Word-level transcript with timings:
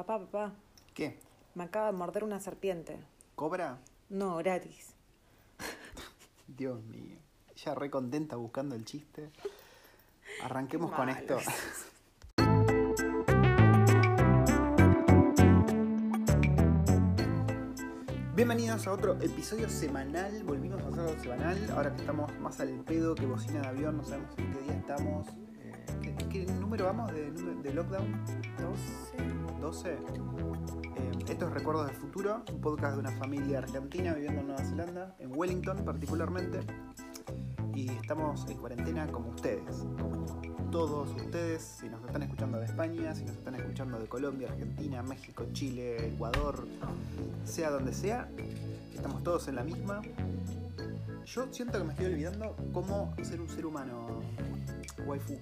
Papá, 0.00 0.18
papá, 0.18 0.52
¿Qué? 0.94 1.18
me 1.54 1.64
acaba 1.64 1.88
de 1.88 1.92
morder 1.92 2.24
una 2.24 2.40
serpiente. 2.40 2.96
¿Cobra? 3.34 3.76
No, 4.08 4.38
gratis. 4.38 4.94
Dios 6.48 6.82
mío. 6.84 7.18
Ella 7.54 7.74
re 7.74 7.90
contenta 7.90 8.36
buscando 8.36 8.74
el 8.76 8.86
chiste. 8.86 9.30
Arranquemos 10.42 10.90
con 10.92 11.10
esto. 11.10 11.36
Bienvenidos 18.34 18.86
a 18.86 18.92
otro 18.92 19.20
episodio 19.20 19.68
semanal. 19.68 20.42
Volvimos 20.44 20.82
a 20.82 20.88
hacerlo 20.88 21.20
semanal. 21.20 21.70
Ahora 21.72 21.92
que 21.92 22.00
estamos 22.00 22.34
más 22.38 22.58
al 22.58 22.70
pedo 22.84 23.14
que 23.14 23.26
bocina 23.26 23.60
de 23.60 23.68
avión, 23.68 23.98
no 23.98 24.04
sabemos 24.04 24.30
en 24.38 24.50
qué 24.50 24.60
día 24.60 24.72
estamos. 24.72 25.28
Eh, 25.58 25.84
¿qué, 26.00 26.14
qué 26.30 26.46
número 26.54 26.86
vamos 26.86 27.12
de, 27.12 27.32
de 27.32 27.74
lockdown? 27.74 28.24
12. 28.58 29.39
12. 29.60 29.90
Eh, 29.90 29.98
esto 31.28 31.46
es 31.46 31.52
Recuerdos 31.52 31.86
del 31.86 31.96
Futuro, 31.96 32.42
un 32.50 32.60
podcast 32.60 32.94
de 32.94 33.00
una 33.00 33.10
familia 33.12 33.58
argentina 33.58 34.14
viviendo 34.14 34.40
en 34.40 34.46
Nueva 34.46 34.64
Zelanda, 34.64 35.14
en 35.18 35.30
Wellington 35.36 35.84
particularmente. 35.84 36.60
Y 37.74 37.90
estamos 37.90 38.46
en 38.48 38.56
cuarentena 38.56 39.06
como 39.08 39.30
ustedes, 39.30 39.84
todos 40.70 41.10
ustedes, 41.14 41.62
si 41.62 41.88
nos 41.88 42.02
están 42.04 42.22
escuchando 42.22 42.58
de 42.58 42.64
España, 42.64 43.14
si 43.14 43.24
nos 43.24 43.36
están 43.36 43.54
escuchando 43.54 43.98
de 43.98 44.06
Colombia, 44.06 44.48
Argentina, 44.50 45.02
México, 45.02 45.44
Chile, 45.52 46.08
Ecuador, 46.08 46.66
sea 47.44 47.70
donde 47.70 47.92
sea, 47.92 48.28
estamos 48.94 49.22
todos 49.22 49.46
en 49.48 49.56
la 49.56 49.62
misma. 49.62 50.00
Yo 51.26 51.46
siento 51.50 51.78
que 51.78 51.84
me 51.84 51.90
estoy 51.90 52.06
olvidando 52.06 52.56
cómo 52.72 53.14
ser 53.22 53.40
un 53.40 53.48
ser 53.48 53.66
humano 53.66 54.20
waifu. 55.06 55.38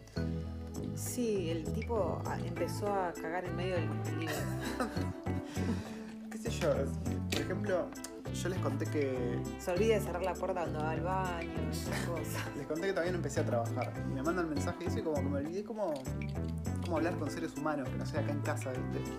Sí, 0.94 1.50
el 1.50 1.64
tipo 1.72 2.20
ah, 2.26 2.38
empezó 2.44 2.92
a 2.92 3.12
cagar 3.12 3.44
en 3.44 3.56
medio 3.56 3.74
del 3.76 3.88
libro. 4.18 4.34
¿Qué 6.30 6.38
sé 6.38 6.50
yo? 6.50 6.74
Por 7.30 7.40
ejemplo, 7.40 7.88
yo 8.34 8.48
les 8.48 8.58
conté 8.60 8.86
que 8.86 9.38
Se 9.58 9.70
olvida 9.72 9.94
de 9.94 10.00
cerrar 10.00 10.22
la 10.22 10.34
puerta 10.34 10.60
cuando 10.60 10.80
va 10.80 10.90
al 10.90 11.00
baño, 11.00 11.70
esas 11.70 11.98
cosas. 12.06 12.42
Les 12.56 12.66
conté 12.66 12.88
que 12.88 12.92
todavía 12.92 13.12
no 13.12 13.18
empecé 13.18 13.40
a 13.40 13.44
trabajar. 13.44 13.92
Y 14.08 14.12
me 14.12 14.22
mandan 14.22 14.48
mensaje 14.48 14.78
y 14.80 14.84
dice 14.84 15.02
como 15.02 15.16
que 15.16 15.22
me 15.22 15.38
olvidé 15.38 15.64
cómo, 15.64 15.94
cómo 16.84 16.96
hablar 16.96 17.16
con 17.16 17.30
seres 17.30 17.56
humanos, 17.56 17.88
que 17.88 17.96
no 17.96 18.06
sea 18.06 18.20
acá 18.20 18.32
en 18.32 18.40
casa, 18.40 18.70
¿viste? 18.70 19.12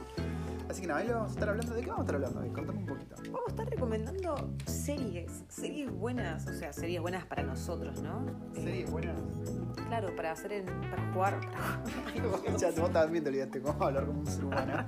Así 0.69 0.81
que 0.81 0.87
nada, 0.87 1.01
hoy 1.01 1.07
vamos 1.07 1.29
a 1.31 1.33
estar 1.33 1.49
hablando. 1.49 1.73
¿De 1.73 1.81
qué 1.81 1.87
vamos 1.89 2.01
a 2.01 2.03
estar 2.03 2.15
hablando? 2.15 2.39
hoy? 2.41 2.49
Contame 2.49 2.79
un 2.79 2.85
poquito. 2.85 3.15
Vamos 3.31 3.47
a 3.47 3.49
estar 3.49 3.69
recomendando 3.69 4.53
series, 4.67 5.43
series 5.49 5.91
buenas, 5.91 6.45
o 6.45 6.53
sea, 6.53 6.71
series 6.73 7.01
buenas 7.01 7.25
para 7.25 7.41
nosotros, 7.41 7.99
¿no? 8.03 8.27
Eh, 8.53 8.61
¿Series 8.61 8.91
buenas? 8.91 9.19
Claro, 9.87 10.15
para 10.15 10.31
hacer 10.33 10.51
en, 10.51 10.65
para 10.65 11.11
jugar, 11.11 11.39
para 11.41 12.57
ya, 12.57 12.69
vos 12.79 12.91
también 12.91 13.23
te 13.23 13.31
olvidaste 13.31 13.61
cómo 13.61 13.83
hablar 13.83 14.05
como 14.05 14.19
un 14.19 14.27
ser 14.27 14.45
humano. 14.45 14.85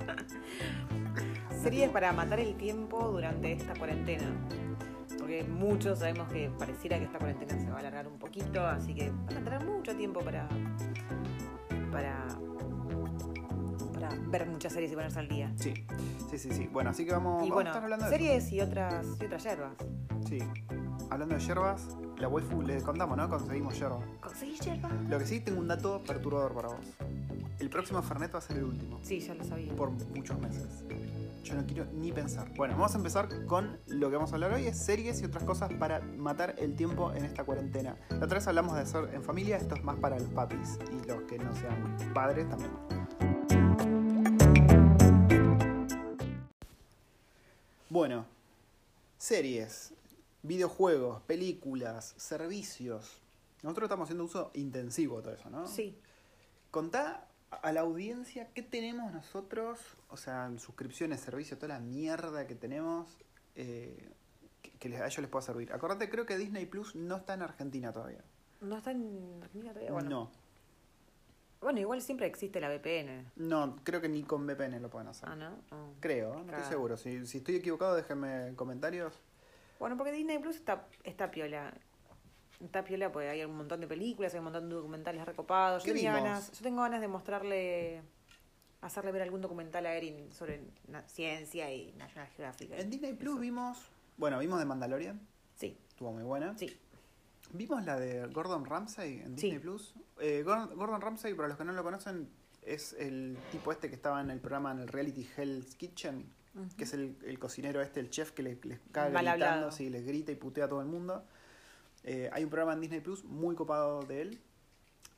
Series 1.62 1.90
para 1.90 2.12
matar 2.12 2.38
el 2.38 2.54
tiempo 2.54 3.08
durante 3.10 3.52
esta 3.52 3.74
cuarentena. 3.74 4.24
Porque 5.18 5.42
muchos 5.42 5.98
sabemos 5.98 6.28
que 6.32 6.48
pareciera 6.56 6.96
que 6.98 7.06
esta 7.06 7.18
cuarentena 7.18 7.58
se 7.58 7.68
va 7.68 7.76
a 7.76 7.80
alargar 7.80 8.06
un 8.06 8.20
poquito, 8.20 8.64
así 8.64 8.94
que 8.94 9.10
van 9.10 9.38
a 9.38 9.40
tener 9.42 9.64
mucho 9.64 9.96
tiempo 9.96 10.20
para. 10.20 10.48
para. 11.90 12.28
Para 14.02 14.20
ver 14.26 14.46
muchas 14.46 14.72
series 14.72 14.90
y 14.90 14.94
ponerse 14.94 15.18
al 15.20 15.28
día. 15.28 15.52
Sí, 15.56 15.74
sí, 16.30 16.38
sí, 16.38 16.50
sí. 16.52 16.68
Bueno, 16.72 16.90
así 16.90 17.04
que 17.04 17.12
vamos, 17.12 17.46
y 17.46 17.50
vamos 17.50 17.54
bueno, 17.54 17.70
a 17.70 17.72
estar 17.72 17.84
hablando 17.84 18.06
de 18.06 18.10
series 18.10 18.52
y 18.52 18.60
otras 18.60 19.06
y 19.20 19.24
otras 19.24 19.46
eso. 19.46 19.76
Sí. 20.28 20.38
Hablando 21.10 21.34
de 21.36 21.40
yerbas, 21.40 21.96
la 22.18 22.28
waifu 22.28 22.62
le 22.62 22.80
contamos, 22.82 23.16
¿no? 23.16 23.28
Conseguimos 23.28 23.78
yerba. 23.78 24.00
¿Conseguís 24.20 24.60
yerba? 24.60 24.90
Lo 25.08 25.18
que 25.18 25.26
sí, 25.26 25.40
tengo 25.40 25.60
un 25.60 25.68
dato 25.68 26.02
perturbador 26.02 26.54
para 26.54 26.68
vos. 26.68 26.86
El 27.60 27.70
próximo 27.70 28.02
Fernet 28.02 28.34
va 28.34 28.38
a 28.38 28.42
ser 28.42 28.56
el 28.56 28.64
último. 28.64 28.98
Sí, 29.02 29.20
ya 29.20 29.34
lo 29.34 29.44
sabía. 29.44 29.72
por 29.76 29.90
muchos 29.90 30.38
meses. 30.40 30.84
Yo 31.44 31.54
no 31.54 31.64
quiero 31.66 31.84
ni 31.92 32.12
pensar. 32.12 32.52
Bueno, 32.56 32.74
vamos 32.74 32.94
a 32.94 32.98
empezar 32.98 33.28
con 33.46 33.78
lo 33.86 34.10
que 34.10 34.16
vamos 34.16 34.32
a 34.32 34.34
hablar 34.34 34.52
hoy, 34.52 34.66
es 34.66 34.78
series 34.78 35.20
y 35.22 35.26
otras 35.26 35.44
cosas 35.44 35.72
para 35.74 36.00
matar 36.00 36.54
el 36.58 36.74
tiempo 36.74 37.12
en 37.12 37.24
esta 37.24 37.44
cuarentena. 37.44 37.96
La 38.10 38.24
otra 38.24 38.38
vez 38.38 38.46
hablamos 38.48 38.74
de 38.74 38.80
hacer 38.80 39.10
en 39.12 39.22
familia, 39.22 39.58
esto 39.58 39.74
es 39.74 39.84
más 39.84 39.96
para 39.96 40.18
los 40.18 40.28
papis 40.30 40.78
y 40.90 41.06
los 41.06 41.22
que 41.22 41.38
no 41.38 41.54
sean 41.54 42.12
padres 42.14 42.48
también. 42.48 42.70
Bueno, 47.92 48.24
series, 49.18 49.92
videojuegos, 50.42 51.20
películas, 51.24 52.14
servicios. 52.16 53.20
Nosotros 53.62 53.84
estamos 53.84 54.06
haciendo 54.06 54.24
uso 54.24 54.50
intensivo 54.54 55.18
de 55.18 55.22
todo 55.24 55.34
eso, 55.34 55.50
¿no? 55.50 55.66
Sí. 55.66 55.98
Contá 56.70 57.28
a 57.50 57.70
la 57.70 57.82
audiencia 57.82 58.48
qué 58.54 58.62
tenemos 58.62 59.12
nosotros, 59.12 59.78
o 60.08 60.16
sea, 60.16 60.50
suscripciones, 60.56 61.20
servicios, 61.20 61.60
toda 61.60 61.74
la 61.74 61.80
mierda 61.80 62.46
que 62.46 62.54
tenemos, 62.54 63.18
eh, 63.56 64.10
que, 64.80 64.96
a 64.96 65.04
ellos 65.04 65.18
les 65.18 65.28
pueda 65.28 65.42
servir. 65.42 65.70
Acordate, 65.74 66.08
creo 66.08 66.24
que 66.24 66.38
Disney 66.38 66.64
Plus 66.64 66.94
no 66.94 67.18
está 67.18 67.34
en 67.34 67.42
Argentina 67.42 67.92
todavía. 67.92 68.24
¿No 68.62 68.78
está 68.78 68.92
en 68.92 69.38
Argentina 69.42 69.70
todavía? 69.74 69.92
Bueno. 69.92 70.08
No, 70.08 70.30
Bueno, 71.62 71.78
igual 71.80 72.02
siempre 72.02 72.26
existe 72.26 72.60
la 72.60 72.68
VPN. 72.68 73.30
no, 73.36 73.76
creo 73.84 74.00
que 74.00 74.08
ni 74.08 74.24
con 74.24 74.46
VPN 74.46 74.80
lo 74.80 74.90
pueden 74.90 75.08
hacer. 75.08 75.28
Ah, 75.28 75.36
¿no? 75.36 75.56
Ah. 75.70 75.86
Creo, 76.00 76.34
no 76.34 76.42
Claro. 76.44 76.58
estoy 76.58 76.70
seguro. 76.72 76.96
Si, 76.96 77.24
si 77.26 77.38
estoy 77.38 77.56
equivocado, 77.56 77.94
déjenme 77.94 78.48
en 78.48 78.56
comentarios. 78.56 79.14
Bueno, 79.78 79.96
porque 79.96 80.12
Disney 80.12 80.38
Plus 80.38 80.56
está, 80.56 80.86
está 81.04 81.30
piola. 81.30 81.72
Está 82.60 82.84
piola 82.84 83.10
porque 83.10 83.28
hay 83.28 83.44
un 83.44 83.56
montón 83.56 83.80
de 83.80 83.86
películas, 83.86 84.32
hay 84.34 84.38
un 84.38 84.44
montón 84.44 84.68
de 84.68 84.74
documentales 84.74 85.24
recopados. 85.24 85.82
¿Qué 85.84 85.90
Yo, 85.90 85.94
tenía 85.94 86.12
ganas, 86.14 86.52
yo 86.52 86.62
tengo 86.62 86.82
ganas 86.82 87.00
de 87.00 87.08
mostrarle, 87.08 88.02
hacerle 88.80 89.10
ver 89.12 89.22
algún 89.22 89.40
documental 89.40 89.86
a 89.86 89.94
Erin 89.94 90.32
sobre 90.32 90.60
ciencia 91.06 91.72
y 91.72 91.92
National 91.92 92.28
Geographic. 92.36 92.70
En 92.72 92.90
Disney 92.90 93.14
Plus 93.14 93.32
Eso. 93.34 93.40
vimos, 93.40 93.78
bueno, 94.16 94.38
vimos 94.38 94.58
de 94.60 94.64
Mandalorian, 94.64 95.20
Sí, 95.56 95.76
estuvo 95.88 96.12
muy 96.12 96.22
buena. 96.24 96.56
sí. 96.58 96.76
¿Vimos 97.52 97.84
la 97.84 97.98
de 97.98 98.26
Gordon 98.28 98.64
Ramsay 98.64 99.20
en 99.20 99.38
Sí. 99.38 99.46
Disney 99.46 99.58
Plus? 99.58 99.94
Eh, 100.20 100.42
Gordon, 100.44 100.76
Gordon 100.76 101.00
Ramsay, 101.00 101.34
para 101.34 101.48
los 101.48 101.56
que 101.58 101.64
no 101.64 101.72
lo 101.72 101.82
conocen, 101.82 102.28
es 102.62 102.92
el 102.94 103.36
tipo 103.50 103.72
este 103.72 103.88
que 103.88 103.94
estaba 103.96 104.20
en 104.20 104.30
el 104.30 104.40
programa 104.40 104.72
en 104.72 104.78
el 104.80 104.88
reality 104.88 105.28
Hell's 105.36 105.74
Kitchen, 105.76 106.32
que 106.76 106.84
es 106.84 106.92
el, 106.94 107.16
el 107.24 107.38
cocinero 107.38 107.80
este, 107.82 108.00
el 108.00 108.10
chef 108.10 108.32
que 108.32 108.42
les, 108.42 108.64
les 108.64 108.78
caga 108.92 109.10
Mal 109.10 109.24
gritando, 109.24 109.46
hablado. 109.46 109.72
sí, 109.72 109.88
les 109.90 110.04
grita 110.06 110.32
y 110.32 110.36
putea 110.36 110.66
a 110.66 110.68
todo 110.68 110.80
el 110.80 110.86
mundo. 110.86 111.24
Eh, 112.04 112.28
hay 112.32 112.44
un 112.44 112.50
programa 112.50 112.74
en 112.74 112.80
Disney 112.80 113.00
Plus 113.00 113.24
muy 113.24 113.54
copado 113.54 114.02
de 114.02 114.22
él. 114.22 114.40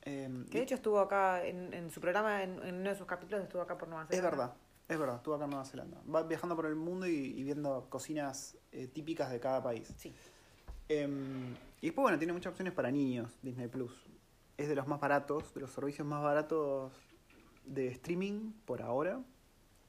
Eh, 0.03 0.29
Que 0.51 0.59
de 0.59 0.63
hecho 0.63 0.75
estuvo 0.75 0.99
acá 0.99 1.43
en, 1.45 1.73
en 1.73 1.89
su 1.89 1.99
programa, 1.99 2.43
en, 2.43 2.61
en 2.63 2.75
uno 2.75 2.89
de 2.89 2.95
sus 2.95 3.07
capítulos 3.07 3.43
estuvo 3.43 3.61
acá 3.61 3.77
por 3.77 3.87
Nueva 3.87 4.03
es 4.03 4.09
Zelanda. 4.09 4.29
verdad, 4.29 4.53
es 4.87 4.99
verdad, 4.99 5.15
estuvo 5.17 5.35
acá 5.35 5.45
en 5.45 5.49
Nueva 5.49 5.65
Zelanda. 5.65 6.01
Va 6.13 6.23
viajando 6.23 6.55
por 6.55 6.65
el 6.67 6.75
mundo 6.75 7.07
y, 7.07 7.13
y 7.15 7.43
viendo 7.43 7.87
cocinas 7.89 8.55
eh, 8.71 8.87
típicas 8.87 9.31
de 9.31 9.39
cada 9.39 9.61
país. 9.63 9.91
Sí. 9.97 10.13
Em, 10.89 11.53
y 11.81 11.87
después, 11.87 12.03
bueno, 12.03 12.17
tiene 12.17 12.33
muchas 12.33 12.51
opciones 12.51 12.73
para 12.73 12.91
niños, 12.91 13.31
Disney 13.41 13.67
Plus. 13.67 13.93
Es 14.57 14.67
de 14.67 14.75
los 14.75 14.87
más 14.87 14.99
baratos, 14.99 15.53
de 15.53 15.61
los 15.61 15.71
servicios 15.71 16.07
más 16.07 16.21
baratos 16.21 16.93
de 17.65 17.87
streaming 17.87 18.51
por 18.65 18.81
ahora. 18.81 19.21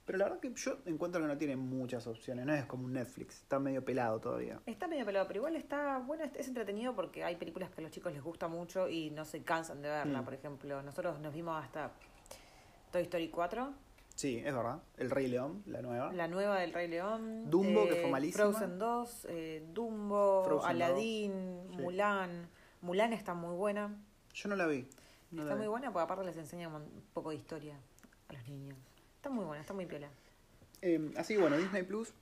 Pero 0.07 0.19
la 0.19 0.27
verdad 0.27 0.41
que 0.41 0.53
yo 0.55 0.79
encuentro 0.87 1.21
que 1.21 1.27
no 1.27 1.37
tiene 1.37 1.57
muchas 1.57 2.07
opciones, 2.07 2.47
no 2.47 2.55
es 2.55 2.65
como 2.67 2.85
un 2.85 2.93
Netflix, 2.93 3.43
está 3.43 3.59
medio 3.59 3.85
pelado 3.85 4.21
todavía. 4.21 4.61
Está 4.65 4.87
medio 4.87 5.05
pelado, 5.05 5.27
pero 5.27 5.39
igual 5.39 5.57
está 5.57 5.99
bueno, 5.99 6.23
es 6.23 6.31
es 6.37 6.47
entretenido 6.47 6.95
porque 6.95 7.25
hay 7.25 7.35
películas 7.35 7.71
que 7.71 7.81
a 7.81 7.83
los 7.83 7.91
chicos 7.91 8.13
les 8.13 8.23
gusta 8.23 8.47
mucho 8.47 8.89
y 8.89 9.11
no 9.11 9.25
se 9.25 9.43
cansan 9.43 9.83
de 9.83 9.89
verla. 9.89 10.23
Mm. 10.23 10.25
Por 10.25 10.35
ejemplo, 10.35 10.83
nosotros 10.83 11.19
nos 11.19 11.35
vimos 11.35 11.61
hasta 11.61 11.91
Toy 12.93 13.03
Story 13.03 13.31
4. 13.31 13.86
Sí, 14.17 14.43
es 14.45 14.55
verdad. 14.55 14.83
El 14.97 15.11
Rey 15.11 15.29
León, 15.29 15.63
la 15.67 15.83
nueva. 15.83 16.11
La 16.13 16.27
nueva 16.27 16.59
del 16.59 16.73
Rey 16.73 16.89
León. 16.89 17.51
Dumbo, 17.51 17.87
que 17.87 17.97
fue 17.97 18.11
malísima. 18.11 18.45
Frozen 18.45 18.79
2, 18.79 19.27
eh, 19.29 19.67
Dumbo, 19.73 20.43
Frozen 20.45 20.71
Aladdin, 20.71 21.67
2, 21.69 21.77
sí. 21.77 21.83
Mulan. 21.83 22.49
Mulan 22.81 23.13
está 23.13 23.35
muy 23.35 23.55
buena. 23.55 23.95
Yo 24.33 24.49
no 24.49 24.57
la 24.57 24.67
vi. 24.67 24.89
no 25.31 25.39
la 25.39 25.43
está 25.43 25.55
vi. 25.55 25.61
muy 25.61 25.69
buena 25.69 25.93
porque 25.93 26.05
aparte 26.05 26.25
les 26.25 26.37
enseña 26.39 26.69
un 26.69 27.05
poco 27.13 27.29
de 27.31 27.37
historia 27.37 27.79
a 28.29 28.33
los 28.33 28.49
niños. 28.49 28.79
Está 29.17 29.29
muy 29.29 29.45
buena, 29.45 29.61
está 29.61 29.75
muy 29.75 29.85
piola. 29.85 30.09
Em, 30.81 31.13
así 31.19 31.37
bueno, 31.37 31.59
Disney 31.59 31.83
Plus, 31.83 32.15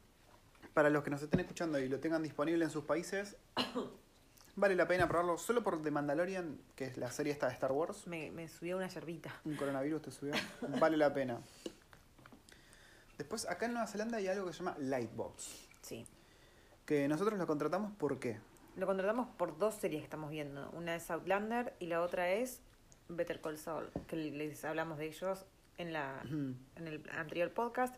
para 0.75 0.91
los 0.91 1.05
que 1.05 1.11
nos 1.11 1.23
estén 1.23 1.41
escuchando 1.41 1.79
y 1.79 1.89
lo 1.89 2.01
tengan 2.01 2.25
disponible 2.25 2.65
en 2.65 2.71
sus 2.71 2.83
países, 2.85 3.37
vale 4.57 4.75
la 4.75 4.89
pena 4.89 5.07
probarlo 5.07 5.39
solo 5.39 5.63
por 5.63 5.81
The 5.81 5.93
Mandalorian, 5.93 6.59
que 6.75 6.87
es 6.87 6.97
la 6.97 7.11
serie 7.13 7.33
esta 7.33 7.47
de 7.47 7.53
Star 7.53 7.71
Wars. 7.71 8.07
Me, 8.09 8.33
me 8.33 8.49
subió 8.49 8.77
una 8.79 8.89
yerbita. 8.89 9.33
Un 9.45 9.55
coronavirus 9.55 10.03
te 10.03 10.11
subió. 10.11 10.35
Vale 10.81 10.97
la 10.97 11.13
pena. 11.15 11.41
Después, 13.19 13.49
acá 13.49 13.67
en 13.67 13.73
Nueva 13.73 13.87
Zelanda 13.87 14.19
hay 14.19 14.29
algo 14.29 14.47
que 14.47 14.53
se 14.53 14.59
llama 14.61 14.77
Lightbox. 14.79 15.69
Sí. 15.83 16.07
Que 16.85 17.09
nosotros 17.09 17.39
lo 17.39 17.47
contratamos 17.47 17.93
¿por 17.97 18.19
qué? 18.19 18.41
Lo 18.77 18.87
contratamos 18.87 19.29
por 19.37 19.57
dos 19.57 19.75
series 19.75 20.01
que 20.01 20.05
estamos 20.05 20.31
viendo. 20.31 20.71
Una 20.71 20.97
es 20.97 21.11
Outlander 21.11 21.75
y 21.79 21.87
la 21.87 22.03
otra 22.03 22.31
es 22.31 22.61
Better 23.09 23.41
Call 23.41 23.57
Saul, 23.57 23.91
que 24.09 24.17
les 24.17 24.65
hablamos 24.65 24.99
de 24.99 25.07
ellos 25.07 25.45
en, 25.79 25.93
la, 25.93 26.21
en 26.23 26.87
el 26.89 27.09
anterior 27.11 27.53
podcast. 27.53 27.95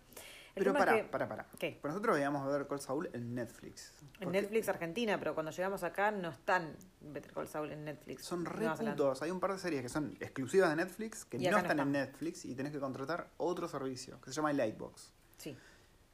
Pero 0.57 0.73
tema 0.73 0.79
es 0.79 0.85
para, 0.87 0.97
que- 1.03 1.09
para, 1.09 1.29
para. 1.29 1.47
¿Qué? 1.59 1.79
Pues 1.81 1.93
nosotros 1.93 2.17
veíamos 2.17 2.47
Better 2.47 2.67
Call 2.67 2.81
Saul 2.81 3.11
en 3.13 3.35
Netflix. 3.35 3.93
En 4.21 4.33
Netflix 4.33 4.69
Argentina, 4.69 5.19
pero 5.19 5.35
cuando 5.35 5.53
llegamos 5.53 5.83
acá 5.83 6.11
no 6.11 6.31
están 6.31 6.75
Better 7.03 7.33
Call 7.33 7.47
Saul 7.47 7.71
en 7.73 7.85
Netflix. 7.85 8.25
Son 8.25 8.45
re 8.45 8.69
putos. 8.71 9.21
Hay 9.23 9.31
un 9.31 9.39
par 9.41 9.53
de 9.53 9.59
series 9.59 9.83
que 9.83 9.89
son 9.91 10.17
exclusivas 10.21 10.71
de 10.71 10.77
Netflix 10.77 11.25
que 11.27 11.39
no 11.39 11.59
están 11.59 11.81
en. 11.81 11.93
Netflix 11.93 12.45
y 12.47 12.55
tenés 12.55 12.73
que 12.73 12.81
contratar 12.81 13.29
otro 13.37 13.69
servicio 13.69 14.19
que 14.21 14.31
se 14.31 14.37
llama 14.37 14.53
Lightbox. 14.55 15.13
Sí. 15.37 15.57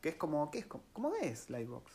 Que 0.01 0.09
es 0.11 0.17
como, 0.17 0.51
¿qué 0.51 0.59
es? 0.59 0.67
¿Cómo, 0.67 0.83
cómo 0.93 1.15
es 1.15 1.49
Lightbox? 1.49 1.93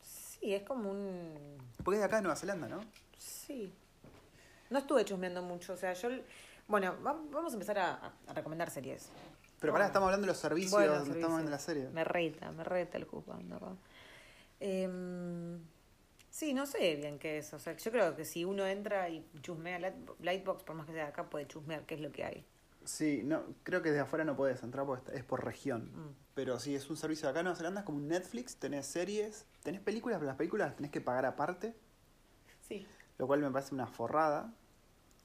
Sí, 0.00 0.54
es 0.54 0.62
como 0.62 0.90
un... 0.90 1.58
Porque 1.84 1.96
es 1.96 2.00
de 2.00 2.06
acá 2.06 2.16
de 2.16 2.22
Nueva 2.22 2.36
Zelanda, 2.36 2.66
¿no? 2.68 2.80
Sí. 3.18 3.70
No 4.70 4.78
estuve 4.78 5.04
chusmeando 5.04 5.42
mucho, 5.42 5.74
o 5.74 5.76
sea, 5.76 5.92
yo... 5.92 6.08
Bueno, 6.66 6.94
va- 7.04 7.12
vamos 7.30 7.52
a 7.52 7.56
empezar 7.56 7.78
a, 7.78 8.12
a 8.26 8.32
recomendar 8.32 8.70
series. 8.70 9.10
Pero 9.60 9.72
pará, 9.74 9.86
estamos 9.86 10.06
hablando 10.06 10.26
de 10.26 10.32
los 10.32 10.38
servicios, 10.38 10.72
Bueno, 10.72 10.92
servicios. 10.94 11.16
estamos 11.16 11.34
hablando 11.34 11.50
de 11.50 11.56
la 11.56 11.62
serie. 11.62 11.88
Me 11.90 12.02
reta, 12.04 12.50
me 12.52 12.64
reta 12.64 12.96
el 12.98 13.04
juzgando 13.04 13.56
acá. 13.56 13.76
Em, 14.58 15.60
sí, 16.30 16.54
no 16.54 16.66
sé 16.66 16.96
bien 16.96 17.18
qué 17.18 17.38
es. 17.38 17.52
O 17.54 17.58
sea, 17.58 17.76
yo 17.76 17.90
creo 17.90 18.16
que 18.16 18.24
si 18.24 18.44
uno 18.44 18.66
entra 18.66 19.08
y 19.08 19.24
chusmea 19.42 19.78
Light- 19.78 20.14
Lightbox, 20.20 20.64
por 20.64 20.76
más 20.76 20.86
que 20.86 20.92
sea 20.92 21.04
de 21.04 21.08
acá, 21.10 21.28
puede 21.28 21.46
chusmear 21.46 21.84
qué 21.84 21.94
es 21.94 22.00
lo 22.00 22.10
que 22.10 22.24
hay. 22.24 22.44
Sí, 22.84 23.20
no, 23.24 23.42
creo 23.62 23.82
que 23.82 23.90
de 23.92 24.00
afuera 24.00 24.24
no 24.24 24.34
puedes 24.36 24.62
entrar 24.62 24.86
porque 24.86 25.14
es 25.14 25.24
por 25.24 25.44
región. 25.44 25.90
Mm. 25.94 26.14
Pero 26.34 26.58
sí, 26.58 26.74
es 26.74 26.88
un 26.88 26.96
servicio 26.96 27.26
de 27.26 27.30
acá 27.30 27.40
en 27.40 27.44
Nueva 27.44 27.56
Zelanda, 27.58 27.80
es 27.80 27.86
como 27.86 27.98
un 27.98 28.08
Netflix, 28.08 28.56
tenés 28.56 28.86
series, 28.86 29.44
tenés 29.62 29.82
películas, 29.82 30.16
pero 30.18 30.26
las 30.28 30.36
películas 30.36 30.68
las 30.68 30.76
tenés 30.76 30.90
que 30.90 31.02
pagar 31.02 31.26
aparte, 31.26 31.74
Sí. 32.66 32.86
lo 33.18 33.26
cual 33.26 33.40
me 33.40 33.50
parece 33.50 33.74
una 33.74 33.86
forrada. 33.86 34.54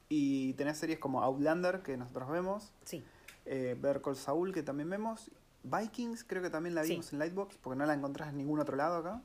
Y 0.09 0.53
tenés 0.53 0.77
series 0.77 0.99
como 0.99 1.23
Outlander, 1.23 1.81
que 1.81 1.95
nosotros 1.95 2.29
vemos, 2.29 2.73
Sí. 2.83 3.03
Eh, 3.45 3.75
Better 3.79 4.01
Call 4.01 4.15
Saul, 4.15 4.53
que 4.53 4.63
también 4.63 4.89
vemos, 4.89 5.31
Vikings, 5.63 6.23
creo 6.23 6.41
que 6.41 6.49
también 6.49 6.75
la 6.75 6.83
Sí. 6.83 6.91
vimos 6.91 7.11
en 7.13 7.19
Lightbox, 7.19 7.57
porque 7.57 7.77
no 7.77 7.85
la 7.85 7.93
encontrás 7.93 8.29
en 8.29 8.37
ningún 8.37 8.59
otro 8.59 8.75
lado 8.75 8.97
acá. 8.97 9.21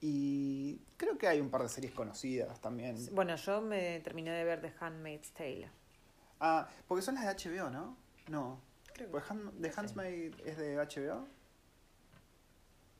Y 0.00 0.78
creo 0.96 1.18
que 1.18 1.26
hay 1.26 1.40
un 1.40 1.50
par 1.50 1.62
de 1.62 1.68
series 1.68 1.92
conocidas 1.92 2.60
también. 2.60 2.96
Bueno, 3.12 3.34
yo 3.36 3.60
me 3.60 3.98
terminé 4.00 4.30
de 4.30 4.44
ver 4.44 4.60
The 4.60 4.72
Handmaid's 4.80 5.32
Tale. 5.32 5.70
Ah, 6.40 6.68
porque 6.86 7.02
son 7.02 7.16
las 7.16 7.24
de 7.24 7.30
HBO, 7.50 7.68
¿no? 7.70 7.96
No. 8.28 8.60
Creo 8.94 9.10
Pues 9.10 9.24
Han- 9.30 9.52
The. 9.60 9.72
Handmaid 9.76 10.34
es 10.44 10.56
de 10.56 10.76
HBO. 10.78 11.26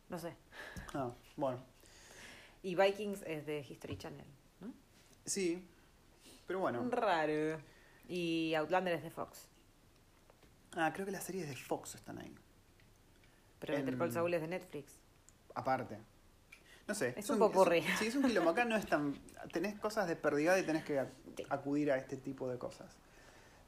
No 0.09 0.19
sé. 0.19 0.35
Ah, 0.95 1.13
bueno. 1.37 1.63
Y 2.63 2.75
Vikings 2.75 3.23
es 3.27 3.47
de 3.47 3.61
History 3.69 3.97
Channel, 3.97 4.27
¿no? 4.61 4.73
Sí, 5.25 5.65
pero 6.47 6.59
bueno. 6.61 6.85
Raro. 6.91 7.61
Y 8.09 8.55
Outlander 8.55 8.95
es 8.95 9.03
de 9.05 9.11
Fox. 9.11 9.47
Ah, 10.77 10.93
creo 10.93 11.07
que 11.07 11.13
las 11.13 11.25
series 11.25 11.49
de 11.49 11.57
Fox 11.57 11.95
están 11.95 12.19
ahí. 12.19 12.35
Pero 13.61 13.75
En- 13.75 13.85
Better 13.85 13.99
Call 13.99 14.13
Saul 14.13 14.35
es 14.35 14.41
de 14.41 14.49
Netflix. 14.49 14.93
Aparte. 15.55 15.99
No 16.87 16.95
sé. 16.95 17.15
Es 17.17 17.29
un 17.31 17.39
popurrí. 17.39 17.83
Sí, 17.99 18.07
es 18.07 18.17
un 18.17 18.23
quilombo. 18.23 18.51
Acá 18.51 18.65
no 18.65 18.77
es 18.77 18.87
tan... 18.87 19.15
Tenés 19.53 19.79
cosas 19.79 20.09
de 20.09 20.17
perdigada 20.17 20.59
y 20.59 20.63
tenés 20.65 20.85
que 20.85 21.05
acudir 21.51 21.91
a 21.93 21.97
este 21.99 22.17
tipo 22.17 22.49
de 22.49 22.59
cosas. 22.59 22.97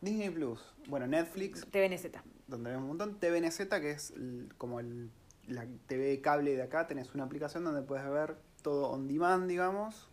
Disney 0.01 0.31
Plus. 0.31 0.61
Bueno, 0.89 1.07
Netflix, 1.07 1.67
TVNZ. 1.71 2.07
donde 2.47 2.71
vemos 2.71 2.83
un 2.85 2.89
montón. 2.97 3.19
TVNZ, 3.21 3.69
que 3.81 3.91
es 3.91 4.11
el- 4.13 4.53
como 4.57 4.81
el, 4.81 5.11
la 5.49 5.67
TV 5.87 6.21
cable 6.23 6.57
de 6.57 6.63
acá. 6.63 6.87
Tenés 6.87 7.15
una 7.15 7.25
aplicación 7.25 7.65
donde 7.65 7.83
puedes 7.83 8.09
ver 8.09 8.37
todo 8.63 8.89
on 8.91 9.07
demand, 9.09 9.49
digamos. 9.49 10.09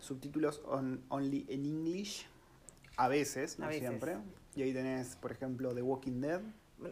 Subtítulos 0.00 0.60
on, 0.66 1.02
only 1.08 1.46
in 1.48 1.64
English. 1.64 2.26
A 2.96 3.08
veces, 3.08 3.58
no 3.58 3.64
A 3.64 3.68
veces. 3.68 3.88
siempre. 3.88 4.18
Y 4.56 4.62
ahí 4.62 4.72
tenés, 4.72 5.16
por 5.16 5.32
ejemplo, 5.32 5.74
The 5.74 5.82
Walking 5.82 6.20
Dead. 6.20 6.40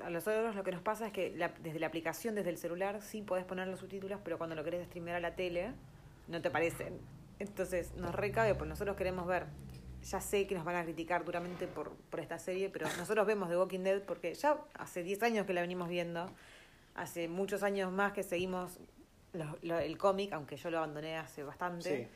A 0.02 0.10
nosotros 0.10 0.54
lo 0.54 0.64
que 0.64 0.72
nos 0.72 0.82
pasa 0.82 1.06
es 1.08 1.12
que 1.12 1.36
la- 1.36 1.48
desde 1.62 1.78
la 1.78 1.86
aplicación, 1.88 2.34
desde 2.34 2.50
el 2.50 2.56
celular, 2.58 3.02
sí 3.02 3.22
podés 3.22 3.44
poner 3.44 3.68
los 3.68 3.80
subtítulos, 3.80 4.20
pero 4.24 4.38
cuando 4.38 4.56
lo 4.56 4.64
querés 4.64 4.86
streamear 4.86 5.16
a 5.16 5.20
la 5.20 5.34
tele, 5.34 5.72
no 6.28 6.40
te 6.40 6.48
aparecen. 6.48 6.98
Entonces 7.38 7.92
nos 7.96 8.14
recabe, 8.14 8.54
porque 8.54 8.68
nosotros 8.70 8.96
queremos 8.96 9.26
ver. 9.26 9.46
Ya 10.04 10.20
sé 10.20 10.46
que 10.48 10.54
nos 10.56 10.64
van 10.64 10.74
a 10.76 10.82
criticar 10.82 11.24
duramente 11.24 11.68
por, 11.68 11.90
por 11.92 12.18
esta 12.20 12.38
serie, 12.38 12.70
pero 12.70 12.86
nosotros 12.98 13.24
vemos 13.26 13.48
The 13.48 13.56
Walking 13.56 13.80
Dead 13.80 14.02
porque 14.02 14.34
ya 14.34 14.58
hace 14.74 15.02
10 15.04 15.22
años 15.22 15.46
que 15.46 15.52
la 15.52 15.60
venimos 15.60 15.88
viendo, 15.88 16.28
hace 16.94 17.28
muchos 17.28 17.62
años 17.62 17.92
más 17.92 18.12
que 18.12 18.22
seguimos 18.24 18.78
lo- 19.32 19.56
lo- 19.62 19.78
el 19.78 19.96
cómic, 19.98 20.32
aunque 20.32 20.56
yo 20.56 20.70
lo 20.70 20.78
abandoné 20.78 21.16
hace 21.16 21.42
bastante. 21.44 22.04
Sí. 22.04 22.08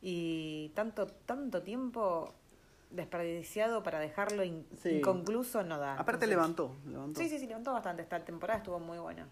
Y 0.00 0.68
tanto, 0.74 1.06
tanto 1.06 1.62
tiempo 1.62 2.34
desperdiciado 2.92 3.82
para 3.82 3.98
dejarlo 3.98 4.44
in- 4.44 4.66
Sí. 4.82 4.90
inconcluso 4.98 5.62
no 5.62 5.78
da. 5.78 5.92
Aparte 5.94 6.24
Entonces- 6.24 6.28
levantó, 6.30 6.76
levantó. 6.86 7.20
Sí, 7.20 7.28
sí, 7.28 7.38
sí, 7.38 7.46
levantó 7.46 7.72
bastante. 7.72 8.02
Esta 8.02 8.24
temporada 8.24 8.58
estuvo 8.58 8.78
muy 8.78 8.98
buena. 8.98 9.28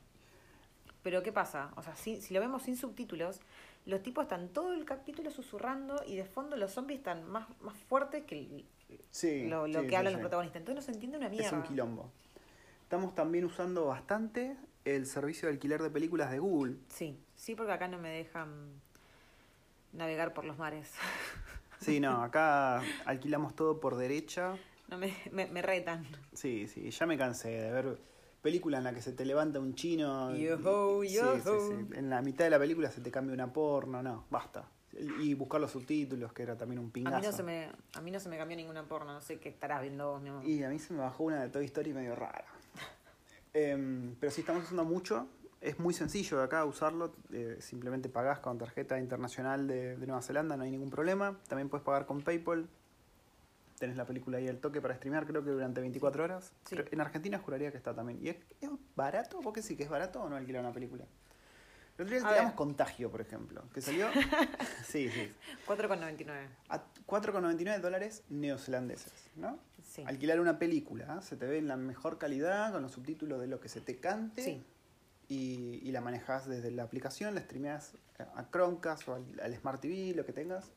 Pero 1.03 1.23
¿qué 1.23 1.33
pasa? 1.33 1.73
O 1.77 1.83
sea, 1.83 1.95
si, 1.97 2.21
si 2.21 2.35
lo 2.35 2.41
vemos 2.41 2.63
sin 2.63 2.77
subtítulos, 2.77 3.41
los 3.87 4.03
tipos 4.03 4.25
están 4.25 4.49
todo 4.49 4.75
el 4.75 4.85
capítulo 4.85 5.31
susurrando 5.31 6.03
y 6.07 6.17
de 6.17 6.25
fondo 6.25 6.57
los 6.57 6.73
zombies 6.73 6.99
están 7.01 7.25
más, 7.31 7.47
más 7.61 7.77
fuertes 7.89 8.25
que 8.25 8.39
el- 8.39 8.67
Sí, 9.11 9.47
lo, 9.47 9.67
lo 9.69 9.83
sí, 9.83 9.87
que 9.87 9.97
hablan 9.97 10.13
los 10.15 10.21
protagonistas. 10.21 10.61
Entonces 10.61 10.77
no 10.77 10.85
se 10.85 10.93
entiende 10.93 11.17
una 11.19 11.27
Es 11.29 11.33
mierda. 11.33 11.57
un 11.57 11.63
quilombo. 11.63 12.11
Estamos 12.83 13.15
también 13.15 13.45
usando 13.45 13.87
bastante 13.87 14.57
el 14.85 15.07
servicio 15.07 15.49
de 15.49 15.55
alquiler 15.55 15.81
de 15.83 15.91
películas 15.91 16.31
de 16.31 16.39
Google. 16.41 16.77
Sí, 16.89 17.17
sí, 17.37 17.55
porque 17.55 17.73
acá 17.73 17.87
no 17.89 17.99
me 17.99 18.09
dejan 18.11 18.81
navegar 19.93 20.35
por 20.35 20.45
los 20.45 20.59
mares. 20.59 20.93
Sí, 21.81 22.01
no, 22.01 22.23
acá 22.23 22.83
alquilamos 23.07 23.55
todo 23.57 23.81
por 23.81 23.97
derecha. 23.97 24.57
No 24.89 24.99
me, 24.99 25.15
me, 25.33 25.47
me 25.47 25.63
retan. 25.63 26.07
Sí, 26.33 26.67
sí, 26.67 26.91
ya 26.91 27.07
me 27.07 27.17
cansé 27.17 27.49
de 27.49 27.71
ver 27.73 27.99
película 28.43 28.79
en 28.79 28.85
la 28.85 28.93
que 28.95 29.03
se 29.03 29.13
te 29.13 29.25
levanta 29.25 29.61
un 29.61 29.75
chino. 29.75 30.35
Yoho, 30.37 31.03
sí, 31.03 31.09
sí, 31.09 31.51
sí. 31.69 31.99
En 31.99 32.11
la 32.11 32.23
mitad 32.23 32.45
de 32.45 32.51
la 32.51 32.59
película 32.59 32.91
se 32.91 33.01
te 33.01 33.11
cambia 33.11 33.35
una 33.35 33.53
porno, 33.53 34.03
no, 34.03 34.27
basta. 34.31 34.69
Y 35.21 35.35
buscar 35.35 35.61
los 35.61 35.71
subtítulos, 35.71 36.33
que 36.33 36.43
era 36.43 36.57
también 36.57 36.81
un 36.81 36.89
A 36.89 36.93
pingazo. 36.93 37.17
mí, 37.21 37.27
no 37.27 37.33
se 37.33 37.43
me, 37.45 37.69
a 37.95 38.01
mí 38.01 38.11
no 38.11 38.19
se 38.21 38.29
me 38.29 38.37
cambió 38.37 38.57
ninguna 38.57 38.83
porno. 38.85 39.13
No 39.13 39.21
sé 39.23 39.39
qué 39.39 39.49
estarás 39.49 39.81
viendo 39.83 40.11
vos, 40.11 40.21
mi 40.21 40.29
amor. 40.31 40.45
Y 40.45 40.63
a 40.65 40.69
mí 40.69 40.79
se 40.79 40.93
me 40.93 41.01
bajó 41.01 41.25
una 41.25 41.41
de 41.43 41.49
Toy 41.49 41.65
Story 41.67 41.93
medio 41.95 42.15
rara. 42.15 42.45
Em, 43.53 44.15
pero 44.21 44.31
sí 44.31 44.43
estamos 44.43 44.63
usando 44.65 44.85
mucho. 44.85 45.27
Es 45.61 45.79
muy 45.79 45.93
sencillo 45.93 46.39
de 46.39 46.45
acá 46.45 46.65
usarlo. 46.65 47.13
eh, 47.33 47.57
simplemente 47.61 48.09
pagás 48.09 48.39
con 48.39 48.57
tarjeta 48.59 48.99
internacional 48.99 49.67
de, 49.67 49.97
de 49.97 50.07
Nueva 50.07 50.23
Zelanda, 50.23 50.57
no 50.57 50.63
hay 50.65 50.71
ningún 50.71 50.91
problema. 50.91 51.39
También 51.49 51.69
puedes 51.69 51.85
pagar 51.85 52.07
con 52.07 52.23
PayPal. 52.23 52.69
Tenés 53.79 53.97
la 53.97 54.05
película 54.05 54.39
ahí 54.39 54.49
al 54.49 54.59
toque 54.59 54.81
para 54.81 54.95
streamear, 54.95 55.27
creo 55.27 55.43
que 55.43 55.51
durante 55.51 55.81
24 55.81 56.25
horas. 56.25 56.53
Sí. 56.67 56.77
En 56.91 57.01
Argentina 57.01 57.39
juraría 57.39 57.71
que 57.71 57.79
está 57.79 57.95
también. 57.95 58.19
¿Y 58.23 58.29
es, 58.29 58.37
es 58.61 58.71
barato? 58.95 59.41
¿Vos 59.41 59.55
qué 59.55 59.63
sí 59.63 59.77
que 59.77 59.85
es 59.85 59.91
barato 59.91 60.23
o 60.23 60.29
no 60.29 60.37
alquilar 60.37 60.63
una 60.63 60.73
película? 60.73 61.05
El 61.97 62.05
otro 62.05 62.17
día 62.17 62.27
A 62.27 62.29
teníamos 62.29 62.53
ver. 62.53 62.57
Contagio, 62.57 63.11
por 63.11 63.21
ejemplo, 63.21 63.63
que 63.75 63.83
salió. 63.83 64.09
sí, 64.85 65.11
sí. 65.11 65.33
4,99. 65.67 66.47
A 66.71 66.83
4,99 67.07 67.81
dólares 67.81 68.23
neozelandeses, 68.31 69.13
¿no? 69.37 69.59
Sí. 69.83 70.05
Alquilar 70.07 70.41
una 70.41 70.59
película, 70.59 71.19
¿eh? 71.19 71.23
se 71.23 71.37
te 71.37 71.47
ve 71.47 71.59
en 71.59 71.69
la 71.69 71.77
mejor 71.77 72.17
calidad, 72.17 72.73
con 72.73 72.81
los 72.83 72.93
subtítulos 72.93 73.41
de 73.41 73.49
lo 73.49 73.61
que 73.61 73.69
se 73.69 73.81
te 73.81 73.99
cante. 73.99 74.43
Sí. 74.43 74.65
Y, 75.31 75.81
y 75.83 75.93
la 75.93 76.01
manejas 76.01 76.47
desde 76.49 76.71
la 76.73 76.83
aplicación, 76.83 77.35
la 77.37 77.41
streameas 77.41 77.95
a 78.35 78.51
Chromecast 78.51 79.09
o 79.09 79.15
al, 79.15 79.25
al 79.41 79.55
Smart 79.57 79.81
TV, 79.81 80.13
lo 80.15 80.27
que 80.27 80.33
tengas. 80.33 80.71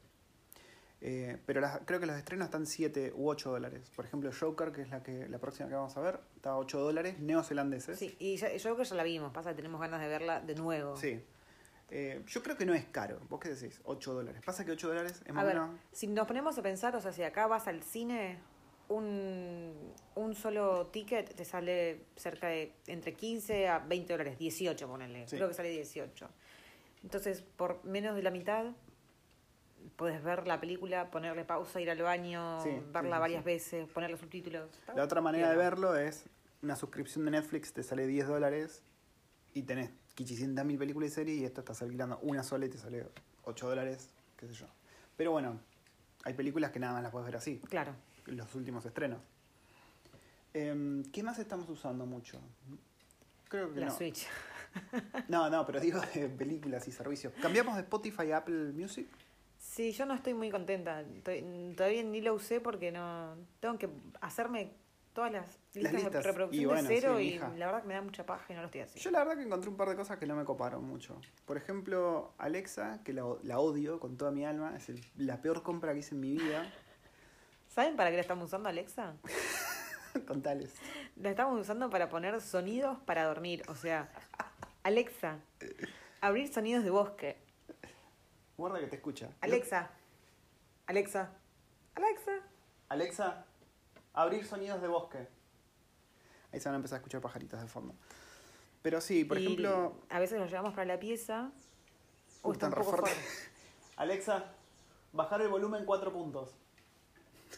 Eh, 1.01 1.38
pero 1.45 1.60
las- 1.60 1.79
creo 1.86 2.00
que 2.00 2.05
los 2.05 2.15
estrenos 2.15 2.45
están 2.45 2.65
7 2.65 3.12
u 3.15 3.27
8 3.29 3.50
dólares. 3.51 3.91
Por 3.95 4.05
ejemplo, 4.05 4.31
Joker, 4.39 4.72
que 4.72 4.83
es 4.83 4.89
la 4.89 5.03
que 5.03 5.27
la 5.27 5.39
próxima 5.39 5.67
que 5.67 5.75
vamos 5.75 5.98
a 5.98 6.01
ver, 6.01 6.19
está 6.36 6.51
a 6.51 6.57
8 6.57 6.79
dólares 6.79 7.19
neozelandeses. 7.19 7.98
Sí, 8.00 8.15
y 8.19 8.38
ya- 8.38 8.53
yo 8.55 8.62
creo 8.62 8.77
que 8.77 8.83
ya 8.86 8.95
la 8.95 9.03
vimos. 9.03 9.33
Pasa 9.33 9.50
que 9.50 9.55
tenemos 9.55 9.81
ganas 9.81 10.00
de 10.00 10.07
verla 10.07 10.39
de 10.39 10.55
nuevo. 10.55 10.95
Sí. 10.95 11.19
Eh, 11.89 12.24
yo 12.27 12.41
creo 12.43 12.55
que 12.55 12.65
no 12.65 12.74
es 12.75 12.86
caro. 12.86 13.19
¿Vos 13.29 13.39
qué 13.39 13.50
decís? 13.50 13.81
8 13.83 14.13
dólares. 14.13 14.41
Pasa 14.45 14.63
que 14.63 14.72
8 14.72 14.88
dólares 14.88 15.22
es 15.25 15.33
más 15.33 15.43
o 15.43 15.48
menos... 15.48 15.79
si 15.91 16.07
nos 16.07 16.27
ponemos 16.27 16.57
a 16.57 16.62
pensar, 16.62 16.95
o 16.95 17.01
sea, 17.01 17.12
si 17.12 17.24
acá 17.24 17.48
vas 17.48 17.67
al 17.67 17.83
cine, 17.83 18.38
un, 18.90 19.74
un 20.16 20.36
solo 20.36 20.88
ticket 20.88 21.34
te 21.34 21.46
sale 21.46 22.06
cerca 22.16 22.48
de 22.48 22.74
entre 22.88 23.13
15 23.13 23.68
a 23.68 23.80
20 23.80 24.13
dólares, 24.13 24.38
18 24.38 24.88
ponele, 24.88 25.28
Sí. 25.28 25.36
creo 25.38 25.48
que 25.48 25.54
sale 25.54 25.70
18. 25.70 26.30
Entonces, 27.04 27.42
por 27.42 27.84
menos 27.84 28.16
de 28.16 28.24
la 28.24 28.32
mitad, 28.32 28.68
puedes 29.96 30.24
ver 30.24 30.48
la 30.48 30.60
película, 30.60 31.12
ponerle 31.12 31.44
pausa, 31.46 31.82
ir 31.82 31.90
al 31.90 32.02
baño, 32.02 32.62
Sí, 32.63 32.70
verla 32.92 33.18
sí, 33.18 33.20
varias 33.22 33.44
veces, 33.44 33.90
ponerle 33.90 34.18
subtítulos. 34.18 34.70
Está 34.80 34.94
La 34.94 35.04
otra 35.04 35.22
manera 35.22 35.50
de 35.50 35.58
verlo 35.58 35.96
es 35.96 36.25
una 36.62 36.75
suscripción 36.75 37.25
de 37.25 37.32
Netflix 37.32 37.74
te 37.74 37.84
sale 37.84 38.08
10 38.08 38.28
dólares 38.28 38.84
y 39.54 39.63
tenés 39.63 39.92
500 40.16 40.63
mil 40.63 40.78
películas 40.78 41.10
y 41.10 41.13
series 41.13 41.40
y 41.42 41.46
esto 41.46 41.60
estás 41.62 41.82
alquilando 41.82 42.20
una 42.22 42.44
sola 42.44 42.66
y 42.66 42.70
te 42.70 42.78
sale 42.78 43.06
8 43.44 43.68
dólares, 43.68 44.12
qué 44.38 44.48
sé 44.48 44.54
yo. 44.54 44.68
Pero 45.18 45.32
bueno, 45.32 45.60
hay 46.24 46.34
películas 46.34 46.72
que 46.72 46.80
nada 46.80 46.94
más 46.94 47.04
las 47.04 47.12
puedes 47.12 47.25
ver 47.25 47.36
así, 47.36 47.60
Claro. 47.70 47.94
Los 48.25 48.53
últimos 48.56 48.86
estrenos. 48.86 49.20
Em, 50.53 51.03
¿Qué 51.12 51.24
más 51.24 51.39
estamos 51.39 51.68
usando 51.70 52.06
mucho? 52.06 52.39
Creo 53.50 53.74
que 53.74 53.80
La 53.80 53.88
no. 53.88 53.96
Switch. 53.96 54.27
No, 55.27 55.51
no, 55.51 55.65
pero 55.68 55.80
digo 55.80 56.00
de 56.15 56.27
películas 56.30 56.88
y 56.88 56.92
servicios. 56.92 57.32
¿Cambiamos 57.42 57.75
de 57.75 57.82
Spotify 57.82 58.32
a 58.32 58.38
Apple 58.38 58.72
Music? 58.74 59.08
Sí, 59.60 59.92
yo 59.92 60.08
no 60.08 60.15
estoy 60.15 60.34
muy 60.34 60.50
contenta. 60.50 61.01
Estoy- 61.01 61.74
todavía 61.77 62.01
ni 62.03 62.22
lo 62.22 62.34
usé 62.34 62.60
porque 62.60 62.92
no. 62.92 63.36
Tengo 63.60 63.77
que 63.77 63.88
hacerme 64.22 64.72
todas 65.13 65.32
las 65.32 65.46
listas, 65.75 65.94
listas. 65.94 66.12
de 66.12 66.22
reproducción 66.24 66.63
Y 66.63 66.65
bueno, 66.65 66.89
de 66.89 66.96
cero 67.00 67.15
sí, 67.20 67.24
y 67.36 67.38
la 67.60 67.68
verdad 67.68 67.82
que 67.84 67.88
me 67.88 67.94
da 67.94 68.01
mucha 68.01 68.25
paja 68.25 68.46
y 68.51 68.56
no 68.56 68.62
lo 68.62 68.65
estoy 68.65 68.82
haciendo. 68.82 69.03
Yo 69.03 69.12
la 69.12 69.20
verdad 69.20 69.36
que 69.38 69.44
encontré 69.44 69.70
un 69.70 69.77
par 69.77 69.89
de 69.89 69.96
cosas 69.96 70.18
que 70.18 70.25
no 70.25 70.36
me 70.36 70.44
coparon 70.44 70.84
mucho. 70.86 71.22
Por 71.46 71.58
ejemplo, 71.58 72.34
Alexa, 72.39 73.03
que 73.03 73.13
la, 73.13 73.24
la 73.44 73.60
odio 73.60 74.00
con 74.00 74.18
toda 74.18 74.32
mi 74.32 74.44
alma, 74.44 74.75
es 74.75 74.89
el- 74.89 75.06
la 75.18 75.39
peor 75.39 75.62
compra 75.62 75.94
que 75.94 76.00
hice 76.00 76.15
en 76.15 76.22
mi 76.22 76.32
vida. 76.32 76.74
¿Saben 77.74 77.96
para 77.96 78.12
qué 78.12 78.18
la 78.18 78.22
estamos 78.22 78.46
usando, 78.46 78.70
Alexa? 78.70 79.15
con 80.27 80.44
tales. 80.44 80.75
La 81.15 81.32
estamos 81.32 81.60
usando 81.60 81.89
para 81.89 82.08
poner 82.08 82.39
sonidos 82.39 83.00
para 83.00 83.24
dormir. 83.25 83.63
O 83.68 83.74
sea, 83.74 84.12
Alexa, 84.84 85.39
abrir 86.22 86.53
sonidos 86.53 86.84
de 86.84 86.92
bosque. 86.92 87.36
Guarda 88.58 88.80
que 88.80 88.86
te 88.86 88.98
escucha. 88.98 89.32
Alexa, 89.42 89.89
Alexa, 90.86 91.32
Alexa. 91.96 92.32
Alexa, 92.89 93.46
abrir 94.13 94.46
sonidos 94.46 94.80
de 94.80 94.88
bosque. 94.88 95.27
Ahí 96.51 96.60
se 96.60 96.70
van 96.70 96.75
a 96.75 96.77
empezar 96.77 96.98
a 96.98 97.00
escuchar 97.00 97.22
pajaritos 97.22 97.60
de 97.60 97.68
fondo. 97.68 97.96
Pero 98.84 99.01
sí, 99.01 99.25
por 99.25 99.39
Y 99.39 99.46
ejemplo, 99.46 99.96
A 100.10 100.20
veces 100.20 100.39
nos 100.39 100.51
llevamos 100.51 100.75
para 100.75 100.86
la 100.86 101.00
pieza. 101.00 101.50
Uh, 102.44 102.51
está 102.51 102.68
un 102.68 102.74
poco 102.74 102.92
fuerte. 102.92 103.10
Alexa, 103.96 104.46
bajar 105.12 105.42
el 105.42 105.48
volumen 105.48 105.86
cuatro 105.86 106.13
puntos. 106.13 106.56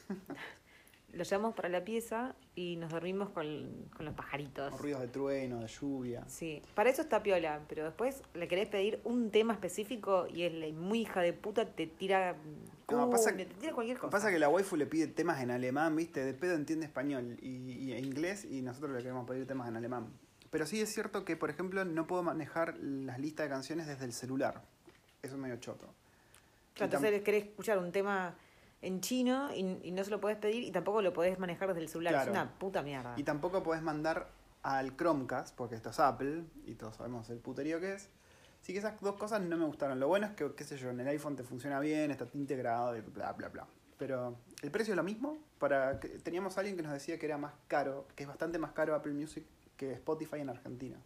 Lo 1.13 1.23
llevamos 1.23 1.55
para 1.55 1.69
la 1.69 1.85
pieza 1.85 2.35
y 2.55 2.75
nos 2.75 2.91
dormimos 2.91 3.29
con, 3.29 3.87
con 3.95 4.05
los 4.05 4.13
pajaritos. 4.15 4.69
Con 4.71 4.79
ruidos 4.79 4.99
de 4.99 5.07
trueno, 5.07 5.61
de 5.61 5.67
lluvia. 5.67 6.25
Sí, 6.27 6.61
para 6.73 6.89
eso 6.89 7.03
está 7.03 7.23
piola, 7.23 7.61
pero 7.69 7.85
después 7.85 8.21
le 8.33 8.49
querés 8.49 8.67
pedir 8.67 8.99
un 9.05 9.31
tema 9.31 9.53
específico 9.53 10.27
y 10.27 10.43
es 10.43 10.53
la 10.53 10.67
muy 10.73 11.03
hija 11.03 11.21
de 11.21 11.31
puta 11.31 11.65
te 11.65 11.87
tira 11.87 12.35
No, 12.91 13.09
pasa 13.09 13.33
te 13.33 13.45
tira 13.45 13.71
cualquier 13.71 13.97
cosa. 13.97 14.11
Pasa 14.11 14.29
que 14.29 14.39
la 14.39 14.49
waifu 14.49 14.75
le 14.75 14.87
pide 14.87 15.07
temas 15.07 15.41
en 15.41 15.51
alemán, 15.51 15.95
viste, 15.95 16.25
de 16.25 16.33
pedo 16.33 16.53
entiende 16.53 16.85
español 16.85 17.37
y, 17.41 17.71
y 17.71 17.93
e 17.93 17.99
inglés 17.99 18.43
y 18.43 18.61
nosotros 18.61 18.91
le 18.91 18.97
queremos 18.97 19.25
pedir 19.25 19.47
temas 19.47 19.69
en 19.69 19.77
alemán. 19.77 20.11
Pero 20.49 20.65
sí 20.65 20.81
es 20.81 20.93
cierto 20.93 21.23
que, 21.23 21.37
por 21.37 21.49
ejemplo, 21.49 21.85
no 21.85 22.07
puedo 22.07 22.23
manejar 22.23 22.77
las 22.77 23.19
listas 23.19 23.45
de 23.45 23.49
canciones 23.49 23.87
desde 23.87 24.03
el 24.03 24.11
celular. 24.11 24.63
Eso 25.21 25.35
es 25.35 25.41
medio 25.41 25.57
choto. 25.57 25.93
Claro, 26.73 26.93
entonces 26.93 27.21
querés 27.23 27.45
escuchar 27.45 27.77
un 27.77 27.91
tema 27.91 28.35
en 28.81 29.01
chino 29.01 29.53
y, 29.55 29.79
y 29.83 29.91
no 29.91 30.03
se 30.03 30.11
lo 30.11 30.19
podés 30.21 30.37
pedir 30.37 30.63
y 30.63 30.71
tampoco 30.71 31.01
lo 31.01 31.13
podés 31.13 31.39
manejar 31.39 31.69
desde 31.69 31.81
el 31.81 31.89
celular. 31.89 32.13
Claro. 32.13 32.31
Es 32.31 32.37
una 32.37 32.51
puta 32.59 32.81
mierda. 32.81 33.13
Y 33.17 33.23
tampoco 33.23 33.63
podés 33.63 33.81
mandar 33.81 34.29
al 34.63 34.95
Chromecast, 34.97 35.55
porque 35.55 35.75
esto 35.75 35.89
es 35.91 35.99
Apple, 35.99 36.43
y 36.65 36.73
todos 36.75 36.95
sabemos 36.95 37.29
el 37.29 37.37
puterío 37.39 37.79
que 37.79 37.93
es. 37.93 38.09
Así 38.61 38.73
que 38.73 38.79
esas 38.79 38.99
dos 38.99 39.15
cosas 39.15 39.41
no 39.41 39.57
me 39.57 39.65
gustaron. 39.65 39.99
Lo 39.99 40.07
bueno 40.07 40.25
es 40.25 40.33
que, 40.33 40.53
qué 40.55 40.63
sé 40.63 40.77
yo, 40.77 40.89
en 40.89 40.99
el 40.99 41.07
iPhone 41.07 41.35
te 41.35 41.43
funciona 41.43 41.79
bien, 41.79 42.09
está 42.09 42.27
integrado 42.33 42.97
y 42.97 43.01
bla, 43.01 43.31
bla, 43.33 43.49
bla. 43.49 43.67
Pero 43.97 44.35
el 44.63 44.71
precio 44.71 44.93
es 44.93 44.95
lo 44.97 45.03
mismo. 45.03 45.37
Para 45.59 45.99
que- 45.99 46.09
teníamos 46.19 46.57
a 46.57 46.61
alguien 46.61 46.75
que 46.75 46.81
nos 46.81 46.91
decía 46.91 47.19
que 47.19 47.27
era 47.27 47.37
más 47.37 47.53
caro, 47.67 48.07
que 48.15 48.23
es 48.23 48.27
bastante 48.27 48.57
más 48.57 48.71
caro 48.71 48.95
Apple 48.95 49.13
Music 49.13 49.45
que 49.77 49.93
Spotify 49.93 50.39
en 50.39 50.49
Argentina. 50.49 50.97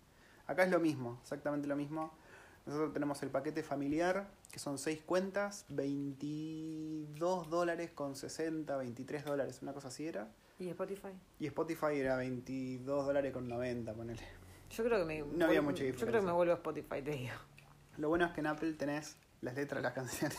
Acá 0.48 0.64
es 0.64 0.72
lo 0.72 0.80
mismo, 0.80 1.20
exactamente 1.22 1.68
lo 1.68 1.76
mismo. 1.76 2.14
Nosotros 2.66 2.94
tenemos 2.94 3.22
el 3.24 3.30
paquete 3.32 3.63
familiar, 3.63 4.28
que 4.51 4.60
son 4.60 4.78
6 4.78 5.01
cuentas, 5.06 5.66
22 5.70 7.50
dólares 7.50 7.92
con 7.92 8.16
60, 8.16 8.78
23 8.78 9.25
dólares, 9.25 9.60
una 9.62 9.74
cosa 9.74 9.88
así 9.88 10.06
era. 10.08 10.28
¿Y 10.60 10.70
Spotify? 10.70 11.10
Y 11.39 11.48
Spotify 11.48 11.96
era 11.98 12.18
22 12.18 13.06
dólares 13.06 13.34
con 13.34 13.48
90, 13.48 13.94
ponele. 13.94 14.22
Yo 14.70 14.84
creo 14.84 15.00
que 15.00 15.06
me 15.06 15.22
No 15.22 15.46
había 15.46 15.62
mucha 15.62 15.78
Yo 15.84 15.86
creo 15.86 15.94
que 15.96 16.06
diferencia. 16.06 16.28
me 16.28 16.32
vuelvo 16.34 16.54
a 16.54 16.56
Spotify, 16.58 17.01
te 17.01 17.12
digo. 17.12 17.34
Lo 17.98 18.10
bueno 18.10 18.25
es 18.25 18.32
que 18.34 18.42
en 18.42 18.48
Apple 18.48 18.74
tenés 18.74 19.18
las 19.42 19.56
letras 19.56 19.80
de 19.80 19.84
las 19.84 19.94
canciones. 19.94 20.38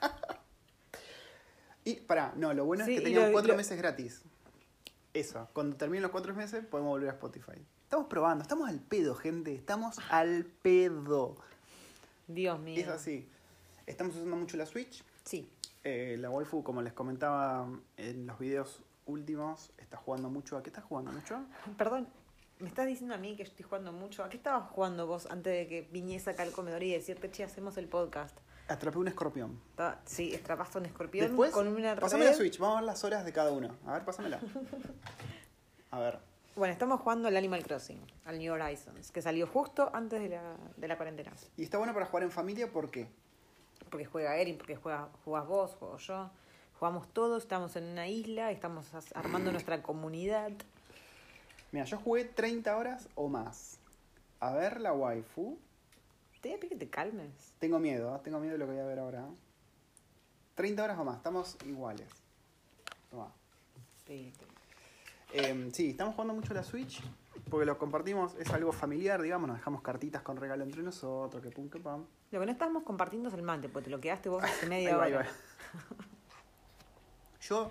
y, 1.84 1.94
pará, 1.96 2.32
no, 2.36 2.54
lo 2.54 2.64
bueno 2.64 2.84
Sí, 2.84 2.96
es 2.96 3.02
que 3.02 3.30
cuatro 3.32 3.52
lo- 3.52 3.56
meses 3.56 3.76
gratis. 3.78 4.22
Eso, 5.12 5.48
cuando 5.52 5.76
terminen 5.76 6.02
los 6.02 6.10
cuatro 6.12 6.34
meses 6.34 6.64
podemos 6.64 6.90
volver 6.90 7.08
a 7.08 7.12
Spotify. 7.12 7.60
Estamos 7.88 8.08
probando, 8.08 8.42
estamos 8.42 8.68
al 8.68 8.80
pedo, 8.80 9.14
gente. 9.14 9.54
Estamos 9.54 9.96
al 10.10 10.44
pedo. 10.44 11.38
Dios 12.26 12.60
mío. 12.60 12.82
Es 12.82 12.88
así. 12.88 13.26
Estamos 13.86 14.14
usando 14.14 14.36
mucho 14.36 14.58
la 14.58 14.66
Switch. 14.66 15.02
Sí. 15.24 15.48
Eh, 15.84 16.18
la 16.20 16.28
waifu, 16.28 16.62
como 16.62 16.82
les 16.82 16.92
comentaba 16.92 17.66
en 17.96 18.26
los 18.26 18.38
videos 18.38 18.82
últimos, 19.06 19.70
está 19.78 19.96
jugando 19.96 20.28
mucho. 20.28 20.58
¿A 20.58 20.62
qué 20.62 20.68
estás 20.68 20.84
jugando 20.84 21.12
mucho? 21.12 21.40
Perdón, 21.78 22.06
me 22.58 22.68
estás 22.68 22.86
diciendo 22.86 23.14
a 23.14 23.16
mí 23.16 23.36
que 23.36 23.44
estoy 23.44 23.64
jugando 23.64 23.90
mucho. 23.90 24.22
¿A 24.22 24.28
qué 24.28 24.36
estabas 24.36 24.68
jugando 24.68 25.06
vos 25.06 25.24
antes 25.30 25.54
de 25.54 25.66
que 25.66 25.88
viniese 25.90 26.28
acá 26.28 26.42
al 26.42 26.52
comedor 26.52 26.82
y 26.82 26.92
decirte, 26.92 27.30
che, 27.30 27.42
hacemos 27.42 27.78
el 27.78 27.88
podcast? 27.88 28.36
Atrapé 28.68 28.98
un 28.98 29.08
escorpión. 29.08 29.58
Sí, 30.04 30.34
atrapaste 30.34 30.76
un 30.76 30.84
escorpión 30.84 31.28
Después, 31.28 31.52
con 31.52 31.66
una 31.66 31.96
pasame 31.96 32.24
red. 32.24 32.32
la 32.32 32.36
Switch, 32.36 32.58
vamos 32.58 32.76
a 32.76 32.80
ver 32.80 32.86
las 32.86 33.02
horas 33.02 33.24
de 33.24 33.32
cada 33.32 33.50
uno. 33.50 33.74
A 33.86 33.94
ver, 33.94 34.04
pásamela. 34.04 34.38
A 35.90 36.00
ver. 36.00 36.28
Bueno, 36.58 36.72
estamos 36.72 37.00
jugando 37.02 37.28
al 37.28 37.36
Animal 37.36 37.62
Crossing, 37.62 38.00
al 38.24 38.36
New 38.40 38.52
Horizons, 38.52 39.12
que 39.12 39.22
salió 39.22 39.46
justo 39.46 39.90
antes 39.94 40.20
de 40.20 40.30
la, 40.30 40.56
de 40.76 40.88
la 40.88 40.96
cuarentena. 40.96 41.30
Y 41.56 41.62
está 41.62 41.78
bueno 41.78 41.94
para 41.94 42.06
jugar 42.06 42.24
en 42.24 42.32
familia, 42.32 42.68
¿por 42.72 42.90
qué? 42.90 43.06
Porque 43.88 44.06
juega 44.06 44.36
Erin, 44.36 44.58
porque 44.58 44.74
juega, 44.74 45.08
jugás 45.24 45.46
vos, 45.46 45.76
juego 45.76 45.98
yo. 45.98 46.30
Jugamos 46.80 47.06
todos, 47.12 47.44
estamos 47.44 47.76
en 47.76 47.84
una 47.84 48.08
isla, 48.08 48.50
estamos 48.50 48.88
armando 49.14 49.52
nuestra 49.52 49.84
comunidad. 49.84 50.50
Mira, 51.70 51.84
yo 51.84 51.96
jugué 51.96 52.24
30 52.24 52.76
horas 52.76 53.08
o 53.14 53.28
más. 53.28 53.78
A 54.40 54.52
ver 54.52 54.80
la 54.80 54.92
waifu. 54.92 55.60
Te 56.40 56.48
voy 56.48 56.56
a 56.56 56.60
pedir 56.60 56.70
que 56.70 56.86
te 56.86 56.90
calmes. 56.90 57.52
Tengo 57.60 57.78
miedo, 57.78 58.16
¿eh? 58.16 58.20
tengo 58.24 58.40
miedo 58.40 58.54
de 58.54 58.58
lo 58.58 58.66
que 58.66 58.72
voy 58.72 58.80
a 58.80 58.84
ver 58.84 58.98
ahora. 58.98 59.26
30 60.56 60.82
horas 60.82 60.98
o 60.98 61.04
más, 61.04 61.18
estamos 61.18 61.56
iguales. 61.64 62.08
Toma. 63.10 63.32
Sí. 64.08 64.32
Eh, 65.32 65.68
sí, 65.72 65.90
estamos 65.90 66.14
jugando 66.14 66.34
mucho 66.34 66.54
la 66.54 66.62
Switch 66.62 67.02
porque 67.48 67.66
lo 67.66 67.78
compartimos, 67.78 68.34
es 68.38 68.50
algo 68.50 68.72
familiar, 68.72 69.20
digamos, 69.22 69.48
nos 69.48 69.58
dejamos 69.58 69.82
cartitas 69.82 70.22
con 70.22 70.36
regalo 70.36 70.64
entre 70.64 70.82
nosotros, 70.82 71.42
que 71.42 71.50
pum, 71.50 71.68
que 71.68 71.80
pam. 71.80 72.04
Lo 72.30 72.40
que 72.40 72.46
no 72.46 72.52
estamos 72.52 72.82
compartiendo 72.82 73.28
es 73.28 73.34
el 73.34 73.42
mate, 73.42 73.68
porque 73.68 73.84
te 73.86 73.90
lo 73.90 74.00
quedaste 74.00 74.28
vos 74.28 74.42
hace 74.42 74.62
Ahí 74.64 74.68
media 74.68 75.02
ahí 75.02 75.12
hora. 75.12 75.24
va. 75.24 75.26
Yo, 77.40 77.70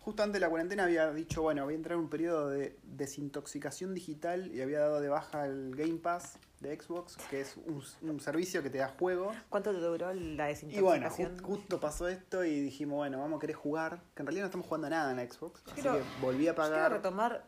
justo 0.00 0.22
antes 0.22 0.34
de 0.34 0.40
la 0.40 0.48
cuarentena, 0.48 0.84
había 0.84 1.12
dicho, 1.12 1.42
bueno, 1.42 1.64
voy 1.64 1.74
a 1.74 1.76
entrar 1.76 1.94
en 1.96 2.04
un 2.04 2.10
periodo 2.10 2.48
de 2.48 2.78
desintoxicación 2.84 3.94
digital 3.94 4.50
y 4.54 4.60
había 4.62 4.80
dado 4.80 5.00
de 5.00 5.08
baja 5.08 5.46
el 5.46 5.74
Game 5.76 5.98
Pass 5.98 6.38
de 6.60 6.78
Xbox, 6.80 7.16
que 7.30 7.40
es 7.42 7.56
un, 7.56 7.82
un 8.02 8.20
servicio 8.20 8.62
que 8.62 8.70
te 8.70 8.78
da 8.78 8.88
juegos. 8.88 9.36
¿Cuánto 9.48 9.70
te 9.72 9.78
duró 9.78 10.12
la 10.12 10.14
Y 10.14 10.80
bueno, 10.80 11.08
desintoxicación? 11.08 11.38
ju- 11.38 11.42
justo 11.42 11.78
pasó 11.80 12.08
esto 12.08 12.44
y 12.44 12.60
dijimos, 12.60 12.96
bueno, 12.96 13.18
vamos 13.18 13.36
a 13.36 13.40
querer 13.40 13.56
jugar, 13.56 14.00
que 14.14 14.22
en 14.22 14.26
realidad 14.26 14.44
no 14.44 14.46
estamos 14.46 14.66
jugando 14.66 14.86
a 14.86 14.90
nada 14.90 15.10
en 15.10 15.16
la 15.18 15.30
Xbox. 15.30 15.62
Así 15.66 15.82
quiero- 15.82 15.98
que 15.98 16.02
volví 16.20 16.48
a 16.48 16.50
Yo 16.52 16.54
quiero 16.54 16.56
pagar 16.56 16.92
retomar 16.92 17.44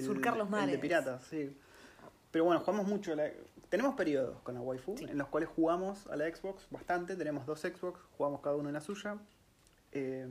surcar 0.00 0.36
los 0.36 0.46
el 0.46 0.52
de 0.52 0.58
mares. 0.60 0.78
piratas, 0.78 1.24
sí. 1.24 1.56
Pero 2.30 2.44
bueno, 2.44 2.60
jugamos 2.60 2.86
mucho. 2.86 3.14
la- 3.14 3.30
Tenemos 3.68 3.96
periodos 3.96 4.40
con 4.42 4.54
la 4.54 4.60
waifu 4.60 4.96
Sí. 4.96 5.06
en 5.08 5.18
los 5.18 5.26
cuales 5.28 5.48
jugamos 5.48 6.06
a 6.06 6.14
la 6.16 6.26
Xbox 6.32 6.68
bastante. 6.70 7.16
Tenemos 7.16 7.46
dos 7.46 7.60
Xbox, 7.62 7.98
jugamos 8.16 8.40
cada 8.42 8.54
uno 8.54 8.68
en 8.68 8.74
la 8.74 8.80
suya. 8.80 9.18
eh, 9.92 10.26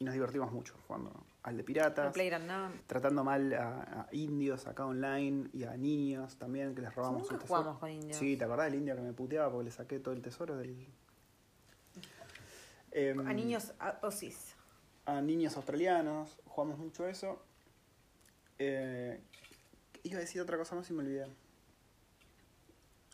y 0.00 0.04
nos 0.04 0.14
divertimos 0.14 0.50
mucho 0.50 0.74
jugando 0.86 1.12
al 1.42 1.58
de 1.58 1.62
piratas. 1.62 2.14
Tratando 2.86 3.22
mal 3.22 3.52
a, 3.52 4.06
a 4.08 4.08
indios 4.12 4.66
acá 4.66 4.86
online 4.86 5.50
y 5.52 5.64
a 5.64 5.76
niños 5.76 6.36
también, 6.38 6.74
que 6.74 6.80
les 6.80 6.94
robamos 6.94 7.20
Nunca 7.22 7.34
un 7.34 7.40
tesoro. 7.40 7.58
jugamos 7.60 7.78
con 7.80 7.90
indios. 7.90 8.16
Sí, 8.16 8.34
¿te 8.34 8.44
acordás 8.44 8.70
del 8.70 8.76
indio 8.80 8.96
que 8.96 9.02
me 9.02 9.12
puteaba 9.12 9.50
porque 9.52 9.66
le 9.66 9.70
saqué 9.70 9.98
todo 10.00 10.14
el 10.14 10.22
tesoro 10.22 10.56
del. 10.56 10.86
Em, 12.92 13.20
A 13.28 13.32
niños 13.34 13.74
a- 13.78 13.98
osis. 14.02 14.54
a 15.04 15.20
niños 15.20 15.54
australianos, 15.56 16.40
jugamos 16.46 16.78
mucho 16.78 17.06
eso. 17.06 17.42
Eh, 18.58 19.20
iba 20.02 20.16
a 20.16 20.20
decir 20.20 20.40
otra 20.40 20.56
cosa 20.56 20.76
más 20.76 20.88
y 20.88 20.94
me 20.94 21.02
olvidé. 21.02 21.26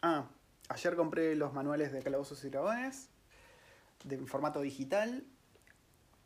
Ah, 0.03 0.29
ayer 0.69 0.95
compré 0.95 1.35
los 1.35 1.53
manuales 1.53 1.91
de 1.91 2.01
Calabozos 2.01 2.45
y 2.45 2.49
Dragones 2.51 3.09
de 4.05 4.19
formato 4.19 4.61
digital. 4.61 5.25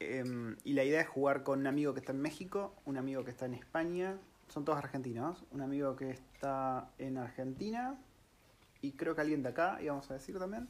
Em, 0.00 0.56
y 0.64 0.72
la 0.72 0.82
idea 0.84 1.00
es 1.02 1.08
jugar 1.08 1.42
con 1.42 1.60
un 1.60 1.66
amigo 1.66 1.92
que 1.94 2.00
está 2.00 2.12
en 2.12 2.20
México, 2.20 2.74
un 2.86 2.96
amigo 2.96 3.22
que 3.24 3.30
está 3.30 3.44
en 3.46 3.54
España, 3.54 4.16
son 4.48 4.64
todos 4.64 4.78
argentinos, 4.78 5.44
un 5.52 5.60
amigo 5.60 5.94
que 5.94 6.10
está 6.10 6.90
en 6.98 7.18
Argentina 7.18 7.96
y 8.82 8.92
creo 8.92 9.14
que 9.14 9.20
alguien 9.20 9.42
de 9.42 9.50
acá, 9.50 9.78
íbamos 9.80 10.10
a 10.10 10.14
decir 10.14 10.38
también 10.38 10.68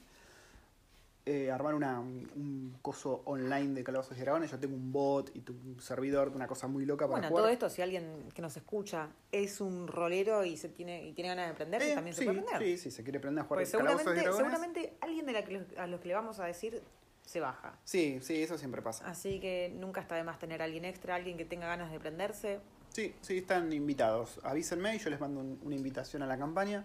eh, 1.27 1.51
armar 1.51 1.75
una, 1.75 2.01
un, 2.01 2.77
coso 2.83 3.23
online 3.27 3.75
de 3.75 3.85
Calabozos 3.85 4.17
y 4.17 4.21
Dragones. 4.21 4.51
Yo 4.51 4.59
tengo 4.59 4.75
un 4.75 4.91
bot 4.91 5.31
y 5.37 5.41
tu- 5.41 5.79
servidor, 5.79 6.31
una 6.35 6.47
cosa 6.49 6.67
muy 6.67 6.85
loca 6.87 7.05
para 7.07 7.19
Bueno, 7.21 7.29
jugar. 7.29 7.43
todo 7.45 7.53
esto, 7.53 7.69
si 7.71 7.83
alguien 7.83 8.25
que 8.35 8.43
nos 8.43 8.57
escucha 8.57 9.11
es 9.31 9.61
un 9.61 9.87
rolero 9.87 10.45
y 10.45 10.57
se 10.57 10.71
tiene 10.71 11.07
y 11.07 11.13
tiene 11.13 11.29
ganas 11.29 11.47
de 11.47 11.53
aprender, 11.53 11.83
Eh, 11.83 11.95
también 11.95 12.15
sí, 12.17 12.21
se 12.21 12.25
puede 12.25 12.41
aprender. 12.41 12.69
sí, 12.69 12.79
sí, 12.79 12.91
se 12.91 13.03
quiere 13.05 13.19
aprender 13.19 13.45
a 13.45 13.47
jugar 13.47 13.59
Pues 13.63 13.71
Calabozos 13.71 14.13
y 14.13 14.17
Dragones. 14.17 14.37
seguramente 14.37 14.95
alguien 15.03 15.27
de 15.27 15.33
la 15.33 15.45
que 15.45 15.67
a 15.77 15.87
los 15.87 16.01
que 16.01 16.09
le 16.09 16.15
vamos 16.15 16.41
a 16.41 16.47
decir 16.47 16.83
se 17.25 17.41
baja. 17.41 17.79
Sí, 17.85 18.19
sí, 18.23 18.43
eso 18.43 18.59
siempre 18.59 18.83
pasa. 18.83 19.07
Así 19.09 19.41
que 19.41 19.73
nunca 19.75 20.00
está 20.00 20.17
de 20.17 20.25
más 20.25 20.39
tener 20.39 20.62
a 20.62 20.65
alguien 20.65 20.85
extra, 20.85 21.15
alguien 21.15 21.37
que 21.37 21.45
tenga 21.45 21.67
ganas 21.67 21.91
de 21.93 22.00
prenderse. 22.00 22.61
Sí, 22.91 23.15
sí, 23.21 23.39
están 23.39 23.73
invitados. 23.73 24.41
Avísenme 24.43 24.97
y 24.97 24.99
yo 24.99 25.11
les 25.11 25.21
mando 25.21 25.41
un- 25.41 25.61
una 25.62 25.77
invitación 25.77 26.23
a 26.23 26.27
la 26.27 26.37
campaña 26.37 26.85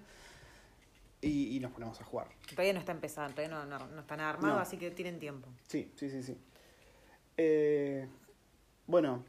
y, 1.22 1.56
y 1.56 1.60
nos 1.60 1.72
ponemos 1.72 2.00
a 2.00 2.04
jugar. 2.04 2.28
Todavía 2.52 2.74
no 2.74 2.80
está 2.80 2.92
empezando, 2.92 3.34
todavía 3.34 3.56
no, 3.58 3.66
no, 3.66 3.88
no 3.88 4.02
está 4.02 4.16
nada 4.16 4.30
armado, 4.30 4.56
No. 4.56 4.60
así 4.62 4.78
que 4.78 4.92
tienen 4.92 5.20
tiempo. 5.20 5.48
Sí, 5.68 5.92
sí, 5.96 6.10
sí, 6.12 6.22
sí. 6.22 6.38
Eh, 7.38 8.08
bueno, 8.88 9.24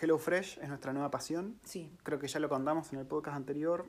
HelloFresh 0.00 0.58
es 0.60 0.68
nuestra 0.68 0.92
nueva 0.92 1.10
pasión. 1.10 1.58
Sí. 1.64 1.90
Creo 2.02 2.18
que 2.18 2.28
ya 2.28 2.38
lo 2.38 2.48
contamos 2.48 2.92
en 2.92 2.98
el 2.98 3.06
podcast 3.06 3.36
anterior, 3.36 3.88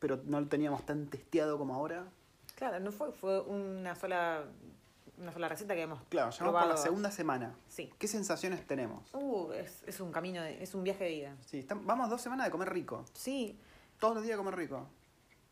pero 0.00 0.20
no 0.24 0.40
lo 0.40 0.48
teníamos 0.48 0.84
tan 0.84 1.06
testeado 1.06 1.56
como 1.56 1.74
ahora. 1.74 2.08
Claro, 2.56 2.80
no 2.80 2.90
fue, 2.92 3.12
fue 3.12 3.40
una 3.42 3.94
sola 3.94 4.44
una 5.20 5.32
sola 5.32 5.48
receta 5.48 5.74
que 5.74 5.82
hemos 5.82 6.00
Claro, 6.08 6.30
ya 6.30 6.44
vamos 6.44 6.60
por 6.62 6.70
la 6.70 6.76
segunda 6.76 7.10
semana. 7.10 7.54
Sí. 7.68 7.92
¿Qué 7.98 8.08
sensaciones 8.08 8.66
tenemos? 8.66 9.12
Uh, 9.14 9.52
es, 9.52 9.82
es 9.86 10.00
un 10.00 10.10
camino, 10.12 10.42
de- 10.42 10.62
es 10.62 10.74
un 10.74 10.82
viaje 10.82 11.04
de 11.04 11.12
ida. 11.12 11.36
Sí, 11.44 11.66
vamos 11.82 12.08
dos 12.10 12.20
semanas 12.20 12.46
de 12.46 12.50
comer 12.50 12.72
rico. 12.72 13.04
Sí, 13.12 13.58
Todos 13.98 14.14
los 14.14 14.24
días 14.24 14.36
de 14.38 14.44
comer 14.44 14.56
rico. 14.56 14.86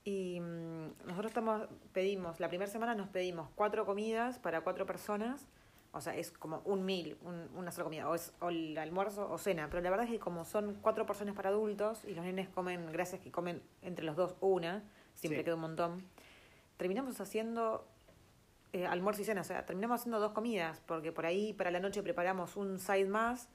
y 0.04 0.40
mm, 0.40 1.06
nosotros 1.06 1.26
estamos, 1.26 1.68
pedimos, 1.92 2.40
la 2.40 2.48
primera 2.48 2.70
semana 2.70 2.94
nos 2.94 3.08
pedimos 3.08 3.50
cuatro 3.54 3.84
comidas 3.84 4.38
para 4.38 4.62
cuatro 4.62 4.87
personas. 4.87 5.46
O 5.92 6.00
sea, 6.02 6.14
es 6.16 6.30
como 6.30 6.60
un 6.64 6.84
mil, 6.84 7.16
un- 7.22 7.48
una 7.56 7.70
sola 7.72 7.84
comida. 7.84 8.08
O 8.08 8.14
es 8.14 8.32
o 8.40 8.48
el 8.50 8.76
almuerzo 8.78 9.30
o 9.30 9.37
cena. 9.38 9.68
Pero 9.70 9.82
la 9.82 9.90
verdad 9.90 10.04
es 10.06 10.12
que 10.12 10.18
como 10.18 10.44
son 10.44 10.75
cuatro 10.82 11.04
porciones 11.06 11.34
para 11.34 11.48
adultos 11.50 12.04
y 12.04 12.14
los 12.14 12.25
nenes 12.25 12.48
comen, 12.48 12.90
gracias 12.92 13.20
que 13.20 13.30
comen 13.30 13.62
entre 13.82 14.04
los 14.04 14.14
dos 14.16 14.34
una, 14.40 14.82
siempre 15.14 15.40
Sí. 15.40 15.44
queda 15.44 15.54
un 15.56 15.62
montón. 15.62 16.04
Terminamos 16.76 17.20
haciendo 17.20 17.87
eh, 18.72 18.87
almuerzo 18.87 19.22
y 19.22 19.25
cena. 19.25 19.40
O 19.40 19.44
sea, 19.44 19.64
terminamos 19.66 20.00
haciendo 20.00 20.20
dos 20.20 20.32
comidas. 20.32 20.80
Porque 20.87 21.12
por 21.12 21.26
ahí 21.26 21.52
para 21.52 21.70
la 21.70 21.80
noche 21.80 22.02
preparamos 22.02 22.56
un 22.56 22.78
side 22.78 23.06
más. 23.06 23.48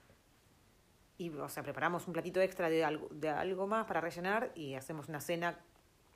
Y, 1.17 1.29
o 1.29 1.48
sea, 1.50 1.62
preparamos 1.63 2.08
un 2.08 2.13
platito 2.13 2.41
extra 2.41 2.70
de 2.70 2.84
algo, 2.84 3.08
de 3.12 3.29
algo 3.29 3.67
más 3.67 3.86
para 3.86 4.01
rellenar 4.01 4.51
y 4.55 4.74
hacemos 4.75 5.08
una 5.10 5.22
cena. 5.22 5.60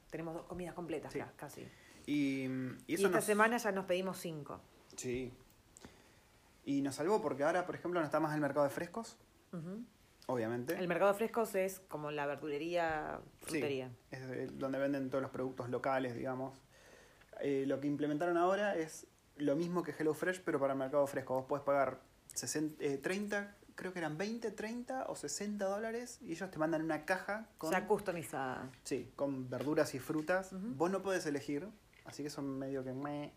Tenemos 0.09 0.33
dos 0.33 0.43
comidas 0.45 0.73
completas 0.73 1.11
Sí. 1.13 1.19
ya, 1.19 1.31
casi. 1.35 1.67
Y, 2.05 2.45
y 2.45 2.83
Y, 2.87 2.93
eso 2.95 3.05
esta 3.07 3.17
nos... 3.17 3.23
semana 3.25 3.57
ya 3.57 3.71
nos 3.71 3.85
pedimos 3.85 4.17
cinco. 4.17 4.59
Sí. 4.95 5.31
Y 6.65 6.81
nos 6.81 6.95
salvó 6.95 7.21
porque 7.21 7.43
ahora, 7.43 7.65
por 7.65 7.75
ejemplo, 7.75 7.99
no 7.99 8.05
está 8.05 8.19
más 8.19 8.31
en 8.31 8.35
el 8.35 8.41
mercado 8.41 8.63
de 8.65 8.69
frescos, 8.71 9.17
obviamente. 10.25 10.75
El 10.77 10.87
mercado 10.87 11.11
de 11.11 11.17
frescos 11.17 11.53
es 11.55 11.79
como 11.87 12.11
la 12.11 12.25
verdulería, 12.25 13.19
Sí, 13.41 13.49
frutería. 13.51 13.91
es 14.11 14.27
de- 14.27 14.47
donde 14.47 14.77
venden 14.79 15.09
todos 15.09 15.21
los 15.21 15.31
productos 15.31 15.69
locales, 15.69 16.15
digamos. 16.15 16.61
Eh, 17.39 17.65
lo 17.67 17.79
que 17.79 17.87
implementaron 17.87 18.37
ahora 18.37 18.75
es 18.75 19.07
lo 19.37 19.55
mismo 19.55 19.83
que 19.83 19.91
HelloFresh, 19.91 20.41
pero 20.43 20.59
para 20.59 20.73
el 20.73 20.79
mercado 20.79 21.05
fresco. 21.07 21.35
Vos 21.35 21.45
podés 21.45 21.63
pagar 21.63 21.99
60, 22.33 22.83
eh, 22.83 22.97
30, 22.97 23.55
creo 23.75 23.93
que 23.93 23.99
eran 23.99 24.17
20, 24.17 24.51
30 24.51 25.05
o 25.07 25.15
60 25.15 25.65
dólares 25.65 26.17
y 26.21 26.31
ellos 26.31 26.49
te 26.49 26.57
mandan 26.57 26.81
una 26.81 27.05
caja 27.05 27.47
con, 27.57 27.71
Ya 27.71 27.85
customizada. 27.87 28.69
sí, 28.83 29.11
con 29.15 29.49
verduras 29.49 29.93
y 29.93 29.99
frutas. 29.99 30.49
Vos 30.53 30.89
no 30.89 31.03
podés 31.03 31.25
elegir, 31.27 31.67
así 32.05 32.23
que 32.23 32.29
son 32.29 32.57
medio 32.57 32.83
que... 32.83 32.93
meh. 32.93 33.31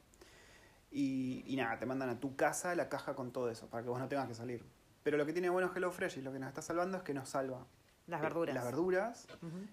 Y, 0.92 1.44
y 1.46 1.56
nada, 1.56 1.78
te 1.78 1.86
mandan 1.86 2.08
a 2.08 2.18
tu 2.18 2.34
casa 2.34 2.74
la 2.74 2.88
caja 2.88 3.14
con 3.14 3.30
todo 3.32 3.48
eso, 3.50 3.68
para 3.68 3.82
que 3.84 3.88
vos 3.90 3.98
no 4.00 4.08
tengas 4.08 4.26
que 4.26 4.34
salir. 4.34 4.64
Pero 5.02 5.16
lo 5.18 5.24
que 5.24 5.32
tiene 5.32 5.48
bueno 5.50 5.70
HelloFresh 5.74 6.18
y 6.18 6.22
lo 6.22 6.32
que 6.32 6.38
nos 6.38 6.48
está 6.48 6.62
salvando 6.62 6.96
es 6.98 7.02
que 7.04 7.14
nos 7.14 7.28
salva 7.28 7.64
Las 8.06 8.20
eh, 8.20 8.22
verduras. 8.24 8.54
las 8.54 8.64
verduras 8.64 9.26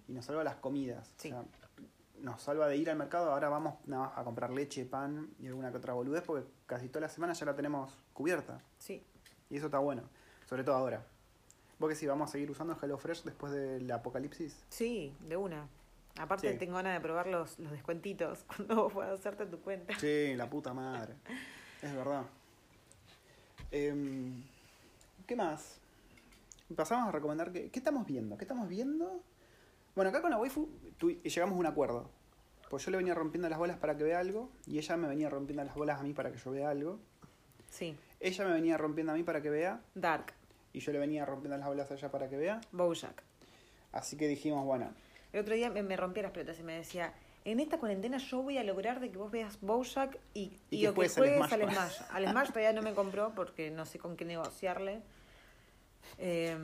y 0.08 0.14
nos 0.14 0.26
salva 0.26 0.44
las 0.44 0.56
comidas. 0.58 1.12
Sí. 1.18 1.32
O 1.32 1.42
sea, 1.42 1.46
nos 2.22 2.42
salva 2.42 2.68
de 2.68 2.78
ir 2.78 2.90
al 2.90 2.98
mercado, 2.98 3.32
ahora 3.32 3.50
vamos 3.50 3.76
nada 3.86 4.08
más 4.08 4.18
a 4.18 4.24
comprar 4.24 4.52
leche, 4.52 4.86
pan 4.86 5.30
y 5.40 5.48
alguna 5.48 5.72
que 5.72 5.78
otra 5.78 5.94
boludez 5.94 6.24
porque 6.24 6.48
casi 6.66 6.90
toda 6.90 7.02
la 7.02 7.10
semana 7.10 7.34
ya 7.34 7.46
la 7.46 7.56
tenemos 7.56 7.94
cubierta. 8.14 8.62
Sí. 8.80 9.04
Y 9.50 9.58
eso 9.58 9.68
está 9.68 9.80
bueno, 9.80 10.04
sobre 10.46 10.64
todo 10.64 10.76
ahora. 10.76 11.06
¿Vos 11.80 11.90
que 11.90 11.96
sí 11.96 12.08
vamos 12.08 12.30
a 12.30 12.32
seguir 12.32 12.50
usando 12.50 12.76
HelloFresh 12.82 13.24
después 13.24 13.52
del 13.54 13.90
apocalipsis? 13.92 14.64
Sí, 14.70 15.16
de 15.22 15.38
una. 15.38 15.68
Aparte 16.20 16.52
Sí. 16.52 16.58
tengo 16.58 16.74
ganas 16.76 16.96
de 16.96 17.02
probar 17.02 17.28
los, 17.28 17.60
los 17.60 17.72
descuentitos 17.72 18.44
cuando 18.48 18.76
vos 18.76 18.94
puedas 18.94 19.20
hacerte 19.20 19.46
tu 19.46 19.60
cuenta. 19.60 19.98
Sí, 20.00 20.34
la 20.36 20.50
puta 20.50 20.74
madre. 20.74 21.14
Es 21.82 21.96
verdad. 21.96 22.24
Em, 23.72 24.44
¿Qué 25.28 25.36
más? 25.36 25.78
Pasamos 26.76 27.10
a 27.10 27.12
recomendar 27.12 27.52
que... 27.52 27.70
¿Qué 27.70 27.80
estamos 27.80 28.06
viendo? 28.08 28.38
¿Qué 28.38 28.44
estamos 28.46 28.68
viendo? 28.68 29.22
Bueno, 29.98 30.12
acá 30.12 30.22
con 30.22 30.30
la 30.30 30.38
waifu 30.38 30.70
tu- 31.00 31.10
llegamos 31.10 31.56
a 31.56 31.60
un 31.60 31.66
acuerdo. 31.66 32.08
Pues 32.70 32.86
yo 32.86 32.92
le 32.92 32.98
venía 32.98 33.16
rompiendo 33.16 33.50
las 33.50 33.58
bolas 33.58 33.78
para 33.78 33.98
que 33.98 34.04
vea 34.04 34.20
algo 34.20 34.52
y 34.68 34.78
ella 34.78 34.96
me 34.96 35.08
venía 35.08 35.28
rompiendo 35.28 35.64
las 35.64 35.74
bolas 35.74 36.00
a 36.00 36.04
mí 36.04 36.14
para 36.14 36.32
que 36.32 36.38
yo 36.38 36.52
vea 36.52 36.70
algo. 36.70 37.00
Sí. 37.72 37.98
Ella 38.20 38.46
me 38.46 38.54
venía 38.54 38.78
rompiendo 38.78 39.12
a 39.14 39.16
mí 39.16 39.24
para 39.24 39.42
que 39.42 39.50
vea 39.50 39.82
Dark. 39.96 40.34
y 40.72 40.82
yo 40.82 40.92
le 40.92 41.00
venía 41.00 41.26
rompiendo 41.26 41.58
las 41.58 41.68
bolas 41.68 41.90
a 41.90 41.96
ella 41.96 42.12
para 42.12 42.30
que 42.30 42.38
vea. 42.38 42.62
Bojack. 42.72 43.24
Así 43.92 44.18
que 44.18 44.28
dijimos, 44.28 44.64
bueno, 44.66 44.94
El 45.34 45.40
otro 45.40 45.56
día 45.56 45.72
me, 45.72 45.82
me 45.82 45.98
rompía 45.98 46.22
las 46.24 46.32
pelotas 46.32 46.60
y 46.60 46.64
me 46.64 46.74
decía, 46.78 47.12
en 47.44 47.60
esta 47.60 47.80
cuarentena 47.80 48.20
yo 48.20 48.44
voy 48.44 48.60
a 48.60 48.64
lograr 48.64 49.00
de 49.00 49.10
que 49.10 49.18
vos 49.18 49.32
veas 49.32 49.60
Bojack 49.62 50.20
y, 50.36 50.60
Y 50.70 50.78
y 50.78 50.82
que 50.82 50.90
o 50.90 50.94
que 50.94 51.10
juegues 51.10 51.42
al 51.52 51.62
Smash. 51.62 51.64
al 51.64 51.72
Smash. 51.72 52.02
Al 52.12 52.28
Smash 52.30 52.48
todavía 52.50 52.74
no 52.74 52.84
me 52.84 52.94
compró 52.94 53.34
porque 53.34 53.72
no 53.72 53.88
sé 53.88 53.98
con 53.98 54.16
qué 54.16 54.26
negociarle. 54.26 55.02
Eh, 56.20 56.56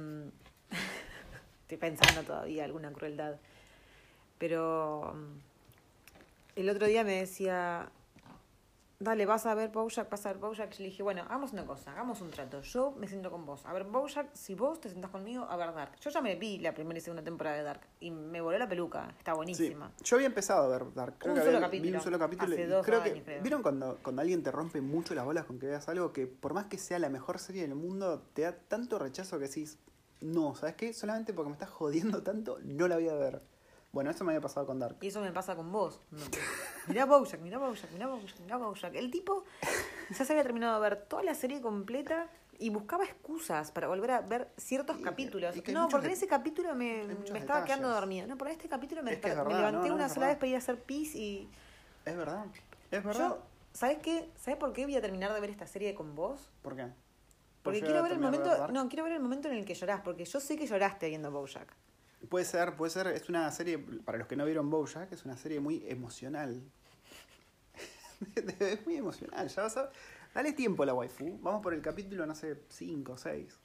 estoy 1.64 1.78
pensando 1.78 2.22
todavía 2.24 2.64
alguna 2.66 2.92
crueldad. 2.94 3.36
Pero 4.38 5.14
mm, 5.16 6.60
el 6.60 6.70
otro 6.70 6.88
día 6.88 7.04
me 7.04 7.14
decía, 7.20 7.90
dale, 9.00 9.26
vas 9.26 9.46
a 9.46 9.54
ver 9.56 9.70
Bojack, 9.70 10.10
vas 10.10 10.26
a 10.26 10.30
ver 10.34 10.38
Bojack. 10.42 10.72
Yo 10.72 10.80
le 10.80 10.86
dije, 10.90 11.04
bueno, 11.04 11.22
hagamos 11.24 11.54
una 11.54 11.66
cosa, 11.66 11.92
hagamos 11.94 12.20
un 12.22 12.30
trato. 12.30 12.62
Yo 12.62 12.92
me 12.92 13.08
siento 13.08 13.32
con 13.32 13.46
vos. 13.46 13.66
A 13.66 13.72
ver, 13.74 13.86
Bojack, 13.86 14.34
si 14.34 14.54
vos 14.56 14.82
te 14.82 14.90
sentás 14.90 15.12
conmigo, 15.12 15.46
a 15.50 15.56
ver 15.56 15.74
Dark. 15.74 15.96
Yo 16.02 16.10
ya 16.10 16.22
me 16.22 16.36
vi 16.36 16.58
la 16.60 16.74
primera 16.74 16.98
y 16.98 17.02
segunda 17.02 17.24
temporada 17.24 17.56
de 17.58 17.64
Dark 17.64 17.82
y 18.02 18.12
me 18.12 18.42
voló 18.42 18.58
la 18.58 18.68
peluca. 18.68 19.14
Está 19.18 19.32
sí. 19.32 19.36
buenísima. 19.38 19.92
Yo 20.04 20.16
había 20.18 20.28
empezado 20.28 20.64
a 20.66 20.78
ver 20.78 20.94
Dark. 20.94 21.16
Creo 21.20 21.34
Un 21.34 21.40
que 21.40 21.46
solo 21.46 21.58
había- 21.58 21.68
capítulo. 21.68 21.90
Vi 21.92 21.96
un 21.98 22.02
solo 22.04 22.20
capítulo. 22.20 22.54
Hace 22.54 22.64
y 22.64 22.66
dos 22.68 22.86
creo 22.86 23.02
años, 23.02 23.14
que, 23.16 23.24
creo. 23.24 23.42
¿Vieron 23.44 23.62
cuando, 23.62 23.98
cuando 24.04 24.22
alguien 24.22 24.44
te 24.44 24.52
rompe 24.52 24.82
mucho 24.82 25.16
las 25.16 25.24
bolas 25.26 25.46
con 25.46 25.58
que 25.60 25.68
veas 25.68 25.88
algo 25.88 26.12
que 26.12 26.28
por 26.28 26.54
más 26.54 26.66
que 26.66 26.78
sea 26.78 27.00
la 27.00 27.10
mejor 27.10 27.40
serie 27.40 27.62
del 27.62 27.76
mundo, 27.76 28.22
te 28.34 28.42
da 28.42 28.54
tanto 28.54 29.00
rechazo 29.00 29.40
que 29.40 29.46
decís, 29.48 29.78
no, 30.24 30.56
¿sabes 30.56 30.76
qué? 30.76 30.94
Solamente 30.94 31.34
porque 31.34 31.50
me 31.50 31.54
estás 31.54 31.70
jodiendo 31.70 32.24
tanto, 32.24 32.60
no 32.64 32.88
la 32.88 32.96
voy 32.96 33.10
a 33.10 33.14
ver. 33.14 33.42
Bueno, 33.92 34.10
eso 34.10 34.24
me 34.24 34.32
había 34.32 34.42
pasado 34.42 34.66
con 34.66 34.80
Dark. 34.80 34.98
Y 35.02 35.08
eso 35.08 35.22
me 35.22 35.32
pasa 35.32 35.56
con 35.56 35.72
vos. 35.72 36.00
No. 36.10 36.20
Mirá 36.88 37.06
Bojack, 37.06 37.40
mirá 37.42 37.60
Bojack, 37.60 37.92
mirá 37.92 38.08
Bojack, 38.08 38.40
mirá 38.40 38.58
Bojack. 38.58 38.96
El 38.96 39.12
tipo 39.12 39.44
ya 40.10 40.26
se 40.26 40.34
había 40.34 40.42
terminado 40.44 40.82
de 40.82 40.90
ver 40.90 41.06
toda 41.06 41.22
la 41.22 41.36
serie 41.36 41.62
completa 41.62 42.28
y 42.58 42.70
buscaba 42.72 43.04
excusas 43.04 43.72
para 43.72 43.88
volver 43.88 44.12
a 44.12 44.22
ver 44.22 44.50
ciertos 44.58 45.00
Y- 45.00 45.04
capítulos. 45.04 45.56
y 45.56 45.62
que 45.62 45.72
no, 45.74 45.90
porque 45.90 46.08
en 46.08 46.14
ese 46.14 46.28
capítulo 46.28 46.74
me, 46.74 47.04
me 47.32 47.38
estaba 47.40 47.64
quedando 47.66 47.90
dormida. 47.90 48.26
No, 48.26 48.36
por 48.38 48.48
este 48.48 48.68
capítulo 48.68 49.04
me, 49.04 49.14
Es 49.14 49.20
que 49.20 49.30
es 49.30 49.36
desper- 49.38 49.46
me 49.48 49.54
levanté 49.54 49.78
no, 49.82 49.88
no, 49.90 49.96
una 49.96 50.10
sola 50.10 50.28
vez 50.28 50.38
para 50.38 50.48
ir 50.48 50.56
a 50.56 50.58
hacer 50.58 50.82
pis 50.82 51.14
y... 51.16 51.48
Es 52.06 52.18
verdad. 52.18 52.46
Es 52.90 53.04
verdad. 53.04 53.30
Yo, 53.30 53.40
¿sabes 53.74 54.00
qué? 54.00 54.28
¿Sabes 54.38 54.58
por 54.60 54.74
qué 54.74 54.86
voy 54.86 54.96
a 54.96 55.02
terminar 55.02 55.34
de 55.34 55.40
ver 55.40 55.52
esta 55.52 55.68
serie 55.68 55.94
con 55.94 56.16
vos? 56.16 56.52
¿Por 56.64 56.76
qué? 56.76 56.88
Porque 57.64 57.80
¿Por 57.80 57.88
quiero 57.88 58.04
ver 58.04 58.12
el 58.12 58.20
momento, 58.20 58.50
Dark? 58.50 58.74
no, 58.74 58.90
quiero 58.90 59.06
ver 59.06 59.14
el 59.14 59.22
momento 59.22 59.48
en 59.48 59.56
el 59.56 59.66
que 59.66 59.74
llorás, 59.74 60.02
porque 60.02 60.26
yo 60.26 60.40
sé 60.40 60.58
que 60.58 60.68
lloraste 60.68 61.08
viendo 61.08 61.32
Bojack. 61.32 61.74
Puede 62.30 62.46
ser, 62.46 62.76
puede 62.76 62.92
ser. 62.92 63.08
Es 63.08 63.30
una 63.30 63.50
serie, 63.52 63.78
para 63.78 64.18
los 64.18 64.28
que 64.28 64.36
no 64.36 64.46
vieron 64.46 64.70
Bojack, 64.70 65.12
es 65.12 65.24
una 65.24 65.38
serie 65.38 65.62
muy 65.62 65.84
emocional. 65.88 66.62
es 68.60 68.86
muy 68.86 68.98
emocional. 68.98 69.48
Ya 69.48 69.62
vas 69.64 69.78
a... 69.78 69.90
Dale 70.34 70.52
tiempo 70.54 70.84
a 70.84 70.86
la 70.86 70.94
waifu. 70.94 71.38
Vamos 71.42 71.62
por 71.62 71.74
el 71.74 71.82
capítulo, 71.82 72.26
no 72.26 72.36
sé, 72.36 72.64
5 72.70 73.12
o 73.12 73.18
6. 73.18 73.60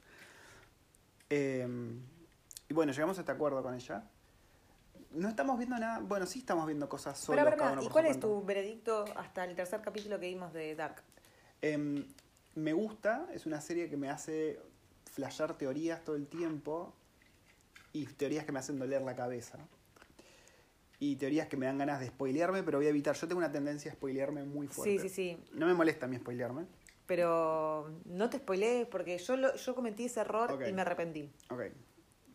y 1.31 2.75
bueno, 2.75 2.93
llegamos 2.93 3.19
a 3.19 3.21
este 3.21 3.33
acuerdo 3.33 3.63
con 3.63 3.75
ella. 3.75 4.05
No 5.13 5.29
estamos 5.29 5.57
viendo 5.59 5.79
nada. 5.79 6.01
Bueno, 6.01 6.27
sí 6.27 6.41
estamos 6.41 6.67
viendo 6.67 6.89
cosas 6.89 7.19
solos. 7.19 7.43
Pero 7.43 7.51
ver, 7.51 7.59
cada 7.59 7.73
uno 7.73 7.83
¿y 7.83 7.85
por 7.87 7.93
cuál 7.93 8.05
su 8.05 8.11
es 8.11 8.21
tu 8.21 8.45
veredicto 8.45 9.07
hasta 9.17 9.45
el 9.45 9.57
tercer 9.57 9.81
capítulo 9.81 10.21
que 10.21 10.27
vimos 10.27 10.53
de 10.53 10.75
Dark? 10.75 11.03
Em, 11.63 12.05
me 12.55 12.73
gusta, 12.73 13.29
es 13.33 13.47
una 13.47 13.61
serie 13.61 13.89
que 13.89 13.97
me 13.97 14.09
hace 14.11 14.61
flashear 15.13 15.57
teorías 15.57 16.05
todo 16.05 16.17
el 16.17 16.27
tiempo 16.27 16.95
y 17.93 18.07
teorías 18.07 18.45
que 18.45 18.53
me 18.53 18.59
hacen 18.59 18.79
doler 18.79 19.03
la 19.03 19.15
cabeza. 19.15 19.59
Y 21.01 21.17
teorías 21.17 21.47
que 21.47 21.57
me 21.57 21.67
dan 21.67 21.79
ganas 21.79 22.01
de 22.01 22.09
spoilearme, 22.09 22.63
pero 22.65 22.79
voy 22.79 22.87
a 22.87 22.91
evitar. 22.91 23.15
Yo 23.15 23.29
tengo 23.29 23.39
una 23.39 23.53
tendencia 23.53 23.93
a 23.93 23.95
spoilearme 23.95 24.43
muy 24.45 24.67
fuerte. 24.67 24.99
Sí, 24.99 25.09
sí, 25.09 25.15
sí. 25.37 25.45
No 25.53 25.67
me 25.67 25.75
molesta 25.75 26.07
a 26.07 26.09
mí 26.09 26.17
spoilearme. 26.17 26.67
Pero 27.07 27.89
no 28.05 28.29
te 28.29 28.39
spoilees 28.39 28.87
porque 28.89 29.17
yo 29.17 29.37
lo, 29.37 29.55
yo 29.55 29.75
cometí 29.75 30.07
ese 30.07 30.21
error 30.21 30.53
Ok. 30.53 30.63
y 30.69 30.73
me 30.73 30.83
arrepentí. 30.83 31.31
Ok. 31.51 31.63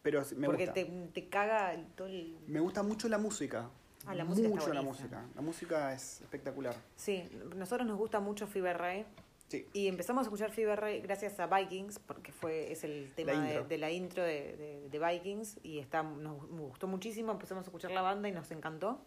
Pero 0.01 0.23
me 0.37 0.47
porque 0.47 0.65
gusta. 0.65 0.73
te, 0.73 0.85
te 1.13 1.29
caga 1.29 1.77
todo 1.95 2.07
el... 2.07 2.37
Me 2.47 2.59
gusta 2.61 2.83
mucho 2.83 3.07
la 3.09 3.17
música. 3.17 3.69
Ah, 4.05 4.15
la 4.15 4.25
música 4.25 4.47
está 4.47 4.55
mucho 4.59 4.73
la 4.73 4.81
buenísima. 4.81 5.19
música. 5.21 5.35
La 5.35 5.41
música 5.41 5.93
es 5.93 6.21
espectacular. 6.21 6.75
Sí, 6.95 7.23
nosotros 7.55 7.87
nos 7.87 7.97
gusta 7.97 8.19
mucho 8.19 8.47
Fever 8.47 8.77
Ray 8.77 9.05
Sí. 9.53 9.67
y 9.73 9.87
empezamos 9.87 10.21
a 10.21 10.23
escuchar 10.23 10.51
Fever 10.51 10.79
Ray 10.79 11.01
gracias 11.01 11.39
a 11.39 11.45
Vikings 11.45 11.99
porque 11.99 12.31
fue 12.31 12.71
es 12.71 12.83
el 12.83 13.11
tema 13.15 13.33
de, 13.33 13.37
intro. 13.49 13.63
de 13.65 13.77
la 13.77 13.91
intro 13.91 14.23
de, 14.23 14.57
de- 14.57 14.89
de 14.89 14.99
Vikings 14.99 15.59
y 15.61 15.77
está, 15.77 16.01
nos 16.01 16.43
gustó 16.47 16.87
muchísimo, 16.87 17.31
empezamos 17.31 17.63
a 17.63 17.67
escuchar 17.67 17.91
la 17.91 18.01
banda 18.01 18.27
y 18.27 18.31
nos 18.31 18.49
encantó. 18.49 18.99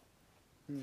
Mm. 0.68 0.82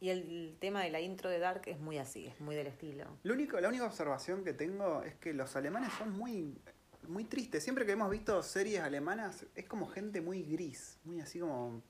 Y 0.00 0.08
el, 0.10 0.56
tema 0.60 0.82
de 0.82 0.90
la 0.90 1.00
intro 1.00 1.28
de 1.28 1.38
Dark 1.40 1.62
es 1.66 1.78
muy 1.80 1.98
así, 1.98 2.26
es 2.26 2.40
muy 2.40 2.54
del 2.54 2.68
estilo. 2.68 3.04
Lo 3.24 3.34
único, 3.34 3.60
la 3.60 3.68
única 3.68 3.84
observación 3.84 4.44
que 4.44 4.52
tengo 4.52 5.02
es 5.02 5.14
que 5.16 5.34
los 5.34 5.56
alemanes 5.56 5.92
son 5.98 6.16
muy, 6.16 6.56
muy 7.08 7.24
tristes. 7.24 7.62
Siempre 7.64 7.84
que 7.84 7.92
hemos 7.92 8.10
visto 8.10 8.42
series 8.42 8.80
alemanas 8.80 9.44
es 9.56 9.66
como 9.66 9.88
gente 9.88 10.20
muy 10.20 10.42
gris, 10.44 10.98
muy 11.04 11.20
así 11.20 11.40
como 11.40 11.82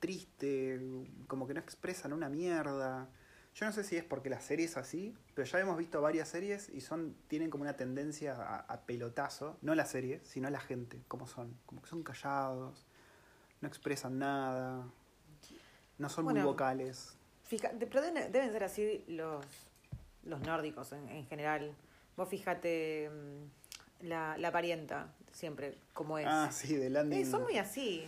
triste, 0.00 0.80
como 1.26 1.46
que 1.46 1.54
no 1.54 1.60
expresan 1.60 2.12
una 2.12 2.28
mierda. 2.28 3.08
Yo 3.54 3.66
no 3.66 3.72
sé 3.72 3.84
si 3.84 3.96
es 3.96 4.04
porque 4.04 4.28
la 4.28 4.40
serie 4.40 4.66
es 4.66 4.76
así, 4.76 5.14
pero 5.34 5.46
ya 5.46 5.60
hemos 5.60 5.78
visto 5.78 6.00
varias 6.02 6.28
series 6.28 6.68
y 6.70 6.80
son 6.80 7.14
tienen 7.28 7.50
como 7.50 7.62
una 7.62 7.76
tendencia 7.76 8.34
a, 8.34 8.58
a 8.60 8.80
pelotazo, 8.80 9.56
no 9.62 9.74
la 9.76 9.86
serie, 9.86 10.20
sino 10.24 10.50
la 10.50 10.58
gente, 10.60 11.00
como 11.06 11.28
son, 11.28 11.56
como 11.64 11.80
que 11.80 11.88
son 11.88 12.02
callados, 12.02 12.84
no 13.60 13.68
expresan 13.68 14.18
nada, 14.18 14.84
no 15.98 16.08
son 16.08 16.24
muy 16.24 16.34
vocales. 16.46 17.16
Fija- 17.48 17.70
pero 17.78 18.02
deben, 18.02 18.32
deben 18.32 18.50
ser 18.50 18.64
así 18.64 19.04
los, 19.06 19.44
los 20.24 20.40
nórdicos 20.40 20.90
en, 20.92 21.08
en 21.08 21.24
general. 21.26 21.72
Vos 22.16 22.28
fíjate 22.28 23.08
mm, 23.08 24.06
la, 24.08 24.36
la 24.36 24.50
parienta, 24.50 25.14
siempre, 25.32 25.78
como 25.92 26.18
es. 26.18 26.26
Ah, 26.28 26.50
sí, 26.50 26.74
de 26.74 26.90
Landing. 26.90 27.20
Eh, 27.20 27.24
son 27.24 27.42
muy 27.44 27.56
así. 27.58 28.04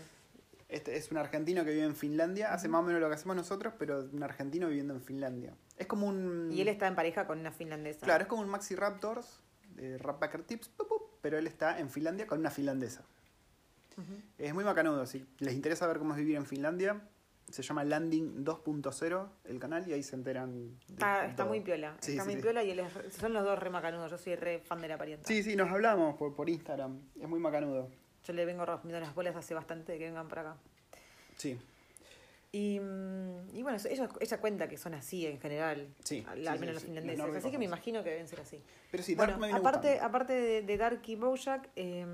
Este 0.69 0.97
es 0.97 1.11
un 1.13 1.17
argentino 1.19 1.65
que 1.65 1.71
vive 1.71 1.85
en 1.85 1.95
Finlandia, 1.95 2.53
hace 2.53 2.69
más 2.69 2.81
o 2.81 2.83
menos 2.83 3.01
lo 3.01 3.09
que 3.09 3.15
hacemos 3.15 3.37
nosotros, 3.37 3.75
pero 3.79 4.09
un 4.13 4.23
argentino 4.23 4.67
viviendo 4.69 4.95
en 4.95 5.01
Finlandia. 5.01 5.55
Es 5.77 5.87
como 5.87 6.09
un... 6.09 6.51
Y 6.53 6.61
él 6.61 6.69
está 6.69 6.89
en 6.89 6.97
pareja 6.97 7.27
con 7.27 7.39
una 7.39 7.53
finlandesa. 7.53 8.05
Claro, 8.05 8.23
es 8.23 8.29
como 8.29 8.43
un 8.43 8.49
Maxi 8.49 8.75
Raptors, 8.75 9.41
de 9.77 9.97
Rapbacker 9.99 10.43
Tips, 10.43 10.71
pero 11.21 11.39
él 11.39 11.47
está 11.47 11.79
en 11.79 11.89
Finlandia 11.91 12.27
con 12.27 12.41
una 12.41 12.51
finlandesa. 12.51 13.05
Es 14.37 14.53
muy 14.53 14.65
macanudo, 14.65 15.07
si 15.07 15.25
les 15.39 15.55
interesa 15.55 15.87
ver 15.87 15.99
cómo 15.99 16.13
es 16.13 16.19
vivir 16.19 16.37
en 16.37 16.45
Finlandia, 16.45 17.01
se 17.51 17.63
llama 17.63 17.83
Landing 17.85 18.45
2.0 18.45 19.29
el 19.45 19.59
canal 19.61 19.89
y 19.89 19.93
ahí 19.95 20.03
se 20.03 20.17
enteran. 20.17 20.77
Está, 20.91 21.45
muy 21.47 21.61
piola. 21.61 21.97
Sí, 22.01 22.11
está 22.13 22.25
sí, 22.25 22.29
muy 22.29 22.37
sí. 22.37 22.43
piola 22.43 22.63
y 22.65 22.73
él 22.73 22.81
es 22.81 22.93
re- 22.93 23.11
son 23.13 23.33
los 23.33 23.45
dos 23.45 23.59
re 23.59 23.71
macanudos. 23.71 24.11
Yo 24.11 24.19
soy 24.19 24.35
re 24.35 24.59
fan 24.59 24.81
de 24.83 24.89
la 24.89 24.99
parienta. 24.99 25.27
Sí, 25.27 25.43
sí, 25.43 25.57
nos 25.57 25.71
hablamos 25.71 26.17
por, 26.17 26.35
por 26.35 26.51
Instagram, 26.51 26.99
es 27.19 27.29
muy 27.29 27.39
macanudo. 27.39 27.89
Yo 28.27 28.33
le 28.33 28.45
vengo 28.45 28.65
rompiendo 28.67 28.99
las 29.01 29.15
bolas 29.15 29.37
hace 29.37 29.55
bastante 29.55 29.93
de 29.93 29.99
que 29.99 30.05
vengan 30.07 30.29
para 30.29 30.43
acá. 30.43 30.57
Sí, 31.37 31.59
Y, 32.53 32.81
mm, 32.81 33.55
y 33.55 33.63
bueno, 33.63 33.79
ella, 33.89 34.09
ella 34.21 34.41
cuenta 34.41 34.69
que 34.69 34.79
son 34.79 34.95
así 34.95 35.27
en 35.27 35.39
general. 35.39 35.89
Sí, 36.03 36.25
al, 36.27 36.41
sí, 36.41 36.47
al 36.47 36.55
sí, 36.55 36.61
menos 36.61 36.75
los 36.75 36.85
finlandeses. 36.85 37.35
así 37.37 37.51
que 37.51 37.59
me 37.59 37.65
imagino 37.67 38.03
que 38.03 38.11
deben 38.11 38.27
ser 38.29 38.41
así. 38.41 38.63
pero 38.91 39.03
sí, 39.03 39.15
Dark 39.15 39.37
bueno, 39.39 39.53
me 39.55 39.59
aparte, 39.59 40.01
aparte 40.01 40.33
de, 40.33 40.63
de 40.63 40.77
Dark 40.79 41.03
y 41.07 41.17
Bojack, 41.17 41.69
eh, 41.77 42.07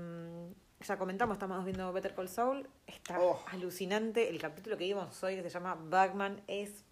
ya 0.85 0.97
comentamos, 0.97 1.35
estamos 1.35 1.63
viendo 1.63 1.93
Better 1.93 2.13
Call 2.13 2.27
Saul. 2.27 2.67
Está 2.87 3.19
Oh. 3.21 3.41
alucinante. 3.51 4.29
El 4.29 4.39
capítulo 4.39 4.77
que 4.77 4.83
vimos 4.83 5.23
hoy 5.23 5.35
que 5.37 5.43
se 5.43 5.49
llama 5.49 5.75
Bagman 5.75 6.41
es 6.47 6.83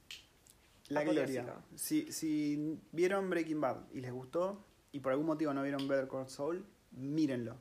La 0.88 1.04
gloria. 1.04 1.46
Si, 1.76 2.10
si 2.14 2.80
vieron 2.94 3.30
Breaking 3.30 3.60
Bad 3.60 3.78
y 3.94 4.00
les 4.00 4.14
gustó, 4.14 4.64
y 4.94 5.00
por 5.02 5.12
algún 5.12 5.28
motivo 5.28 5.54
no 5.54 5.62
vieron 5.62 5.86
Better 5.90 6.08
Call 6.08 6.30
Saul, 6.30 6.66
mírenlo. 6.92 7.58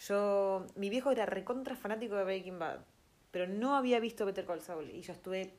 Yo, 0.00 0.66
mi 0.76 0.90
viejo 0.90 1.10
era 1.10 1.26
recontra 1.26 1.74
fanático 1.76 2.16
de 2.16 2.24
Breaking 2.24 2.58
Bad, 2.58 2.80
pero 3.30 3.46
no 3.46 3.76
había 3.76 3.98
visto 4.00 4.26
Better 4.26 4.44
Call 4.44 4.60
Saul 4.60 4.90
y 4.90 5.00
yo 5.02 5.12
estuve 5.12 5.52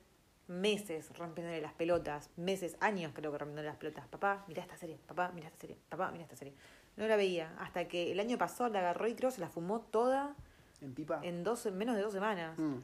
meses 0.47 1.09
rompiéndole 1.17 1.59
las 1.61 1.73
pelotas, 1.73 2.29
meses, 2.37 2.77
años 2.79 3.11
creo 3.15 3.31
que 3.31 3.37
rompiéndole 3.39 3.67
las 3.67 3.77
pelotas. 3.77 4.07
Papá, 4.07 4.45
mira 4.47 4.61
esta 4.61 4.77
serie, 4.77 4.97
papá, 5.07 5.31
mira 5.33 5.47
esta 5.47 5.59
serie, 5.59 5.77
papá, 5.89 6.11
mira 6.11 6.23
esta 6.23 6.35
serie. 6.35 6.53
No 6.95 7.07
la 7.07 7.15
veía, 7.15 7.53
hasta 7.59 7.87
que 7.87 8.11
el 8.11 8.19
año 8.19 8.37
pasado 8.37 8.69
la 8.69 8.79
agarró 8.79 9.07
y 9.07 9.15
creo 9.15 9.29
se 9.31 9.41
la 9.41 9.49
fumó 9.49 9.81
toda 9.81 10.35
¿En 10.81 10.93
pipa? 10.93 11.19
en 11.23 11.43
dos, 11.43 11.65
en 11.65 11.77
menos 11.77 11.95
de 11.95 12.01
dos 12.01 12.13
semanas. 12.13 12.57
Mm. 12.57 12.77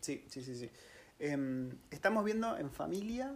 Sí, 0.00 0.24
sí, 0.28 0.42
sí, 0.42 0.54
sí. 0.56 0.70
Em, 1.18 1.70
estamos 1.90 2.24
viendo 2.24 2.56
en 2.56 2.70
familia 2.70 3.34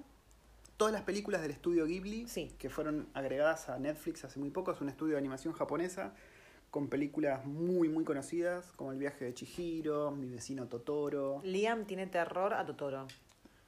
todas 0.76 0.92
las 0.92 1.02
películas 1.02 1.42
del 1.42 1.50
estudio 1.50 1.86
Ghibli 1.86 2.28
Sí. 2.28 2.54
que 2.58 2.70
fueron 2.70 3.08
agregadas 3.14 3.68
a 3.68 3.78
Netflix 3.78 4.24
hace 4.24 4.38
muy 4.38 4.50
poco. 4.50 4.70
Es 4.72 4.80
un 4.80 4.88
estudio 4.88 5.14
de 5.14 5.18
animación 5.18 5.52
japonesa 5.52 6.12
con 6.70 6.88
películas 6.88 7.44
muy, 7.44 7.88
muy 7.88 8.04
conocidas 8.04 8.72
como 8.76 8.92
El 8.92 8.98
viaje 8.98 9.24
de 9.24 9.34
Chihiro, 9.34 10.10
Mi 10.12 10.28
vecino 10.30 10.66
Totoro. 10.66 11.40
Liam 11.42 11.84
tiene 11.84 12.06
terror 12.06 12.54
a 12.54 12.64
Totoro. 12.64 13.06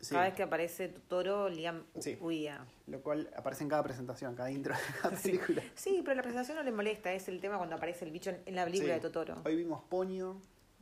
Sí, 0.00 0.14
Cada 0.14 0.24
vez 0.24 0.34
que 0.34 0.42
aparece 0.42 0.88
Totoro, 0.88 1.48
Liam 1.48 1.84
Sí. 1.98 2.16
huía. 2.20 2.64
Lo 2.86 3.00
cual 3.02 3.30
aparece 3.36 3.62
en 3.64 3.70
cada 3.70 3.82
presentación, 3.84 4.34
cada 4.34 4.50
intro 4.50 4.74
de 4.74 4.80
cada 5.00 5.16
Sí. 5.16 5.30
película. 5.32 5.62
Sí, 5.74 6.00
pero 6.04 6.16
la 6.16 6.22
presentación 6.22 6.56
no 6.56 6.62
le 6.62 6.72
molesta, 6.72 7.12
es 7.12 7.28
el 7.28 7.40
tema 7.40 7.56
cuando 7.56 7.76
aparece 7.76 8.04
el 8.04 8.10
bicho 8.10 8.30
en, 8.44 8.54
la 8.54 8.64
película 8.64 8.94
de 8.94 9.00
Totoro. 9.00 9.42
Hoy 9.44 9.56
vimos 9.56 9.82
Ponyo. 9.88 10.36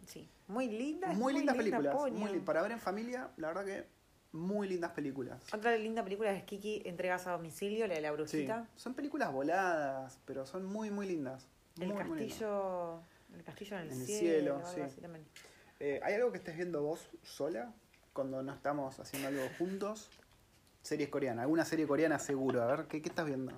Sí. 0.07 0.29
Muy 0.47 0.69
linda. 0.69 1.09
Muy, 1.13 1.35
lindas 1.35 1.57
linda, 1.57 1.79
películas. 1.79 2.13
Muy 2.13 2.39
para 2.41 2.63
ver 2.63 2.73
en 2.73 2.79
familia, 2.81 3.31
la 3.37 3.49
verdad 3.49 3.65
que 3.65 3.87
muy 4.33 4.69
lindas 4.69 4.93
películas. 4.93 5.43
Otra 5.53 5.77
linda 5.77 6.03
película 6.05 6.33
es 6.33 6.45
Kiki 6.45 6.83
Entregas 6.87 7.27
a 7.27 7.33
domicilio, 7.33 7.87
la 7.87 7.95
de 7.95 8.01
la 8.01 8.09
Sí, 8.11 8.15
brujita. 8.15 8.69
son 8.77 8.95
películas 8.95 9.33
voladas, 9.33 10.19
pero 10.25 10.47
son 10.47 10.65
muy, 10.65 10.91
muy 10.91 11.07
lindas. 11.07 11.47
El 11.81 11.89
Muy, 11.95 12.05
muy 12.05 12.19
lindas. 12.21 12.39
castillo. 12.39 13.03
El 13.35 13.45
castillo 13.45 13.77
en 13.77 13.83
el, 13.83 13.93
En 13.93 14.01
el 14.01 14.07
cielo. 14.07 14.21
cielo, 14.21 14.55
algo 14.57 14.69
sí. 14.75 14.81
así. 14.81 15.01
Eh, 15.81 16.01
¿Hay 16.03 16.15
algo 16.15 16.31
que 16.33 16.39
estés 16.39 16.57
viendo 16.57 16.83
vos 16.83 17.09
sola 17.23 17.73
cuando 18.13 18.43
no 18.43 18.53
estamos 18.53 18.99
haciendo 19.01 19.29
algo 19.29 19.43
juntos? 19.59 20.11
Series 20.83 21.09
coreanas, 21.11 21.43
alguna 21.43 21.65
serie 21.65 21.87
coreana 21.87 22.19
seguro. 22.19 22.63
A 22.63 22.67
ver, 22.67 22.87
¿qué, 22.87 23.01
qué 23.03 23.09
estás 23.09 23.27
viendo? 23.27 23.53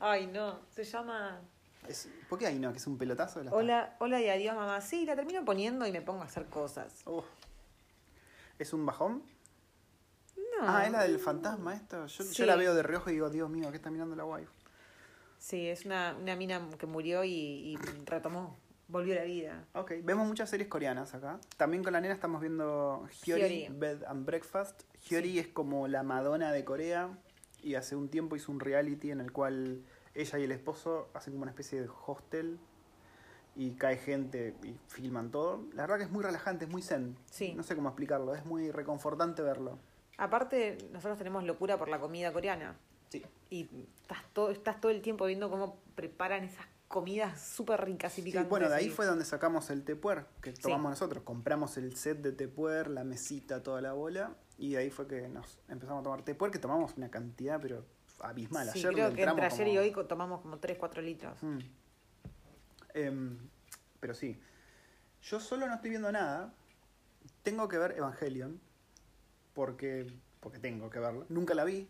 Ay, 0.00 0.26
no. 0.26 0.60
Se 0.70 0.84
llama 0.84 1.40
Es, 1.86 2.08
¿Por 2.28 2.38
qué 2.38 2.46
hay 2.46 2.58
no? 2.58 2.72
¿Que 2.72 2.78
es 2.78 2.86
un 2.86 2.96
pelotazo? 2.98 3.38
de 3.40 3.46
la 3.46 3.52
Hola, 3.52 3.96
hola 4.00 4.20
y 4.20 4.28
adiós, 4.28 4.54
mamá. 4.56 4.80
Sí, 4.80 5.04
la 5.04 5.14
termino 5.14 5.44
poniendo 5.44 5.86
y 5.86 5.92
me 5.92 6.00
pongo 6.02 6.22
a 6.22 6.26
hacer 6.26 6.46
cosas. 6.46 7.02
Uf. 7.06 7.24
¿Es 8.58 8.72
un 8.72 8.84
bajón? 8.86 9.22
No. 10.36 10.68
Ah, 10.68 10.86
es 10.86 10.92
la 10.92 11.02
del 11.02 11.18
fantasma 11.18 11.74
esto. 11.74 12.06
Yo, 12.06 12.24
yo 12.24 12.46
la 12.46 12.56
veo 12.56 12.74
de 12.74 12.82
reojo 12.82 13.10
y 13.10 13.14
digo, 13.14 13.28
Dios 13.30 13.48
mío, 13.50 13.70
¿qué 13.70 13.76
está 13.76 13.90
mirando 13.90 14.14
la 14.16 14.24
wife? 14.24 14.50
Sí, 15.42 15.68
es 15.68 15.84
una, 15.84 16.16
una 16.20 16.36
mina 16.36 16.68
que 16.78 16.86
murió 16.86 17.24
y, 17.24 17.30
y 17.30 17.76
retomó. 18.06 18.56
Volvió 18.86 19.14
a 19.14 19.16
la 19.16 19.24
vida. 19.24 19.64
Ok, 19.74 19.94
vemos 20.04 20.28
muchas 20.28 20.48
series 20.48 20.68
coreanas 20.68 21.14
acá. 21.14 21.40
También 21.56 21.82
con 21.82 21.92
la 21.92 22.00
nena 22.00 22.14
estamos 22.14 22.40
viendo 22.40 23.08
Hyori, 23.24 23.40
Hyori. 23.42 23.68
Bed 23.72 24.04
and 24.04 24.24
Breakfast. 24.24 24.84
Hyori 25.08 25.40
es 25.40 25.48
como 25.48 25.88
la 25.88 26.04
Madonna 26.04 26.52
de 26.52 26.64
Corea 26.64 27.18
y 27.60 27.74
hace 27.74 27.96
un 27.96 28.08
tiempo 28.08 28.36
hizo 28.36 28.52
un 28.52 28.60
reality 28.60 29.10
en 29.10 29.20
el 29.20 29.32
cual 29.32 29.82
ella 30.14 30.38
y 30.38 30.44
el 30.44 30.52
esposo 30.52 31.08
hacen 31.12 31.32
como 31.32 31.42
una 31.42 31.50
especie 31.50 31.80
de 31.80 31.88
hostel 32.06 32.60
y 33.56 33.72
cae 33.72 33.96
gente 33.96 34.54
y 34.62 34.76
filman 34.86 35.32
todo. 35.32 35.64
La 35.72 35.82
verdad 35.82 35.96
que 35.98 36.04
es 36.04 36.10
muy 36.10 36.22
relajante, 36.22 36.66
es 36.66 36.70
muy 36.70 36.82
zen. 36.82 37.16
Sí. 37.32 37.52
No 37.54 37.64
sé 37.64 37.74
cómo 37.74 37.88
explicarlo, 37.88 38.36
es 38.36 38.46
muy 38.46 38.70
reconfortante 38.70 39.42
verlo. 39.42 39.76
Aparte, 40.18 40.78
nosotros 40.92 41.18
tenemos 41.18 41.42
locura 41.42 41.78
por 41.78 41.88
la 41.88 41.98
comida 41.98 42.32
coreana. 42.32 42.76
Sí. 43.12 43.24
Y 43.50 43.68
estás 44.00 44.22
todo, 44.32 44.50
estás 44.50 44.80
todo 44.80 44.90
el 44.90 45.02
tiempo 45.02 45.26
viendo 45.26 45.50
cómo 45.50 45.78
preparan 45.94 46.44
esas 46.44 46.66
comidas 46.88 47.40
súper 47.40 47.84
ricas 47.84 48.12
y 48.18 48.22
Sí, 48.22 48.22
picantes. 48.22 48.50
bueno, 48.50 48.68
de 48.68 48.74
ahí 48.76 48.88
fue 48.90 49.06
donde 49.06 49.24
sacamos 49.24 49.70
el 49.70 49.82
tepuer 49.84 50.26
que 50.40 50.54
Sí. 50.56 50.62
tomamos 50.62 50.90
nosotros. 50.90 51.22
Compramos 51.22 51.76
el 51.76 51.96
set 51.96 52.18
de 52.18 52.32
tepuer, 52.32 52.88
la 52.88 53.04
mesita, 53.04 53.62
toda 53.62 53.80
la 53.80 53.92
bola. 53.92 54.34
Y 54.58 54.72
de 54.72 54.78
ahí 54.78 54.90
fue 54.90 55.06
que 55.06 55.28
nos 55.28 55.58
empezamos 55.68 56.00
a 56.00 56.04
tomar 56.04 56.22
tepuer, 56.22 56.50
que 56.50 56.58
tomamos 56.58 56.96
una 56.96 57.10
cantidad, 57.10 57.60
pero 57.60 57.84
abismal. 58.20 58.68
Sí, 58.70 58.78
ayer 58.80 58.92
creo 58.92 59.14
que 59.14 59.22
entre 59.22 59.46
ayer 59.46 59.58
como- 59.66 59.72
y 59.72 59.78
hoy 59.78 60.06
tomamos 60.06 60.40
como 60.42 60.58
3, 60.58 60.76
4 60.78 61.02
litros. 61.02 61.42
Mm. 61.42 61.58
Em, 62.94 63.38
pero 64.00 64.14
sí. 64.14 64.38
Yo 65.22 65.40
solo 65.40 65.66
no 65.66 65.74
estoy 65.74 65.90
viendo 65.90 66.10
nada. 66.12 66.52
Tengo 67.42 67.68
que 67.68 67.78
ver 67.78 67.92
Evangelion. 67.96 68.60
Porque, 69.54 70.06
porque 70.40 70.58
tengo 70.58 70.88
que 70.90 70.98
verla. 70.98 71.24
Nunca 71.28 71.54
la 71.54 71.64
vi. 71.64 71.88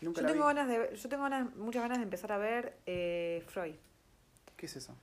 Nunca 0.00 0.20
Yo 0.20 0.26
la 0.26 0.32
tengo 0.32 0.46
vi. 0.48 0.54
ganas 0.54 0.68
de 0.68 0.96
yo 0.96 1.08
tengo 1.08 1.22
ganas, 1.24 1.54
muchas 1.56 1.82
ganas 1.82 1.98
de 1.98 2.04
empezar 2.04 2.32
a 2.32 2.38
ver 2.38 2.76
eh, 2.86 3.42
Freud, 3.48 3.74
¿Qué 4.56 4.66
es 4.66 4.76
eso? 4.76 4.94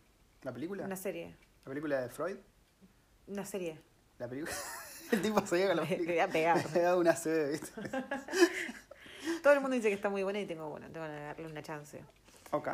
¿La 0.44 0.52
película? 0.54 0.84
una 0.86 0.96
serie. 0.96 1.36
¿La 1.66 1.70
película 1.70 2.02
de 2.02 2.10
Freud? 2.10 2.38
Una 3.28 3.46
serie. 3.46 3.80
¿La 4.20 4.28
película? 4.28 4.52
el 5.12 5.22
tipo 5.22 5.46
sabía 5.46 5.70
que 5.70 5.76
la 5.76 5.84
película. 6.28 6.28
Me 6.74 6.94
una 6.96 7.14
CB, 7.14 7.52
¿viste? 7.52 7.72
Todo 9.42 9.54
el 9.54 9.62
mundo 9.62 9.76
dice 9.76 9.90
que 9.90 9.96
está 9.96 10.10
muy 10.10 10.24
buena 10.24 10.40
y 10.40 10.46
tengo 10.46 10.70
bueno, 10.70 10.88
tengo 10.92 11.06
que 11.06 11.12
darle 11.14 11.48
una 11.48 11.62
chance. 11.62 12.02
Ok. 12.52 12.70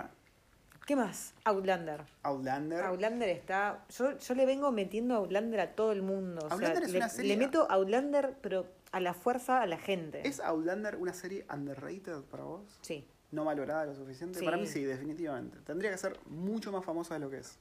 ¿Qué 0.86 0.96
más? 0.96 1.34
Outlander. 1.44 2.02
Outlander. 2.24 2.82
Outlander 2.86 3.30
está. 3.30 3.86
Yo, 3.96 4.18
yo 4.18 4.34
le 4.34 4.46
vengo 4.48 4.72
metiendo 4.72 5.16
Outlander 5.16 5.60
a 5.60 5.76
todo 5.76 5.92
el 5.92 6.02
mundo. 6.02 6.42
O 6.46 6.48
sea, 6.48 6.54
Outlander 6.56 6.84
es 6.84 6.92
le, 6.92 6.98
una 6.98 7.10
serie- 7.10 7.36
le 7.36 7.46
meto 7.46 7.68
Outlander, 7.70 8.36
pero 8.42 8.66
a 8.92 9.00
la 9.00 9.14
fuerza 9.14 9.62
a 9.62 9.66
la 9.68 9.78
gente. 9.78 10.28
¿Es 10.28 10.40
Outlander 10.40 10.96
una 10.96 11.14
serie 11.14 11.46
underrated 11.54 12.22
para 12.24 12.44
vos? 12.44 12.80
Sí. 12.82 13.06
¿No 13.32 13.46
valorada 13.46 13.86
lo 13.86 13.96
suficiente? 13.96 14.40
Sí. 14.40 14.46
Para 14.46 14.58
mí 14.58 14.66
sí, 14.68 14.84
definitivamente. 14.84 15.58
Tendría 15.66 15.92
que 15.92 15.98
ser 15.98 16.20
mucho 16.26 16.72
más 16.72 16.84
famosa 16.84 17.14
de 17.14 17.20
lo 17.20 17.30
que 17.30 17.38
es. 17.38 17.58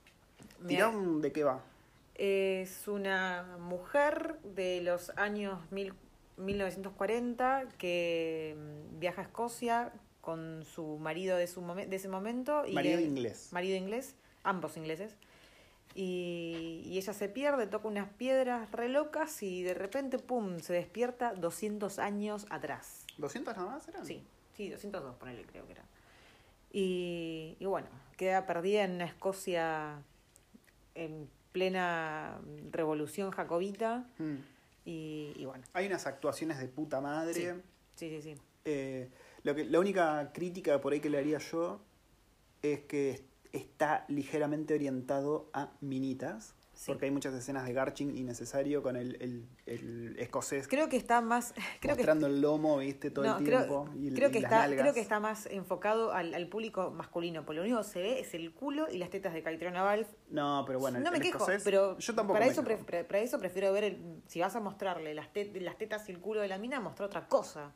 Mirá, 0.60 0.68
Tirá 0.68 0.88
un 0.88 1.20
de 1.20 1.32
qué 1.32 1.44
va. 1.44 1.62
Es 2.14 2.88
una 2.88 3.56
mujer 3.60 4.38
de 4.42 4.80
los 4.80 5.10
años 5.16 5.60
mil- 5.70 5.94
1940 6.36 7.66
que 7.78 8.56
mm, 8.56 8.98
viaja 8.98 9.22
a 9.22 9.24
Escocia 9.24 9.92
con 10.20 10.64
su 10.64 10.98
marido 10.98 11.36
de, 11.36 11.46
su 11.46 11.60
momen- 11.62 11.88
de 11.88 11.96
ese 11.96 12.08
momento. 12.08 12.64
Y 12.66 12.72
Marido 12.72 13.00
inglés. 13.00 13.48
Marido 13.52 13.76
inglés, 13.76 14.14
ambos 14.42 14.76
ingleses. 14.76 15.16
Y, 15.94 16.83
y 16.85 16.98
ella 16.98 17.12
se 17.12 17.29
pierde, 17.29 17.66
toca 17.66 17.88
unas 17.88 18.09
piedras 18.11 18.70
re 18.70 18.88
locas 18.88 19.42
y 19.42 19.62
de 19.62 19.74
repente, 19.74 20.18
¡pum!, 20.18 20.61
se 20.61 20.72
despierta 20.72 21.35
200 21.35 21.98
años 21.98 22.46
atrás. 22.51 23.05
¿200 23.18 23.44
nada 23.57 23.66
más 23.66 23.88
eran? 23.88 24.07
Sí, 24.07 24.22
sí, 24.57 24.68
202, 24.68 25.16
ponele, 25.16 25.44
creo 25.44 25.66
que 25.66 25.72
era. 25.72 25.85
Y, 26.70 27.57
y 27.59 27.64
bueno, 27.64 27.88
queda 28.16 28.46
perdida 28.46 28.85
en 28.85 28.92
una 28.92 29.07
Escocia 29.07 30.03
en 30.94 31.29
plena 31.53 32.38
revolución 32.70 33.31
jacobita. 33.31 34.07
Mm. 34.18 34.37
Y, 34.85 35.33
y 35.37 35.44
bueno, 35.44 35.64
Hay 35.72 35.87
unas 35.87 36.07
actuaciones 36.07 36.59
de 36.59 36.68
puta 36.68 37.01
madre. 37.01 37.57
Sí, 37.94 38.09
sí, 38.09 38.22
sí. 38.22 38.35
Eh, 38.64 39.09
lo 39.42 39.55
que, 39.55 39.64
la 39.64 39.81
única 39.81 40.31
crítica 40.33 40.81
por 40.81 40.92
ahí 40.92 41.01
que 41.01 41.11
le 41.11 41.18
haría 41.18 41.38
yo 41.38 41.81
es 42.62 42.81
que 42.81 43.22
está 43.52 44.04
ligeramente 44.08 44.74
orientado 44.74 45.50
a 45.52 45.72
minitas. 45.80 46.54
Sí. 46.74 46.92
Porque 46.92 47.06
hay 47.06 47.11
muchas 47.11 47.34
escenas 47.34 47.64
de 47.66 47.72
Garching 47.72 48.16
innecesario 48.16 48.84
con 48.84 48.94
el, 48.94 49.16
el, 49.20 49.48
el 49.66 50.16
escocés 50.20 50.68
Creo 50.68 50.88
que 50.88 50.96
está 50.96 51.20
más. 51.20 51.52
Creo 51.80 51.96
que 51.96 52.02
mostrando 52.02 52.28
el 52.28 52.40
lomo, 52.40 52.78
viste, 52.78 53.11
todo 53.11 53.24
No, 53.24 53.38
el 53.38 53.44
creo, 53.44 53.58
tiempo. 53.58 53.90
y, 53.96 54.14
creo 54.14 54.28
y 54.28 54.32
que 54.32 54.40
las 54.40 54.52
está, 54.52 54.62
nalgas. 54.62 54.80
creo 54.82 54.94
que 54.94 55.00
está 55.00 55.18
más 55.18 55.46
enfocado 55.46 56.12
al, 56.12 56.34
al 56.34 56.46
público 56.48 56.92
masculino, 56.92 57.44
porque 57.44 57.56
lo 57.56 57.62
único 57.62 57.78
que 57.78 57.84
se 57.84 57.98
ve 58.00 58.20
es 58.20 58.32
el 58.34 58.52
culo 58.54 58.87
y 58.88 58.98
las 58.98 59.11
tetas 59.11 59.34
de 59.34 59.42
Caitriona 59.42 59.82
Valve. 59.82 60.06
No, 60.30 60.62
pero 60.68 60.78
bueno, 60.78 60.98
el- 60.98 61.02
no 61.02 61.11
me 61.11 61.18
quejo, 61.18 61.38
escocés- 61.48 61.62
pero 61.64 61.98
yo 61.98 62.14
tampoco 62.14 62.34
para, 62.34 62.46
me 62.46 62.52
eso 62.52 62.62
quejo. 62.62 62.87
pre- 62.87 63.02
para 63.02 63.18
eso 63.18 63.40
prefiero 63.40 63.72
ver, 63.72 63.82
el, 63.82 64.22
si 64.28 64.38
vas 64.38 64.54
a 64.54 64.61
mostrarle 64.61 65.14
las, 65.14 65.32
tet- 65.32 65.61
las 65.61 65.76
tetas 65.78 66.08
y 66.08 66.12
el 66.12 66.20
culo 66.20 66.42
de 66.42 66.46
la 66.48 66.58
mina, 66.58 66.78
mostrar 66.78 67.06
otra 67.08 67.26
cosa. 67.26 67.72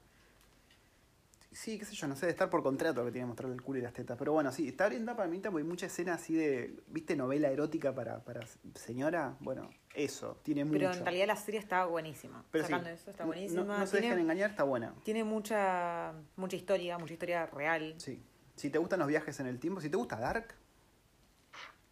Sí, 1.52 1.78
qué 1.78 1.84
sé 1.84 1.94
yo, 1.94 2.08
no 2.08 2.16
sé, 2.16 2.26
de 2.26 2.32
estar 2.32 2.48
por 2.48 2.62
contrato 2.62 3.04
que 3.04 3.12
tiene 3.12 3.24
que 3.24 3.28
mostrarle 3.28 3.54
el 3.54 3.62
culo 3.62 3.78
y 3.78 3.82
las 3.82 3.92
tetas. 3.92 4.16
Pero 4.18 4.32
bueno, 4.32 4.50
sí, 4.52 4.68
está 4.68 4.86
orientada 4.86 5.16
para 5.16 5.28
mí 5.28 5.38
porque 5.38 5.58
hay 5.58 5.64
mucha 5.64 5.86
escena 5.86 6.14
así 6.14 6.34
de, 6.34 6.82
¿viste? 6.88 7.14
Novela 7.14 7.50
erótica 7.50 7.94
para, 7.94 8.24
para 8.24 8.40
señora. 8.74 9.36
Bueno, 9.40 9.68
eso, 9.94 10.40
tiene 10.42 10.64
mucho. 10.64 10.78
Pero 10.78 10.92
en 10.92 11.04
realidad 11.04 11.26
la 11.26 11.36
serie 11.36 11.60
está 11.60 11.84
buenísima. 11.84 12.42
Pero 12.50 12.64
sí, 12.64 12.70
Sacando 12.70 12.90
eso, 12.90 13.10
está 13.10 13.24
buenísima. 13.26 13.64
No, 13.64 13.78
no 13.78 13.86
se 13.86 13.92
tiene, 13.98 14.06
dejen 14.08 14.20
engañar, 14.22 14.50
está 14.50 14.62
buena. 14.62 14.94
tiene 15.04 15.24
mucha, 15.24 16.14
mucha 16.36 16.56
historia, 16.56 16.96
mucha 16.98 17.12
historia 17.12 17.46
real. 17.46 17.94
Sí. 17.98 18.22
Si 18.56 18.70
te 18.70 18.78
gustan 18.78 18.98
los 19.00 19.08
viajes 19.08 19.38
en 19.40 19.46
el 19.46 19.58
tiempo, 19.60 19.80
si 19.80 19.90
te 19.90 19.96
gusta 19.96 20.18
Dark, 20.18 20.54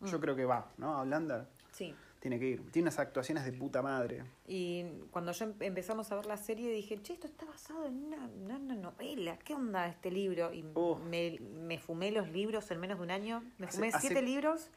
yo 0.03 0.17
Mm. 0.17 0.21
creo 0.23 0.37
que 0.37 0.45
va, 0.47 0.73
¿no? 0.79 0.97
Hablando, 0.97 1.47
Sí. 1.73 1.95
Tiene 2.21 2.39
que 2.39 2.47
ir. 2.47 2.71
Tiene 2.71 2.85
unas 2.85 2.99
actuaciones 2.99 3.45
de 3.45 3.53
puta 3.53 3.83
madre. 3.83 4.23
Y 4.47 4.85
cuando 5.11 5.33
yo 5.33 5.47
em- 5.47 5.55
empezamos 5.61 6.13
a 6.13 6.17
ver 6.17 6.27
la 6.27 6.37
serie 6.37 6.71
dije, 6.71 7.01
che, 7.03 7.15
esto 7.15 7.27
está 7.27 7.47
basado 7.47 7.87
en 7.87 8.05
una, 8.05 8.17
en 8.27 8.45
una 8.53 8.77
novela. 8.77 9.39
¿Qué 9.39 9.55
onda 9.55 9.87
este 9.89 10.11
libro? 10.11 10.53
Y 10.53 10.65
Oh. 10.75 10.97
me, 10.99 11.39
me 11.41 11.79
fumé 11.79 12.13
los 12.13 12.29
libros 12.31 12.71
en 12.71 12.79
menos 12.79 12.99
de 12.99 13.05
un 13.05 13.11
año. 13.11 13.43
Me 13.59 13.67
Hace- 13.67 13.77
fumé 13.79 13.89
hace- 13.89 14.09
siete 14.09 14.23
libros 14.23 14.69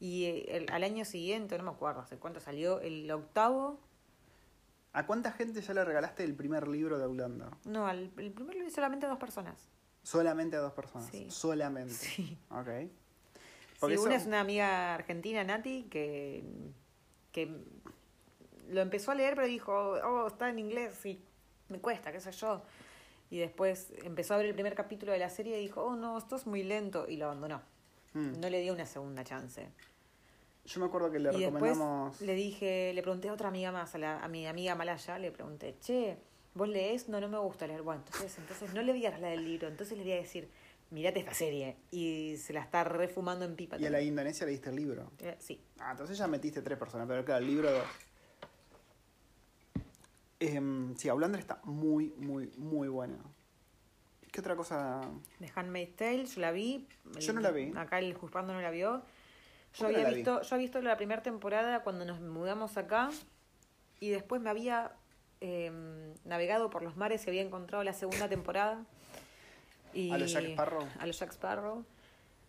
y 0.00 0.24
eh, 0.24 0.56
el- 0.56 0.70
al 0.72 0.82
año 0.82 1.04
siguiente, 1.04 1.56
no 1.58 1.64
me 1.64 1.70
acuerdo 1.70 2.00
hace 2.00 2.16
cuánto 2.16 2.40
salió, 2.40 2.80
el 2.80 3.10
octavo. 3.10 3.78
¿A 4.92 5.06
cuánta 5.06 5.30
gente 5.32 5.60
ya 5.60 5.74
le 5.74 5.84
regalaste 5.84 6.24
el 6.24 6.34
primer 6.34 6.66
libro 6.66 6.98
de 6.98 7.04
Aulanda? 7.04 7.50
No, 7.64 7.86
al, 7.86 8.10
el 8.16 8.32
primer 8.32 8.54
libro 8.56 8.70
solamente 8.70 9.06
a 9.06 9.08
dos 9.10 9.18
personas. 9.18 9.68
Solamente 10.02 10.56
a 10.56 10.60
dos 10.60 10.72
personas. 10.72 11.08
Sí. 11.10 11.30
Solamente. 11.30 11.92
Sí. 11.92 12.38
Ok. 12.50 12.90
Sí, 13.80 13.86
Porque 13.86 13.98
una 13.98 14.14
eso- 14.14 14.22
es 14.22 14.26
una 14.26 14.40
amiga 14.40 14.94
argentina, 14.94 15.42
Nati, 15.42 15.84
que, 15.84 16.44
que 17.32 17.50
lo 18.68 18.82
empezó 18.82 19.10
a 19.10 19.14
leer, 19.14 19.34
pero 19.36 19.46
dijo, 19.46 19.72
oh, 19.72 20.26
está 20.26 20.50
en 20.50 20.58
inglés 20.58 21.04
y 21.06 21.18
me 21.70 21.80
cuesta, 21.80 22.12
qué 22.12 22.20
sé 22.20 22.30
yo. 22.32 22.62
Y 23.30 23.38
después 23.38 23.90
empezó 24.04 24.34
a 24.34 24.36
ver 24.36 24.46
el 24.46 24.52
primer 24.54 24.74
capítulo 24.74 25.12
de 25.12 25.18
la 25.18 25.30
serie 25.30 25.58
y 25.58 25.62
dijo, 25.62 25.82
oh, 25.82 25.96
no, 25.96 26.18
esto 26.18 26.36
es 26.36 26.46
muy 26.46 26.62
lento, 26.62 27.08
y 27.08 27.16
lo 27.16 27.24
abandonó. 27.26 27.62
Mm. 28.12 28.38
No 28.38 28.50
le 28.50 28.60
dio 28.60 28.74
una 28.74 28.84
segunda 28.84 29.24
chance. 29.24 29.66
Yo 30.66 30.80
me 30.80 30.86
acuerdo 30.86 31.10
que 31.10 31.18
le 31.18 31.30
y 31.32 31.40
después 31.40 31.72
recomendamos. 31.72 32.20
le 32.20 32.34
dije, 32.34 32.92
le 32.92 33.00
pregunté 33.02 33.30
a 33.30 33.32
otra 33.32 33.48
amiga 33.48 33.72
más, 33.72 33.94
a, 33.94 33.98
la, 33.98 34.22
a 34.22 34.28
mi 34.28 34.46
amiga 34.46 34.74
Malaya, 34.74 35.18
le 35.18 35.30
pregunté, 35.32 35.76
che, 35.80 36.18
¿vos 36.52 36.68
lees? 36.68 37.08
No, 37.08 37.18
no 37.18 37.28
me 37.30 37.38
gusta 37.38 37.66
leer. 37.66 37.80
Bueno, 37.80 38.02
entonces, 38.04 38.36
entonces 38.36 38.74
no 38.74 38.82
le 38.82 38.92
voy 38.92 39.06
a 39.06 39.16
la 39.16 39.28
del 39.28 39.42
libro, 39.42 39.68
entonces 39.68 39.96
le 39.96 40.04
voy 40.04 40.12
a 40.12 40.16
decir, 40.16 40.50
mirate 40.90 41.20
esta 41.20 41.34
serie. 41.34 41.76
Y 41.90 42.36
se 42.36 42.52
la 42.52 42.60
está 42.60 42.84
refumando 42.84 43.44
en 43.44 43.56
pipa. 43.56 43.78
Y 43.78 43.86
a 43.86 43.90
la 43.90 44.00
Indonesia 44.00 44.44
le 44.46 44.52
diste 44.52 44.70
el 44.70 44.76
libro. 44.76 45.10
Eh, 45.18 45.36
Sí. 45.38 45.60
Ah, 45.78 45.92
entonces 45.92 46.18
ya 46.18 46.26
metiste 46.26 46.62
tres 46.62 46.78
personas, 46.78 47.06
pero 47.08 47.24
claro, 47.24 47.40
el 47.42 47.46
libro 47.50 47.70
dos. 47.72 47.84
Em, 50.38 50.96
sí, 50.96 51.08
Outlander 51.08 51.38
está 51.40 51.60
muy, 51.64 52.10
muy, 52.16 52.50
muy 52.56 52.88
buena. 52.88 53.18
¿Qué 54.32 54.40
otra 54.40 54.56
cosa? 54.56 55.00
The 55.38 55.50
Handmaid's 55.54 55.96
Tale, 55.96 56.24
yo 56.24 56.40
la 56.40 56.52
vi. 56.52 56.86
Yo 57.18 57.32
no 57.32 57.40
la 57.40 57.50
vi. 57.50 57.72
Acá 57.76 57.98
el 57.98 58.14
Juspando 58.14 58.52
no 58.54 58.60
la 58.60 58.70
vio. 58.70 59.02
Yo 59.74 59.84
¿Por 59.84 59.88
qué 59.88 59.92
no 59.92 59.98
había 59.98 60.02
la 60.02 60.08
vi? 60.10 60.14
visto, 60.16 60.42
yo 60.42 60.54
había 60.54 60.64
visto 60.64 60.80
la 60.82 60.96
primera 60.96 61.22
temporada 61.22 61.82
cuando 61.82 62.04
nos 62.04 62.20
mudamos 62.20 62.76
acá 62.76 63.10
y 63.98 64.08
después 64.10 64.40
me 64.40 64.48
había 64.50 64.92
eh, 65.40 65.70
navegado 66.24 66.70
por 66.70 66.82
los 66.82 66.96
mares 66.96 67.26
y 67.26 67.30
había 67.30 67.42
encontrado 67.42 67.84
la 67.84 67.92
segunda 67.92 68.28
temporada. 68.28 68.84
Y 69.94 70.10
¿A 70.12 70.18
los 70.18 70.32
Jack 70.32 70.44
Sparrow? 70.44 70.86
A 70.98 71.06
los 71.06 71.18
Jack 71.18 71.30
Sparrow. 71.32 71.84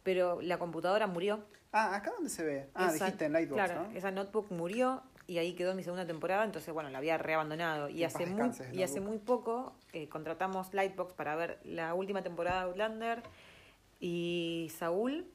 Pero 0.03 0.41
la 0.41 0.57
computadora 0.57 1.07
murió. 1.07 1.43
Ah, 1.71 1.95
¿acá 1.95 2.11
dónde 2.11 2.29
se 2.29 2.43
ve? 2.43 2.69
Ah, 2.73 2.91
Esa- 2.93 3.05
dijiste 3.05 3.25
en 3.25 3.33
Lightbox, 3.33 3.55
Claro, 3.63 3.87
¿no? 3.87 3.97
esa 3.97 4.11
notebook 4.11 4.51
murió 4.51 5.03
y 5.27 5.37
ahí 5.37 5.53
quedó 5.53 5.73
mi 5.75 5.83
segunda 5.83 6.05
temporada, 6.05 6.43
entonces 6.43 6.73
bueno, 6.73 6.89
la 6.89 6.97
había 6.97 7.17
reabandonado. 7.17 7.87
Y 7.87 8.03
hace 8.03 8.25
muy, 8.25 8.51
y 8.73 8.83
hace 8.83 8.99
muy 8.99 9.19
poco 9.19 9.73
eh, 9.93 10.09
contratamos 10.09 10.73
Lightbox 10.73 11.13
para 11.13 11.35
ver 11.35 11.59
la 11.63 11.93
última 11.93 12.21
temporada 12.23 12.61
de 12.63 12.65
Outlander 12.69 13.23
y 13.99 14.71
Saúl. 14.77 15.25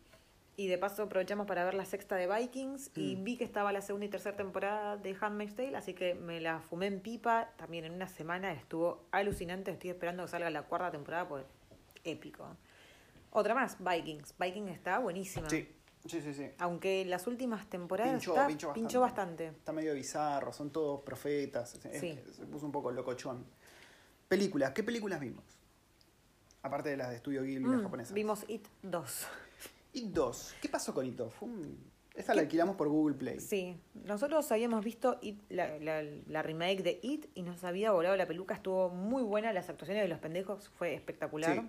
Y 0.58 0.68
de 0.68 0.78
paso 0.78 1.02
aprovechamos 1.02 1.46
para 1.46 1.64
ver 1.66 1.74
la 1.74 1.84
sexta 1.84 2.16
de 2.16 2.26
Vikings 2.26 2.90
y 2.96 3.16
Mm. 3.16 3.24
vi 3.24 3.36
que 3.36 3.44
estaba 3.44 3.72
la 3.72 3.82
segunda 3.82 4.06
y 4.06 4.08
tercera 4.08 4.36
temporada 4.38 4.96
de 4.96 5.14
Handmaid's 5.20 5.54
Tale, 5.54 5.76
así 5.76 5.92
que 5.92 6.14
me 6.14 6.40
la 6.40 6.60
fumé 6.60 6.86
en 6.86 7.00
pipa. 7.00 7.50
También 7.56 7.84
en 7.84 7.92
una 7.92 8.08
semana 8.08 8.52
estuvo 8.52 9.04
alucinante. 9.12 9.70
Estoy 9.70 9.90
esperando 9.90 10.24
que 10.24 10.30
salga 10.30 10.48
la 10.48 10.62
cuarta 10.62 10.90
temporada, 10.90 11.28
pues 11.28 11.44
épico. 12.10 12.46
Otra 13.30 13.54
más, 13.54 13.76
Vikings. 13.78 14.34
Vikings 14.38 14.70
está 14.70 14.98
buenísima. 14.98 15.48
Sí, 15.50 15.68
sí, 16.06 16.20
sí, 16.22 16.32
sí. 16.32 16.46
Aunque 16.58 17.04
las 17.04 17.26
últimas 17.26 17.68
temporadas 17.68 18.12
Pinchó, 18.14 18.32
está- 18.32 18.46
pinchó 18.46 18.66
bastante. 18.68 18.80
pinchó 18.80 19.00
bastante. 19.00 19.46
Está 19.48 19.72
medio 19.72 19.94
bizarro, 19.94 20.52
son 20.52 20.70
todos 20.70 21.02
profetas. 21.02 21.74
es- 21.84 22.00
Sí. 22.00 22.18
Se 22.34 22.46
puso 22.46 22.66
un 22.66 22.72
poco 22.72 22.90
locochón. 22.90 23.44
Películas, 24.28 24.72
¿qué 24.72 24.82
películas 24.82 25.20
vimos? 25.20 25.44
Aparte 26.62 26.88
de 26.90 26.96
las 26.96 27.10
de 27.10 27.16
Estudio 27.16 27.42
Ghibli, 27.42 27.64
las 27.68 27.80
Mm, 27.80 27.82
japonesas. 27.82 28.12
vimos 28.14 28.44
It 28.48 28.66
2. 28.82 29.26
It 29.92 30.06
2. 30.12 30.54
¿Qué 30.60 30.68
pasó 30.68 30.92
con 30.94 31.06
It 31.06 31.14
2? 31.16 31.32
Fue 31.34 31.48
un- 31.48 31.96
Esa 32.14 32.34
la 32.34 32.40
alquilamos 32.40 32.76
por 32.76 32.88
Google 32.88 33.14
Play. 33.14 33.38
Sí, 33.40 33.78
nosotros 34.06 34.50
habíamos 34.50 34.82
visto 34.82 35.18
It, 35.20 35.38
la, 35.50 35.78
la- 35.78 36.02
la 36.02 36.42
remake 36.42 36.82
de 36.82 36.98
It 37.02 37.26
y 37.34 37.42
nos 37.42 37.62
había 37.62 37.92
volado 37.92 38.16
la 38.16 38.26
peluca, 38.26 38.54
estuvo 38.54 38.88
muy 38.88 39.22
buena, 39.22 39.52
las 39.52 39.68
actuaciones 39.68 40.02
de 40.02 40.08
los 40.08 40.18
pendejos 40.18 40.70
fue 40.70 40.94
espectacular. 40.94 41.60
Sí. 41.60 41.68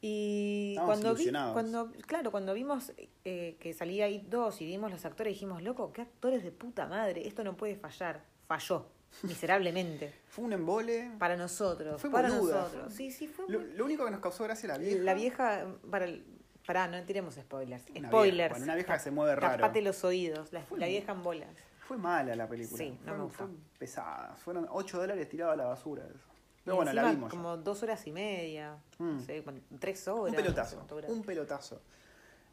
Y 0.00 0.76
cuando, 0.84 1.14
vi, 1.14 1.30
cuando, 1.30 1.90
claro, 2.06 2.30
cuando 2.30 2.52
vimos 2.54 2.92
eh, 3.24 3.56
que 3.58 3.72
salía 3.72 4.08
It 4.08 4.24
2 4.24 4.60
y 4.60 4.66
vimos 4.66 4.90
los 4.90 5.04
actores, 5.04 5.32
dijimos, 5.32 5.62
loco, 5.62 5.92
qué 5.92 6.02
actores 6.02 6.44
de 6.44 6.52
puta 6.52 6.86
madre, 6.86 7.26
esto 7.26 7.42
no 7.42 7.56
puede 7.56 7.76
fallar. 7.76 8.22
Falló, 8.46 8.86
miserablemente. 9.22 10.12
Fue 10.28 10.44
un 10.44 10.52
embole. 10.52 11.10
para 11.18 11.36
nosotros, 11.36 12.00
Fue 12.00 12.10
para 12.10 12.28
boluda, 12.30 12.60
nosotros. 12.60 12.84
fue- 12.84 12.92
Sí, 12.92 13.10
sí, 13.10 13.26
fue 13.26 13.46
Lo, 13.48 13.60
muy- 13.60 13.72
lo 13.72 13.84
único 13.84 14.04
que 14.04 14.10
nos 14.10 14.20
causó 14.20 14.44
gracia 14.44 14.68
la 14.68 14.78
vieja. 14.78 15.02
La 15.02 15.14
vieja, 15.14 15.66
para 15.90 16.04
el, 16.04 16.24
pará, 16.66 16.86
no 16.88 17.02
tiremos 17.04 17.34
spoilers. 17.34 17.84
Una 17.96 18.08
spoilers. 18.08 18.34
vieja, 18.36 18.48
bueno, 18.50 18.64
una 18.64 18.74
vieja 18.74 18.94
que 18.94 19.00
se 19.00 19.10
mueve 19.10 19.34
raro. 19.36 19.56
Tapate 19.62 19.82
los 19.82 20.04
oídos, 20.04 20.52
la, 20.52 20.62
la 20.76 20.86
vieja 20.86 21.12
en 21.12 21.22
bolas. 21.22 21.48
Fue 21.88 21.96
mala 21.96 22.34
la 22.36 22.48
película. 22.48 22.76
Sí, 22.78 22.90
no 23.04 23.12
fue, 23.12 23.16
me 23.16 23.22
gustó. 23.24 23.46
fue 23.46 23.54
pesada. 23.78 24.36
Fueron 24.36 24.66
8 24.70 24.98
dólares 24.98 25.28
tirados 25.28 25.54
a 25.54 25.56
la 25.56 25.64
basura. 25.66 26.04
eso. 26.04 26.35
Pero 26.66 26.76
bueno, 26.76 26.92
la 26.92 27.10
vimos. 27.10 27.32
ya. 27.32 27.36
Como 27.38 27.56
dos 27.56 27.82
horas 27.84 28.04
y 28.08 28.12
media, 28.12 28.76
Mm. 28.98 29.04
no 29.16 29.20
sé, 29.20 29.42
cuan- 29.44 29.62
tres 29.78 30.06
horas. 30.08 30.30
Un 30.36 30.42
pelotazo. 30.42 30.86
Un 31.08 31.22
pelotazo. 31.22 31.80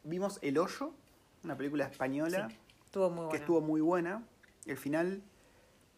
Vimos 0.04 0.38
El 0.40 0.56
Hoyo, 0.58 0.94
una 1.42 1.56
película 1.56 1.84
española 1.86 2.48
Sí, 2.48 2.56
estuvo 2.86 3.10
muy 3.10 3.28
que 3.30 3.36
estuvo 3.38 3.60
muy 3.60 3.80
buena. 3.80 4.22
El 4.66 4.76
final, 4.76 5.20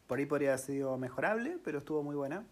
por 0.06 0.18
ahí 0.18 0.24
podría 0.26 0.48
haber 0.50 0.60
sido 0.60 0.96
mejorable, 0.96 1.58
pero 1.62 1.78
estuvo 1.78 2.02
muy 2.02 2.16
buena. 2.16 2.44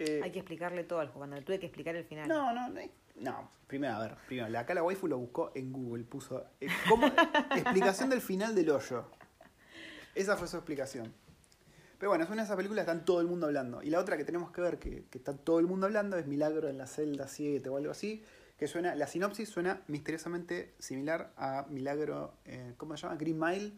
Eh, 0.00 0.20
Hay 0.22 0.32
que 0.32 0.40
explicarle 0.40 0.82
todo 0.84 0.98
al 0.98 1.08
jugador. 1.08 1.42
Tuve 1.44 1.58
que 1.60 1.66
explicar 1.66 1.94
el 1.94 2.04
final. 2.04 2.28
No, 2.28 2.52
no, 2.52 2.68
no. 2.68 2.80
No, 3.14 3.50
primero, 3.66 3.94
a 3.94 4.00
ver, 4.00 4.16
primero, 4.26 4.48
la 4.50 4.60
acá 4.60 4.74
la 4.74 4.82
waifu 4.82 5.06
lo 5.06 5.16
buscó 5.16 5.52
en 5.54 5.72
Google, 5.72 6.04
puso 6.04 6.44
eh, 6.60 6.66
¿cómo? 6.88 7.06
explicación 7.56 8.10
del 8.10 8.20
final 8.20 8.54
del 8.54 8.68
hoyo. 8.70 9.06
Esa 10.14 10.36
fue 10.36 10.48
su 10.48 10.56
explicación. 10.56 11.14
Pero 11.98 12.10
bueno, 12.10 12.24
es 12.24 12.30
una 12.30 12.42
de 12.42 12.44
esas 12.44 12.56
películas 12.56 12.84
que 12.84 12.90
están 12.90 13.04
todo 13.04 13.20
el 13.20 13.26
mundo 13.26 13.46
hablando. 13.46 13.82
Y 13.82 13.90
la 13.90 14.00
otra 14.00 14.16
que 14.16 14.24
tenemos 14.24 14.50
que 14.50 14.60
ver, 14.60 14.78
que, 14.78 15.04
que 15.10 15.18
está 15.18 15.36
todo 15.36 15.58
el 15.58 15.66
mundo 15.66 15.86
hablando, 15.86 16.16
es 16.16 16.26
Milagro 16.26 16.68
en 16.68 16.78
la 16.78 16.86
celda 16.86 17.26
7 17.26 17.68
o 17.68 17.76
algo 17.76 17.90
así, 17.90 18.22
que 18.58 18.66
suena, 18.66 18.94
la 18.94 19.06
sinopsis 19.06 19.48
suena 19.48 19.82
misteriosamente 19.86 20.74
similar 20.78 21.32
a 21.36 21.66
Milagro, 21.68 22.34
eh, 22.44 22.74
¿cómo 22.76 22.96
se 22.96 23.02
llama? 23.02 23.16
Green 23.16 23.38
Mile. 23.38 23.72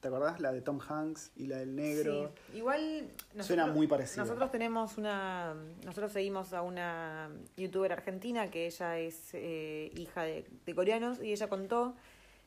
¿Te 0.00 0.08
acordás? 0.08 0.40
La 0.40 0.50
de 0.50 0.62
Tom 0.62 0.80
Hanks 0.80 1.30
y 1.36 1.46
la 1.46 1.58
del 1.58 1.76
negro. 1.76 2.32
Sí, 2.50 2.56
Igual 2.56 3.10
Suena 3.40 3.66
muy 3.66 3.86
parecido. 3.86 4.24
Nosotros 4.24 4.50
tenemos 4.50 4.96
una, 4.96 5.54
nosotros 5.84 6.12
seguimos 6.12 6.54
a 6.54 6.62
una 6.62 7.28
youtuber 7.58 7.92
argentina 7.92 8.50
que 8.50 8.64
ella 8.64 8.98
es 8.98 9.34
eh, 9.34 9.92
hija 9.94 10.22
de, 10.22 10.46
de 10.64 10.74
coreanos 10.74 11.22
y 11.22 11.32
ella 11.32 11.50
contó 11.50 11.94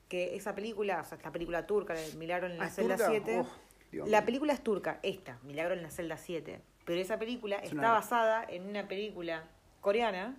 que 0.09 0.35
esa 0.35 0.55
película, 0.55 1.01
o 1.01 1.03
sea, 1.03 1.17
esta 1.17 1.31
película 1.31 1.67
turca, 1.67 1.93
de 1.93 2.13
Milagro 2.13 2.47
en 2.47 2.57
la 2.57 2.63
Ah, 2.63 2.67
¿es 2.67 2.75
celda 2.75 2.95
turca? 2.95 3.11
7, 3.11 3.39
Uf, 3.39 3.47
La 4.05 4.25
película 4.25 4.53
es 4.53 4.61
turca, 4.63 4.99
esta, 5.03 5.37
Milagro 5.43 5.73
en 5.73 5.83
la 5.83 5.89
celda 5.89 6.17
7, 6.17 6.59
pero 6.85 6.99
esa 7.01 7.17
película 7.19 7.57
Es 7.57 7.65
está 7.65 7.75
una- 7.77 7.91
basada 7.91 8.43
en 8.47 8.67
una 8.67 8.87
película 8.87 9.43
coreana 9.81 10.35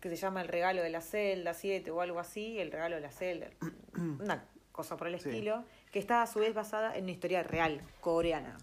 que 0.00 0.08
se 0.10 0.16
llama 0.16 0.42
El 0.42 0.48
regalo 0.48 0.82
de 0.82 0.90
la 0.90 1.00
celda 1.00 1.54
7 1.54 1.90
o 1.90 2.00
algo 2.00 2.18
así, 2.20 2.58
El 2.60 2.70
regalo 2.70 2.96
de 2.96 3.00
la 3.02 3.10
celda, 3.10 3.48
una 4.20 4.44
cosa 4.72 4.96
por 4.96 5.08
el 5.08 5.18
Sí. 5.20 5.28
estilo, 5.30 5.64
que 5.92 5.98
está 5.98 6.22
a 6.22 6.26
su 6.26 6.40
vez 6.40 6.52
basada 6.54 6.96
en 6.96 7.04
una 7.04 7.12
historia 7.12 7.42
real 7.42 7.80
coreana. 8.00 8.56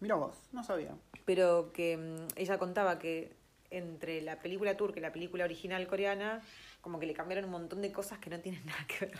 Mira 0.00 0.14
vos, 0.14 0.36
no 0.52 0.62
sabía. 0.62 0.94
Pero 1.24 1.72
que 1.72 1.96
mm, 1.96 2.28
ella 2.36 2.56
contaba 2.58 2.98
que 2.98 3.32
entre 3.70 4.22
la 4.22 4.38
película 4.38 4.76
turca 4.76 4.98
y 4.98 5.02
la 5.02 5.12
película 5.12 5.44
original 5.44 5.86
coreana, 5.88 6.40
como 6.80 6.98
que 7.00 7.06
le 7.06 7.14
cambiaron 7.14 7.44
un 7.46 7.50
montón 7.50 7.82
de 7.82 7.92
cosas 7.92 8.18
que 8.18 8.30
no 8.30 8.38
tienen 8.40 8.64
nada 8.64 8.86
que 8.86 9.06
ver. 9.06 9.18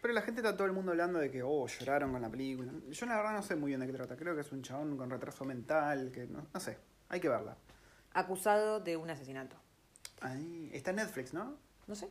Pero 0.00 0.14
la 0.14 0.22
gente 0.22 0.40
está 0.40 0.56
todo 0.56 0.66
el 0.66 0.72
mundo 0.72 0.92
hablando 0.92 1.18
de 1.18 1.30
que, 1.30 1.42
oh, 1.42 1.66
lloraron 1.66 2.12
con 2.12 2.22
la 2.22 2.30
película. 2.30 2.72
Yo 2.88 3.06
la 3.06 3.16
verdad 3.16 3.32
no 3.32 3.42
sé 3.42 3.56
muy 3.56 3.70
bien 3.70 3.80
de 3.80 3.86
qué 3.86 3.92
trata. 3.92 4.16
Creo 4.16 4.34
que 4.34 4.42
es 4.42 4.52
un 4.52 4.62
chabón 4.62 4.96
con 4.96 5.10
retraso 5.10 5.44
mental, 5.44 6.12
que 6.12 6.26
no, 6.26 6.46
no 6.52 6.60
sé. 6.60 6.78
Hay 7.08 7.20
que 7.20 7.28
verla. 7.28 7.56
Acusado 8.12 8.80
de 8.80 8.96
un 8.96 9.10
asesinato. 9.10 9.56
Ahí, 10.20 10.70
está 10.72 10.90
en 10.90 10.96
Netflix, 10.96 11.32
¿no? 11.34 11.56
No 11.86 11.94
sé. 11.94 12.08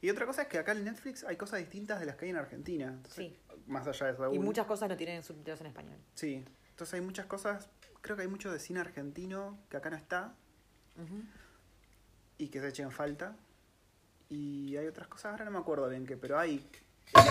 Y 0.00 0.10
otra 0.10 0.26
cosa 0.26 0.42
es 0.42 0.48
que 0.48 0.58
acá 0.58 0.72
en 0.72 0.84
Netflix 0.84 1.24
hay 1.24 1.36
cosas 1.36 1.60
distintas 1.60 2.00
de 2.00 2.06
las 2.06 2.16
que 2.16 2.26
hay 2.26 2.30
en 2.30 2.36
Argentina. 2.36 2.88
Entonces, 2.88 3.14
Sí. 3.14 3.36
Más 3.66 3.86
allá 3.86 4.06
de 4.06 4.16
Saúl. 4.16 4.34
Y 4.34 4.38
muchas 4.38 4.66
cosas 4.66 4.88
no 4.88 4.96
tienen 4.96 5.22
subtítulos 5.22 5.60
en 5.60 5.66
español. 5.66 5.98
Sí. 6.14 6.44
Entonces 6.70 6.94
hay 6.94 7.00
muchas 7.00 7.26
cosas. 7.26 7.68
Creo 8.02 8.16
que 8.16 8.22
hay 8.22 8.28
mucho 8.28 8.52
de 8.52 8.60
cine 8.60 8.80
argentino 8.80 9.58
que 9.70 9.76
acá 9.78 9.90
no 9.90 9.96
está 9.96 10.34
y 12.38 12.48
que 12.48 12.60
se 12.60 12.68
echen 12.68 12.90
falta. 12.90 13.34
Y 14.28 14.76
hay 14.76 14.86
otras 14.86 15.08
cosas, 15.08 15.32
ahora 15.32 15.44
no 15.44 15.50
me 15.52 15.58
acuerdo 15.58 15.88
bien 15.88 16.06
qué, 16.06 16.16
pero 16.16 16.38
hay. 16.38 16.68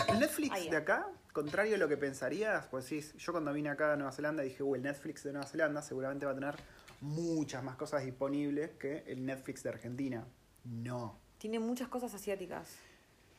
El 0.08 0.20
Netflix 0.20 0.70
de 0.70 0.78
acá, 0.78 1.08
contrario 1.34 1.76
a 1.76 1.78
lo 1.78 1.88
que 1.88 1.98
pensarías, 1.98 2.66
pues 2.68 2.86
sí, 2.86 3.02
yo 3.18 3.32
cuando 3.32 3.52
vine 3.54 3.70
acá 3.70 3.94
a 3.94 3.96
Nueva 3.96 4.12
Zelanda 4.12 4.44
dije, 4.44 4.64
uy, 4.64 4.78
el 4.78 4.84
Netflix 4.84 5.24
de 5.24 5.34
Nueva 5.34 5.48
Zelanda 5.48 5.82
seguramente 5.82 6.26
va 6.26 6.32
a 6.32 6.36
tener 6.36 6.56
muchas 7.02 7.64
más 7.64 7.76
cosas 7.76 8.04
disponibles 8.06 8.72
que 8.80 9.04
el 9.08 9.26
Netflix 9.26 9.64
de 9.64 9.70
Argentina. 9.70 10.26
No. 10.64 11.20
Tiene 11.38 11.60
muchas 11.60 11.90
cosas 11.90 12.14
asiáticas. 12.14 12.70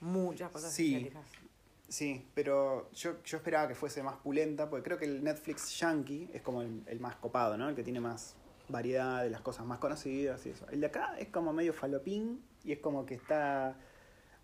Muchas 0.01 0.51
cosas 0.51 0.73
Sí. 0.73 0.95
asiáticas. 0.95 1.27
Sí, 1.89 2.27
pero 2.35 2.91
yo, 2.93 3.23
yo 3.23 3.37
esperaba 3.39 3.69
que 3.69 3.75
fuese 3.75 4.03
más 4.03 4.17
pulenta, 4.17 4.69
porque 4.69 4.83
creo 4.85 4.99
que 4.99 5.05
el 5.05 5.23
Netflix 5.23 5.79
yankee 5.79 6.29
es 6.35 6.43
como 6.43 6.63
el, 6.63 6.83
el 6.87 7.01
más 7.01 7.17
copado, 7.17 7.57
¿no? 7.57 7.69
El 7.69 7.77
que 7.77 7.85
tiene 7.85 8.01
más 8.01 8.35
variedad 8.69 9.23
de 9.23 9.31
las 9.31 9.41
cosas 9.41 9.65
más 9.67 9.79
conocidas 9.79 10.45
y 10.47 10.51
eso. 10.51 10.67
El 10.71 10.81
de 10.81 10.89
acá 10.89 11.17
es 11.19 11.29
como 11.29 11.53
medio 11.53 11.73
falopín 11.73 12.43
y 12.65 12.73
es 12.73 12.81
como 12.81 13.07
que 13.07 13.15
está 13.15 13.77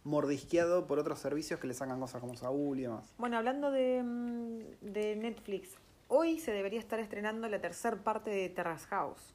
mordisqueado 0.05 0.87
por 0.87 0.99
otros 0.99 1.19
servicios 1.19 1.61
que 1.61 1.67
le 1.67 1.75
sacan 1.75 2.01
cosas 2.01 2.21
como 2.21 2.37
Saúl 2.37 2.79
y 2.79 2.83
demás. 2.83 3.05
Bueno, 3.19 3.37
hablando 3.39 3.71
de, 3.71 4.03
mm, 4.03 4.59
de 4.93 5.17
Netflix, 5.17 5.71
hoy 6.09 6.39
se 6.39 6.53
debería 6.53 6.81
estar 6.81 6.99
estrenando 7.01 7.49
la 7.49 7.61
tercera 7.61 7.97
parte 7.97 8.31
de 8.31 8.49
Terrace 8.49 8.87
House. 8.89 9.35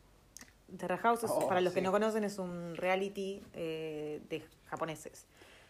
Terrace 0.77 1.01
House, 1.03 1.23
es- 1.23 1.32
Oh, 1.34 1.47
para 1.47 1.62
los 1.62 1.73
que 1.73 1.82
no 1.82 1.91
conocen, 1.91 2.23
es 2.25 2.38
un 2.39 2.75
reality 2.75 3.41
eh, 3.53 4.21
de 4.30 4.43
japoneses. 4.65 5.25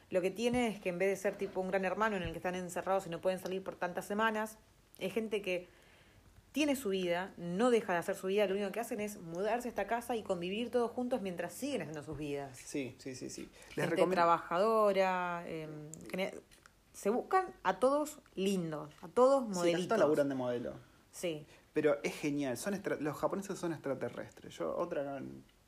Lo 0.09 0.21
que 0.21 0.31
tiene 0.31 0.67
es 0.69 0.79
que 0.79 0.89
en 0.89 0.97
vez 0.97 1.09
de 1.09 1.15
ser 1.17 1.37
tipo 1.37 1.59
un 1.61 1.67
gran 1.67 1.85
hermano 1.85 2.15
en 2.15 2.23
el 2.23 2.31
que 2.31 2.37
están 2.37 2.55
encerrados 2.55 3.05
y 3.05 3.09
no 3.09 3.19
pueden 3.21 3.39
salir 3.39 3.63
por 3.63 3.75
tantas 3.75 4.05
semanas, 4.05 4.57
es 4.99 5.13
gente 5.13 5.41
que 5.41 5.67
tiene 6.57 6.75
su 6.75 6.89
vida, 6.89 7.31
no 7.37 7.69
deja 7.69 7.93
de 7.93 7.99
hacer 7.99 8.15
su 8.15 8.25
vida, 8.25 8.47
lo 8.47 8.55
único 8.55 8.71
que 8.71 8.79
hacen 8.79 8.99
es 8.99 9.21
mudarse 9.21 9.67
a 9.67 9.69
esta 9.69 9.85
casa 9.85 10.15
y 10.15 10.23
convivir 10.23 10.71
todos 10.71 10.89
juntos 10.89 11.21
mientras 11.21 11.53
siguen 11.53 11.81
haciendo 11.83 12.01
sus 12.01 12.17
vidas. 12.17 12.57
Sí, 12.57 12.95
sí, 12.97 13.13
sí, 13.13 13.29
sí. 13.29 13.43
Les 13.43 13.51
gente 13.75 13.89
recomiendo. 13.91 14.15
trabajadora, 14.15 15.43
eh, 15.45 15.69
gene- 16.09 16.33
se 16.93 17.11
buscan 17.11 17.45
a 17.61 17.77
todos 17.77 18.17
lindos, 18.33 18.91
a 19.03 19.07
todos 19.07 19.43
Sí, 19.49 19.53
modelitos. 19.53 19.87
todos 19.89 19.99
laburan 19.99 20.29
de 20.29 20.33
modelo. 20.33 20.73
Sí. 21.11 21.45
Pero 21.73 21.97
es 22.01 22.15
genial, 22.15 22.57
son 22.57 22.73
extra- 22.73 22.97
los 22.99 23.15
japoneses 23.15 23.59
son 23.59 23.71
extraterrestres. 23.73 24.57
Yo, 24.57 24.75
otra, 24.75 25.21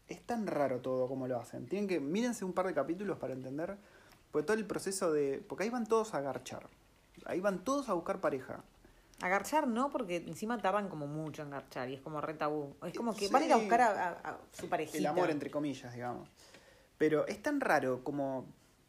es 0.08 0.22
tan 0.24 0.48
raro 0.48 0.80
todo 0.80 1.08
como 1.08 1.28
lo 1.28 1.40
hacen. 1.40 1.68
Tienen 1.68 1.88
que, 1.88 2.00
mírense 2.00 2.44
un 2.46 2.54
par 2.54 2.66
de 2.66 2.74
capítulos 2.74 3.20
para 3.20 3.34
entender, 3.34 3.78
porque 4.32 4.48
todo 4.48 4.58
el 4.58 4.66
proceso 4.66 5.14
de, 5.14 5.38
porque 5.48 5.66
ahí 5.66 5.70
van 5.70 5.86
todos 5.86 6.16
a 6.16 6.22
garchar, 6.22 6.68
ahí 7.28 7.40
van 7.42 7.64
todos 7.64 7.90
a 7.90 7.94
buscar 7.94 8.20
pareja. 8.20 8.64
Agarchar 9.22 9.68
no, 9.68 9.90
porque 9.90 10.18
encima 10.18 10.58
tardan 10.62 10.88
como 10.90 11.06
mucho 11.08 11.42
en 11.44 11.50
garchar 11.50 11.90
y 11.90 11.96
es 11.96 12.02
como 12.02 12.22
re 12.22 12.34
tabú. 12.36 12.76
Es 12.86 12.94
como 12.96 13.14
que 13.14 13.28
Sí. 13.28 13.34
van 13.34 13.44
a 13.44 13.46
ir 13.48 13.54
a 13.54 13.58
buscar 13.58 13.82
a, 13.82 14.08
a- 14.10 14.12
a 14.32 14.38
su 14.52 14.70
parejita. 14.70 14.98
El 14.98 15.06
amor 15.06 15.30
entre 15.30 15.52
comillas, 15.52 15.94
digamos. 15.94 16.30
Pero 16.98 17.28
es 17.28 17.42
tan 17.42 17.60
raro 17.62 18.04
como, 18.04 18.46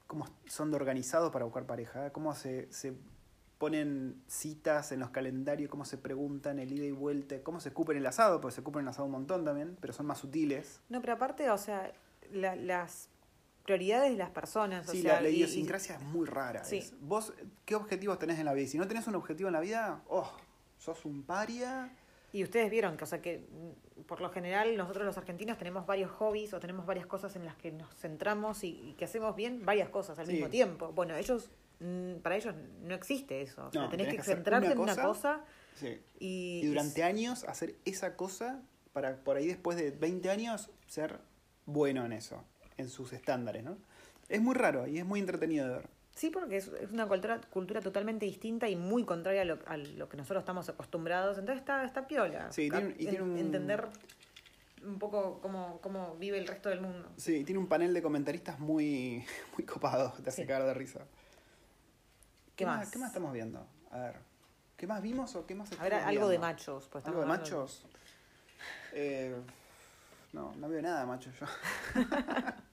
como 0.07 0.27
son 0.47 0.71
de 0.71 0.77
organizados 0.77 1.33
para 1.33 1.45
buscar 1.45 1.65
pareja, 1.67 2.07
¿eh? 2.07 2.13
cómo 2.13 2.35
se, 2.35 2.73
se 2.73 2.95
ponen 3.59 4.23
citas 4.27 4.91
en 4.93 5.01
los 5.01 5.11
calendarios, 5.11 5.71
cómo 5.71 5.85
se 5.85 5.99
preguntan 5.99 6.59
el 6.59 6.73
ida 6.73 6.87
y 6.87 6.93
vuelta, 6.93 7.43
cómo 7.43 7.61
se 7.61 7.69
escupen 7.69 7.97
el 7.97 8.07
asado, 8.07 8.41
porque 8.41 8.55
se 8.55 8.61
escupen 8.61 8.83
el 8.83 8.89
asado 8.89 9.05
un 9.07 9.13
montón 9.13 9.45
también, 9.45 9.77
pero 9.81 9.93
son 9.93 10.07
más 10.07 10.19
sutiles. 10.19 10.81
No, 10.89 11.01
pero 11.01 11.13
aparte, 11.15 11.51
o 11.51 11.59
sea, 11.59 11.93
la- 12.33 12.57
las 12.57 13.09
prioridades 13.65 14.13
de 14.13 14.17
las 14.19 14.31
personas. 14.31 14.89
o 14.89 14.93
Sí, 14.93 15.03
sea, 15.03 15.15
la, 15.17 15.23
la 15.23 15.29
y- 15.29 15.37
idiosincrasia 15.37 15.97
es 15.97 16.03
muy 16.03 16.27
rara. 16.27 16.65
Sí. 16.65 16.79
es- 16.79 16.95
Vos, 17.01 17.33
¿qué 17.65 17.75
objetivos 17.75 18.19
tenés 18.19 18.39
en 18.39 18.45
la 18.47 18.53
vida? 18.53 18.65
Y 18.65 18.69
si 18.69 18.79
no 18.79 18.87
tenés 18.89 19.07
un 19.07 19.15
objetivo 19.15 19.49
en 19.49 19.53
la 19.55 19.61
vida, 19.61 20.03
oh, 20.09 20.31
sos 20.79 21.05
un 21.05 21.23
paria. 21.23 21.91
Y 22.33 22.45
ustedes 22.45 22.71
vieron 22.71 22.97
que, 22.97 23.05
o 23.05 23.07
sea, 23.07 23.21
que 23.21 23.39
mm, 23.99 24.03
por 24.03 24.21
lo 24.21 24.31
general 24.31 24.77
nosotros 24.77 25.05
los 25.05 25.19
argentinos 25.19 25.59
tenemos 25.59 25.85
varios 25.87 26.11
hobbies 26.13 26.55
o 26.55 26.61
tenemos 26.61 26.87
varias 26.87 27.07
cosas 27.07 27.35
en 27.37 27.45
las 27.45 27.57
que 27.57 27.73
nos 27.73 27.93
centramos 27.97 28.63
y, 28.65 28.69
y 28.91 28.95
que 28.95 29.05
hacemos 29.05 29.35
bien 29.35 29.65
varias 29.67 29.89
cosas 29.89 30.19
al 30.19 30.27
Sí. 30.27 30.33
mismo 30.35 30.49
tiempo. 30.49 30.93
Bueno, 30.93 31.17
ellos, 31.17 31.51
mm, 31.81 32.17
para 32.23 32.37
ellos 32.37 32.55
no 32.83 32.95
existe 32.95 33.43
eso. 33.43 33.67
O 33.67 33.73
sea, 33.73 33.83
No, 33.83 33.89
tenés, 33.89 34.07
tenés 34.07 34.23
que, 34.25 34.29
que 34.31 34.35
centrarte 34.37 34.67
una 34.67 34.73
en 34.75 34.79
una 34.81 34.97
cosa 35.03 35.45
Sí. 35.75 36.01
y, 36.21 36.61
Y 36.63 36.67
durante 36.67 37.03
años 37.03 37.45
hacer 37.45 37.75
esa 37.85 38.15
cosa 38.17 38.63
para 38.93 39.17
por 39.23 39.37
ahí 39.37 39.47
después 39.47 39.77
de 39.77 39.91
20 39.91 40.31
años 40.31 40.71
ser 40.87 41.19
bueno 41.67 42.05
en 42.07 42.13
eso, 42.13 42.45
en 42.81 42.89
sus 42.89 43.13
estándares, 43.13 43.63
¿no? 43.63 43.77
Es 44.29 44.41
muy 44.41 44.55
raro 44.55 44.87
y 44.87 44.99
es 44.99 45.05
muy 45.05 45.21
entretenido 45.21 45.69
de 45.69 45.75
ver. 45.77 45.89
Sí, 46.15 46.31
porque 46.31 46.57
es, 46.57 46.69
una 46.93 47.07
cultura, 47.07 47.41
cultura 47.51 47.81
totalmente 47.81 48.27
distinta 48.27 48.69
y 48.69 48.77
muy 48.77 49.05
contraria 49.05 49.43
a 49.43 49.45
lo, 49.45 49.59
a 49.67 49.77
lo 49.77 50.09
que 50.09 50.17
nosotros 50.17 50.43
estamos 50.43 50.69
acostumbrados. 50.69 51.39
Entonces 51.39 51.61
está, 51.61 51.85
está 51.85 52.07
piola. 52.07 52.51
Sí, 52.53 52.69
tiene 52.71 52.95
y 52.99 53.05
En- 53.05 53.11
tiene 53.11 53.23
un- 53.23 53.39
Entender 53.39 53.89
un 54.85 54.99
poco 54.99 55.41
cómo, 55.41 55.81
cómo 55.81 56.17
vive 56.17 56.39
el 56.39 56.47
resto 56.47 56.69
del 56.69 56.81
mundo. 56.81 57.09
Sí, 57.17 57.45
tiene 57.45 57.59
un 57.59 57.69
panel 57.69 57.95
de 57.95 58.03
comentaristas 58.03 58.59
muy, 58.59 59.25
muy 59.57 59.65
copado, 59.67 60.13
te 60.23 60.29
hace 60.31 60.43
Sí. 60.43 60.49
cagar 60.49 60.67
de 60.67 60.75
risa. 60.75 61.01
¿Qué 62.57 62.67
más? 62.67 62.91
¿Qué 62.91 62.99
más 62.99 63.09
estamos 63.09 63.33
viendo? 63.33 63.67
A 63.91 63.99
ver, 64.01 64.17
¿qué 64.77 64.87
más 64.87 65.01
vimos 65.03 65.35
o 65.37 65.47
qué 65.47 65.55
más 65.55 65.71
A 65.73 65.83
ver, 65.83 65.95
estamos 65.95 66.09
algo 66.09 66.29
de 66.29 66.39
machos. 66.39 66.89
pues 66.93 67.07
¿Algo 67.07 67.21
de 67.21 67.27
estamos 67.27 67.51
machos? 67.51 67.87
Eh, 68.93 69.35
no, 70.33 70.53
no 70.57 70.69
veo 70.69 70.83
nada 70.83 71.01
de 71.01 71.07
machos 71.07 71.35
yo. 71.41 71.47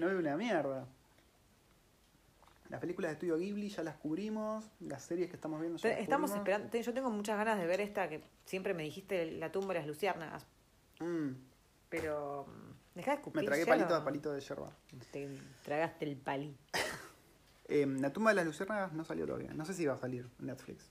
no 0.00 0.06
veo 0.06 0.18
una 0.18 0.36
mierda. 0.36 0.86
Las 2.68 2.80
películas 2.80 3.10
de 3.10 3.12
estudio 3.14 3.36
Ghibli 3.36 3.68
ya 3.68 3.82
las 3.82 3.96
cubrimos, 3.96 4.64
las 4.80 5.02
series 5.02 5.28
que 5.28 5.34
estamos 5.36 5.60
viendo 5.60 5.76
ya 5.78 5.88
las 5.90 5.98
Estamos 5.98 6.30
cubrimos. 6.30 6.48
esperando. 6.48 6.78
Yo 6.78 6.94
tengo 6.94 7.10
muchas 7.10 7.36
ganas 7.36 7.58
de 7.58 7.66
ver 7.66 7.80
esta 7.80 8.08
que 8.08 8.22
siempre 8.44 8.74
me 8.74 8.84
dijiste, 8.84 9.32
La 9.32 9.50
tumba 9.50 9.74
de 9.74 9.80
las 9.80 9.88
luciérnagas. 9.88 10.46
Mm, 11.00 11.30
Pero. 11.88 12.46
mm, 12.46 12.96
Deja 12.96 13.10
de 13.12 13.16
escupir. 13.16 13.42
me 13.42 13.46
tragué 13.46 13.66
palito 13.66 13.94
a 13.94 14.04
palito 14.04 14.32
de 14.32 14.40
yerba. 14.40 14.70
Te 15.12 15.38
tragaste 15.64 16.04
el 16.04 16.16
palito. 16.16 16.58
Eh, 17.72 17.86
la 17.86 18.12
tumba 18.12 18.32
de 18.32 18.34
las 18.34 18.46
luciérnagas 18.46 18.92
no 18.94 19.04
salió 19.04 19.26
todavía. 19.26 19.52
No 19.54 19.64
sé 19.64 19.74
si 19.74 19.86
va 19.86 19.94
a 19.94 19.96
salir 19.96 20.28
en 20.40 20.46
Netflix. 20.46 20.90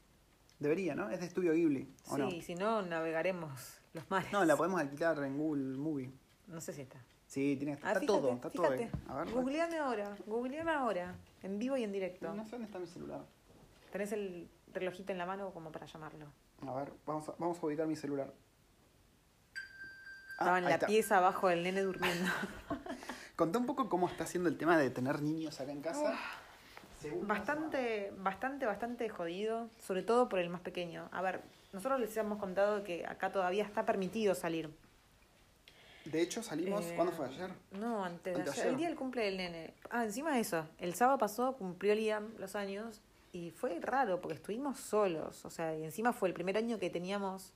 Debería, 0.59 0.95
¿no? 0.95 1.09
Es 1.09 1.19
de 1.19 1.25
estudio 1.25 1.51
Ghibli, 1.51 1.93
¿o 2.07 2.15
Sí, 2.15 2.21
no? 2.21 2.31
si 2.41 2.55
no, 2.55 2.81
navegaremos 2.83 3.81
los 3.93 4.09
mares. 4.09 4.31
No, 4.31 4.45
la 4.45 4.55
podemos 4.55 4.79
alquilar 4.79 5.21
en 5.25 5.37
Google 5.37 5.77
Movie. 5.77 6.09
No 6.47 6.61
sé 6.61 6.71
si 6.71 6.79
está. 6.79 7.03
Sí, 7.29 7.55
tiene, 7.57 7.73
está 7.73 7.91
Ah, 7.91 7.99
todo, 7.99 8.33
está 8.33 8.49
todo 8.49 8.63
fíjate. 8.63 8.83
ahí. 8.85 8.91
A 9.07 9.23
ver, 9.23 9.31
Googleame 9.31 9.77
ahora, 9.77 10.17
googleame 10.25 10.71
ahora, 10.71 11.13
en 11.43 11.59
vivo 11.59 11.77
y 11.77 11.83
en 11.83 11.91
directo. 11.91 12.33
no 12.33 12.43
sé 12.43 12.49
dónde 12.51 12.65
está 12.65 12.79
mi 12.79 12.87
celular. 12.87 13.21
Tenés 13.91 14.11
el 14.13 14.49
relojito 14.73 15.11
en 15.11 15.19
la 15.19 15.27
mano 15.27 15.51
como 15.51 15.71
para 15.71 15.85
llamarlo. 15.85 16.25
A 16.65 16.73
ver, 16.73 16.91
vamos 17.05 17.29
a, 17.29 17.33
vamos 17.37 17.61
a 17.61 17.65
ubicar 17.67 17.85
mi 17.85 17.95
celular. 17.95 18.33
Ah, 20.39 20.39
Estaba 20.39 20.57
en 20.57 20.63
ahí 20.65 20.69
la 20.69 20.75
está. 20.75 20.87
pieza 20.87 21.17
abajo 21.19 21.49
del 21.49 21.61
nene 21.63 21.81
durmiendo. 21.83 22.31
Contá 23.35 23.59
un 23.59 23.67
poco 23.67 23.89
cómo 23.89 24.07
está 24.07 24.23
haciendo 24.23 24.49
el 24.49 24.57
tema 24.57 24.75
de 24.77 24.89
tener 24.89 25.21
niños 25.21 25.61
acá 25.61 25.71
en 25.71 25.81
casa. 25.81 26.17
Bastante, 27.21 28.11
bastante, 28.17 28.65
bastante 28.65 29.07
jodido, 29.07 29.69
sobre 29.79 30.01
todo 30.01 30.27
por 30.27 30.39
el 30.39 30.49
más 30.49 30.61
pequeño. 30.61 31.07
A 31.11 31.21
ver, 31.21 31.41
nosotros 31.73 31.99
les 31.99 32.17
hemos 32.17 32.39
contado 32.39 32.83
que 32.83 33.05
acá 33.05 33.31
todavía 33.31 33.63
está 33.63 33.85
permitido 33.85 34.33
salir. 34.35 34.69
De 36.11 36.21
hecho, 36.21 36.41
salimos. 36.41 36.85
Eh, 36.85 36.93
¿Cuándo 36.95 37.13
fue 37.13 37.27
ayer? 37.27 37.49
No, 37.71 38.03
antes 38.03 38.35
de 38.35 38.49
ayer, 38.49 38.67
el 38.67 38.77
día 38.77 38.87
del 38.87 38.95
cumple 38.97 39.23
del 39.25 39.37
nene. 39.37 39.73
Ah, 39.89 40.03
encima 40.05 40.33
de 40.33 40.39
eso, 40.41 40.65
el 40.79 40.93
sábado 40.95 41.17
pasado 41.17 41.55
cumplió 41.55 41.93
Liam 41.95 42.33
los 42.37 42.55
años 42.55 43.01
y 43.31 43.51
fue 43.51 43.79
raro 43.79 44.19
porque 44.21 44.35
estuvimos 44.35 44.79
solos. 44.79 45.45
O 45.45 45.49
sea, 45.49 45.75
y 45.77 45.83
encima 45.83 46.13
fue 46.13 46.29
el 46.29 46.33
primer 46.33 46.57
año 46.57 46.79
que 46.79 46.89
teníamos 46.89 47.53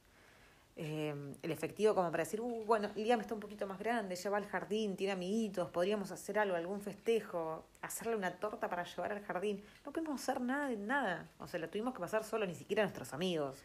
eh, 0.75 1.13
el 1.43 1.51
efectivo 1.51 1.93
como 1.93 2.09
para 2.09 2.23
decir, 2.23 2.41
"Uh, 2.41 2.63
bueno, 2.65 2.89
Liam 2.95 3.21
está 3.21 3.33
un 3.35 3.39
poquito 3.39 3.67
más 3.67 3.77
grande, 3.77 4.15
ya 4.15 4.29
va 4.31 4.37
al 4.37 4.47
jardín, 4.47 4.95
tiene 4.95 5.13
amiguitos, 5.13 5.69
podríamos 5.69 6.12
hacer 6.12 6.39
algo, 6.39 6.56
algún 6.56 6.81
festejo, 6.81 7.63
hacerle 7.81 8.15
una 8.15 8.31
torta 8.37 8.67
para 8.69 8.83
llevar 8.83 9.12
al 9.12 9.21
jardín. 9.23 9.63
No 9.85 9.91
pudimos 9.91 10.21
hacer 10.21 10.41
nada 10.41 10.69
de 10.69 10.77
nada. 10.77 11.27
O 11.39 11.47
sea, 11.47 11.60
la 11.60 11.67
tuvimos 11.67 11.93
que 11.93 11.99
pasar 11.99 12.23
solo, 12.23 12.45
ni 12.47 12.56
siquiera 12.56 12.83
nuestros 12.83 13.13
amigos. 13.13 13.60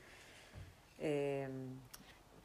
Eh, 0.98 1.48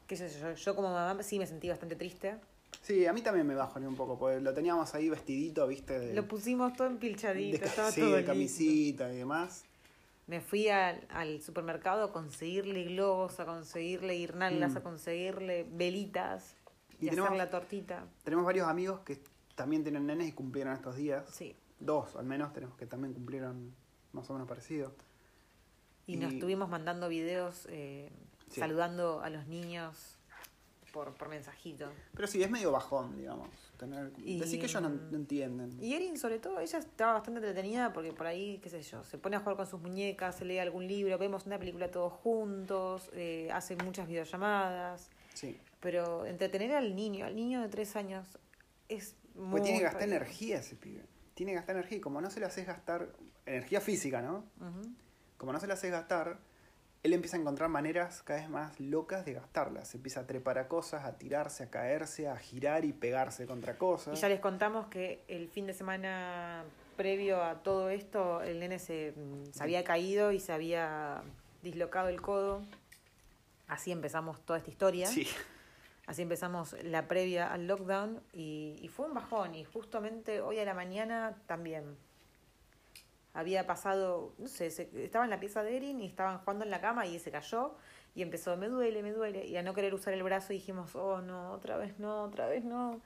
qué 0.06 0.16
sé 0.16 0.28
yo, 0.40 0.52
yo 0.54 0.74
como 0.76 0.92
mamá 0.92 1.22
sí 1.22 1.38
me 1.38 1.46
sentí 1.46 1.68
bastante 1.68 1.96
triste. 1.96 2.36
Sí, 2.82 3.06
a 3.06 3.12
mí 3.12 3.22
también 3.22 3.46
me 3.46 3.54
bajoné 3.54 3.86
un 3.86 3.96
poco, 3.96 4.18
porque 4.18 4.40
lo 4.40 4.52
teníamos 4.52 4.94
ahí 4.94 5.08
vestidito, 5.08 5.66
viste, 5.66 5.98
de, 5.98 6.14
Lo 6.14 6.26
pusimos 6.26 6.72
todo 6.74 6.88
de 6.88 6.94
empilchadito, 6.94 7.60
ca- 7.60 7.66
estaba 7.66 7.90
sí, 7.92 8.00
todo 8.00 8.10
de 8.10 8.16
lindo. 8.18 8.32
camisita 8.32 9.12
y 9.12 9.16
demás. 9.16 9.64
Me 10.26 10.40
fui 10.40 10.68
al, 10.68 11.06
al 11.10 11.40
supermercado 11.42 12.04
a 12.04 12.12
conseguirle 12.12 12.84
globos, 12.84 13.38
a 13.40 13.46
conseguirle 13.46 14.14
guirnaldas, 14.14 14.72
Mm. 14.72 14.76
a 14.78 14.82
conseguirle 14.82 15.66
velitas 15.70 16.56
y, 17.00 17.06
Y 17.06 17.08
hacer 17.10 17.32
la 17.32 17.50
tortita. 17.50 18.06
Tenemos 18.24 18.44
varios 18.44 18.66
amigos 18.66 19.00
que 19.00 19.18
también 19.54 19.82
tienen 19.82 20.06
nenes 20.06 20.28
y 20.28 20.32
cumplieron 20.32 20.72
estos 20.74 20.96
días. 20.96 21.28
Sí. 21.30 21.54
Dos 21.78 22.16
al 22.16 22.24
menos 22.24 22.52
tenemos 22.52 22.76
que 22.76 22.86
también 22.86 23.12
cumplieron 23.14 23.74
más 24.12 24.28
o 24.30 24.32
menos 24.32 24.48
parecido. 24.48 24.94
Y, 26.06 26.16
nos 26.16 26.32
estuvimos 26.34 26.68
mandando 26.68 27.08
videos 27.08 27.66
eh, 27.70 28.10
Sí. 28.54 28.60
saludando 28.60 29.20
a 29.20 29.30
los 29.30 29.46
niños 29.46 30.18
por, 30.92 31.12
por 31.14 31.28
mensajito. 31.28 31.90
Pero 32.14 32.28
sí, 32.28 32.42
es 32.42 32.50
medio 32.50 32.70
bajón, 32.70 33.16
digamos. 33.16 33.48
Tener... 33.78 34.12
Y- 34.18 34.38
Decir 34.38 34.60
que 34.60 34.66
ellos 34.66 34.80
no, 34.80 34.88
no 34.90 35.16
entienden. 35.16 35.76
Y 35.82 35.94
Erin, 35.94 36.16
sobre 36.16 36.38
todo, 36.38 36.60
ella 36.60 36.78
estaba 36.78 37.14
bastante 37.14 37.40
entretenida 37.40 37.92
porque 37.92 38.12
por 38.12 38.26
ahí, 38.28 38.58
qué 38.62 38.70
sé 38.70 38.80
yo, 38.82 39.02
se 39.02 39.18
pone 39.18 39.34
a 39.36 39.40
jugar 39.40 39.56
con 39.56 39.66
sus 39.66 39.80
muñecas, 39.80 40.36
se 40.36 40.44
lee 40.44 40.58
algún 40.58 40.86
libro, 40.86 41.18
vemos 41.18 41.46
una 41.46 41.58
película 41.58 41.90
todos 41.90 42.12
juntos, 42.12 43.10
eh, 43.14 43.50
hace 43.52 43.74
muchas 43.76 44.06
videollamadas. 44.06 45.10
Sí. 45.34 45.58
Pero 45.80 46.24
entretener 46.26 46.72
al 46.76 46.94
niño, 46.94 47.26
al 47.26 47.34
niño 47.34 47.60
de 47.60 47.68
tres 47.68 47.96
años, 47.96 48.38
es 48.88 49.16
muy. 49.34 49.50
Pues 49.50 49.62
tiene 49.64 49.78
que 49.78 49.84
gastar 49.84 50.02
energía 50.04 50.58
ese 50.60 50.76
pibe. 50.76 51.04
Tiene 51.34 51.52
que 51.52 51.56
gastar 51.56 51.74
energía. 51.74 51.98
Y 51.98 52.00
como 52.00 52.20
no 52.20 52.30
se 52.30 52.38
le 52.38 52.46
haces 52.46 52.64
gastar 52.66 53.08
energía 53.44 53.80
física, 53.80 54.22
¿no? 54.22 54.44
Como 55.36 55.52
no 55.52 55.58
se 55.58 55.66
le 55.66 55.72
haces 55.72 55.90
gastar, 55.90 56.38
él 57.04 57.12
empieza 57.12 57.36
a 57.36 57.40
encontrar 57.40 57.68
maneras 57.68 58.22
cada 58.22 58.40
vez 58.40 58.48
más 58.48 58.80
locas 58.80 59.26
de 59.26 59.34
gastarlas. 59.34 59.88
Se 59.88 59.98
empieza 59.98 60.20
a 60.20 60.26
trepar 60.26 60.56
a 60.56 60.68
cosas, 60.68 61.04
a 61.04 61.18
tirarse, 61.18 61.64
a 61.64 61.70
caerse, 61.70 62.28
a 62.28 62.36
girar 62.38 62.86
y 62.86 62.94
pegarse 62.94 63.46
contra 63.46 63.76
cosas. 63.76 64.18
Y 64.18 64.20
ya 64.22 64.28
les 64.30 64.40
contamos 64.40 64.86
que 64.86 65.22
el 65.28 65.48
fin 65.48 65.66
de 65.66 65.74
semana 65.74 66.64
previo 66.96 67.42
a 67.42 67.62
todo 67.62 67.90
esto, 67.90 68.40
el 68.40 68.58
nene 68.58 68.78
se, 68.78 69.12
mm, 69.14 69.52
se 69.52 69.62
había 69.62 69.84
caído 69.84 70.32
y 70.32 70.40
se 70.40 70.54
había 70.54 71.22
dislocado 71.62 72.08
el 72.08 72.22
codo. 72.22 72.62
Así 73.68 73.92
empezamos 73.92 74.40
toda 74.40 74.58
esta 74.58 74.70
historia. 74.70 75.06
Sí. 75.06 75.26
Así 76.06 76.22
empezamos 76.22 76.74
la 76.84 77.06
previa 77.06 77.52
al 77.52 77.66
lockdown 77.66 78.22
y, 78.32 78.76
y 78.80 78.88
fue 78.88 79.06
un 79.06 79.12
bajón. 79.12 79.54
Y 79.54 79.64
justamente 79.64 80.40
hoy 80.40 80.58
a 80.58 80.64
la 80.64 80.72
mañana 80.72 81.36
también. 81.46 81.98
Había 83.34 83.66
pasado, 83.66 84.32
no 84.38 84.46
sé, 84.48 84.70
se- 84.70 84.88
estaba 85.04 85.24
en 85.24 85.30
la 85.30 85.40
pieza 85.40 85.62
de 85.62 85.76
Erin 85.76 86.00
y 86.00 86.06
estaban 86.06 86.38
jugando 86.38 86.64
en 86.64 86.70
la 86.70 86.80
cama 86.80 87.04
y 87.06 87.18
se 87.18 87.30
cayó 87.30 87.74
y 88.14 88.22
empezó, 88.22 88.56
me 88.56 88.68
duele, 88.68 89.02
me 89.02 89.12
duele. 89.12 89.44
Y 89.46 89.56
a 89.56 89.62
no 89.62 89.74
querer 89.74 89.92
usar 89.92 90.14
el 90.14 90.22
brazo 90.22 90.52
dijimos, 90.52 90.94
oh 90.94 91.20
no, 91.20 91.50
otra 91.52 91.76
vez 91.76 91.98
no, 91.98 92.22
otra 92.22 92.46
vez 92.46 92.64
no. 92.64 93.00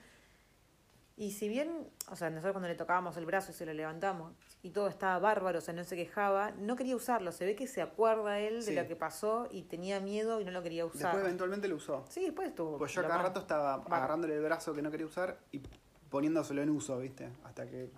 Y 1.16 1.32
si 1.32 1.48
bien, 1.48 1.88
o 2.10 2.14
sea, 2.14 2.30
nosotros 2.30 2.52
cuando 2.52 2.68
le 2.68 2.76
tocábamos 2.76 3.16
el 3.16 3.26
brazo 3.26 3.50
y 3.50 3.54
se 3.54 3.66
lo 3.66 3.72
levantamos 3.72 4.34
y 4.62 4.70
todo 4.70 4.86
estaba 4.86 5.18
bárbaro, 5.18 5.58
o 5.58 5.60
sea, 5.60 5.74
no 5.74 5.82
se 5.82 5.96
quejaba, 5.96 6.52
no 6.52 6.76
quería 6.76 6.94
usarlo. 6.94 7.32
Se 7.32 7.44
ve 7.44 7.56
que 7.56 7.66
se 7.66 7.82
acuerda 7.82 8.38
él 8.38 8.62
Sí. 8.62 8.72
de 8.74 8.82
lo 8.82 8.86
que 8.88 8.94
pasó 8.94 9.48
y 9.50 9.62
tenía 9.62 9.98
miedo 9.98 10.40
y 10.40 10.44
no 10.44 10.52
lo 10.52 10.62
quería 10.62 10.84
usar. 10.86 11.00
Después 11.00 11.24
eventualmente 11.24 11.66
lo 11.66 11.74
usó. 11.76 12.04
Sí, 12.08 12.22
después 12.24 12.48
estuvo. 12.50 12.78
Pues 12.78 12.92
yo 12.92 13.02
cada 13.02 13.20
rato 13.22 13.40
estaba 13.40 13.74
agarrándole 13.74 14.36
el 14.36 14.42
brazo 14.42 14.72
que 14.74 14.82
no 14.82 14.90
quería 14.92 15.06
usar 15.06 15.38
y 15.50 15.60
poniéndoselo 16.08 16.62
en 16.62 16.70
uso, 16.70 16.98
¿viste? 17.00 17.28
Hasta 17.44 17.66
que 17.66 17.90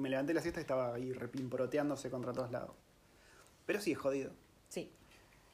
me 0.00 0.08
levanté 0.10 0.34
la 0.34 0.40
siesta 0.42 0.60
y 0.60 0.62
estaba 0.62 0.94
ahí 0.94 1.12
repimporoteándose 1.12 2.10
contra 2.10 2.32
todos 2.32 2.50
lados. 2.50 2.72
Pero 3.66 3.80
sí, 3.80 3.92
es 3.92 3.98
jodido. 3.98 4.32
Sí, 4.68 4.90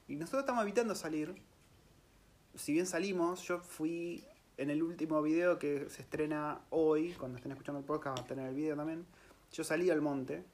Y 0.09 0.16
nosotros 0.16 0.42
estamos 0.42 0.62
evitando 0.62 0.94
salir. 0.94 1.34
Si 2.55 2.72
bien 2.72 2.86
salimos, 2.86 3.42
yo 3.42 3.59
fui 3.61 4.24
en 4.57 4.70
el 4.70 4.82
último 4.82 5.20
video 5.22 5.59
que 5.59 5.90
se 5.90 6.01
estrena 6.03 6.61
hoy, 6.70 7.12
cuando 7.18 7.36
estén 7.36 7.53
escuchando 7.53 7.80
el 7.80 7.84
podcast 7.84 8.18
va 8.18 8.22
a 8.22 8.26
tener 8.26 8.47
el 8.49 8.55
video 8.55 8.76
también. 8.76 9.05
Yo 9.53 9.64
salí 9.64 9.90
al 9.90 10.01
monte. 10.01 10.44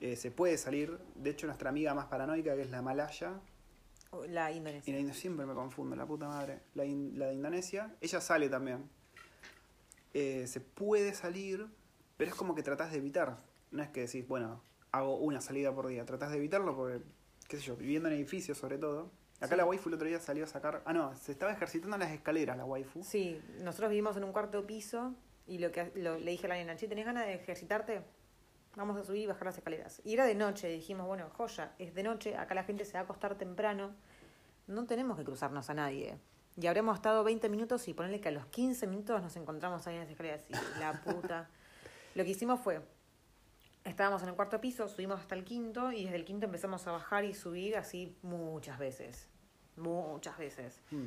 Eh, 0.00 0.16
se 0.16 0.30
puede 0.30 0.58
salir. 0.58 0.98
De 1.14 1.30
hecho, 1.30 1.46
nuestra 1.46 1.70
amiga 1.70 1.94
más 1.94 2.06
paranoica, 2.06 2.54
que 2.56 2.62
es 2.62 2.70
la 2.70 2.82
Malaya, 2.82 3.40
la 4.28 4.52
y 4.52 4.56
Indonesia. 4.58 4.92
la 4.92 5.00
Indo- 5.00 5.14
siempre 5.14 5.46
me 5.46 5.54
confundo, 5.54 5.96
la 5.96 6.04
puta 6.04 6.26
madre. 6.28 6.60
La, 6.74 6.84
in- 6.84 7.18
la 7.18 7.26
de 7.28 7.34
Indonesia, 7.34 7.94
ella 8.00 8.20
sale 8.20 8.48
también. 8.50 8.88
Eh, 10.14 10.46
se 10.46 10.60
puede 10.60 11.14
salir, 11.14 11.66
pero 12.22 12.30
es 12.30 12.36
como 12.38 12.54
que 12.54 12.62
tratás 12.62 12.92
de 12.92 12.98
evitar. 12.98 13.36
No 13.72 13.82
es 13.82 13.88
que 13.88 14.02
decís, 14.02 14.28
bueno, 14.28 14.62
hago 14.92 15.16
una 15.16 15.40
salida 15.40 15.74
por 15.74 15.88
día. 15.88 16.04
Tratás 16.04 16.30
de 16.30 16.36
evitarlo 16.36 16.76
porque, 16.76 17.02
qué 17.48 17.56
sé 17.56 17.64
yo, 17.64 17.74
viviendo 17.76 18.08
en 18.08 18.14
edificios 18.14 18.56
sobre 18.58 18.78
todo. 18.78 19.10
Acá 19.40 19.48
Sí. 19.48 19.56
la 19.56 19.64
waifu 19.64 19.88
el 19.88 19.96
otro 19.96 20.06
día 20.06 20.20
salió 20.20 20.44
a 20.44 20.46
sacar. 20.46 20.82
Ah, 20.84 20.92
no, 20.92 21.16
se 21.16 21.32
estaba 21.32 21.50
ejercitando 21.50 21.96
en 21.96 22.00
las 22.02 22.12
escaleras 22.12 22.56
la 22.56 22.64
waifu. 22.64 23.02
Sí, 23.02 23.40
nosotros 23.64 23.90
vivimos 23.90 24.16
en 24.16 24.22
un 24.22 24.30
cuarto 24.30 24.64
piso 24.68 25.14
y 25.48 25.58
lo 25.58 25.72
que 25.72 25.90
lo- 25.96 26.16
le 26.16 26.30
dije 26.30 26.46
a 26.46 26.50
la 26.50 26.54
nena, 26.54 26.76
che, 26.76 26.86
¿tenés 26.86 27.04
ganas 27.06 27.26
de 27.26 27.34
ejercitarte? 27.34 28.04
Vamos 28.76 28.96
a 28.96 29.02
subir 29.02 29.22
y 29.22 29.26
bajar 29.26 29.46
las 29.46 29.58
escaleras. 29.58 30.00
Y 30.04 30.14
era 30.14 30.24
de 30.26 30.36
noche, 30.36 30.68
dijimos, 30.68 31.08
bueno, 31.08 31.28
joya, 31.30 31.74
es 31.80 31.92
de 31.92 32.04
noche, 32.04 32.36
acá 32.36 32.54
la 32.54 32.62
gente 32.62 32.84
se 32.84 32.92
va 32.92 33.00
a 33.00 33.02
acostar 33.02 33.34
temprano, 33.36 33.90
no 34.68 34.86
tenemos 34.86 35.18
que 35.18 35.24
cruzarnos 35.24 35.68
a 35.70 35.74
nadie. 35.74 36.18
Y 36.56 36.66
habremos 36.68 36.94
estado 36.94 37.24
20 37.24 37.48
minutos 37.48 37.88
y 37.88 37.94
ponerle 37.94 38.20
que 38.20 38.28
a 38.28 38.32
los 38.32 38.46
15 38.46 38.86
minutos 38.86 39.20
nos 39.20 39.34
encontramos 39.36 39.86
ahí 39.88 39.94
en 39.96 40.02
las 40.02 40.10
escaleras. 40.10 40.44
Y 40.48 40.52
la 40.78 41.00
puta. 41.02 41.50
Lo 42.14 42.24
que 42.24 42.30
hicimos 42.30 42.60
fue, 42.60 42.80
estábamos 43.84 44.22
en 44.22 44.28
el 44.28 44.34
cuarto 44.34 44.60
piso, 44.60 44.88
subimos 44.88 45.20
hasta 45.20 45.34
el 45.34 45.44
quinto 45.44 45.92
y 45.92 46.04
desde 46.04 46.16
el 46.16 46.24
quinto 46.24 46.46
empezamos 46.46 46.86
a 46.86 46.92
bajar 46.92 47.24
y 47.24 47.34
subir 47.34 47.76
así 47.76 48.16
muchas 48.22 48.78
veces. 48.78 49.28
Muchas 49.76 50.36
veces. 50.38 50.80
Mm. 50.90 51.06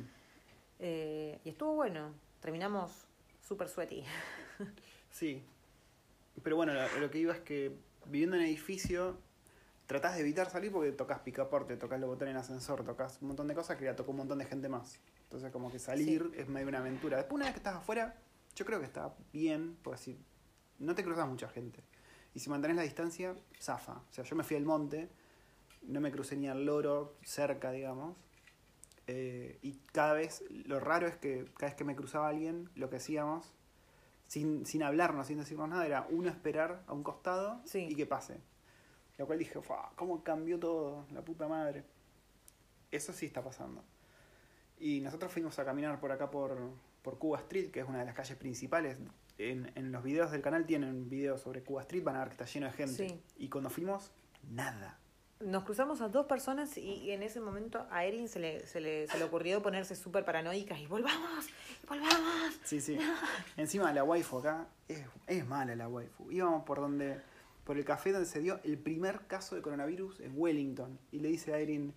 Eh, 0.78 1.40
y 1.44 1.48
estuvo 1.48 1.74
bueno. 1.74 2.12
Terminamos 2.40 3.06
súper 3.40 3.68
sweaty. 3.68 4.04
Sí. 5.10 5.42
Pero 6.42 6.56
bueno, 6.56 6.74
lo, 6.74 7.00
lo 7.00 7.10
que 7.10 7.18
iba 7.18 7.32
es 7.32 7.40
que 7.40 7.74
viviendo 8.04 8.36
en 8.36 8.42
edificio, 8.42 9.18
tratás 9.86 10.16
de 10.16 10.20
evitar 10.20 10.50
salir 10.50 10.70
porque 10.70 10.92
tocas 10.92 11.20
picaporte, 11.20 11.76
tocas 11.76 11.98
los 12.00 12.08
botones 12.08 12.32
en 12.32 12.38
ascensor, 12.38 12.84
tocas 12.84 13.18
un 13.22 13.28
montón 13.28 13.48
de 13.48 13.54
cosas 13.54 13.76
que 13.76 13.84
ya 13.84 13.96
tocó 13.96 14.10
un 14.10 14.18
montón 14.18 14.38
de 14.38 14.44
gente 14.44 14.68
más. 14.68 15.00
Entonces 15.24 15.50
como 15.52 15.70
que 15.70 15.78
salir 15.78 16.30
es 16.36 16.48
medio 16.48 16.68
una 16.68 16.78
aventura. 16.78 17.16
Después 17.16 17.36
una 17.36 17.46
vez 17.46 17.54
que 17.54 17.60
estás 17.60 17.76
afuera, 17.76 18.16
yo 18.54 18.64
creo 18.64 18.78
que 18.78 18.86
está 18.86 19.14
bien, 19.32 19.76
porque 19.82 19.98
si 19.98 20.18
no 20.78 20.94
te 20.94 21.04
cruzas 21.04 21.28
mucha 21.28 21.48
gente. 21.48 21.82
Y 22.34 22.40
si 22.40 22.50
mantenés 22.50 22.76
la 22.76 22.82
distancia, 22.82 23.34
zafa. 23.60 23.94
O 23.94 24.12
sea, 24.12 24.24
yo 24.24 24.36
me 24.36 24.44
fui 24.44 24.56
al 24.56 24.64
monte, 24.64 25.08
no 25.82 26.00
me 26.00 26.10
crucé 26.10 26.36
ni 26.36 26.48
al 26.48 26.64
loro 26.66 27.16
cerca, 27.22 27.70
digamos. 27.70 28.16
Eh, 29.06 29.58
y 29.62 29.74
cada 29.92 30.12
vez, 30.14 30.44
lo 30.50 30.80
raro 30.80 31.06
es 31.06 31.16
que 31.16 31.44
cada 31.54 31.68
vez 31.70 31.74
que 31.76 31.84
me 31.84 31.94
cruzaba 31.96 32.28
alguien, 32.28 32.68
lo 32.74 32.90
que 32.90 32.96
hacíamos, 32.96 33.52
sin, 34.26 34.66
sin 34.66 34.82
hablarnos, 34.82 35.28
sin 35.28 35.38
decirnos 35.38 35.68
nada, 35.68 35.86
era 35.86 36.06
uno 36.10 36.28
esperar 36.28 36.82
a 36.86 36.92
un 36.92 37.02
costado 37.04 37.60
Sí. 37.64 37.86
y 37.90 37.94
que 37.94 38.06
pase. 38.06 38.40
Lo 39.16 39.26
cual 39.26 39.38
dije, 39.38 39.60
"Fua, 39.62 39.92
¿cómo 39.96 40.22
cambió 40.22 40.58
todo? 40.58 41.06
La 41.12 41.22
puta 41.24 41.48
madre. 41.48 41.84
Eso 42.90 43.12
sí 43.12 43.26
está 43.26 43.42
pasando. 43.42 43.82
Y 44.78 45.00
nosotros 45.00 45.32
fuimos 45.32 45.58
a 45.58 45.64
caminar 45.64 45.98
por 46.00 46.12
acá 46.12 46.30
por, 46.30 46.58
por 47.02 47.18
Cuba 47.18 47.38
Street, 47.38 47.70
que 47.70 47.80
es 47.80 47.88
una 47.88 48.00
de 48.00 48.04
las 48.04 48.14
calles 48.14 48.36
principales. 48.36 48.98
En, 49.38 49.70
en 49.74 49.92
los 49.92 50.02
videos 50.02 50.30
del 50.30 50.42
canal 50.42 50.64
tienen 50.66 51.08
videos 51.08 51.40
sobre 51.40 51.62
Cuba 51.62 51.82
Street, 51.82 52.02
van 52.02 52.16
a 52.16 52.20
ver 52.20 52.28
que 52.28 52.32
está 52.32 52.44
lleno 52.46 52.66
de 52.66 52.72
gente. 52.72 53.08
Sí. 53.08 53.20
Y 53.36 53.48
cuando 53.48 53.70
fuimos, 53.70 54.12
nada. 54.50 54.98
Nos 55.40 55.64
cruzamos 55.64 56.00
a 56.00 56.08
dos 56.08 56.24
personas 56.24 56.78
y 56.78 57.10
en 57.10 57.22
ese 57.22 57.40
momento 57.40 57.86
a 57.90 58.06
Erin 58.06 58.26
se 58.26 58.38
le, 58.38 58.66
se 58.66 58.80
le, 58.80 59.06
se 59.06 59.18
le 59.18 59.24
ocurrió 59.24 59.60
ponerse 59.60 59.94
súper 59.94 60.24
paranoica 60.24 60.78
y 60.78 60.86
volvamos, 60.86 61.46
volvamos. 61.86 62.58
Sí, 62.64 62.80
sí. 62.80 62.98
Encima 63.58 63.92
la 63.92 64.02
waifu 64.02 64.38
acá 64.38 64.66
es, 64.88 65.02
es 65.26 65.46
mala 65.46 65.76
la 65.76 65.88
waifu. 65.88 66.30
Íbamos 66.30 66.64
por 66.64 66.80
donde 66.80 67.20
por 67.66 67.76
el 67.76 67.84
café 67.84 68.12
donde 68.12 68.28
se 68.28 68.40
dio 68.40 68.60
el 68.62 68.78
primer 68.78 69.26
caso 69.26 69.56
de 69.56 69.60
coronavirus 69.60 70.20
en 70.20 70.32
Wellington. 70.36 70.98
Y 71.10 71.18
le 71.18 71.28
dice 71.28 71.52
a 71.52 71.58
Erin, 71.58 71.92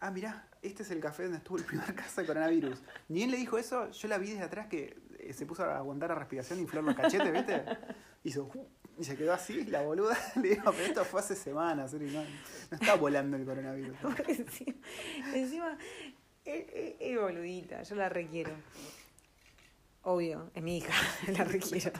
ah, 0.00 0.10
mirá, 0.10 0.48
este 0.62 0.82
es 0.82 0.90
el 0.90 0.98
café 0.98 1.24
donde 1.24 1.38
estuvo 1.38 1.58
el 1.58 1.64
primer 1.64 1.94
caso 1.94 2.22
de 2.22 2.26
coronavirus. 2.26 2.80
Ni 3.08 3.16
bien 3.16 3.30
le 3.30 3.36
dijo 3.36 3.58
eso, 3.58 3.90
yo 3.90 4.08
la 4.08 4.18
vi 4.18 4.30
desde 4.30 4.44
atrás 4.44 4.66
que 4.68 4.96
se 5.32 5.46
puso 5.46 5.64
a 5.64 5.76
aguantar 5.78 6.08
la 6.10 6.16
respiración 6.16 6.58
y 6.58 6.62
inflar 6.62 6.84
los 6.84 6.94
cachetes, 6.94 7.32
¿viste? 7.32 7.64
Hizo, 8.24 8.44
"Uh", 8.54 8.68
y 8.98 9.04
se 9.04 9.16
quedó 9.16 9.32
así, 9.32 9.64
la 9.64 9.82
boluda. 9.82 10.16
Le 10.36 10.50
digo, 10.50 10.64
pero 10.72 10.84
esto 10.84 11.04
fue 11.04 11.20
hace 11.20 11.34
semanas, 11.36 11.92
no, 11.94 12.00
no 12.00 12.22
está 12.70 12.94
volando 12.96 13.36
el 13.36 13.44
coronavirus. 13.44 13.96
encima, 14.28 14.74
encima 15.34 15.78
es, 16.44 16.64
es- 16.74 16.94
es 17.00 17.18
boludita, 17.20 17.82
yo 17.82 17.94
la 17.96 18.08
requiero. 18.08 18.52
Obvio, 20.02 20.50
es 20.54 20.62
mi 20.62 20.78
hija, 20.78 20.92
la 21.36 21.44
requiero. 21.44 21.92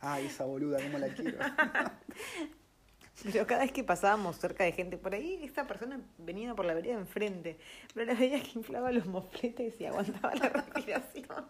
Ay, 0.00 0.26
esa 0.26 0.44
boluda, 0.44 0.78
cómo 0.80 0.98
la 0.98 1.08
quiero. 1.08 1.38
Pero 3.32 3.46
cada 3.48 3.62
vez 3.62 3.72
que 3.72 3.82
pasábamos 3.82 4.36
cerca 4.38 4.62
de 4.62 4.70
gente 4.70 4.96
por 4.96 5.12
ahí, 5.12 5.40
esta 5.42 5.66
persona 5.66 6.00
venía 6.18 6.54
por 6.54 6.64
la 6.64 6.74
vereda 6.74 6.94
de 6.94 7.00
enfrente. 7.00 7.58
Pero 7.92 8.06
la 8.06 8.14
veía 8.18 8.40
que 8.40 8.52
inflaba 8.54 8.92
los 8.92 9.06
mofletes 9.06 9.80
y 9.80 9.86
aguantaba 9.86 10.34
la 10.36 10.48
respiración. 10.50 11.48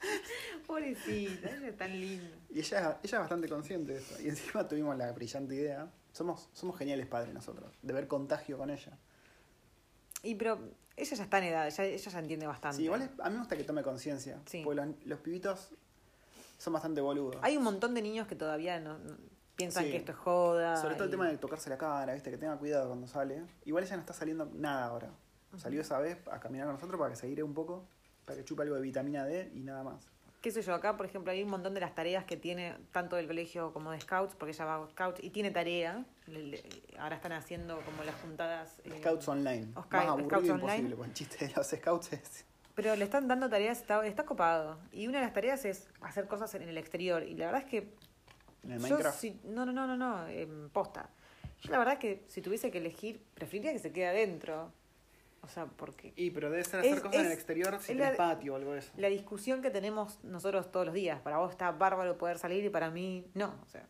Pobrecita, 0.66 1.48
ella 1.50 1.68
es 1.68 1.76
tan 1.76 1.90
linda. 2.00 2.36
Y 2.50 2.60
ella, 2.60 2.78
ella 2.80 2.98
es 3.02 3.12
bastante 3.20 3.48
consciente 3.48 3.92
de 3.92 3.98
eso. 3.98 4.20
Y 4.22 4.28
encima 4.28 4.66
tuvimos 4.66 4.96
la 4.96 5.10
brillante 5.12 5.54
idea. 5.54 5.90
Somos, 6.12 6.48
somos 6.52 6.76
geniales 6.78 7.06
padres 7.06 7.32
nosotros, 7.34 7.72
de 7.82 7.92
ver 7.92 8.08
contagio 8.08 8.58
con 8.58 8.70
ella. 8.70 8.98
Y 10.22 10.34
pero 10.34 10.58
ella 10.96 11.16
ya 11.16 11.22
está 11.24 11.38
en 11.38 11.44
edad, 11.44 11.66
ella, 11.66 11.84
ella 11.84 12.10
ya 12.10 12.18
entiende 12.18 12.46
bastante. 12.46 12.76
Sí, 12.78 12.84
igual 12.84 13.02
es- 13.02 13.10
a 13.20 13.28
mí 13.28 13.34
me 13.34 13.38
gusta 13.40 13.56
que 13.56 13.64
tome 13.64 13.82
conciencia. 13.82 14.40
Sí. 14.46 14.62
Porque 14.64 14.76
los, 14.84 15.06
los 15.06 15.20
pibitos 15.20 15.70
son 16.58 16.72
bastante 16.72 17.00
boludos. 17.00 17.36
Hay 17.42 17.56
un 17.56 17.62
montón 17.62 17.94
de 17.94 18.02
niños 18.02 18.26
que 18.26 18.34
todavía 18.36 18.80
no, 18.80 18.98
no- 18.98 19.16
piensan 19.56 19.84
Sí. 19.84 19.90
que 19.92 19.96
esto 19.98 20.12
es 20.12 20.18
joda. 20.18 20.76
Sobre 20.76 20.94
todo 20.94 21.04
el 21.04 21.10
tema 21.10 21.28
de 21.28 21.36
tocarse 21.38 21.70
la 21.70 21.78
cara, 21.78 22.12
¿viste? 22.14 22.30
Que 22.30 22.38
tenga 22.38 22.56
cuidado 22.58 22.88
cuando 22.88 23.06
sale. 23.06 23.42
Igual 23.64 23.84
ella 23.84 23.96
no 23.96 24.00
está 24.00 24.12
saliendo 24.14 24.46
nada 24.54 24.84
ahora. 24.86 25.10
Salió 25.56 25.80
esa 25.80 25.98
vez 25.98 26.18
a 26.30 26.38
caminar 26.40 26.66
con 26.66 26.74
nosotros 26.76 26.98
para 26.98 27.10
que 27.10 27.16
se 27.16 27.26
aire 27.26 27.42
un 27.42 27.54
poco, 27.54 27.84
para 28.30 28.40
que 28.42 28.44
chupe 28.44 28.62
algo 28.62 28.74
de 28.76 28.82
vitamina 28.82 29.24
D 29.24 29.50
y 29.54 29.60
nada 29.60 29.82
más. 29.82 30.08
qué 30.40 30.50
sé 30.50 30.62
yo, 30.62 30.74
acá 30.74 30.96
por 30.96 31.04
ejemplo 31.06 31.30
hay 31.32 31.42
un 31.42 31.50
montón 31.50 31.74
de 31.74 31.80
las 31.80 31.94
tareas 31.94 32.24
que 32.24 32.36
tiene 32.36 32.76
tanto 32.92 33.16
del 33.16 33.26
colegio 33.26 33.72
como 33.72 33.90
de 33.90 34.00
scouts, 34.00 34.34
porque 34.36 34.52
ella 34.52 34.64
va 34.64 34.84
a 34.84 34.88
scouts 34.90 35.22
y 35.22 35.30
tiene 35.30 35.50
tarea. 35.50 36.04
Ahora 36.98 37.16
están 37.16 37.32
haciendo 37.32 37.80
como 37.82 38.04
las 38.04 38.14
juntadas. 38.16 38.78
eh, 38.84 38.98
Scouts 39.00 39.28
online. 39.28 39.68
Oscar- 39.74 40.00
más 40.00 40.08
aburrido 40.10 40.30
Scouts 40.30 40.48
imposible, 40.48 40.74
online. 40.84 40.96
con 40.96 41.06
el 41.08 41.12
chiste 41.14 41.46
de 41.46 41.52
los 41.54 41.66
scouts 41.66 42.12
es... 42.12 42.44
Pero 42.74 42.96
le 42.96 43.04
están 43.04 43.28
dando 43.28 43.50
tareas, 43.50 43.78
está, 43.80 44.06
está 44.06 44.24
copado. 44.24 44.78
Y 44.92 45.06
una 45.08 45.18
de 45.18 45.24
las 45.24 45.34
tareas 45.34 45.64
es 45.66 45.88
hacer 46.00 46.26
cosas 46.28 46.54
en 46.54 46.62
el 46.62 46.78
exterior. 46.78 47.22
Y 47.24 47.34
la 47.34 47.46
verdad 47.46 47.62
es 47.62 47.68
que 47.68 47.92
En 48.62 48.70
el 48.72 48.80
Minecraft. 48.80 49.18
si- 49.18 49.40
no, 49.44 49.66
no, 49.66 49.72
no, 49.72 49.86
no, 49.86 49.96
no, 49.96 50.26
em, 50.28 50.70
posta. 50.70 51.10
Yo 51.62 51.72
la 51.72 51.78
verdad 51.78 51.98
que 51.98 52.24
si 52.28 52.40
tuviese 52.40 52.70
que 52.70 52.78
elegir, 52.78 53.20
preferiría 53.34 53.72
que 53.72 53.78
se 53.80 53.92
quede 53.92 54.06
adentro. 54.06 54.72
O 55.42 55.48
sea, 55.48 55.66
porque 55.66 56.12
Y 56.16 56.30
pero 56.30 56.50
debe 56.50 56.62
ser 56.64 56.80
hacer 56.80 56.94
Es- 56.94 57.00
cosas 57.00 57.20
en 57.20 57.26
el 57.26 57.32
exterior 57.32 57.72
si 57.80 57.92
es 57.92 57.98
tenés 57.98 58.10
la- 58.12 58.16
patio 58.16 58.52
o 58.52 58.56
algo 58.56 58.72
de 58.72 58.80
eso. 58.80 58.92
la 58.96 59.08
discusión 59.08 59.62
que 59.62 59.70
tenemos 59.70 60.22
nosotros 60.22 60.70
todos 60.70 60.86
los 60.86 60.94
días, 60.94 61.20
para 61.20 61.38
vos 61.38 61.50
está 61.50 61.70
bárbaro 61.72 62.18
poder 62.18 62.38
salir 62.38 62.64
y 62.64 62.68
para 62.70 62.90
mí 62.90 63.26
no. 63.34 63.54
O 63.62 63.66
sea, 63.68 63.86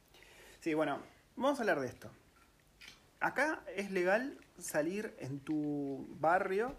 Sí, 0.61 0.74
bueno, 0.74 0.98
vamos 1.36 1.59
a 1.59 1.62
hablar 1.62 1.80
de 1.80 1.86
esto. 1.88 2.11
Acá 3.18 3.62
es 3.76 3.90
legal 3.90 4.38
salir 4.59 5.14
en 5.18 5.40
tu 5.40 6.07
barrio 6.20 6.74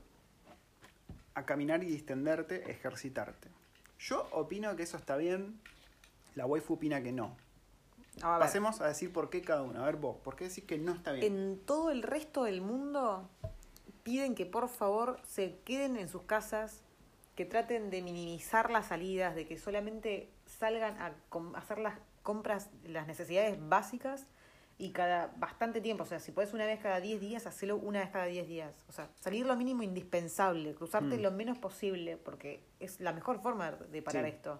a 1.34 1.46
caminar 1.46 1.84
y 1.84 1.88
distenderte, 1.88 2.70
ejercitarte. 2.72 3.50
Yo 4.00 4.28
opino 4.32 4.76
que 4.76 4.84
eso 4.84 4.98
está 4.98 5.16
bien, 5.18 5.60
la 6.36 6.46
waifu 6.46 6.74
opina 6.76 7.02
que 7.04 7.12
no. 7.12 7.36
a 8.24 8.40
Pasemos 8.40 8.82
a 8.82 8.88
decir 8.88 9.12
por 9.14 9.30
qué 9.30 9.42
cada 9.42 9.62
uno. 9.64 9.82
A 9.82 9.86
ver 9.86 9.96
vos, 9.96 10.18
¿por 10.24 10.36
qué 10.36 10.48
decís 10.48 10.64
que 10.64 10.78
no 10.78 10.94
está 10.94 11.12
bien? 11.12 11.26
en 11.34 11.60
todo 11.66 11.92
el 11.92 12.04
resto 12.04 12.44
del 12.44 12.62
mundo 12.62 13.30
piden 14.04 14.36
que 14.36 14.46
por 14.46 14.68
favor 14.70 15.20
se 15.26 15.58
queden 15.66 15.98
en 15.98 16.08
sus 16.10 16.24
casas, 16.24 16.84
que 17.36 17.46
traten 17.46 17.90
de 17.90 18.02
minimizar 18.02 18.70
las 18.72 18.88
salidas, 18.88 19.36
de 19.36 19.48
que 19.48 19.58
solamente 19.58 20.30
salgan 20.46 20.98
a 21.00 21.14
hacer 21.58 21.80
las 21.80 21.98
compras, 22.24 22.70
las 22.84 23.08
necesidades 23.08 23.58
básicas 23.70 24.28
y 24.78 24.92
cada 24.92 25.28
bastante 25.38 25.80
tiempo, 25.80 26.04
o 26.04 26.08
sea, 26.08 26.20
si 26.20 26.32
puedes 26.32 26.54
una 26.54 26.66
vez 26.66 26.80
cada 26.80 27.00
10 27.00 27.22
días, 27.22 27.46
hacelo 27.46 27.78
una 27.78 28.00
vez 28.00 28.10
cada 28.10 28.26
10 28.26 28.48
días. 28.48 28.76
O 28.90 28.92
sea, 28.92 29.10
salir 29.20 29.46
lo 29.46 29.56
mínimo 29.56 29.84
indispensable, 29.84 30.74
cruzarte 30.76 31.18
Mm. 31.18 31.22
lo 31.22 31.32
menos 31.32 31.58
posible, 31.60 32.18
porque 32.18 32.64
es 32.80 33.00
la 33.00 33.14
mejor 33.14 33.40
forma 33.42 33.72
de 33.72 34.02
parar 34.02 34.26
Sí. 34.26 34.32
esto. 34.32 34.60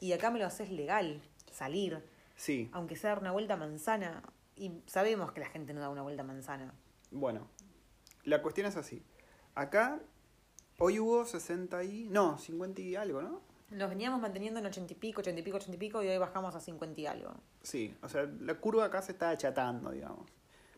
Y 0.00 0.12
acá 0.12 0.30
me 0.30 0.38
lo 0.38 0.46
haces 0.46 0.70
legal, 0.70 1.20
salir, 1.50 2.02
Sí, 2.36 2.68
aunque 2.72 2.96
sea 2.96 3.10
dar 3.10 3.20
una 3.20 3.30
vuelta 3.32 3.56
manzana. 3.56 4.22
Y 4.56 4.72
sabemos 4.86 5.32
que 5.32 5.40
la 5.40 5.46
gente 5.48 5.72
no 5.72 5.80
da 5.80 5.88
una 5.88 6.02
vuelta 6.02 6.22
manzana. 6.24 6.74
bueno. 7.10 7.46
La 8.24 8.42
cuestión 8.42 8.66
es 8.66 8.76
así. 8.76 9.02
Acá, 9.54 10.00
hoy 10.78 10.98
hubo 10.98 11.24
60 11.24 11.84
y... 11.84 12.08
No, 12.08 12.38
50 12.38 12.80
y 12.80 12.96
algo, 12.96 13.22
¿no? 13.22 13.40
Nos 13.70 13.88
veníamos 13.88 14.20
manteniendo 14.20 14.60
en 14.60 14.66
80 14.66 14.92
y 14.92 14.96
pico, 14.96 15.20
80 15.20 15.40
y 15.40 15.42
pico, 15.42 15.56
80 15.56 15.74
y 15.74 15.78
pico, 15.78 16.02
y 16.02 16.08
hoy 16.08 16.18
bajamos 16.18 16.54
a 16.54 16.60
50 16.60 17.00
y 17.00 17.06
algo. 17.06 17.34
Sí, 17.62 17.94
o 18.02 18.08
sea, 18.08 18.30
la 18.40 18.54
curva 18.54 18.84
acá 18.84 19.02
se 19.02 19.12
está 19.12 19.30
achatando, 19.30 19.90
digamos. 19.90 20.30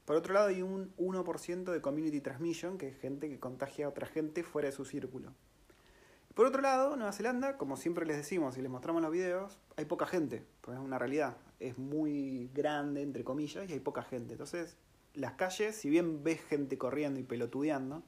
Por 0.05 0.16
otro 0.16 0.34
lado, 0.34 0.49
hay 0.49 0.62
un 0.62 0.94
1% 0.97 1.72
de 1.72 1.80
community 1.80 2.20
transmission, 2.20 2.78
que 2.78 2.88
es 2.88 2.99
gente 2.99 3.28
que 3.28 3.40
contagia 3.40 3.86
a 3.86 3.88
otra 3.88 4.07
gente 4.07 4.44
fuera 4.44 4.66
de 4.66 4.72
su 4.72 4.84
círculo. 4.84 5.32
Por 6.34 6.47
otro 6.47 6.61
lado, 6.62 6.97
Nueva 6.97 7.12
Zelanda, 7.12 7.57
como 7.57 7.76
siempre 7.76 8.07
les 8.07 8.16
decimos 8.16 8.57
y 8.59 8.62
les 8.62 8.70
mostramos 8.70 9.03
los 9.03 9.11
videos, 9.11 9.59
hay 9.76 9.86
poca 9.86 10.07
gente, 10.07 10.44
porque 10.61 10.78
es 10.78 10.84
una 10.84 10.99
realidad. 10.99 11.36
Es 11.61 11.78
muy 11.78 12.51
grande, 12.55 13.03
entre 13.03 13.24
comillas, 13.24 13.68
y 13.68 13.72
hay 13.72 13.80
poca 13.80 14.03
gente. 14.03 14.34
Entonces, 14.34 14.76
las 15.16 15.32
calles, 15.32 15.74
si 15.74 15.90
bien 15.90 16.22
ves 16.22 16.40
gente 16.42 16.78
corriendo 16.78 17.18
y 17.18 17.24
pelotudeando, 17.24 18.02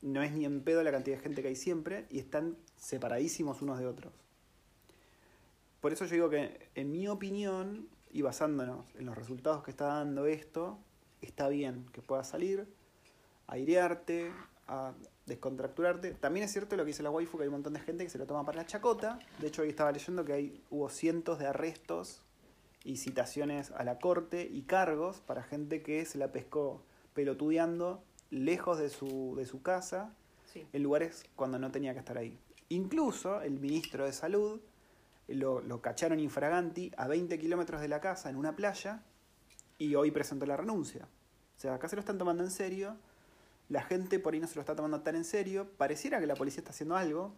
no 0.00 0.22
es 0.22 0.32
ni 0.32 0.44
en 0.44 0.62
pedo 0.62 0.82
la 0.82 0.90
cantidad 0.90 1.16
de 1.16 1.22
gente 1.22 1.42
que 1.42 1.48
hay 1.48 1.56
siempre, 1.56 2.06
y 2.10 2.18
están 2.18 2.56
separadísimos 2.76 3.62
unos 3.62 3.78
de 3.78 3.86
otros. 3.86 4.12
Por 5.80 5.92
eso 5.92 6.04
yo 6.06 6.12
digo 6.12 6.30
que, 6.30 6.68
en 6.74 6.90
mi 6.90 7.08
opinión, 7.08 7.88
y 8.12 8.22
basándonos 8.22 8.86
en 8.96 9.06
los 9.06 9.16
resultados 9.16 9.62
que 9.64 9.70
está 9.70 9.86
dando 9.86 10.26
esto, 10.26 10.78
está 11.20 11.48
bien 11.48 11.86
que 11.92 12.02
puedas 12.02 12.28
salir, 12.28 12.66
a 13.46 13.54
airearte, 13.54 14.30
a 14.68 14.92
descontracturarte. 15.26 16.12
También 16.14 16.44
es 16.44 16.52
cierto 16.52 16.76
lo 16.76 16.84
que 16.84 16.88
dice 16.88 17.02
la 17.02 17.10
waifu, 17.10 17.36
que 17.36 17.44
hay 17.44 17.48
un 17.48 17.54
montón 17.54 17.72
de 17.72 17.80
gente 17.80 18.04
que 18.04 18.10
se 18.10 18.18
lo 18.18 18.26
toma 18.26 18.44
para 18.44 18.58
la 18.58 18.66
chacota. 18.66 19.18
De 19.40 19.48
hecho, 19.48 19.62
hoy 19.62 19.70
estaba 19.70 19.90
leyendo 19.92 20.24
que 20.24 20.32
hay, 20.32 20.64
hubo 20.70 20.88
cientos 20.88 21.38
de 21.38 21.46
arrestos 21.46 22.22
y 22.84 22.96
citaciones 22.96 23.70
a 23.72 23.84
la 23.84 23.98
corte 23.98 24.48
y 24.50 24.62
cargos 24.62 25.20
para 25.20 25.42
gente 25.42 25.82
que 25.82 26.04
se 26.04 26.18
la 26.18 26.32
pescó 26.32 26.82
pelotudeando 27.14 28.02
lejos 28.30 28.78
de 28.78 28.88
su, 28.88 29.34
de 29.36 29.46
su 29.46 29.62
casa 29.62 30.14
Sí. 30.52 30.66
en 30.74 30.82
lugares 30.82 31.24
cuando 31.34 31.58
no 31.58 31.70
tenía 31.70 31.94
que 31.94 32.00
estar 32.00 32.18
ahí. 32.18 32.38
Incluso 32.68 33.40
el 33.40 33.58
ministro 33.58 34.04
de 34.04 34.12
Salud 34.12 34.60
lo, 35.28 35.62
lo 35.62 35.80
cacharon 35.80 36.20
infraganti 36.20 36.92
a 36.98 37.08
20 37.08 37.38
kilómetros 37.38 37.80
de 37.80 37.88
la 37.88 38.00
casa 38.00 38.28
en 38.28 38.36
una 38.36 38.54
playa 38.54 39.02
y 39.78 39.94
hoy 39.94 40.10
presentó 40.10 40.44
la 40.44 40.56
renuncia. 40.58 41.08
O 41.56 41.60
sea, 41.60 41.74
acá 41.74 41.88
se 41.88 41.96
lo 41.96 42.00
están 42.00 42.18
tomando 42.18 42.42
en 42.44 42.50
serio. 42.50 42.96
La 43.70 43.82
gente 43.82 44.18
por 44.18 44.34
ahí 44.34 44.40
no 44.40 44.46
se 44.46 44.56
lo 44.56 44.60
está 44.60 44.76
tomando 44.76 45.00
tan 45.00 45.16
en 45.16 45.24
serio. 45.24 45.70
Pareciera 45.78 46.20
que 46.20 46.26
la 46.26 46.34
policía 46.34 46.58
está 46.60 46.70
haciendo 46.72 46.96
algo. 46.96 47.32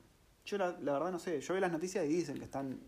Yo 0.44 0.58
la, 0.58 0.76
la 0.80 0.94
verdad 0.94 1.12
no 1.12 1.20
sé. 1.20 1.40
Yo 1.40 1.54
veo 1.54 1.60
las 1.60 1.70
noticias 1.72 2.04
y 2.04 2.08
dicen 2.08 2.38
que 2.38 2.44
están 2.44 2.80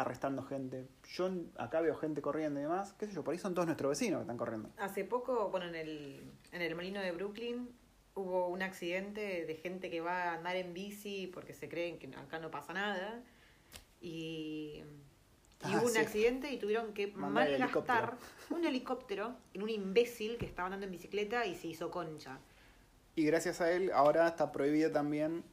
arrestando 0.00 0.42
gente. 0.42 0.86
Yo 1.12 1.30
acá 1.56 1.80
veo 1.80 1.96
gente 1.96 2.22
corriendo 2.22 2.60
y 2.60 2.64
demás. 2.64 2.92
¿Qué 2.94 3.06
sé 3.06 3.12
yo? 3.12 3.24
Por 3.24 3.32
ahí 3.32 3.38
son 3.38 3.54
todos 3.54 3.66
nuestros 3.66 3.90
vecinos 3.90 4.18
que 4.18 4.22
están 4.22 4.36
corriendo. 4.36 4.70
Hace 4.78 5.04
poco, 5.04 5.50
bueno, 5.50 5.66
en 5.66 5.74
el, 5.74 6.32
en 6.52 6.62
el 6.62 6.74
molino 6.74 7.00
de 7.00 7.12
Brooklyn 7.12 7.70
hubo 8.14 8.48
un 8.48 8.62
accidente 8.62 9.46
de 9.46 9.54
gente 9.56 9.90
que 9.90 10.00
va 10.00 10.24
a 10.24 10.34
andar 10.34 10.56
en 10.56 10.74
bici 10.74 11.26
porque 11.28 11.54
se 11.54 11.68
creen 11.68 11.98
que 11.98 12.06
acá 12.16 12.38
no 12.38 12.50
pasa 12.50 12.72
nada. 12.72 13.22
Y, 14.00 14.82
y 14.82 14.84
Ah, 15.62 15.78
hubo 15.78 15.90
un 15.90 15.96
accidente 15.98 16.50
y 16.50 16.58
tuvieron 16.58 16.94
que 16.94 17.08
Mandar 17.08 17.50
malgastar 17.50 18.16
un 18.48 18.64
helicóptero 18.64 19.34
en 19.52 19.62
un 19.62 19.68
imbécil 19.68 20.38
que 20.38 20.46
estaba 20.46 20.66
andando 20.66 20.86
en 20.86 20.92
bicicleta 20.92 21.44
y 21.44 21.54
se 21.54 21.66
hizo 21.66 21.90
concha. 21.90 22.38
Y 23.14 23.24
gracias 23.24 23.60
a 23.60 23.70
él 23.72 23.90
ahora 23.92 24.26
está 24.28 24.52
prohibido 24.52 24.90
también 24.90 25.44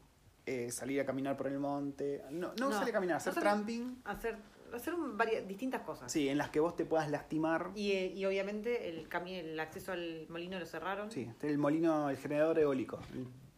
eh, 0.47 0.71
salir 0.71 1.01
a 1.01 1.05
caminar 1.05 1.35
por 1.37 1.47
el 1.47 1.59
monte. 1.59 2.23
No, 2.31 2.53
no, 2.57 2.69
No, 2.69 2.71
salir 2.71 2.89
a 2.89 2.93
caminar, 2.93 3.17
hacer 3.17 3.31
hacer- 3.31 3.43
tramping. 3.43 4.01
Hacer, 4.05 4.37
hacer 4.73 4.93
un- 4.93 5.17
varias, 5.17 5.45
distintas 5.45 5.81
cosas. 5.81 6.09
Sí, 6.11 6.29
en 6.29 6.37
las 6.37 6.49
que 6.49 6.61
vos 6.61 6.73
te 6.75 6.85
puedas 6.85 7.11
lastimar. 7.11 7.71
Y, 7.75 7.91
eh, 7.91 8.07
y 8.15 8.25
obviamente 8.25 8.87
el, 8.87 9.07
el 9.27 9.59
acceso 9.59 9.91
al 9.91 10.25
molino 10.29 10.57
lo 10.57 10.65
cerraron. 10.65 11.11
Sí, 11.11 11.29
el 11.41 11.57
molino, 11.57 12.09
el 12.09 12.15
generador 12.17 12.59
eólico. 12.59 12.97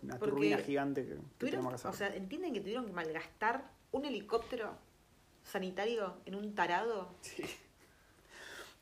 Una 0.01 0.17
Porque 0.17 0.31
turbina 0.33 0.57
gigante 0.57 1.03
que, 1.03 1.09
que 1.09 1.15
Tuvieron- 1.37 1.49
tenemos 1.61 1.69
que 1.69 1.75
hacer. 1.75 1.89
o 1.91 1.93
sea, 1.93 2.15
¿entienden 2.15 2.53
que 2.53 2.59
tuvieron 2.61 2.85
que 2.87 2.91
malgastar 2.91 3.69
un 3.91 4.05
helicóptero 4.05 4.75
sanitario 5.43 6.17
en 6.25 6.35
un 6.35 6.55
tarado? 6.55 7.13
Sí. 7.21 7.43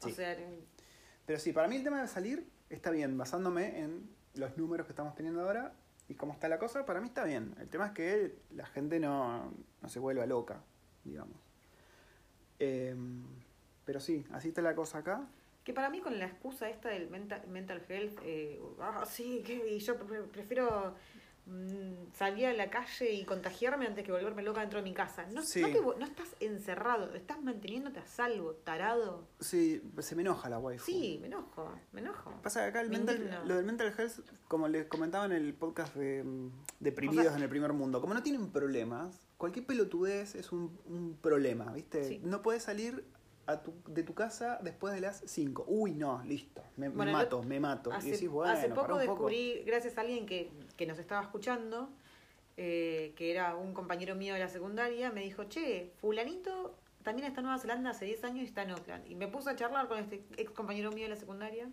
O 0.02 0.08
Sí. 0.08 0.14
sea, 0.14 0.38
Pero 1.26 1.40
sí, 1.40 1.52
para 1.52 1.68
mí 1.68 1.76
el 1.76 1.84
tema 1.84 2.02
de 2.02 2.08
salir 2.08 2.48
está 2.70 2.90
bien, 2.92 3.18
basándome 3.18 3.80
en 3.82 4.10
los 4.36 4.56
números 4.58 4.86
que 4.86 4.92
estamos 4.94 5.14
teniendo 5.16 5.42
ahora 5.42 5.74
y 6.10 6.16
cómo 6.16 6.34
está 6.34 6.48
la 6.48 6.58
cosa, 6.60 6.86
para 6.86 7.00
mí 7.02 7.08
está 7.08 7.24
bien. 7.24 7.54
El 7.60 7.70
tema 7.70 7.88
es 7.88 7.92
que 7.94 8.36
la 8.56 8.66
gente 8.66 9.00
no, 9.00 9.52
no 9.82 9.90
se 9.90 10.00
vuelva 10.00 10.26
loca, 10.26 10.62
digamos. 11.04 11.38
Em, 12.60 13.24
pero 13.86 14.00
sí, 14.00 14.26
así 14.32 14.50
está 14.50 14.62
la 14.62 14.76
cosa 14.76 15.00
acá. 15.00 15.28
que 15.64 15.74
para 15.74 15.90
mí 15.90 16.00
con 16.00 16.18
la 16.18 16.26
excusa 16.26 16.70
esta 16.70 16.90
del 16.90 17.10
mental, 17.10 17.46
mental 17.48 17.84
health, 17.90 18.20
eh, 18.24 18.60
ah, 18.80 19.06
sí, 19.06 19.44
que 19.46 19.70
y 19.76 19.80
yo 19.80 19.98
pre- 19.98 20.24
prefiero 20.24 20.96
salir 22.14 22.48
a 22.48 22.54
la 22.54 22.70
calle 22.70 23.12
y 23.14 23.26
contagiarme 23.26 23.86
antes 23.88 24.04
que 24.06 24.12
volverme 24.12 24.42
loca 24.44 24.62
dentro 24.62 24.80
de 24.80 24.84
mi 24.84 24.94
casa. 24.94 25.26
No, 25.28 25.42
Sí. 25.44 25.62
no, 25.62 25.68
te 25.70 25.82
no 25.82 26.06
estás 26.06 26.28
encerrado, 26.40 27.14
estás 27.14 27.42
manteniéndote 27.42 28.00
a 28.00 28.06
salvo, 28.08 28.54
tarado. 28.56 29.28
Sí, 29.40 29.82
se 30.00 30.16
me 30.16 30.22
enoja 30.24 30.50
la 30.50 30.60
waifu. 30.60 30.86
Sí, 30.86 31.18
me 31.22 31.28
enojo, 31.28 31.72
me 31.92 32.02
enojo. 32.02 32.32
Pasa 32.44 32.62
que 32.64 32.68
acá 32.70 32.82
el 32.82 32.90
Me 32.90 32.98
mental- 32.98 33.18
indigno. 33.18 33.46
lo 33.46 33.56
del 33.56 33.66
mental 33.66 33.94
health, 33.98 34.20
como 34.48 34.68
les 34.68 34.86
comentaba 34.88 35.26
en 35.26 35.32
el 35.34 35.54
podcast 35.54 35.96
de 35.96 36.24
mm, 36.24 36.52
Deprimidos 36.80 37.26
O 37.26 37.30
sea- 37.30 37.38
en 37.38 37.44
el 37.44 37.50
primer 37.50 37.74
mundo, 37.74 38.02
como 38.02 38.14
no 38.14 38.22
tienen 38.24 38.52
problemas, 38.52 39.20
cualquier 39.38 39.66
pelotudez 39.66 40.36
es 40.36 40.52
un, 40.52 40.78
un 40.86 41.18
problema, 41.22 41.72
¿viste? 41.74 42.04
Sí. 42.08 42.22
No 42.24 42.42
puedes 42.42 42.64
salir 42.64 43.04
a 43.48 43.62
tu, 43.62 43.74
de 43.88 44.04
tu 44.04 44.14
casa 44.14 44.60
después 44.62 44.94
de 44.94 45.00
las 45.00 45.24
5. 45.26 45.66
Uy, 45.68 45.94
no, 45.94 46.22
listo, 46.24 46.62
me, 46.76 46.90
Bueno, 46.90 47.14
mato, 47.14 47.42
me 47.42 47.60
mato. 47.60 47.92
Hace, 47.92 48.10
y 48.10 48.12
decís, 48.12 48.30
bueno, 48.30 48.52
hace 48.52 48.70
pará 48.70 48.82
poco 48.82 48.94
un 48.94 49.06
poco. 49.06 49.30
descubrí, 49.30 49.64
gracias 49.66 49.98
a 49.98 50.02
alguien 50.02 50.26
que, 50.26 50.52
que 50.76 50.86
nos 50.86 51.00
estaba 51.00 51.22
escuchando, 51.22 51.90
eh, 52.58 53.14
que 53.16 53.32
era 53.32 53.56
un 53.56 53.74
compañero 53.74 54.16
mío 54.16 54.34
de 54.34 54.42
la 54.42 54.50
secundaria, 54.50 55.12
me 55.12 55.22
dijo, 55.22 55.46
che, 55.46 55.94
fulanito 56.02 56.76
también 57.04 57.26
está 57.26 57.40
en 57.40 57.46
Nueva 57.46 57.60
Zelanda 57.62 57.92
hace 57.92 58.04
10 58.04 58.24
años 58.26 58.44
y 58.44 58.48
está 58.48 58.64
en 58.64 58.72
Oakland. 58.72 59.10
Y 59.10 59.16
me 59.16 59.30
puse 59.30 59.50
a 59.50 59.56
charlar 59.56 59.88
con 59.88 59.98
este 59.98 60.22
ex 60.36 60.52
compañero 60.52 60.92
mío 60.92 61.04
de 61.04 61.10
la 61.10 61.16
secundaria, 61.16 61.70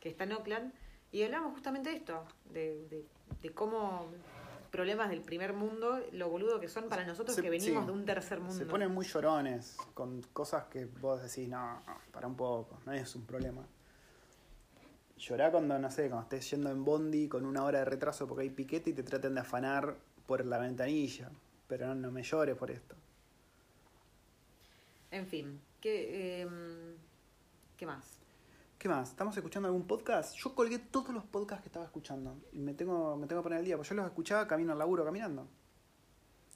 que 0.00 0.10
está 0.10 0.24
en 0.24 0.32
Oakland, 0.32 0.74
y 1.12 1.22
hablamos 1.22 1.52
justamente 1.52 1.88
de 1.88 1.96
esto, 1.96 2.24
de, 2.52 2.86
de, 2.88 3.06
de 3.40 3.50
cómo 3.54 4.06
problemas 4.76 5.08
del 5.08 5.22
primer 5.22 5.54
mundo, 5.54 5.98
lo 6.12 6.28
boludo 6.28 6.60
que 6.60 6.68
son 6.68 6.88
para 6.90 7.04
nosotros 7.06 7.34
Se- 7.34 7.40
que 7.42 7.48
venimos 7.48 7.84
sí. 7.84 7.86
de 7.86 7.92
un 7.92 8.04
tercer 8.04 8.40
mundo. 8.40 8.54
Se 8.54 8.66
ponen 8.66 8.92
muy 8.92 9.06
llorones 9.06 9.74
con 9.94 10.20
cosas 10.34 10.64
que 10.64 10.84
vos 10.84 11.22
decís, 11.22 11.48
no, 11.48 11.80
no, 11.86 11.98
para 12.12 12.26
un 12.26 12.36
poco, 12.36 12.78
no 12.84 12.92
es 12.92 13.14
un 13.16 13.24
problema. 13.24 13.66
Llorá 15.16 15.50
cuando, 15.50 15.78
no 15.78 15.90
sé, 15.90 16.08
cuando 16.10 16.24
estés 16.24 16.50
yendo 16.50 16.70
en 16.70 16.84
Bondi 16.84 17.26
con 17.26 17.46
una 17.46 17.64
hora 17.64 17.78
de 17.78 17.84
retraso 17.86 18.26
porque 18.28 18.42
hay 18.42 18.50
piquete 18.50 18.90
y 18.90 18.92
te 18.92 19.02
traten 19.02 19.34
de 19.34 19.40
afanar 19.40 19.96
por 20.26 20.44
la 20.44 20.58
ventanilla. 20.58 21.30
Pero 21.68 21.86
no, 21.88 21.94
no 21.94 22.10
me 22.12 22.22
llores 22.22 22.54
por 22.54 22.70
esto. 22.70 22.94
En 25.10 25.26
fin, 25.26 25.58
¿qué, 25.80 26.42
em, 26.42 26.96
¿qué 27.78 27.86
más? 27.86 28.04
¿Qué 28.86 28.90
más? 28.92 29.10
¿Estamos 29.10 29.36
escuchando 29.36 29.66
algún 29.66 29.84
podcast? 29.84 30.36
Yo 30.36 30.54
colgué 30.54 30.78
todos 30.78 31.08
los 31.12 31.24
podcasts 31.24 31.60
que 31.60 31.68
estaba 31.70 31.84
escuchando. 31.84 32.38
Y 32.52 32.60
me 32.60 32.72
tengo, 32.72 33.16
me 33.16 33.26
tengo 33.26 33.42
que 33.42 33.46
poner 33.46 33.58
al 33.58 33.64
día, 33.64 33.76
porque 33.76 33.88
yo 33.88 33.96
los 33.96 34.06
escuchaba 34.06 34.46
camino 34.46 34.70
al 34.70 34.78
laburo 34.78 35.04
caminando. 35.04 35.48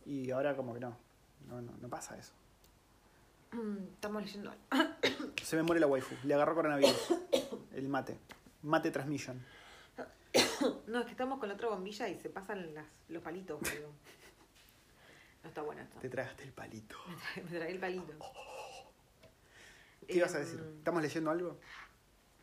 Y 0.07 0.31
ahora 0.31 0.55
como 0.55 0.73
que 0.73 0.79
no. 0.79 0.97
No, 1.49 1.61
no, 1.61 1.73
no 1.77 1.89
pasa 1.89 2.17
eso. 2.17 2.31
Estamos 3.95 4.23
leyendo. 4.23 4.55
Se 5.43 5.57
me 5.57 5.65
muere 5.65 5.81
la 5.81 5.89
waifu. 5.89 6.15
Le 6.23 6.33
agarró 6.35 6.55
coronavirus. 6.55 7.15
El 7.75 7.89
mate. 7.89 8.17
Mate 8.63 8.93
transmission. 8.93 9.45
No, 10.87 11.01
es 11.01 11.07
que 11.07 11.11
estamos 11.11 11.41
con 11.41 11.49
la 11.49 11.57
otra 11.57 11.69
bombilla 11.71 12.09
y 12.09 12.21
se 12.21 12.31
pasan 12.31 12.75
las, 12.75 12.87
los 13.09 13.25
palitos, 13.25 13.59
boludo. 13.59 13.91
No 15.43 15.49
está 15.49 15.63
bueno 15.63 15.83
esto. 15.83 15.99
Te 15.99 16.09
tragaste 16.09 16.45
el 16.45 16.53
palito. 16.53 16.95
Me 17.51 17.59
tragué 17.59 17.73
el 17.73 17.81
palito. 17.81 18.15
¿Qué 20.07 20.19
ibas 20.19 20.33
a 20.35 20.39
Em, 20.39 20.45
decir? 20.45 20.61
¿Estamos 20.79 21.03
leyendo 21.03 21.31
algo? 21.33 21.59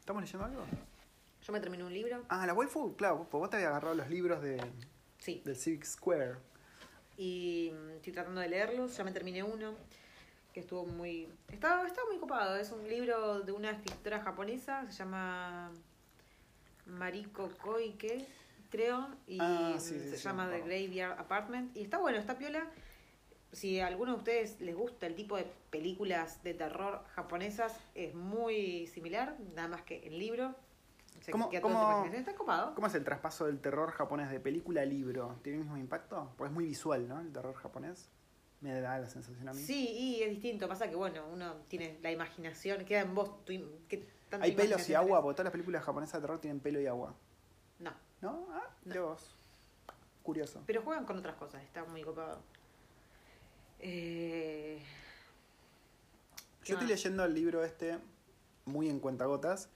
¿Estamos 0.07 0.23
leyendo 0.23 0.45
algo? 0.45 0.63
Yo 1.45 1.51
me 1.51 1.59
terminé 1.59 1.83
un 1.83 1.93
libro. 1.93 2.23
Ah, 2.29 2.47
la 2.47 2.53
waifu, 2.53 2.95
claro, 2.95 3.27
pues 3.29 3.41
vos 3.41 3.49
te 3.49 3.57
habías 3.57 3.71
agarrado 3.71 3.93
los 3.93 4.09
libros 4.09 4.41
de, 4.41 4.57
Sí. 5.19 5.41
del 5.43 5.57
Civic 5.57 5.83
Square. 5.83 6.35
Y 7.17 7.73
mm, 7.73 7.89
estoy 7.97 8.13
tratando 8.13 8.39
de 8.39 8.47
leerlos. 8.47 8.95
Ya 8.95 9.03
me 9.03 9.11
terminé 9.11 9.43
uno. 9.43 9.75
Que 10.53 10.61
estuvo 10.61 10.85
muy. 10.85 11.27
Estaba, 11.49 11.85
estaba 11.85 12.07
muy 12.07 12.19
copado. 12.19 12.55
Es 12.55 12.71
un 12.71 12.87
libro 12.87 13.41
de 13.41 13.51
una 13.51 13.71
escritora 13.71 14.21
japonesa. 14.21 14.89
Se 14.89 14.93
llama. 14.99 15.73
Mariko 16.85 17.49
Koike, 17.61 18.25
creo. 18.69 19.09
Y 19.27 19.39
Ah, 19.41 19.75
sí, 19.77 19.99
sí, 19.99 20.09
se 20.11 20.17
sí, 20.17 20.23
llama 20.23 20.49
The. 20.49 20.59
Graveyard 20.59 21.19
Apartment. 21.19 21.75
Y 21.75 21.81
está 21.81 21.97
bueno, 21.97 22.17
está 22.17 22.37
piola. 22.37 22.65
Si 23.57 23.79
a 23.79 23.87
alguno 23.87 24.11
de 24.11 24.17
ustedes 24.19 24.61
les 24.61 24.75
gusta 24.75 25.07
el 25.07 25.15
tipo 25.15 25.35
de 25.35 25.47
películas 25.71 26.43
de 26.43 26.53
terror 26.53 27.03
japonesas, 27.15 27.75
es 27.95 28.13
muy 28.13 28.85
similar, 28.85 29.35
nada 29.55 29.67
más 29.67 29.81
que 29.81 30.05
el 30.05 30.19
libro. 30.19 30.53
¿Cómo-. 31.31 31.49
Está 31.51 32.35
copado. 32.35 32.75
¿Cómo 32.75 32.85
es 32.85 32.93
el 32.93 33.03
traspaso 33.03 33.47
del 33.47 33.59
terror 33.59 33.89
japonés 33.91 34.29
de 34.29 34.39
película 34.39 34.81
a 34.81 34.85
libro? 34.85 35.39
¿Tiene 35.41 35.57
el 35.57 35.63
mismo 35.63 35.77
impacto? 35.77 36.31
Pues 36.37 36.49
es 36.51 36.53
muy 36.53 36.65
visual, 36.65 37.07
¿no? 37.07 37.19
El 37.19 37.33
terror 37.33 37.55
japonés. 37.55 38.09
Me 38.61 38.79
da 38.79 38.99
la 38.99 39.07
sensación 39.07 39.49
a 39.49 39.53
mí. 39.53 39.59
Sí, 39.59 39.87
y 39.89 40.21
es 40.21 40.29
distinto. 40.29 40.67
Pasa 40.67 40.87
que, 40.87 40.95
bueno, 40.95 41.23
uno 41.33 41.55
tiene 41.67 41.97
la 42.03 42.11
imaginación, 42.11 42.85
queda 42.85 43.01
en 43.01 43.15
vos. 43.15 43.43
Tu, 43.45 43.53
im- 43.53 43.69
¿qué 43.87 44.07
tanta 44.29 44.45
Hay 44.45 44.51
pelos 44.51 44.87
y 44.87 44.93
agua, 44.93 45.07
tenés? 45.07 45.21
porque 45.23 45.33
todas 45.35 45.45
las 45.45 45.51
películas 45.51 45.83
japonesas 45.83 46.13
de 46.13 46.21
terror 46.21 46.39
tienen 46.39 46.59
pelo 46.59 46.79
y 46.79 46.85
agua. 46.85 47.15
No, 47.79 47.91
¿No? 48.21 48.47
Ah, 48.51 48.69
No. 48.85 48.93
Dios. 48.93 49.33
Curioso. 50.21 50.61
pero 50.67 50.81
juegan 50.83 51.05
con 51.05 51.17
otras 51.17 51.35
cosas. 51.37 51.63
Está 51.63 51.83
muy 51.85 52.03
copado. 52.03 52.39
Eh, 53.79 54.81
¿Qué 56.63 56.71
Yo 56.71 56.75
estoy 56.75 56.87
más? 56.87 56.97
leyendo 56.97 57.23
el 57.25 57.33
libro 57.33 57.63
este, 57.63 57.97
muy 58.65 58.89
en 58.89 58.99
cuentagotas, 58.99 59.69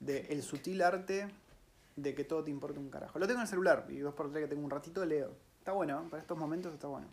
de 0.00 0.20
El 0.30 0.42
sutil 0.42 0.82
arte 0.82 1.28
de 1.96 2.14
que 2.14 2.24
todo 2.24 2.44
te 2.44 2.50
importa 2.50 2.78
un 2.78 2.90
carajo. 2.90 3.18
Lo 3.18 3.26
tengo 3.26 3.40
en 3.40 3.42
el 3.42 3.48
celular 3.48 3.86
y 3.88 3.98
dos 3.98 4.14
por 4.14 4.30
tres 4.30 4.44
que 4.44 4.48
tengo 4.48 4.64
un 4.64 4.70
ratito 4.70 5.04
leo. 5.04 5.34
Está 5.58 5.72
bueno, 5.72 6.02
¿eh? 6.04 6.08
para 6.10 6.22
estos 6.22 6.38
momentos 6.38 6.72
está 6.72 6.86
bueno. 6.86 7.08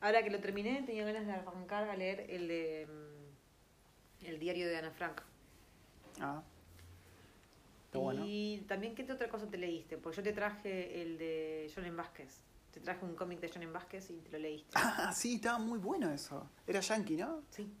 ahora 0.00 0.22
que 0.22 0.30
lo 0.30 0.40
terminé, 0.40 0.82
tenía 0.86 1.04
ganas 1.04 1.26
de 1.26 1.32
arrancar 1.32 1.88
a 1.88 1.96
leer 1.96 2.26
el 2.30 2.46
de. 2.48 2.86
mm, 2.88 4.26
El 4.26 4.38
diario 4.38 4.66
de 4.68 4.76
Ana 4.76 4.90
Frank. 4.92 5.20
Ah. 6.20 6.42
Está 7.86 7.98
bueno. 7.98 8.22
Y 8.24 8.64
también, 8.68 8.94
¿qué 8.94 9.02
otra 9.10 9.28
cosa 9.28 9.46
te 9.48 9.58
leíste? 9.58 9.96
Porque 9.96 10.18
yo 10.18 10.22
te 10.22 10.32
traje 10.32 11.02
el 11.02 11.18
de 11.18 11.72
Jonen 11.74 11.96
Vázquez. 11.96 12.40
Te 12.72 12.80
traje 12.80 13.04
un 13.04 13.14
cómic 13.16 13.40
de 13.40 13.48
Jonen 13.48 13.72
Vázquez 13.72 14.10
y 14.10 14.18
te 14.20 14.30
lo 14.30 14.38
leíste. 14.38 14.70
Ah, 14.74 15.12
sí, 15.14 15.36
estaba 15.36 15.58
muy 15.58 15.78
bueno 15.78 16.10
eso. 16.12 16.48
Era 16.66 16.80
yankee, 16.80 17.16
¿no? 17.16 17.42
Sí. 17.50 17.72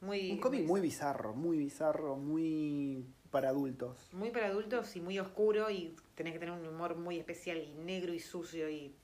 Muy, 0.00 0.32
Un 0.32 0.40
cómic 0.40 0.66
muy 0.66 0.80
bizarro, 0.80 1.32
muy 1.32 1.56
bizarro, 1.56 2.16
muy 2.16 3.06
para 3.30 3.50
adultos. 3.50 3.96
Muy 4.12 4.30
para 4.30 4.46
adultos 4.48 4.96
y 4.96 5.00
muy 5.00 5.18
oscuro 5.20 5.70
y 5.70 5.94
tenés 6.16 6.32
que 6.32 6.40
tener 6.40 6.52
un 6.58 6.66
humor 6.66 6.96
muy 6.96 7.18
especial 7.18 7.58
y 7.58 7.72
negro 7.74 8.12
y 8.12 8.18
sucio 8.20 8.68
y 8.68 8.94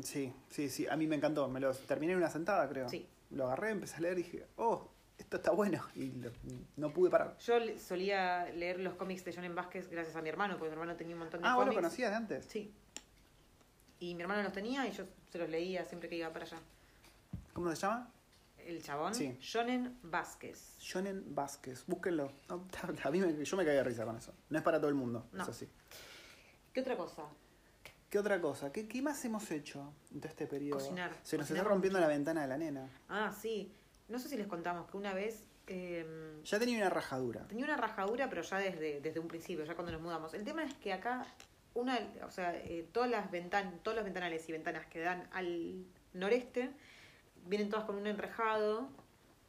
Sí, 0.00 0.32
sí, 0.48 0.68
sí, 0.68 0.86
a 0.88 0.96
mí 0.96 1.06
me 1.06 1.16
encantó. 1.16 1.48
Me 1.48 1.60
lo 1.60 1.72
terminé 1.72 2.12
en 2.12 2.18
una 2.18 2.30
sentada, 2.30 2.68
creo. 2.68 2.88
Sí. 2.88 3.06
Lo 3.30 3.46
agarré, 3.46 3.70
empecé 3.70 3.96
a 3.96 4.00
leer 4.00 4.18
y 4.18 4.22
dije, 4.22 4.46
oh, 4.56 4.90
esto 5.18 5.36
está 5.38 5.50
bueno. 5.52 5.84
Y 5.96 6.12
lo- 6.12 6.30
no 6.76 6.92
pude 6.92 7.10
parar. 7.10 7.36
yo 7.38 7.54
solía 7.78 8.46
leer 8.52 8.78
los 8.80 8.94
cómics 8.94 9.24
de 9.24 9.32
Jonen 9.32 9.54
Vázquez 9.56 9.88
gracias 9.90 10.14
a 10.16 10.22
mi 10.22 10.28
hermano, 10.28 10.54
porque 10.56 10.70
mi 10.70 10.80
hermano 10.80 10.96
tenía 10.96 11.14
un 11.14 11.20
montón 11.20 11.42
de 11.42 11.48
Ah, 11.48 11.54
¿vos 11.56 11.66
lo 11.66 11.72
cómics. 11.72 11.82
conocías 11.82 12.10
de 12.10 12.16
antes? 12.16 12.44
Sí. 12.46 12.72
Y 14.04 14.14
mi 14.14 14.22
hermano 14.22 14.42
los 14.42 14.52
tenía 14.52 14.86
y 14.86 14.92
yo 14.92 15.04
se 15.30 15.38
los 15.38 15.48
leía 15.48 15.84
siempre 15.84 16.08
que 16.10 16.16
iba 16.16 16.30
para 16.30 16.44
allá. 16.44 16.58
¿Cómo 17.54 17.70
se 17.74 17.76
llama? 17.76 18.10
El 18.58 18.82
chabón, 18.82 19.14
Sí. 19.14 19.38
Jonen 19.52 19.98
Vázquez. 20.02 20.76
Shonen 20.78 21.34
Vázquez. 21.34 21.84
Búsquenlo. 21.86 22.30
No, 22.48 22.66
a 23.04 23.10
mí 23.10 23.20
me- 23.20 23.44
yo 23.44 23.56
me 23.56 23.64
caí 23.64 23.74
de 23.76 23.84
risa 23.84 24.04
con 24.04 24.16
eso. 24.16 24.32
No 24.50 24.58
es 24.58 24.64
para 24.64 24.78
todo 24.78 24.88
el 24.88 24.94
mundo, 24.94 25.26
No. 25.32 25.42
eso 25.42 25.52
sí. 25.52 25.68
¿Qué 26.72 26.80
otra 26.80 26.96
cosa? 26.96 27.22
¿Qué 28.10 28.18
otra 28.18 28.40
cosa? 28.40 28.70
¿Qué, 28.72 28.86
qué 28.86 29.00
más 29.02 29.24
hemos 29.24 29.50
hecho 29.50 29.92
de 30.10 30.28
este 30.28 30.46
periodo? 30.46 30.78
Cocinar. 30.78 31.10
Se 31.22 31.36
nos 31.36 31.44
Cocinar 31.46 31.62
está 31.62 31.68
rompiendo 31.70 31.98
la 32.00 32.06
ventana 32.08 32.42
de 32.42 32.48
la 32.48 32.58
nena. 32.58 32.88
Ah, 33.08 33.32
sí. 33.32 33.72
No 34.08 34.18
sé 34.18 34.28
si 34.28 34.36
les 34.36 34.46
contamos 34.46 34.88
que 34.90 34.96
una 34.98 35.14
vez 35.14 35.44
eh, 35.66 36.40
Ya 36.44 36.58
tenía 36.58 36.76
una 36.78 36.90
rajadura. 36.90 37.46
tenía 37.48 37.64
una 37.64 37.76
rajadura, 37.78 38.28
pero 38.28 38.42
ya 38.42 38.58
desde, 38.58 39.00
desde 39.00 39.18
un 39.18 39.28
principio, 39.28 39.64
ya 39.64 39.74
cuando 39.74 39.92
nos 39.92 40.00
mudamos. 40.02 40.34
El 40.34 40.44
tema 40.44 40.62
es 40.64 40.74
que 40.74 40.92
acá, 40.92 41.26
una, 41.74 41.98
o 42.24 42.30
sea, 42.30 42.54
eh, 42.56 42.86
todas 42.92 43.10
las 43.10 43.30
ventanas, 43.30 43.74
todos 43.82 43.96
los 43.96 44.04
ventanales 44.04 44.48
y 44.48 44.52
ventanas 44.52 44.86
que 44.86 45.00
dan 45.00 45.28
al 45.32 45.84
noreste 46.12 46.70
vienen 47.46 47.68
todas 47.68 47.84
con 47.84 47.96
un 47.96 48.06
enrejado, 48.06 48.88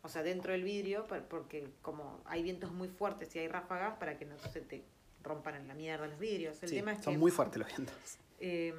o 0.01 0.09
sea, 0.09 0.23
dentro 0.23 0.51
del 0.51 0.63
vidrio, 0.63 1.05
por- 1.07 1.23
porque 1.23 1.67
como 1.81 2.19
hay 2.25 2.43
vientos 2.43 2.71
muy 2.71 2.87
fuertes 2.89 3.35
y 3.35 3.39
hay 3.39 3.47
ráfagas, 3.47 3.97
para 3.97 4.17
que 4.17 4.25
no 4.25 4.37
se 4.39 4.61
te 4.61 4.83
rompan 5.23 5.55
en 5.55 5.67
la 5.67 5.73
mierda 5.75 6.07
los 6.07 6.19
vidrios. 6.19 6.61
El 6.63 6.69
Sí, 6.69 6.75
tema 6.75 6.93
es 6.93 7.03
son 7.03 7.13
que 7.13 7.17
muy 7.19 7.31
fuertes 7.31 7.57
los 7.59 7.67
vientos. 7.67 7.95
eh, 8.39 8.73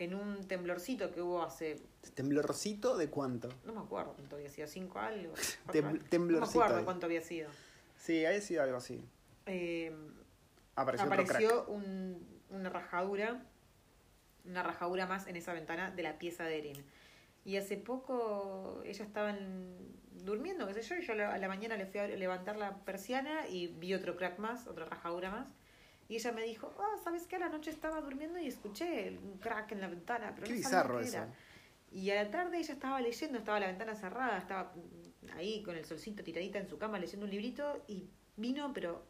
en 0.00 0.14
un 0.14 0.46
temblorcito 0.46 1.12
que 1.12 1.20
hubo 1.20 1.42
hace, 1.42 1.82
¿Temblorcito 2.14 2.96
de 2.96 3.10
cuánto? 3.10 3.48
no 3.64 3.72
me 3.74 3.80
acuerdo 3.80 4.12
cuánto 4.14 4.36
había 4.36 4.48
sido, 4.48 4.68
cinco 4.68 5.00
algo. 5.00 5.32
cuatro 5.32 5.72
Tem- 5.72 5.86
algo. 5.86 5.98
No 5.98 6.02
me 6.04 6.08
temblorcito 6.08 6.62
acuerdo 6.62 6.84
cuánto 6.84 7.06
había 7.06 7.20
sido. 7.20 7.50
Sí, 7.98 8.24
ahí 8.24 8.40
sido 8.40 8.62
algo 8.62 8.76
así. 8.76 9.04
Eh, 9.46 9.92
Apareció, 10.80 11.06
apareció 11.06 11.66
un- 11.66 12.40
una 12.50 12.70
rajadura, 12.70 13.42
una 14.44 14.62
rajadura 14.62 15.06
más 15.06 15.26
en 15.26 15.36
esa 15.36 15.52
ventana 15.52 15.90
de 15.90 16.02
la 16.02 16.18
pieza 16.18 16.44
de 16.44 16.58
Erin. 16.58 16.84
Y 17.44 17.56
hace 17.56 17.76
poco 17.76 18.82
ellas 18.84 19.06
estaban 19.06 19.76
durmiendo, 20.12 20.66
qué 20.66 20.74
sé 20.74 20.82
yo, 20.82 20.96
y 20.96 21.02
yo 21.06 21.12
a 21.12 21.38
la- 21.38 21.48
mañana 21.48 21.76
le 21.76 21.86
fui 21.86 22.00
a 22.00 22.06
levantar 22.08 22.56
la 22.56 22.76
persiana 22.84 23.46
y 23.48 23.68
vi 23.68 23.94
otro 23.94 24.16
crack 24.16 24.38
más, 24.38 24.66
otra 24.66 24.84
rajadura 24.86 25.30
más. 25.30 25.48
Y 26.08 26.16
ella 26.16 26.32
me 26.32 26.42
dijo, 26.42 26.74
ah, 26.78 26.96
¿sabes 27.04 27.26
qué? 27.26 27.36
A 27.36 27.40
la 27.40 27.48
noche 27.50 27.70
estaba 27.70 28.00
durmiendo 28.00 28.38
y 28.38 28.46
escuché 28.46 29.18
un 29.22 29.38
crack 29.38 29.72
en 29.72 29.80
la 29.80 29.88
ventana, 29.88 30.32
pero 30.34 30.46
Qué 30.46 30.52
no 30.52 30.58
bizarro 30.58 30.98
qué 30.98 31.04
eso. 31.04 31.16
era". 31.18 31.28
Y 31.90 32.10
a 32.10 32.22
la 32.22 32.30
tarde 32.30 32.58
ella 32.58 32.72
estaba 32.74 33.00
leyendo, 33.00 33.38
estaba 33.38 33.60
la 33.60 33.66
ventana 33.66 33.94
cerrada, 33.94 34.38
estaba 34.38 34.72
ahí 35.36 35.62
con 35.62 35.76
el 35.76 35.84
solcito 35.84 36.22
tiradita 36.22 36.58
en 36.58 36.68
su 36.68 36.78
cama 36.78 36.98
leyendo 36.98 37.24
un 37.24 37.30
librito 37.30 37.82
y 37.88 38.08
vino, 38.36 38.72
pero 38.74 39.02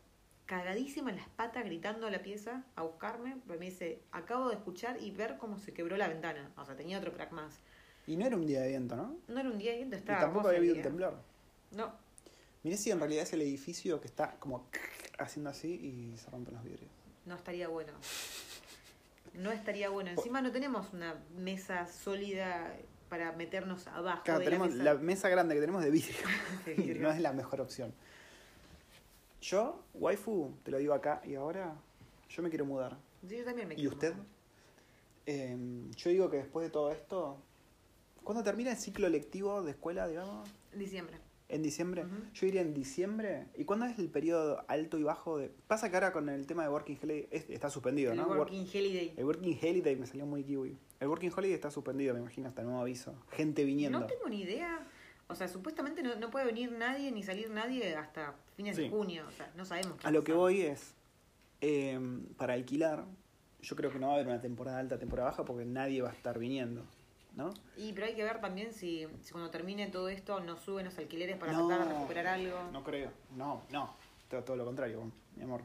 cagadísima 0.49 1.11
en 1.11 1.16
las 1.16 1.28
patas, 1.28 1.62
gritando 1.64 2.07
a 2.07 2.11
la 2.11 2.22
pieza 2.22 2.64
a 2.74 2.82
buscarme, 2.82 3.36
porque 3.46 3.61
me 3.61 3.66
dice, 3.66 4.01
acabo 4.12 4.49
de 4.49 4.55
escuchar 4.55 4.96
y 5.01 5.11
ver 5.11 5.36
cómo 5.36 5.59
se 5.59 5.74
quebró 5.74 5.96
la 5.99 6.09
ventana. 6.09 6.51
O 6.57 6.64
sea, 6.64 6.74
tenía 6.74 6.99
otro 6.99 7.12
crack 7.12 7.32
más. 7.32 7.61
Y 8.07 8.16
no 8.16 8.24
era 8.26 8.34
un 8.34 8.46
día 8.46 8.62
de 8.62 8.68
viento, 8.68 8.96
¿no? 8.96 9.14
No 9.28 9.38
era 9.40 9.51
un 9.51 9.59
día 9.59 9.72
de 9.72 9.76
viento, 9.76 9.96
Y 9.96 9.99
estaba 9.99 10.20
tampoco 10.20 10.49
hermoso 10.49 10.57
había 10.57 10.59
habido 10.61 10.76
un 10.76 10.82
temblor. 10.82 11.18
No, 11.72 11.92
Miré 12.64 12.76
si 12.78 12.90
en 12.90 12.99
realidad 12.99 13.22
es 13.24 13.32
el 13.34 13.42
edificio 13.42 14.01
que 14.01 14.07
está 14.09 14.36
como 14.40 14.66
haciendo 15.18 15.51
así 15.51 15.68
y 15.68 16.16
se 16.16 16.30
rompen 16.30 16.55
los 16.55 16.64
vidrios. 16.64 16.90
no 17.26 17.34
estaría 17.36 17.68
bueno. 17.68 17.92
No 19.34 19.53
estaría 19.53 19.90
bueno. 19.90 20.11
Encima 20.11 20.40
no 20.40 20.51
tenemos 20.51 20.92
una 20.94 21.14
mesa 21.36 21.86
sólida 21.86 22.74
para 23.09 23.32
meternos 23.32 23.86
abajo 23.86 24.22
Claro, 24.24 24.40
de 24.40 24.46
tenemos 24.46 24.68
la 24.70 24.74
mesa. 24.76 24.94
la 24.94 25.01
mesa 25.01 25.28
grande 25.28 25.55
que 25.55 25.61
tenemos 25.61 25.84
de 25.84 25.90
vidrio. 25.90 26.16
de 26.64 26.74
vidrio. 26.74 27.03
no 27.03 27.11
es 27.11 27.20
la 27.20 27.32
mejor 27.32 27.61
opción. 27.61 27.92
Yo, 29.41 29.82
waifu, 29.95 30.53
te 30.64 30.70
lo 30.70 30.78
digo 30.78 30.95
acá 30.95 31.22
y 31.24 31.34
ahora, 31.34 31.74
yo 32.28 32.43
me 32.43 32.49
quiero 32.49 32.64
mudar. 32.64 32.97
Sí, 33.28 33.36
yo 33.36 33.45
también 33.45 33.68
me 33.68 33.74
¿Y 33.74 33.78
quiero 33.78 33.91
usted? 33.93 34.12
mudar. 34.14 34.26
Eh, 35.26 35.57
yo 35.97 36.11
digo 36.11 36.30
que 36.30 36.39
después 36.39 36.66
de 36.66 36.70
todo 36.70 36.91
esto, 36.91 37.36
¿cuándo 38.24 38.43
termina 38.43 38.70
el 38.70 38.76
ciclo 38.78 39.09
lectivo 39.09 39.62
de 39.62 39.72
escuela, 39.72 40.09
digamos? 40.09 40.49
Diciembre. 40.74 41.18
En 41.51 41.62
diciembre. 41.62 42.05
Yo 42.34 42.47
iría 42.47 42.61
en 42.61 42.74
diciembre. 42.74 43.47
¿Y 43.57 43.64
cuándo 43.64 43.86
es 43.86 43.99
el 43.99 44.11
periodo 44.11 44.64
alto 44.68 44.99
y 44.99 45.03
bajo? 45.03 45.39
de 45.39 45.51
Pasa 45.66 45.89
que 45.89 45.97
ahora 45.97 46.12
con 46.12 46.28
el 46.28 46.47
tema 46.47 46.62
de 46.62 46.68
Working 46.68 46.99
Holiday 47.03 47.26
es- 47.30 47.49
está 47.49 47.70
suspendido, 47.70 48.12
El 48.12 48.18
¿no? 48.18 48.28
Wor- 48.28 48.39
Working 48.41 48.66
Holiday. 48.68 49.14
el 49.16 49.24
Working 49.24 49.59
Holiday 49.62 49.97
me 49.97 50.07
salió 50.07 50.26
muy 50.26 50.45
kiwi. 50.45 50.76
El 51.01 51.09
Working 51.09 51.30
Holiday 51.34 51.55
está 51.55 51.70
suspendido, 51.70 52.12
me 52.12 52.20
imagino, 52.20 52.49
hasta 52.49 52.62
nuevo 52.62 52.80
aviso. 52.80 53.14
Gente 53.30 53.64
viniendo. 53.64 53.99
No 54.01 54.07
tengo 54.07 54.28
ni 54.28 54.43
idea. 54.43 54.86
O 55.29 55.35
sea, 55.35 55.47
supuestamente 55.49 56.03
no, 56.03 56.14
no 56.16 56.31
puede 56.31 56.47
venir 56.47 56.72
nadie 56.72 57.12
ni 57.12 57.22
salir 57.22 57.51
nadie 57.51 57.95
hasta 57.97 58.35
fines 58.57 58.76
Sí. 58.76 58.83
de 58.85 58.91
junio. 58.91 59.24
O 59.29 59.33
sea, 59.33 59.51
no 59.57 59.64
sabemos 59.64 59.99
qué 60.01 60.07
A 60.07 60.11
lo 60.11 60.24
que 60.24 60.33
voy 60.33 60.62
es, 60.62 60.95
eh, 61.61 61.99
para 62.37 62.55
alquilar, 62.55 63.05
yo 63.61 63.76
creo 63.76 63.91
que 63.93 63.99
no 63.99 64.07
va 64.07 64.12
a 64.14 64.16
haber 64.16 64.26
una 64.29 64.41
temporada 64.41 64.79
alta, 64.79 64.99
temporada 64.99 65.31
baja, 65.31 65.45
porque 65.45 65.64
nadie 65.66 66.01
va 66.01 66.11
a 66.11 66.12
estar 66.12 66.39
viniendo, 66.39 66.83
¿no? 67.37 67.53
Y 67.76 67.93
pero 67.93 68.07
hay 68.07 68.14
que 68.14 68.24
ver 68.24 68.41
también 68.41 68.72
si, 68.72 69.07
si 69.22 69.33
cuando 69.33 69.51
termine 69.51 69.87
todo 69.89 70.09
esto 70.09 70.41
no 70.41 70.57
suben 70.57 70.87
los 70.87 70.97
alquileres 70.99 71.37
para 71.37 71.53
No. 71.53 71.66
tratar 71.68 71.87
de 71.89 71.95
recuperar 71.95 72.26
algo. 72.29 72.57
No 72.72 72.83
creo, 72.83 73.11
no, 73.37 73.62
no, 73.70 73.95
todo, 74.31 74.43
todo 74.45 74.57
lo 74.57 74.64
contrario, 74.64 75.12
mi 75.37 75.43
amor. 75.43 75.61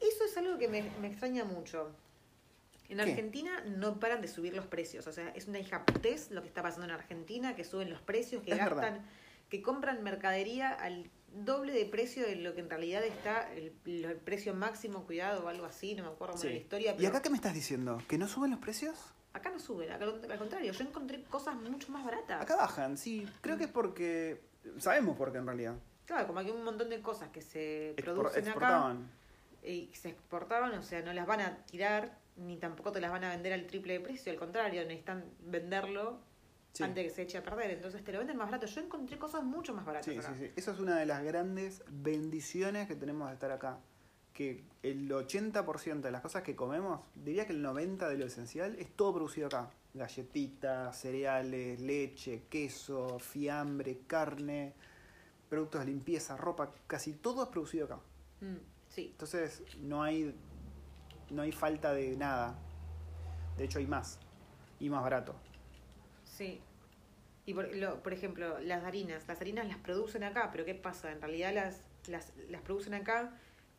Eso 0.00 0.24
es 0.24 0.36
algo 0.36 0.58
que 0.58 0.68
me, 0.68 0.82
me 1.00 1.08
extraña 1.08 1.44
mucho. 1.44 1.90
En 2.88 2.96
¿Qué? 2.96 3.02
Argentina 3.02 3.62
no 3.66 4.00
paran 4.00 4.20
de 4.22 4.28
subir 4.28 4.54
los 4.54 4.66
precios. 4.66 5.06
O 5.06 5.12
sea, 5.12 5.28
es 5.30 5.46
una 5.46 5.58
hijaputez 5.58 6.30
lo 6.30 6.40
que 6.42 6.48
está 6.48 6.62
pasando 6.62 6.86
en 6.86 6.92
Argentina, 6.92 7.54
que 7.54 7.64
suben 7.64 7.90
los 7.90 8.00
precios, 8.00 8.42
que 8.42 8.52
Es 8.52 8.58
gastan, 8.58 8.80
verdad. 8.80 9.00
que 9.50 9.62
compran 9.62 10.02
mercadería 10.02 10.70
al 10.72 11.10
doble 11.34 11.72
de 11.74 11.84
precio 11.84 12.26
de 12.26 12.36
lo 12.36 12.54
que 12.54 12.60
en 12.60 12.70
realidad 12.70 13.04
está 13.04 13.52
el, 13.52 13.72
el 13.84 14.16
precio 14.16 14.54
máximo, 14.54 15.04
cuidado 15.04 15.44
o 15.44 15.48
algo 15.48 15.66
así, 15.66 15.94
no 15.94 16.04
me 16.04 16.08
acuerdo 16.10 16.38
Sí. 16.38 16.46
era 16.46 16.54
la 16.56 16.60
historia. 16.62 16.96
¿Y 16.98 17.04
acá 17.06 17.20
qué 17.20 17.28
me 17.28 17.36
estás 17.36 17.52
diciendo? 17.52 18.00
¿Que 18.08 18.16
no 18.16 18.26
suben 18.28 18.50
los 18.50 18.60
precios? 18.60 18.96
acá 19.34 19.50
no 19.50 19.60
suben, 19.60 19.92
acá 19.92 20.04
al 20.06 20.38
contrario, 20.38 20.72
yo 20.72 20.82
encontré 20.84 21.22
cosas 21.24 21.54
mucho 21.54 21.92
más 21.92 22.04
baratas. 22.04 22.42
Acá 22.42 22.56
bajan, 22.56 22.96
sí. 22.96 23.28
Creo 23.40 23.56
que 23.56 23.64
es 23.64 23.70
porque... 23.70 24.40
Sabemos 24.78 25.16
por 25.16 25.30
qué 25.30 25.38
en 25.38 25.46
realidad. 25.46 25.76
Claro, 26.06 26.26
como 26.26 26.40
hay 26.40 26.50
un 26.50 26.64
montón 26.64 26.88
de 26.90 27.00
cosas 27.02 27.28
que 27.28 27.40
se 27.42 27.94
Expor- 27.94 28.14
producen 28.14 28.48
acá 28.48 28.96
y 29.62 29.90
se 29.94 30.08
exportaban, 30.08 30.72
o 30.74 30.82
sea, 30.82 31.02
no 31.02 31.12
las 31.12 31.26
van 31.26 31.40
a 31.42 31.56
tirar 31.66 32.18
ni 32.38 32.56
tampoco 32.56 32.92
te 32.92 33.00
las 33.00 33.10
van 33.10 33.24
a 33.24 33.30
vender 33.30 33.52
al 33.52 33.66
triple 33.66 33.94
de 33.94 34.00
precio, 34.00 34.32
al 34.32 34.38
contrario, 34.38 34.82
necesitan 34.82 35.24
venderlo 35.40 36.20
Sí. 36.72 36.82
antes 36.84 36.96
de 36.96 37.08
que 37.08 37.10
se 37.14 37.22
eche 37.22 37.38
a 37.38 37.42
perder, 37.42 37.70
entonces 37.72 38.04
te 38.04 38.12
lo 38.12 38.18
venden 38.18 38.36
más 38.36 38.46
barato. 38.48 38.66
Yo 38.66 38.80
encontré 38.82 39.18
cosas 39.18 39.42
mucho 39.42 39.74
más 39.74 39.84
baratas 39.84 40.04
Sí, 40.12 40.18
acá. 40.18 40.34
sí, 40.34 40.46
sí. 40.46 40.52
Esa 40.54 40.72
es 40.72 40.78
una 40.78 40.96
de 40.98 41.06
las 41.06 41.24
grandes 41.24 41.82
bendiciones 41.90 42.86
que 42.86 42.94
tenemos 42.94 43.26
de 43.28 43.34
estar 43.34 43.50
acá. 43.50 43.78
Que 44.32 44.62
el 44.84 45.10
80% 45.10 46.06
de 46.06 46.12
las 46.12 46.20
cosas 46.20 46.42
que 46.44 46.54
comemos, 46.54 47.00
diría 47.16 47.46
que 47.46 47.52
el 47.52 47.62
90% 47.64 48.08
de 48.08 48.18
lo 48.18 48.26
esencial, 48.26 48.76
es 48.78 48.94
todo 48.94 49.14
producido 49.14 49.46
acá. 49.48 49.70
Galletitas, 49.94 50.96
cereales, 51.00 51.80
leche, 51.80 52.44
queso, 52.48 53.18
fiambre, 53.18 54.00
carne, 54.06 54.74
productos 55.48 55.80
de 55.80 55.86
limpieza, 55.86 56.36
ropa, 56.36 56.70
casi 56.86 57.14
todo 57.14 57.42
es 57.42 57.48
producido 57.48 57.86
acá. 57.86 57.98
Mm, 58.40 58.56
sí, 58.88 59.08
Entonces 59.12 59.62
no 59.78 60.02
hay, 60.02 60.32
no 61.30 61.42
hay 61.42 61.52
falta 61.52 61.92
de 61.92 62.16
nada. 62.16 62.54
De 63.56 63.64
hecho 63.64 63.78
hay 63.78 63.86
más. 63.86 64.18
Y 64.80 64.88
más 64.90 65.02
barato. 65.02 65.34
sí. 66.24 66.60
Y 67.46 67.54
por, 67.54 67.74
lo- 67.74 68.02
por 68.02 68.12
ejemplo, 68.12 68.58
las 68.60 68.84
harinas, 68.84 69.26
las 69.26 69.40
harinas 69.40 69.66
las 69.66 69.78
producen 69.78 70.22
acá, 70.22 70.50
pero 70.52 70.66
¿qué 70.66 70.74
pasa? 70.74 71.10
En 71.10 71.22
realidad 71.22 71.54
las, 71.54 71.80
las, 72.06 72.30
las 72.50 72.60
producen 72.60 72.92
acá, 72.92 73.32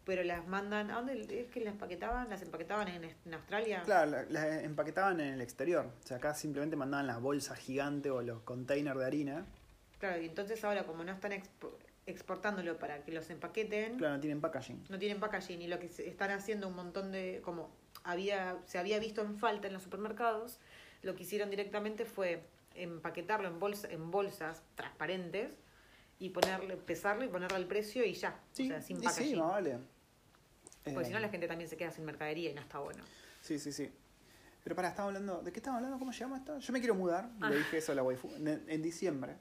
pero 0.05 0.23
las 0.23 0.47
mandan, 0.47 0.89
¿a 0.89 0.95
dónde 0.95 1.21
es 1.41 1.51
que 1.51 1.59
las 1.59 1.73
empaquetaban? 1.73 2.27
¿Las 2.31 2.41
empaquetaban 2.41 2.87
en, 2.87 3.03
en 3.03 3.33
Australia? 3.35 3.83
Claro, 3.85 4.09
la- 4.09 4.23
las 4.23 4.63
empaquetaban 4.63 5.19
en 5.19 5.33
el 5.35 5.41
exterior. 5.41 5.85
O 6.03 6.07
sea, 6.07 6.17
acá 6.17 6.33
simplemente 6.33 6.75
mandaban 6.77 7.05
las 7.05 7.21
bolsas 7.21 7.59
gigantes 7.59 8.11
o 8.11 8.23
los 8.23 8.41
containers 8.41 8.97
de 8.97 9.05
harina. 9.05 9.45
Claro, 9.99 10.19
y 10.19 10.25
entonces 10.25 10.63
ahora 10.63 10.87
como 10.87 11.03
no 11.03 11.11
están 11.11 11.33
expo- 11.33 11.75
exportándolo 12.11 12.77
para 12.77 13.03
que 13.03 13.11
los 13.11 13.29
empaqueten, 13.29 13.97
Claro, 13.97 14.15
no 14.15 14.19
tienen 14.19 14.41
packaging. 14.41 14.83
no 14.89 14.99
tienen 14.99 15.19
packaging 15.19 15.61
y 15.61 15.67
lo 15.67 15.79
que 15.79 15.87
están 15.87 16.31
haciendo 16.31 16.67
un 16.67 16.75
montón 16.75 17.11
de 17.11 17.41
como 17.43 17.69
había 18.03 18.57
se 18.65 18.77
había 18.79 18.99
visto 18.99 19.21
en 19.21 19.37
falta 19.37 19.67
en 19.67 19.73
los 19.73 19.83
supermercados 19.83 20.59
lo 21.01 21.15
que 21.15 21.23
hicieron 21.23 21.49
directamente 21.49 22.05
fue 22.05 22.43
empaquetarlo 22.75 23.47
en 23.47 23.59
bolsa, 23.59 23.87
en 23.91 24.11
bolsas 24.11 24.61
transparentes 24.75 25.53
y 26.19 26.29
ponerle 26.29 26.75
pesarlo 26.77 27.23
y 27.23 27.27
ponerle 27.29 27.57
al 27.57 27.65
precio 27.65 28.03
y 28.05 28.13
ya 28.13 28.39
o 28.51 28.55
sea 28.55 28.81
sin 28.81 29.01
packaging 29.01 29.29
sí, 29.29 29.35
más 29.35 29.51
vale. 29.51 29.77
porque 30.83 31.01
Eh, 31.01 31.05
si 31.05 31.11
no 31.11 31.19
la 31.19 31.29
gente 31.29 31.47
también 31.47 31.69
se 31.69 31.77
queda 31.77 31.91
sin 31.91 32.05
mercadería 32.05 32.51
y 32.51 32.53
no 32.53 32.61
está 32.61 32.79
bueno 32.79 33.03
Sí, 33.41 33.57
sí, 33.57 33.71
sí. 33.71 33.89
Pero 34.65 34.75
para, 34.75 34.89
estamos 34.89 35.09
hablando. 35.15 35.41
¿De 35.41 35.51
qué 35.53 35.59
estamos 35.59 35.77
hablando? 35.77 35.97
¿Cómo 35.97 36.11
se 36.11 36.19
llama 36.19 36.37
esto? 36.37 36.59
Yo 36.59 36.73
me 36.73 36.79
quiero 36.79 36.93
mudar. 36.93 37.29
Ah. 37.39 37.49
Le 37.49 37.57
dije 37.57 37.77
eso 37.77 37.93
a 37.93 37.95
la 37.95 38.03
waifu. 38.03 38.29
En, 38.35 38.47
en 38.67 38.81
diciembre. 38.81 39.37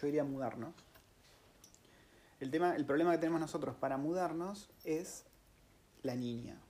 Yo 0.00 0.06
iría 0.08 0.22
a 0.22 0.24
mudarnos. 0.24 0.74
El 2.40 2.50
tema, 2.50 2.76
el 2.76 2.84
problema 2.84 3.12
que 3.12 3.18
tenemos 3.18 3.40
nosotros 3.40 3.76
para 3.76 3.96
mudarnos 3.96 4.68
es 4.84 5.24
la 6.02 6.14
niña. 6.14 6.60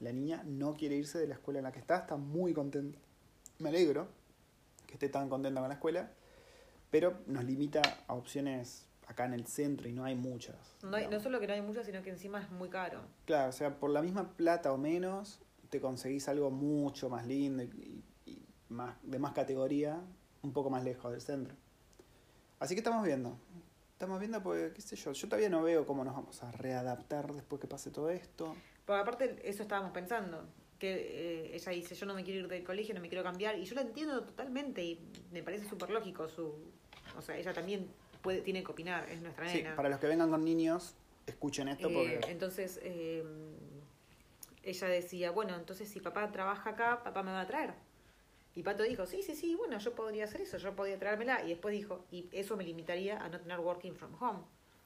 La 0.00 0.12
niña 0.12 0.42
no 0.44 0.74
quiere 0.74 0.96
irse 0.96 1.18
de 1.18 1.26
la 1.26 1.34
escuela 1.34 1.58
en 1.58 1.64
la 1.64 1.72
que 1.72 1.80
está, 1.80 1.96
está 1.98 2.16
muy 2.16 2.52
contenta. 2.54 2.98
Me 3.58 3.70
alegro 3.70 4.08
que 4.86 4.94
esté 4.94 5.08
tan 5.08 5.28
contenta 5.28 5.60
con 5.60 5.68
la 5.68 5.74
escuela, 5.74 6.10
pero 6.90 7.18
nos 7.26 7.44
limita 7.44 7.82
a 8.06 8.14
opciones 8.14 8.86
acá 9.08 9.24
en 9.24 9.34
el 9.34 9.46
centro 9.46 9.88
y 9.88 9.92
no 9.92 10.04
hay 10.04 10.14
muchas. 10.14 10.56
no, 10.82 10.88
hay- 10.88 11.04
no 11.04 11.08
digamos. 11.10 11.22
solo 11.22 11.40
que 11.40 11.46
no 11.46 11.52
hay 11.54 11.62
mucho 11.62 11.82
sino 11.84 12.02
que 12.02 12.10
encima 12.10 12.40
es 12.42 12.50
muy 12.50 12.68
caro 12.68 13.02
Claro, 13.24 13.50
o 13.50 13.52
sea, 13.52 13.78
por 13.78 13.90
la 13.90 14.02
misma 14.02 14.32
plata 14.36 14.72
o 14.72 14.78
menos, 14.78 15.40
te 15.70 15.80
conseguís 15.80 16.28
algo 16.28 16.50
mucho 16.50 17.08
más 17.08 17.26
lindo 17.26 17.62
y, 17.64 18.02
y 18.26 18.42
más, 18.68 18.96
de 19.02 19.18
más 19.18 19.32
categoría, 19.32 20.00
un 20.42 20.52
poco 20.52 20.70
más 20.70 20.84
lejos 20.84 21.10
del 21.12 21.20
centro. 21.20 21.54
Así 22.60 22.74
que 22.74 22.80
estamos 22.80 23.04
viendo. 23.04 23.36
Estamos 23.96 24.20
viendo 24.20 24.42
porque, 24.42 24.72
qué 24.74 24.82
sé 24.82 24.94
yo, 24.94 25.12
yo 25.12 25.26
todavía 25.26 25.48
no 25.48 25.62
veo 25.62 25.86
cómo 25.86 26.04
nos 26.04 26.14
vamos 26.14 26.42
a 26.42 26.52
readaptar 26.52 27.32
después 27.32 27.58
que 27.62 27.66
pase 27.66 27.90
todo 27.90 28.10
esto. 28.10 28.54
Pero 28.84 28.98
aparte, 28.98 29.38
eso 29.42 29.62
estábamos 29.62 29.92
pensando. 29.92 30.44
Que 30.78 31.46
eh, 31.46 31.56
ella 31.56 31.72
dice, 31.72 31.94
yo 31.94 32.04
no 32.04 32.12
me 32.12 32.22
quiero 32.22 32.40
ir 32.40 32.48
del 32.48 32.62
colegio, 32.62 32.94
no 32.94 33.00
me 33.00 33.08
quiero 33.08 33.24
cambiar. 33.24 33.58
Y 33.58 33.64
yo 33.64 33.74
la 33.74 33.80
entiendo 33.80 34.22
totalmente 34.22 34.84
y 34.84 35.00
me 35.32 35.42
parece 35.42 35.66
súper 35.66 35.88
lógico 35.88 36.28
su... 36.28 36.52
O 37.16 37.22
sea, 37.22 37.38
ella 37.38 37.54
también 37.54 37.88
puede, 38.20 38.42
tiene 38.42 38.62
que 38.62 38.70
opinar, 38.70 39.08
es 39.08 39.22
nuestra 39.22 39.48
Sí, 39.48 39.62
nena. 39.62 39.74
para 39.76 39.88
los 39.88 39.98
que 39.98 40.08
vengan 40.08 40.28
con 40.30 40.44
niños, 40.44 40.94
escuchen 41.26 41.68
esto 41.68 41.88
Eh, 41.88 42.18
porque... 42.20 42.30
entonces, 42.30 42.78
eh, 42.82 43.24
ella 44.62 44.88
decía, 44.88 45.30
bueno, 45.30 45.56
entonces 45.56 45.88
si 45.88 46.00
papá 46.00 46.30
trabaja 46.32 46.68
acá, 46.68 47.02
papá 47.02 47.22
me 47.22 47.30
va 47.32 47.40
a 47.40 47.46
traer. 47.46 47.72
Y 48.56 48.62
Pato 48.62 48.82
dijo, 48.82 49.06
sí, 49.06 49.22
sí, 49.22 49.36
sí, 49.36 49.54
bueno, 49.54 49.78
yo 49.78 49.94
podría 49.94 50.24
hacer 50.24 50.40
eso, 50.40 50.56
yo 50.56 50.74
podría 50.74 50.98
traérmela. 50.98 51.44
Y 51.44 51.50
después 51.50 51.72
dijo, 51.72 52.06
y 52.10 52.28
eso 52.32 52.56
me 52.56 52.64
limitaría 52.64 53.22
a 53.22 53.28
no 53.28 53.38
tener 53.38 53.60
working 53.60 53.94
from 53.94 54.14
home, 54.20 54.40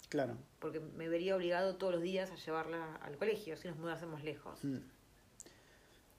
Claro. 0.08 0.36
porque 0.58 0.80
me 0.80 1.08
vería 1.08 1.36
obligado 1.36 1.76
todos 1.76 1.94
los 1.94 2.02
días 2.02 2.32
a 2.32 2.34
llevarla 2.34 2.96
al 2.96 3.16
colegio 3.16 3.56
si 3.56 3.68
nos 3.68 3.78
mudásemos 3.78 4.24
lejos. 4.24 4.62
Mm. 4.64 4.78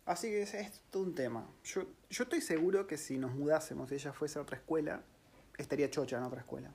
Así 0.05 0.29
que 0.29 0.41
es, 0.43 0.53
es 0.53 0.81
todo 0.89 1.03
un 1.03 1.13
tema. 1.13 1.47
Yo, 1.65 1.83
yo 2.09 2.23
estoy 2.23 2.39
seguro 2.41 2.87
que 2.87 2.97
si 2.97 3.17
nos 3.17 3.33
mudásemos, 3.35 3.89
si 3.89 3.95
ella 3.95 4.13
fuese 4.13 4.39
a 4.39 4.41
otra 4.41 4.55
escuela, 4.57 5.03
estaría 5.57 5.89
chocha 5.89 6.17
en 6.17 6.23
otra 6.23 6.39
escuela. 6.39 6.73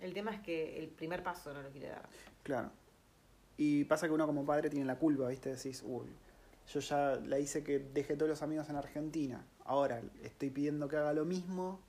El 0.00 0.14
tema 0.14 0.34
es 0.34 0.40
que 0.40 0.78
el 0.78 0.88
primer 0.88 1.22
paso 1.22 1.52
no 1.52 1.62
lo 1.62 1.70
quiere 1.70 1.88
dar. 1.88 2.08
Claro. 2.42 2.70
Y 3.58 3.84
pasa 3.84 4.06
que 4.06 4.12
uno 4.14 4.26
como 4.26 4.44
padre 4.44 4.70
tiene 4.70 4.86
la 4.86 4.98
culpa, 4.98 5.28
¿viste? 5.28 5.54
Decís, 5.54 5.82
uy, 5.86 6.08
yo 6.72 6.80
ya 6.80 7.16
la 7.16 7.38
hice 7.38 7.62
que 7.62 7.78
deje 7.78 8.16
todos 8.16 8.28
los 8.30 8.42
amigos 8.42 8.68
en 8.70 8.76
Argentina. 8.76 9.46
Ahora 9.64 10.02
estoy 10.22 10.50
pidiendo 10.50 10.88
que 10.88 10.96
haga 10.96 11.12
lo 11.12 11.24
mismo, 11.24 11.80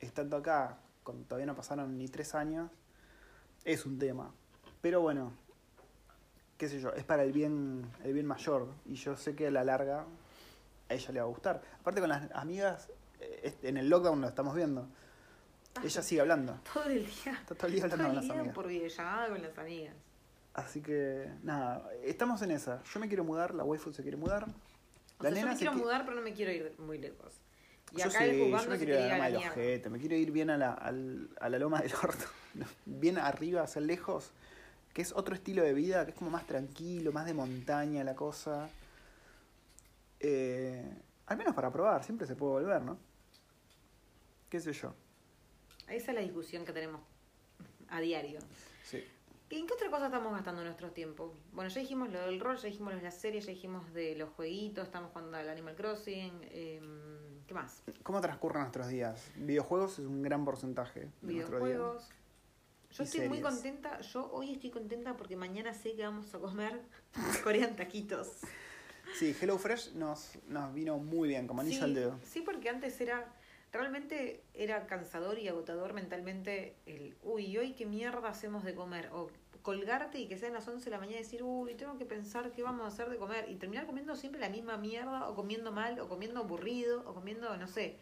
estando 0.00 0.36
acá, 0.36 0.78
cuando 1.02 1.24
todavía 1.24 1.46
no 1.46 1.56
pasaron 1.56 1.96
ni 1.98 2.08
tres 2.08 2.34
años. 2.34 2.70
Es 3.64 3.84
un 3.84 3.98
tema. 3.98 4.32
Pero 4.80 5.00
bueno, 5.00 5.32
qué 6.56 6.68
sé 6.68 6.80
yo, 6.80 6.90
es 6.92 7.04
para 7.04 7.24
el 7.24 7.32
bien, 7.32 7.90
el 8.04 8.12
bien 8.12 8.26
mayor. 8.26 8.68
Y 8.84 8.94
yo 8.94 9.16
sé 9.16 9.34
que 9.34 9.48
a 9.48 9.50
la 9.50 9.64
larga 9.64 10.04
a 10.88 10.94
ella 10.94 11.12
le 11.12 11.20
va 11.20 11.26
a 11.26 11.28
gustar. 11.28 11.62
Aparte 11.80 12.00
con 12.00 12.08
las 12.08 12.30
amigas, 12.32 12.88
eh, 13.20 13.54
en 13.62 13.76
el 13.76 13.88
lockdown 13.88 14.20
lo 14.20 14.28
estamos 14.28 14.54
viendo. 14.54 14.86
Ella 15.82 16.02
sigue 16.02 16.20
hablando. 16.20 16.60
Todo 16.72 16.84
el 16.84 17.04
día. 17.06 17.32
Está 17.40 17.54
todo 17.54 17.66
el 17.66 17.72
día 17.74 17.84
hablando 17.84 17.96
Todo 18.04 18.06
con 18.06 18.10
el 18.10 18.14
las 18.16 18.24
día 18.24 18.34
amigas. 18.34 18.54
por 18.54 18.66
videollamada 18.68 19.28
con 19.28 19.42
las 19.42 19.58
amigas. 19.58 19.94
Así 20.54 20.80
que, 20.80 21.30
nada, 21.42 21.90
estamos 22.02 22.40
en 22.42 22.52
esa. 22.52 22.82
Yo 22.84 23.00
me 23.00 23.08
quiero 23.08 23.24
mudar, 23.24 23.54
la 23.54 23.62
waifu 23.64 23.92
se 23.92 24.02
quiere 24.02 24.16
mudar. 24.16 24.46
O 25.18 25.22
sea, 25.22 25.30
yo 25.30 25.46
me 25.46 25.56
quiero 25.56 25.72
qui- 25.72 25.76
mudar, 25.76 26.04
pero 26.04 26.16
no 26.16 26.22
me 26.22 26.32
quiero 26.32 26.52
ir 26.52 26.74
muy 26.78 26.98
lejos. 26.98 27.32
Y 27.92 27.98
Yo 27.98 28.04
acá 28.06 28.18
sí, 28.18 28.24
el 28.24 28.50
yo 28.50 28.70
me 28.70 28.76
quiero 28.78 28.92
ir 28.94 28.98
a 28.98 29.18
la 29.18 29.18
la 29.18 29.28
loma 29.30 29.90
me 29.90 29.98
quiero 30.00 30.16
ir 30.16 30.30
bien 30.32 30.50
a 30.50 30.56
la, 30.56 30.72
al- 30.72 31.30
a 31.40 31.48
la 31.48 31.58
loma 31.58 31.80
del 31.80 31.92
orto. 31.94 32.24
Bien 32.84 33.18
arriba, 33.18 33.62
hacia 33.62 33.80
lejos, 33.80 34.30
que 34.92 35.02
es 35.02 35.12
otro 35.12 35.34
estilo 35.34 35.62
de 35.62 35.72
vida, 35.74 36.04
que 36.04 36.10
es 36.10 36.16
como 36.16 36.30
más 36.30 36.46
tranquilo, 36.46 37.12
más 37.12 37.26
de 37.26 37.34
montaña 37.34 38.02
la 38.04 38.14
cosa. 38.16 38.68
Eh, 40.20 40.84
al 41.26 41.36
menos 41.36 41.54
para 41.54 41.70
probar, 41.72 42.02
siempre 42.04 42.26
se 42.26 42.34
puede 42.34 42.52
volver, 42.64 42.82
¿no? 42.82 42.98
¿Qué 44.50 44.60
sé 44.60 44.72
yo? 44.72 44.94
Esa 45.88 46.10
es 46.10 46.14
la 46.14 46.20
discusión 46.22 46.64
que 46.64 46.72
tenemos 46.72 47.00
a 47.88 48.00
diario. 48.00 48.38
Sí. 48.84 49.04
¿Y 49.48 49.58
¿En 49.60 49.66
qué 49.66 49.74
otra 49.74 49.90
cosa 49.90 50.06
estamos 50.06 50.32
gastando 50.32 50.64
nuestro 50.64 50.90
tiempo? 50.90 51.32
Bueno, 51.52 51.70
ya 51.70 51.80
dijimos 51.80 52.10
lo 52.10 52.20
del 52.20 52.40
rol, 52.40 52.56
ya 52.56 52.66
dijimos 52.66 52.92
lo 52.94 52.98
de 52.98 53.04
las 53.04 53.16
series, 53.20 53.46
ya 53.46 53.52
dijimos 53.52 53.92
de 53.92 54.16
los 54.16 54.30
jueguitos, 54.30 54.84
estamos 54.84 55.12
jugando 55.12 55.36
al 55.36 55.48
Animal 55.48 55.76
Crossing. 55.76 56.40
em, 56.50 57.44
¿Qué 57.46 57.54
más? 57.54 57.82
¿Cómo 58.02 58.20
transcurren 58.20 58.62
nuestros 58.62 58.88
días? 58.88 59.30
Videojuegos 59.36 60.00
es 60.00 60.06
un 60.06 60.20
gran 60.22 60.44
porcentaje 60.44 61.08
de 61.22 61.32
nuestro 61.34 61.58
día. 61.58 61.66
Videojuegos. 61.76 62.08
Yo 62.90 63.04
estoy 63.04 63.28
muy 63.28 63.40
contenta, 63.40 64.00
yo 64.00 64.28
hoy 64.32 64.52
estoy 64.54 64.70
contenta 64.70 65.16
porque 65.16 65.36
mañana 65.36 65.74
sé 65.74 65.94
que 65.94 66.02
vamos 66.02 66.34
a 66.34 66.38
comer 66.40 66.80
Korean 67.44 67.76
taquitos. 67.76 68.38
Sí, 69.16 69.32
HelloFresh 69.40 69.94
nos, 69.94 70.38
nos 70.48 70.74
vino 70.74 70.98
muy 70.98 71.28
bien, 71.28 71.46
como 71.46 71.60
anillo 71.60 71.78
Sí, 71.78 71.84
al 71.84 71.94
dedo. 71.94 72.18
sí, 72.24 72.40
porque 72.40 72.68
antes 72.68 73.00
era, 73.00 73.32
realmente 73.72 74.42
era 74.54 74.86
cansador 74.86 75.38
y 75.38 75.48
agotador 75.48 75.92
mentalmente 75.92 76.76
el, 76.86 77.16
uy, 77.22 77.56
hoy 77.58 77.72
qué 77.74 77.86
mierda 77.86 78.28
hacemos 78.28 78.64
de 78.64 78.74
comer, 78.74 79.10
o 79.12 79.30
colgarte 79.62 80.18
y 80.18 80.28
que 80.28 80.38
sean 80.38 80.52
las 80.54 80.66
11 80.68 80.84
de 80.84 80.90
la 80.92 80.98
mañana 80.98 81.18
y 81.18 81.22
decir, 81.24 81.42
uy, 81.42 81.74
tengo 81.74 81.98
que 81.98 82.06
pensar 82.06 82.52
qué 82.52 82.62
vamos 82.62 82.84
a 82.84 82.88
hacer 82.88 83.10
de 83.10 83.16
comer, 83.16 83.50
y 83.50 83.56
terminar 83.56 83.86
comiendo 83.86 84.14
siempre 84.14 84.40
la 84.40 84.48
misma 84.48 84.76
mierda, 84.76 85.28
o 85.28 85.34
comiendo 85.34 85.72
mal, 85.72 85.98
o 86.00 86.08
comiendo 86.08 86.40
aburrido, 86.40 87.02
o 87.06 87.14
comiendo, 87.14 87.56
no 87.56 87.66
sé, 87.66 87.96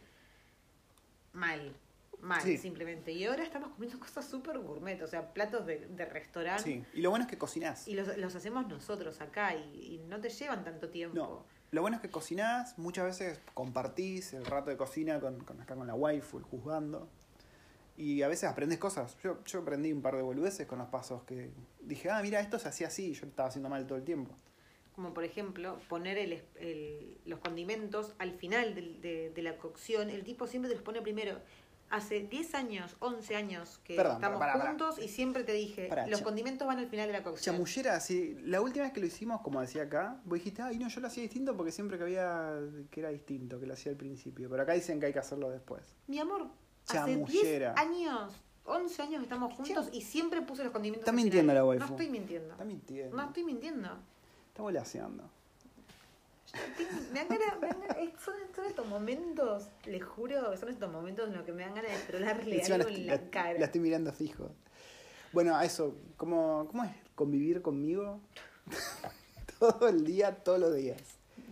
mal, 1.32 1.74
mal 2.20 2.40
Sí. 2.42 2.58
simplemente. 2.58 3.12
Y 3.12 3.24
ahora 3.24 3.42
estamos 3.42 3.70
comiendo 3.70 3.98
cosas 4.06 4.28
súper 4.28 4.58
gourmet, 4.58 5.00
o 5.02 5.06
sea, 5.06 5.32
platos 5.32 5.66
de, 5.66 5.86
de 5.88 6.04
restaurante. 6.04 6.62
Sí, 6.62 6.84
y 6.92 7.00
lo 7.00 7.10
bueno 7.10 7.24
es 7.24 7.30
que 7.30 7.38
cocinás. 7.38 7.88
Y 7.88 7.94
los, 7.94 8.16
los 8.16 8.34
hacemos 8.34 8.66
nosotros 8.68 9.20
acá 9.20 9.54
y, 9.54 9.94
y 9.94 9.98
no 10.06 10.20
te 10.20 10.28
llevan 10.28 10.64
tanto 10.64 10.90
tiempo. 10.90 11.16
No, 11.16 11.46
lo 11.74 11.80
bueno 11.82 11.96
es 11.96 12.02
que 12.02 12.10
cocinás, 12.10 12.78
muchas 12.78 13.04
veces 13.04 13.40
compartís 13.52 14.32
el 14.32 14.44
rato 14.46 14.70
de 14.70 14.76
cocina 14.76 15.20
con, 15.20 15.40
con 15.44 15.60
acá 15.60 15.74
con 15.74 15.86
la 15.86 15.94
waifu, 15.94 16.40
juzgando. 16.40 17.08
Y 17.96 18.22
a 18.22 18.28
veces 18.28 18.48
aprendes 18.48 18.78
cosas. 18.78 19.16
Yo, 19.22 19.42
yo 19.44 19.60
aprendí 19.60 19.92
un 19.92 20.02
par 20.02 20.16
de 20.16 20.22
boludeces 20.22 20.66
con 20.66 20.78
los 20.78 20.88
pasos 20.88 21.22
que 21.24 21.50
dije, 21.80 22.10
ah, 22.10 22.20
mira, 22.22 22.40
esto 22.40 22.58
se 22.58 22.68
hacía 22.68 22.88
así, 22.88 23.12
yo 23.12 23.26
estaba 23.26 23.48
haciendo 23.48 23.68
mal 23.68 23.86
todo 23.86 23.98
el 23.98 24.04
tiempo. 24.04 24.34
Como 24.94 25.12
por 25.12 25.24
ejemplo, 25.24 25.78
poner 25.88 26.18
el, 26.18 26.42
el- 26.56 27.18
los 27.24 27.40
condimentos 27.40 28.14
al 28.18 28.32
final 28.32 28.74
del- 28.74 29.00
de, 29.00 29.30
de 29.30 29.42
la 29.42 29.56
cocción. 29.58 30.10
El 30.10 30.22
tipo 30.24 30.46
siempre 30.46 30.68
te 30.70 30.74
los 30.76 30.84
pone 30.84 31.02
primero. 31.02 31.40
Hace 31.90 32.20
10 32.20 32.54
años, 32.54 32.96
11 32.98 33.36
años 33.36 33.80
que 33.84 33.94
Perdón, 33.94 34.14
estamos 34.14 34.42
juntos 34.62 34.98
y 34.98 35.08
siempre 35.08 35.44
te 35.44 35.52
dije, 35.52 35.88
los 36.08 36.22
condimentos 36.22 36.66
van 36.66 36.78
al 36.78 36.88
final 36.88 37.06
de 37.06 37.12
la 37.12 37.22
cocción. 37.22 37.54
Chamullera, 37.54 38.00
sí, 38.00 38.36
la 38.44 38.60
última 38.60 38.84
vez 38.84 38.92
que 38.92 39.00
lo 39.00 39.06
hicimos, 39.06 39.40
como 39.42 39.60
decía 39.60 39.84
acá, 39.84 40.20
vos 40.24 40.38
dijiste, 40.38 40.62
ay, 40.62 40.78
no, 40.78 40.88
yo 40.88 41.00
lo 41.00 41.06
hacía 41.06 41.22
distinto 41.22 41.56
porque 41.56 41.70
siempre 41.70 41.96
que 41.96 42.04
había 42.04 42.58
que 42.90 43.00
era 43.00 43.10
distinto, 43.10 43.60
que 43.60 43.66
lo 43.66 43.74
hacía 43.74 43.92
al 43.92 43.98
principio. 43.98 44.50
Pero 44.50 44.62
acá 44.62 44.72
dicen 44.72 44.98
que 44.98 45.06
hay 45.06 45.12
que 45.12 45.20
hacerlo 45.20 45.50
después. 45.50 45.82
Mi 46.08 46.18
amor, 46.18 46.48
hace 46.88 47.16
10 47.16 47.28
Chamullera. 47.28 47.74
años, 47.76 48.34
11 48.64 49.02
años 49.02 49.18
que 49.18 49.24
estamos 49.24 49.52
juntos 49.52 49.88
y 49.92 50.00
siempre 50.00 50.42
puse 50.42 50.64
los 50.64 50.72
condimentos 50.72 51.02
Está 51.02 51.12
mintiendo 51.12 51.54
la 51.54 51.64
waifu. 51.64 51.84
No 51.84 51.90
estoy 51.92 52.08
mintiendo. 52.10 52.52
Está 52.52 52.64
mintiendo. 52.64 53.16
No 53.16 53.22
estoy 53.24 53.44
mintiendo. 53.44 53.88
Está 54.48 54.62
volaseando. 54.62 55.30
Me 57.12 57.18
dan 57.20 57.28
ganas, 57.28 57.60
me 57.60 57.68
dan 57.68 57.80
ganas- 57.80 57.96
son, 58.24 58.34
son 58.54 58.64
estos 58.66 58.86
momentos, 58.86 59.68
les 59.86 60.02
juro, 60.04 60.56
son 60.56 60.68
estos 60.68 60.90
momentos 60.90 61.28
en 61.28 61.34
los 61.34 61.44
que 61.44 61.52
me 61.52 61.62
dan 61.62 61.74
ganas 61.74 61.92
de 61.92 61.98
trolarle 62.06 62.62
algo 62.62 62.88
la, 62.88 62.94
en 62.96 63.06
la- 63.06 63.14
la 63.16 63.30
cara. 63.30 63.58
la 63.58 63.64
estoy 63.66 63.80
mirando 63.80 64.12
fijo. 64.12 64.50
Bueno, 65.32 65.56
a 65.56 65.64
eso, 65.64 65.96
¿cómo, 66.16 66.66
¿cómo 66.70 66.84
es 66.84 66.90
convivir 67.14 67.60
conmigo? 67.62 68.20
todo 69.58 69.88
el 69.88 70.04
día, 70.04 70.34
todos 70.36 70.58
los 70.60 70.74
días. 70.74 71.00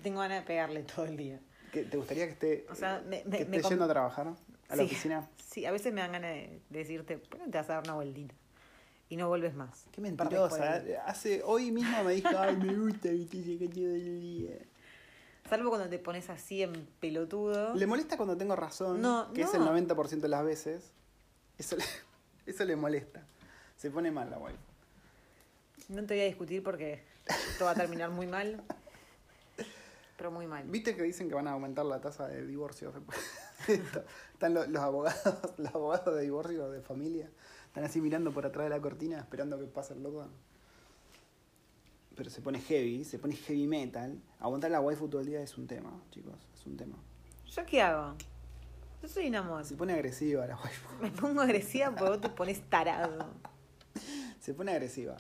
Tengo 0.03 0.21
ganas 0.21 0.41
de 0.43 0.47
pegarle 0.47 0.83
todo 0.83 1.05
el 1.07 1.17
día. 1.17 1.41
¿Qué- 1.73 1.85
¿Te 1.85 1.97
gustaría 1.97 2.27
que 2.27 2.33
esté, 2.33 2.67
O 2.71 2.75
sea, 2.75 3.03
me, 3.07 3.23
me- 3.25 3.39
que 3.39 3.45
me 3.47 3.57
esté 3.57 3.71
yendo 3.71 3.85
a 3.85 3.89
trabajar 3.89 4.27
a 4.69 4.77
la 4.77 4.83
Sí. 4.83 4.83
oficina? 4.85 5.29
Sí, 5.51 5.65
a 5.67 5.71
veces 5.73 5.93
me 5.93 6.01
dan 6.01 6.13
ganas 6.13 6.31
de 6.33 6.61
decirte, 6.71 7.19
¿por 7.19 7.39
qué 7.39 7.45
no 7.47 7.51
te 7.51 7.59
vas 7.59 7.69
a 7.71 7.75
dar 7.75 7.83
una 7.85 7.95
vueltita? 7.95 8.35
Y 9.09 9.17
no 9.17 9.29
vuelves 9.29 9.55
más. 9.55 9.85
Qué 9.93 10.01
mentirosa. 10.01 10.83
Hace, 11.07 11.43
hoy 11.45 11.71
mismo 11.71 12.03
me 12.05 12.15
dijo, 12.15 12.31
ay, 12.39 12.57
me 12.57 12.75
gusta 12.75 13.11
que 13.11 13.69
todo 13.69 13.85
el 13.85 14.21
día. 14.21 14.59
Salvo 15.53 15.69
cuando 15.69 15.87
te 15.91 15.99
pones 15.99 16.31
así 16.31 16.63
en 16.63 16.73
pelotudo. 16.99 17.75
¿Le 17.75 17.87
molesta 17.87 18.17
cuando 18.17 18.39
tengo 18.39 18.57
razón? 18.57 19.03
No, 19.03 19.31
que 19.35 19.43
es 19.43 19.53
el 19.53 19.61
90% 19.61 20.21
de 20.21 20.29
las 20.29 20.43
veces. 20.43 20.93
Eso 21.59 21.77
le, 21.77 21.85
eso 22.47 22.65
le 22.65 22.75
molesta. 22.75 23.27
Se 23.77 23.91
pone 23.91 24.11
mal 24.11 24.31
la 24.31 24.39
wife. 24.39 24.57
No 25.91 26.07
te 26.07 26.15
voy 26.15 26.23
a 26.23 26.25
discutir 26.25 26.63
porque 26.63 27.03
esto 27.51 27.67
va 27.67 27.73
a 27.73 27.75
terminar 27.75 28.09
muy 28.09 28.27
mal. 28.27 28.63
Pero 30.17 30.31
muy 30.31 30.47
mal. 30.47 30.67
¿Viste 30.69 30.97
que 30.97 31.03
dicen 31.03 31.29
que 31.29 31.35
van 31.35 31.47
a 31.47 31.51
aumentar 31.51 31.85
la 31.85 32.01
tasa 32.01 32.29
de 32.29 32.47
divorcios? 32.47 32.95
después? 32.95 33.19
Están 34.33 34.55
los, 34.55 34.69
los 34.69 34.83
abogados, 34.83 35.39
los 35.59 35.75
abogados 35.75 36.15
de 36.15 36.23
divorcio 36.23 36.71
de 36.71 36.81
familia. 36.81 37.29
Están 37.67 37.85
así 37.85 38.01
mirando 38.01 38.33
por 38.33 38.47
atrás 38.47 38.65
de 38.65 38.71
la 38.71 38.81
cortina 38.81 39.19
esperando 39.19 39.59
que 39.59 39.67
pase 39.67 39.93
el 39.93 40.03
lockdown. 40.03 40.31
Pero 42.17 42.31
se 42.31 42.41
pone 42.43 42.61
heavy, 42.61 43.05
se 43.05 43.19
pone 43.19 43.35
heavy 43.37 43.67
metal. 43.67 44.21
Aguantar 44.39 44.71
la 44.71 44.81
waifu 44.81 45.09
todo 45.09 45.21
el 45.23 45.27
día 45.29 45.41
es 45.41 45.57
un 45.57 45.67
tema, 45.67 45.91
chicos. 46.11 46.35
Es 46.55 46.67
un 46.67 46.77
tema. 46.77 46.97
¿Yo 47.47 47.65
qué 47.67 47.83
hago? 47.83 48.15
Yo 49.03 49.09
soy 49.09 49.29
un 49.29 49.35
amor. 49.37 49.65
Se 49.65 49.75
pone 49.77 49.93
agresiva 49.95 50.47
la 50.47 50.57
waifu. 50.57 50.89
Me 51.03 51.11
pongo 51.11 51.41
agresiva 51.41 51.91
porque 51.91 52.05
vos 52.11 52.21
te 52.21 52.29
pones 52.29 52.61
tarado. 52.69 53.31
Se 54.41 54.55
pone 54.55 54.73
agresiva. 54.73 55.17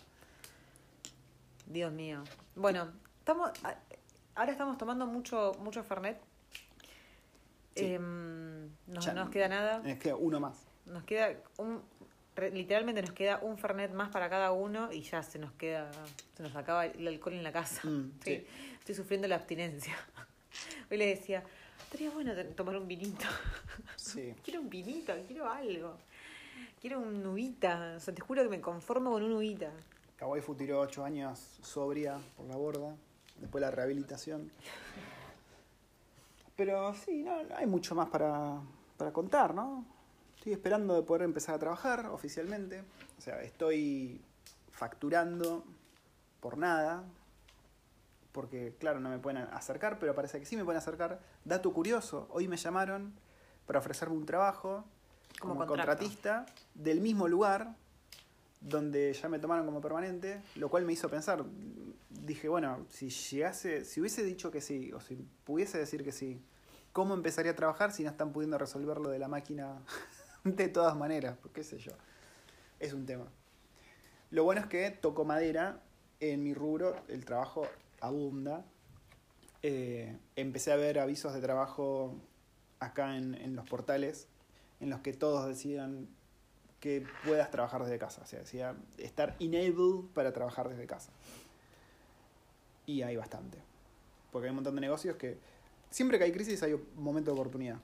Dios 1.66 1.92
mío. 1.92 2.22
Bueno, 2.54 2.92
estamos 3.18 3.50
a- 3.64 3.76
ahora 4.34 4.52
estamos 4.52 4.76
tomando 4.78 5.06
mucho 5.06 5.52
mucho 5.60 5.82
Fernet. 5.84 6.20
Sí. 7.74 7.84
Em, 7.94 8.66
no 8.86 9.00
Ya- 9.00 9.14
nos 9.14 9.30
queda 9.30 9.48
nada. 9.48 9.82
Es 9.86 9.98
que 9.98 10.12
uno 10.12 10.40
más. 10.40 10.66
Nos 10.84 11.04
queda 11.04 11.30
un 11.58 11.80
re- 12.36 12.50
literalmente 12.50 13.02
nos 13.02 13.12
queda 13.12 13.38
un 13.42 13.58
Fernet 13.58 13.92
más 13.92 14.10
para 14.10 14.28
cada 14.30 14.52
uno 14.52 14.92
y 14.92 15.02
ya 15.02 15.22
se 15.22 15.38
nos 15.38 15.52
queda 15.52 15.90
se 16.36 16.42
nos 16.42 16.54
acaba 16.56 16.86
el 16.86 17.06
alcohol 17.08 17.34
en 17.34 17.42
la 17.42 17.52
casa. 17.52 17.80
Mm, 17.88 18.10
Estoy, 18.18 18.36
sí. 18.38 18.46
estoy 18.78 18.94
sufriendo 18.94 19.28
la 19.28 19.36
abstinencia. 19.36 19.94
Hoy 20.90 20.98
le 20.98 21.06
decía, 21.06 21.42
estaría 21.84 22.10
bueno 22.10 22.32
tomar 22.56 22.76
un 22.76 22.86
vinito. 22.88 23.26
Sí. 23.96 24.34
Quiero 24.44 24.60
un 24.60 24.68
vinito, 24.68 25.14
quiero 25.26 25.48
algo. 25.50 25.96
Quiero 26.80 26.98
un 26.98 27.22
nubita. 27.22 27.94
O 27.96 28.00
sea, 28.00 28.12
te 28.12 28.20
juro 28.20 28.42
que 28.42 28.48
me 28.48 28.60
conformo 28.60 29.10
con 29.12 29.22
un 29.22 29.30
nubita. 29.30 29.70
La 30.20 30.26
waifu 30.26 30.54
tiró 30.54 30.80
ocho 30.80 31.04
años 31.04 31.38
sobria 31.62 32.18
por 32.36 32.46
la 32.46 32.56
borda. 32.56 32.94
Después 33.38 33.62
la 33.62 33.70
rehabilitación. 33.70 34.50
Pero 36.56 36.92
sí, 36.94 37.22
no, 37.22 37.42
no 37.44 37.56
hay 37.56 37.66
mucho 37.66 37.94
más 37.94 38.08
para, 38.08 38.60
para 38.96 39.12
contar, 39.12 39.54
¿no? 39.54 39.84
Estoy 40.42 40.54
esperando 40.54 40.96
de 40.96 41.04
poder 41.04 41.22
empezar 41.22 41.54
a 41.54 41.58
trabajar 41.60 42.06
oficialmente. 42.06 42.82
O 43.16 43.20
sea, 43.20 43.40
estoy 43.42 44.20
facturando 44.72 45.64
por 46.40 46.58
nada. 46.58 47.04
Porque, 48.32 48.74
claro, 48.80 48.98
no 48.98 49.08
me 49.08 49.20
pueden 49.20 49.42
acercar, 49.52 50.00
pero 50.00 50.16
parece 50.16 50.40
que 50.40 50.44
sí 50.44 50.56
me 50.56 50.64
pueden 50.64 50.78
acercar. 50.78 51.20
Dato 51.44 51.72
curioso, 51.72 52.26
hoy 52.32 52.48
me 52.48 52.56
llamaron 52.56 53.14
para 53.68 53.78
ofrecerme 53.78 54.16
un 54.16 54.26
trabajo 54.26 54.84
Como 55.38 55.64
contratista 55.64 56.44
del 56.74 57.00
mismo 57.00 57.28
lugar 57.28 57.76
donde 58.60 59.12
ya 59.12 59.28
me 59.28 59.38
tomaron 59.38 59.64
como 59.64 59.80
permanente, 59.80 60.42
lo 60.56 60.68
cual 60.68 60.84
me 60.84 60.92
hizo 60.92 61.08
pensar, 61.08 61.44
dije, 62.10 62.48
bueno, 62.48 62.84
si 62.90 63.10
llegase, 63.10 63.84
si 63.84 64.00
hubiese 64.00 64.24
dicho 64.24 64.50
que 64.50 64.60
sí, 64.60 64.92
o 64.92 65.00
si 65.00 65.24
pudiese 65.44 65.78
decir 65.78 66.02
que 66.02 66.10
sí, 66.10 66.42
¿cómo 66.92 67.14
empezaría 67.14 67.52
a 67.52 67.56
trabajar 67.56 67.92
si 67.92 68.02
no 68.02 68.10
están 68.10 68.32
pudiendo 68.32 68.58
resolver 68.58 68.98
lo 68.98 69.08
de 69.08 69.20
la 69.20 69.28
máquina 69.28 69.78
de 70.62 70.68
todas 70.68 70.96
maneras? 70.96 71.36
Pues, 71.40 71.54
qué 71.54 71.64
sé 71.64 71.78
yo. 71.78 71.92
Es 72.80 72.92
un 72.92 73.06
tema. 73.06 73.26
Lo 74.30 74.44
bueno 74.44 74.60
es 74.60 74.66
que 74.66 74.90
toco 74.90 75.24
madera, 75.24 75.82
en 76.20 76.42
mi 76.42 76.54
rubro 76.54 76.96
el 77.08 77.24
trabajo 77.24 77.66
abunda. 78.00 78.64
Eh, 79.62 80.18
empecé 80.36 80.72
a 80.72 80.76
ver 80.76 80.98
avisos 80.98 81.34
de 81.34 81.40
trabajo 81.40 82.16
acá 82.80 83.16
en, 83.16 83.34
en 83.34 83.54
los 83.54 83.68
portales 83.68 84.28
en 84.82 84.90
los 84.90 85.00
que 85.00 85.12
todos 85.12 85.46
decían 85.46 86.08
que 86.80 87.06
puedas 87.24 87.50
trabajar 87.52 87.84
desde 87.84 87.98
casa. 87.98 88.22
O 88.22 88.26
sea, 88.26 88.40
decía 88.40 88.76
estar 88.98 89.36
enabled 89.38 90.12
para 90.12 90.32
trabajar 90.32 90.68
desde 90.68 90.86
casa. 90.86 91.12
Y 92.84 93.02
hay 93.02 93.16
bastante. 93.16 93.58
Porque 94.32 94.46
hay 94.46 94.50
un 94.50 94.56
montón 94.56 94.74
de 94.74 94.80
negocios 94.80 95.16
que. 95.16 95.38
Siempre 95.88 96.18
que 96.18 96.24
hay 96.24 96.32
crisis 96.32 96.62
hay 96.64 96.72
un 96.72 96.84
momento 96.96 97.30
de 97.30 97.40
oportunidad. 97.40 97.78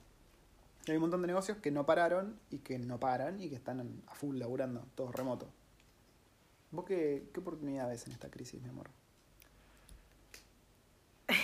Y 0.88 0.92
hay 0.92 0.96
un 0.96 1.02
montón 1.02 1.20
de 1.20 1.26
negocios 1.28 1.58
que 1.58 1.70
no 1.70 1.84
pararon 1.84 2.38
y 2.50 2.58
que 2.58 2.78
no 2.78 2.98
paran 2.98 3.40
y 3.42 3.48
que 3.50 3.56
están 3.56 4.02
a 4.06 4.14
full 4.14 4.38
laburando, 4.38 4.86
todos 4.94 5.14
remotos. 5.14 5.48
¿Vos 6.70 6.84
qué, 6.86 7.28
qué 7.32 7.40
oportunidad 7.40 7.88
ves 7.88 8.06
en 8.06 8.12
esta 8.12 8.30
crisis, 8.30 8.60
mi 8.62 8.68
amor? 8.70 8.88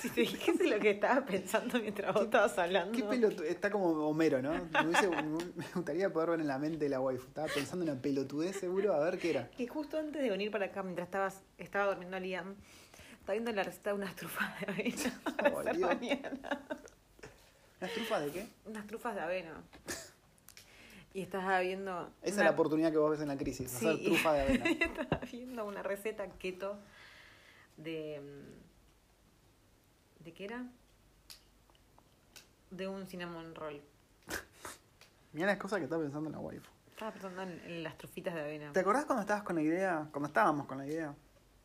Si 0.00 0.10
te 0.10 0.20
dijese 0.20 0.68
lo 0.68 0.78
que 0.78 0.90
estaba 0.90 1.24
pensando 1.24 1.80
mientras 1.80 2.12
vos 2.14 2.24
estabas 2.24 2.56
hablando. 2.58 2.92
¿Qué 2.96 3.02
pelotu- 3.04 3.42
Está 3.44 3.70
como 3.70 3.88
Homero, 4.06 4.40
¿no? 4.42 4.52
Me, 4.52 4.60
hubiese- 4.84 5.08
me 5.08 5.64
gustaría 5.74 6.12
poder 6.12 6.30
ver 6.30 6.40
en 6.40 6.46
la 6.46 6.58
mente 6.58 6.78
de 6.84 6.90
la 6.90 7.00
waifu. 7.00 7.26
Estaba 7.26 7.48
pensando 7.48 7.84
en 7.86 7.90
una 7.92 8.00
pelotudez 8.00 8.56
seguro, 8.60 8.92
a 8.94 9.00
ver 9.00 9.18
qué 9.18 9.30
era. 9.30 9.50
Que 9.50 9.66
justo 9.66 9.98
antes 9.98 10.22
de 10.22 10.30
venir 10.30 10.50
para 10.52 10.66
acá, 10.66 10.82
mientras 10.84 11.08
estabas, 11.08 11.42
estaba 11.58 11.86
durmiendo 11.86 12.20
Liam, 12.20 12.54
estaba 13.18 13.32
viendo 13.32 13.50
la 13.52 13.64
receta 13.64 13.90
de 13.90 13.96
unas 13.96 14.14
trufas 14.14 14.60
de 14.60 14.66
avena 14.72 15.20
para 15.36 15.54
Oh, 15.54 15.58
hacer 15.60 15.76
Dios. 15.76 15.88
mañana. 15.88 16.60
¿Unas 17.80 17.92
trufas 17.92 18.24
de 18.24 18.30
qué? 18.32 18.48
Unas 18.64 18.86
trufas 18.86 19.14
de 19.14 19.20
avena. 19.20 19.62
Y 21.12 21.22
estaba 21.22 21.60
viendo. 21.60 22.10
Esa 22.22 22.34
una- 22.34 22.42
es 22.42 22.44
la 22.44 22.50
oportunidad 22.50 22.90
que 22.92 22.98
vos 22.98 23.10
ves 23.10 23.20
en 23.20 23.28
la 23.28 23.36
crisis, 23.36 23.70
Sí. 23.70 23.86
hacer 23.88 24.04
trufa 24.04 24.32
de 24.34 24.40
avena. 24.42 24.64
estaba 24.80 25.20
viendo 25.30 25.64
una 25.64 25.82
receta 25.82 26.28
keto 26.38 26.78
de. 27.76 28.20
mm, 28.20 30.24
¿De 30.24 30.32
qué 30.34 30.44
era? 30.44 30.66
De 32.70 32.88
un 32.88 33.06
cinnamon 33.06 33.54
roll. 33.54 33.80
Mirá 35.32 35.46
las 35.48 35.58
cosas 35.58 35.78
que 35.78 35.84
está 35.84 35.98
pensando 35.98 36.30
la 36.30 36.38
waifu. 36.38 36.70
Estaba 36.90 37.12
pensando 37.12 37.42
en, 37.42 37.60
en 37.64 37.82
las 37.82 37.96
trufitas 37.98 38.34
de 38.34 38.40
avena. 38.40 38.72
¿Te 38.72 38.80
acordás 38.80 39.04
cuando 39.04 39.20
estabas 39.20 39.42
con 39.42 39.56
la 39.56 39.62
idea, 39.62 40.08
cuando 40.10 40.28
estábamos 40.28 40.66
con 40.66 40.78
la 40.78 40.86
idea 40.86 41.14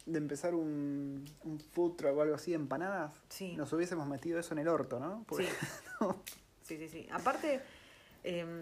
de 0.05 0.17
empezar 0.17 0.55
un, 0.55 1.23
un 1.43 1.59
food 1.59 1.95
truck 1.95 2.15
o 2.17 2.21
algo 2.21 2.35
así 2.35 2.51
de 2.51 2.55
empanadas? 2.55 3.13
Sí. 3.29 3.55
Nos 3.55 3.71
hubiésemos 3.73 4.07
metido 4.07 4.39
eso 4.39 4.53
en 4.53 4.59
el 4.59 4.67
orto, 4.67 4.99
¿no? 4.99 5.23
Porque- 5.27 5.47
Sí. 6.63 6.77
Sí, 6.77 6.77
sí, 6.77 6.87
sí. 6.89 7.07
Aparte, 7.11 7.61
em, 8.23 8.61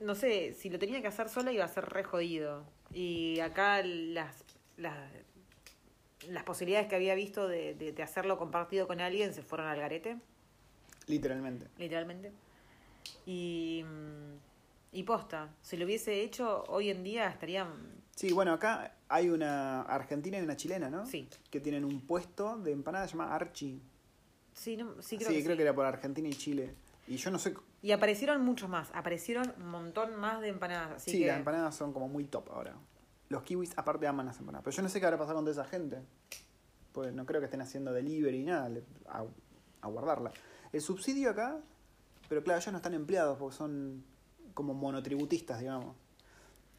no 0.00 0.14
sé, 0.14 0.52
si 0.54 0.70
lo 0.70 0.78
tenía 0.78 1.00
que 1.00 1.08
hacer 1.08 1.28
sola 1.28 1.52
iba 1.52 1.64
a 1.64 1.68
ser 1.68 1.84
re 1.86 2.04
jodido. 2.04 2.64
Y 2.92 3.38
acá 3.40 3.82
las, 3.84 4.44
las, 4.76 4.96
las 6.28 6.42
posibilidades 6.44 6.88
que 6.88 6.96
había 6.96 7.14
visto 7.14 7.48
de, 7.48 7.74
de- 7.74 7.92
de 7.92 8.02
hacerlo 8.02 8.38
compartido 8.38 8.86
con 8.86 9.00
alguien 9.00 9.32
se 9.34 9.42
fueron 9.42 9.66
al 9.68 9.78
garete, 9.78 10.18
Literalmente. 11.06 11.66
literalmente. 11.78 12.32
Y, 13.26 13.84
mm, 13.84 14.96
y 14.96 15.02
posta, 15.04 15.50
si 15.62 15.76
lo 15.76 15.84
hubiese 15.84 16.22
hecho 16.22 16.64
hoy 16.68 16.90
en 16.90 17.02
día 17.04 17.28
estarían... 17.28 17.68
Sí, 18.16 18.32
bueno, 18.32 18.52
acá 18.52 18.94
hay 19.12 19.28
una 19.28 19.82
argentina 19.82 20.38
y 20.38 20.42
una 20.42 20.56
chilena, 20.56 20.88
¿no? 20.88 21.04
Sí, 21.04 21.28
Que 21.50 21.60
tienen 21.60 21.84
un 21.84 22.00
puesto 22.06 22.56
de 22.58 22.70
empanadas 22.72 23.10
llamado 23.10 23.32
Archie. 23.32 23.80
sí, 24.54 24.76
no, 24.76 24.94
sí 25.02 25.18
Sí, 25.18 25.18
creo 25.18 25.28
que 25.30 25.42
creo 25.42 25.54
sí. 25.54 25.56
que 25.56 25.62
era 25.64 25.74
por 25.74 25.84
Argentina 25.84 26.28
y 26.28 26.32
Chile. 26.32 26.74
Y 27.08 27.16
yo 27.16 27.30
no 27.32 27.38
sé. 27.40 27.54
Y 27.82 27.90
aparecieron 27.90 28.40
muchos 28.44 28.68
más, 28.68 28.88
aparecieron 28.94 29.52
un 29.58 29.68
montón 29.68 30.14
más 30.14 30.40
de 30.40 30.48
empanadas. 30.48 30.92
Así 30.92 31.10
sí, 31.10 31.18
que... 31.20 31.26
las 31.26 31.38
empanadas 31.38 31.74
son 31.74 31.92
como 31.92 32.08
muy 32.08 32.24
top 32.24 32.50
ahora. 32.52 32.74
Los 33.28 33.42
kiwis 33.42 33.76
aparte 33.76 34.06
aman 34.06 34.26
las 34.26 34.38
empanadas. 34.38 34.64
Pero 34.64 34.76
yo 34.76 34.82
no 34.84 34.88
sé 34.88 35.00
qué 35.00 35.06
habrá 35.06 35.18
pasado 35.18 35.36
con 35.36 35.44
toda 35.44 35.60
esa 35.60 35.68
gente. 35.68 36.02
Pues 36.92 37.12
no 37.12 37.26
creo 37.26 37.40
que 37.40 37.46
estén 37.46 37.62
haciendo 37.62 37.92
delivery 37.92 38.38
ni 38.38 38.44
nada. 38.44 38.70
A, 39.08 39.24
a 39.82 39.88
guardarla. 39.88 40.30
El 40.72 40.80
subsidio 40.80 41.30
acá. 41.30 41.58
Pero 42.28 42.44
claro, 42.44 42.60
ellos 42.60 42.70
no 42.72 42.78
están 42.78 42.94
empleados 42.94 43.38
porque 43.38 43.56
son 43.56 44.04
como 44.54 44.72
monotributistas, 44.74 45.58
digamos. 45.58 45.96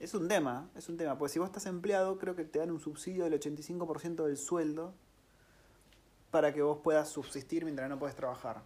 Es 0.01 0.15
un 0.15 0.27
tema, 0.27 0.67
es 0.75 0.89
un 0.89 0.97
tema. 0.97 1.15
Porque 1.15 1.33
si 1.33 1.37
vos 1.37 1.47
estás 1.47 1.67
empleado, 1.67 2.17
creo 2.17 2.35
que 2.35 2.43
te 2.43 2.57
dan 2.57 2.71
un 2.71 2.79
subsidio 2.79 3.23
del 3.23 3.39
85% 3.39 4.25
del 4.25 4.35
sueldo 4.35 4.95
para 6.31 6.51
que 6.55 6.63
vos 6.63 6.79
puedas 6.83 7.07
subsistir 7.07 7.65
mientras 7.65 7.87
no 7.87 7.99
puedes 7.99 8.15
trabajar. 8.15 8.63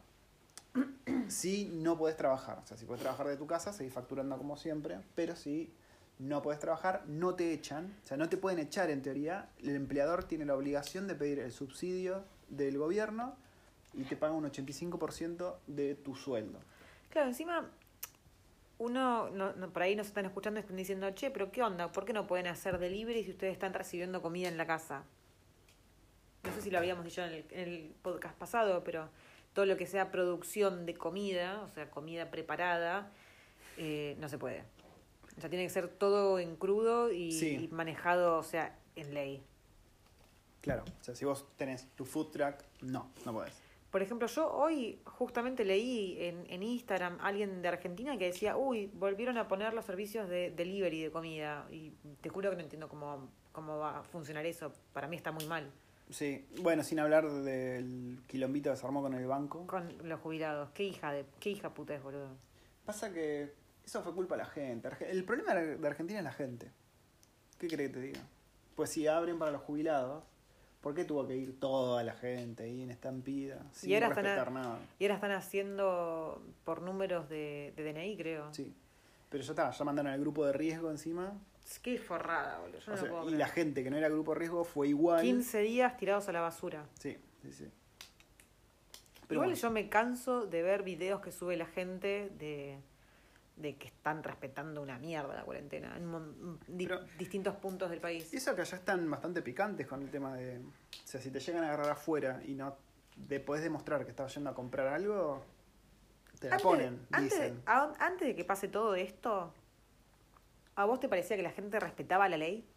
Si 1.28 1.66
no 1.66 1.98
puedes 1.98 2.16
trabajar, 2.18 2.60
o 2.60 2.68
sea, 2.68 2.78
si 2.78 2.86
puedes 2.86 3.02
trabajar 3.02 3.28
de 3.28 3.36
tu 3.36 3.48
casa, 3.48 3.74
seguís 3.74 3.92
facturando 3.92 4.38
como 4.38 4.58
siempre, 4.58 5.00
pero 5.16 5.36
si 5.36 5.74
no 6.20 6.44
puedes 6.44 6.60
trabajar, 6.60 7.04
no 7.08 7.34
te 7.34 7.52
echan, 7.52 7.98
o 8.04 8.08
sea, 8.08 8.16
no 8.16 8.30
te 8.30 8.38
pueden 8.38 8.60
echar 8.60 8.92
en 8.92 9.02
teoría, 9.02 9.50
el 9.64 9.76
empleador 9.76 10.26
tiene 10.26 10.46
la 10.46 10.56
obligación 10.56 11.08
de 11.08 11.16
pedir 11.16 11.40
el 11.40 11.52
subsidio 11.52 12.24
del 12.50 12.78
gobierno 12.78 13.36
y 13.94 14.04
te 14.04 14.16
paga 14.16 14.34
un 14.34 14.46
85% 14.46 15.56
de 15.66 15.96
tu 15.96 16.16
sueldo. 16.16 16.60
Claro, 17.10 17.30
encima 17.30 17.72
uno, 18.78 19.30
no, 19.30 19.54
no, 19.54 19.70
por 19.72 19.84
ahí 19.84 19.96
nos 19.96 20.08
están 20.08 20.26
escuchando 20.26 20.60
y 20.60 20.62
están 20.62 20.76
diciendo, 20.78 21.10
che, 21.12 21.32
pero 21.32 21.52
¿qué 21.52 21.64
onda? 21.64 21.92
¿Por 21.92 22.06
qué 22.06 22.14
no 22.14 22.28
pueden 22.28 22.48
hacer 22.48 22.78
delivery 22.78 23.24
si 23.24 23.32
ustedes 23.32 23.54
están 23.54 23.74
recibiendo 23.74 24.22
comida 24.22 24.48
en 24.48 24.58
la 24.58 24.68
casa? 24.68 25.04
No 26.44 26.54
sé 26.54 26.62
si 26.62 26.72
lo 26.72 26.78
habíamos 26.78 27.06
dicho 27.06 27.24
en 27.24 27.32
el, 27.34 27.46
en 27.52 27.70
el 27.70 27.96
podcast 28.02 28.38
pasado, 28.38 28.84
pero 28.84 29.10
todo 29.54 29.66
lo 29.66 29.78
que 29.78 29.88
sea 29.88 30.12
producción 30.12 30.86
de 30.86 30.94
comida, 30.96 31.62
o 31.62 31.70
sea, 31.70 31.90
comida 31.90 32.30
preparada, 32.30 33.12
eh, 33.78 34.16
no 34.20 34.30
se 34.30 34.38
puede. 34.38 34.64
O 35.38 35.42
sea, 35.42 35.50
tiene 35.50 35.66
que 35.66 35.70
ser 35.70 35.88
todo 35.88 36.38
en 36.40 36.56
crudo 36.56 37.12
y, 37.12 37.32
Sí. 37.32 37.58
y 37.64 37.68
manejado, 37.70 38.38
o 38.38 38.44
sea, 38.44 38.78
en 38.96 39.14
ley. 39.14 39.44
Claro, 40.62 40.84
o 41.00 41.04
sea, 41.04 41.16
si 41.16 41.26
vos 41.26 41.46
tenés 41.58 41.88
tu 41.96 42.06
food 42.06 42.32
truck, 42.32 42.56
no, 42.82 43.12
no 43.26 43.34
podés. 43.34 43.54
Por 43.96 44.02
ejemplo, 44.02 44.28
yo 44.28 44.52
hoy 44.52 45.00
justamente 45.06 45.64
leí 45.64 46.18
en, 46.20 46.46
en 46.50 46.64
Instagram 46.64 47.18
a 47.22 47.28
alguien 47.28 47.62
de 47.62 47.70
Argentina 47.70 48.18
que 48.18 48.26
decía, 48.26 48.58
uy, 48.58 48.92
volvieron 48.94 49.38
a 49.38 49.48
poner 49.48 49.74
los 49.74 49.86
servicios 49.86 50.28
de 50.28 50.52
delivery 50.52 51.04
de 51.04 51.12
comida. 51.12 51.66
Y 51.72 51.92
te 52.20 52.28
juro 52.28 52.50
que 52.50 52.58
no 52.58 52.64
entiendo 52.64 52.90
cómo, 52.90 53.30
cómo 53.54 53.78
va 53.78 54.00
a 54.00 54.04
funcionar 54.04 54.46
eso. 54.46 54.74
Para 54.92 55.08
mí 55.08 55.16
está 55.16 55.32
muy 55.32 55.46
mal 55.46 55.72
Sí, 56.10 56.46
bueno, 56.62 56.84
sin 56.84 57.00
hablar 57.00 57.32
del 57.32 58.20
quilombito 58.28 58.70
que 58.70 58.76
se 58.76 58.86
armó 58.86 59.02
con 59.02 59.14
el 59.14 59.28
banco. 59.28 59.66
con 59.66 59.98
los 60.04 60.20
jubilados. 60.20 60.72
Qué 60.72 60.84
hija 60.84 61.14
de 61.14 61.26
qué 61.40 61.52
hija 61.52 61.74
puta 61.74 61.96
es, 61.96 62.04
boludo. 62.04 62.36
Pasa 62.84 63.14
que 63.14 63.54
eso 63.86 64.04
fue 64.04 64.14
culpa 64.14 64.36
de 64.36 64.40
la 64.40 64.50
gente. 64.50 64.90
El 65.10 65.24
problema 65.24 65.56
de 65.56 65.88
Argentina 65.88 66.20
es 66.20 66.26
la 66.26 66.34
gente. 66.34 66.70
¿Qué 67.58 67.68
crees 67.70 67.92
que 67.92 67.94
te 67.94 68.02
diga? 68.08 68.28
Pues 68.76 68.90
si 68.90 69.08
abren 69.08 69.40
para 69.40 69.52
los 69.52 69.62
jubilados, 69.62 70.26
¿por 70.86 70.94
qué 70.94 71.04
tuvo 71.04 71.26
que 71.26 71.36
ir 71.36 71.60
toda 71.60 72.04
la 72.04 72.14
gente 72.14 72.62
ahí 72.62 72.84
en 72.84 72.92
estampida? 72.92 73.66
Sin 73.72 73.90
Y 73.90 73.96
ahora 73.96 74.10
están 74.10 74.24
respetar 74.24 74.52
nada. 74.52 74.78
Y 75.00 75.06
ahora 75.06 75.16
están 75.16 75.32
haciendo 75.32 76.44
por 76.64 76.84
números 76.84 77.28
de, 77.28 77.74
de 77.76 77.92
DNI, 77.92 78.16
creo. 78.16 78.54
Sí. 78.54 78.72
Pero 79.32 79.44
ya 79.44 79.52
está, 79.54 79.72
ya 79.72 79.84
mandaron 79.84 80.12
al 80.12 80.20
grupo 80.20 80.46
de 80.46 80.54
riesgo 80.54 80.92
encima. 80.92 81.34
Qué 81.82 81.98
forrada, 81.98 82.60
boludo. 82.60 82.78
Yo 82.78 82.86
no 82.86 82.94
O 82.94 82.96
lo 82.98 83.02
sea, 83.02 83.10
puedo 83.10 83.24
y 83.24 83.26
creer. 83.30 83.40
la 83.40 83.48
gente 83.48 83.84
que 83.84 83.90
no 83.90 83.98
era 83.98 84.10
grupo 84.10 84.34
de 84.36 84.40
riesgo 84.42 84.64
fue 84.64 84.90
igual. 84.90 85.24
15 85.24 85.60
días 85.62 85.98
tirados 85.98 86.30
a 86.30 86.32
la 86.34 86.42
basura. 86.42 86.86
Sí, 87.00 87.18
sí, 87.42 87.52
sí. 87.52 87.66
Pero 89.28 89.40
Igual 89.40 89.50
bueno, 89.50 89.60
yo 89.60 89.72
me 89.72 89.90
canso 89.90 90.46
de 90.46 90.62
ver 90.62 90.84
videos 90.84 91.20
que 91.20 91.32
sube 91.32 91.58
la 91.58 91.66
gente 91.66 92.30
de, 92.38 92.78
de 93.56 93.78
que 93.78 93.88
están 93.88 94.22
respetando 94.24 94.82
una 94.82 94.98
mierda 95.00 95.34
la 95.34 95.44
cuarentena 95.44 95.96
en 95.96 96.06
mon- 96.06 96.60
di- 96.68 96.88
Pero- 96.88 97.02
distintos 97.18 97.56
puntos 97.56 97.90
del 97.90 98.02
país. 98.02 98.34
Y 98.34 98.38
eso 98.38 98.54
que 98.56 98.62
allá 98.62 98.78
están 98.78 99.10
bastante 99.10 99.42
picantes 99.42 99.88
con 99.88 100.02
el 100.02 100.10
tema 100.10 100.36
de. 100.36 100.58
O 100.60 100.64
sea, 101.08 101.22
si 101.22 101.32
te 101.32 101.40
llegan 101.40 101.64
a 101.64 101.68
agarrar 101.68 101.90
afuera 101.92 102.42
y 102.46 102.54
no 102.54 102.76
te 103.30 103.40
podés 103.40 103.64
demostrar 103.64 104.04
que 104.04 104.10
estabas 104.12 104.34
yendo 104.36 104.50
a 104.50 104.54
comprar 104.54 104.88
algo, 104.88 105.42
te 106.40 106.50
la 106.50 106.56
Antes- 106.56 106.64
ponen, 106.64 107.08
antes, 107.12 107.32
dicen. 107.32 107.62
a- 107.66 107.94
antes 108.00 108.28
de 108.28 108.36
que 108.36 108.44
pase 108.44 108.68
todo 108.68 108.94
esto, 108.96 109.54
¿a 110.76 110.84
vos 110.86 111.00
te 111.00 111.08
parecía 111.08 111.38
que 111.38 111.44
la 111.44 111.52
gente 111.52 111.80
respetaba 111.80 112.28
la 112.28 112.36
ley? 112.38 112.68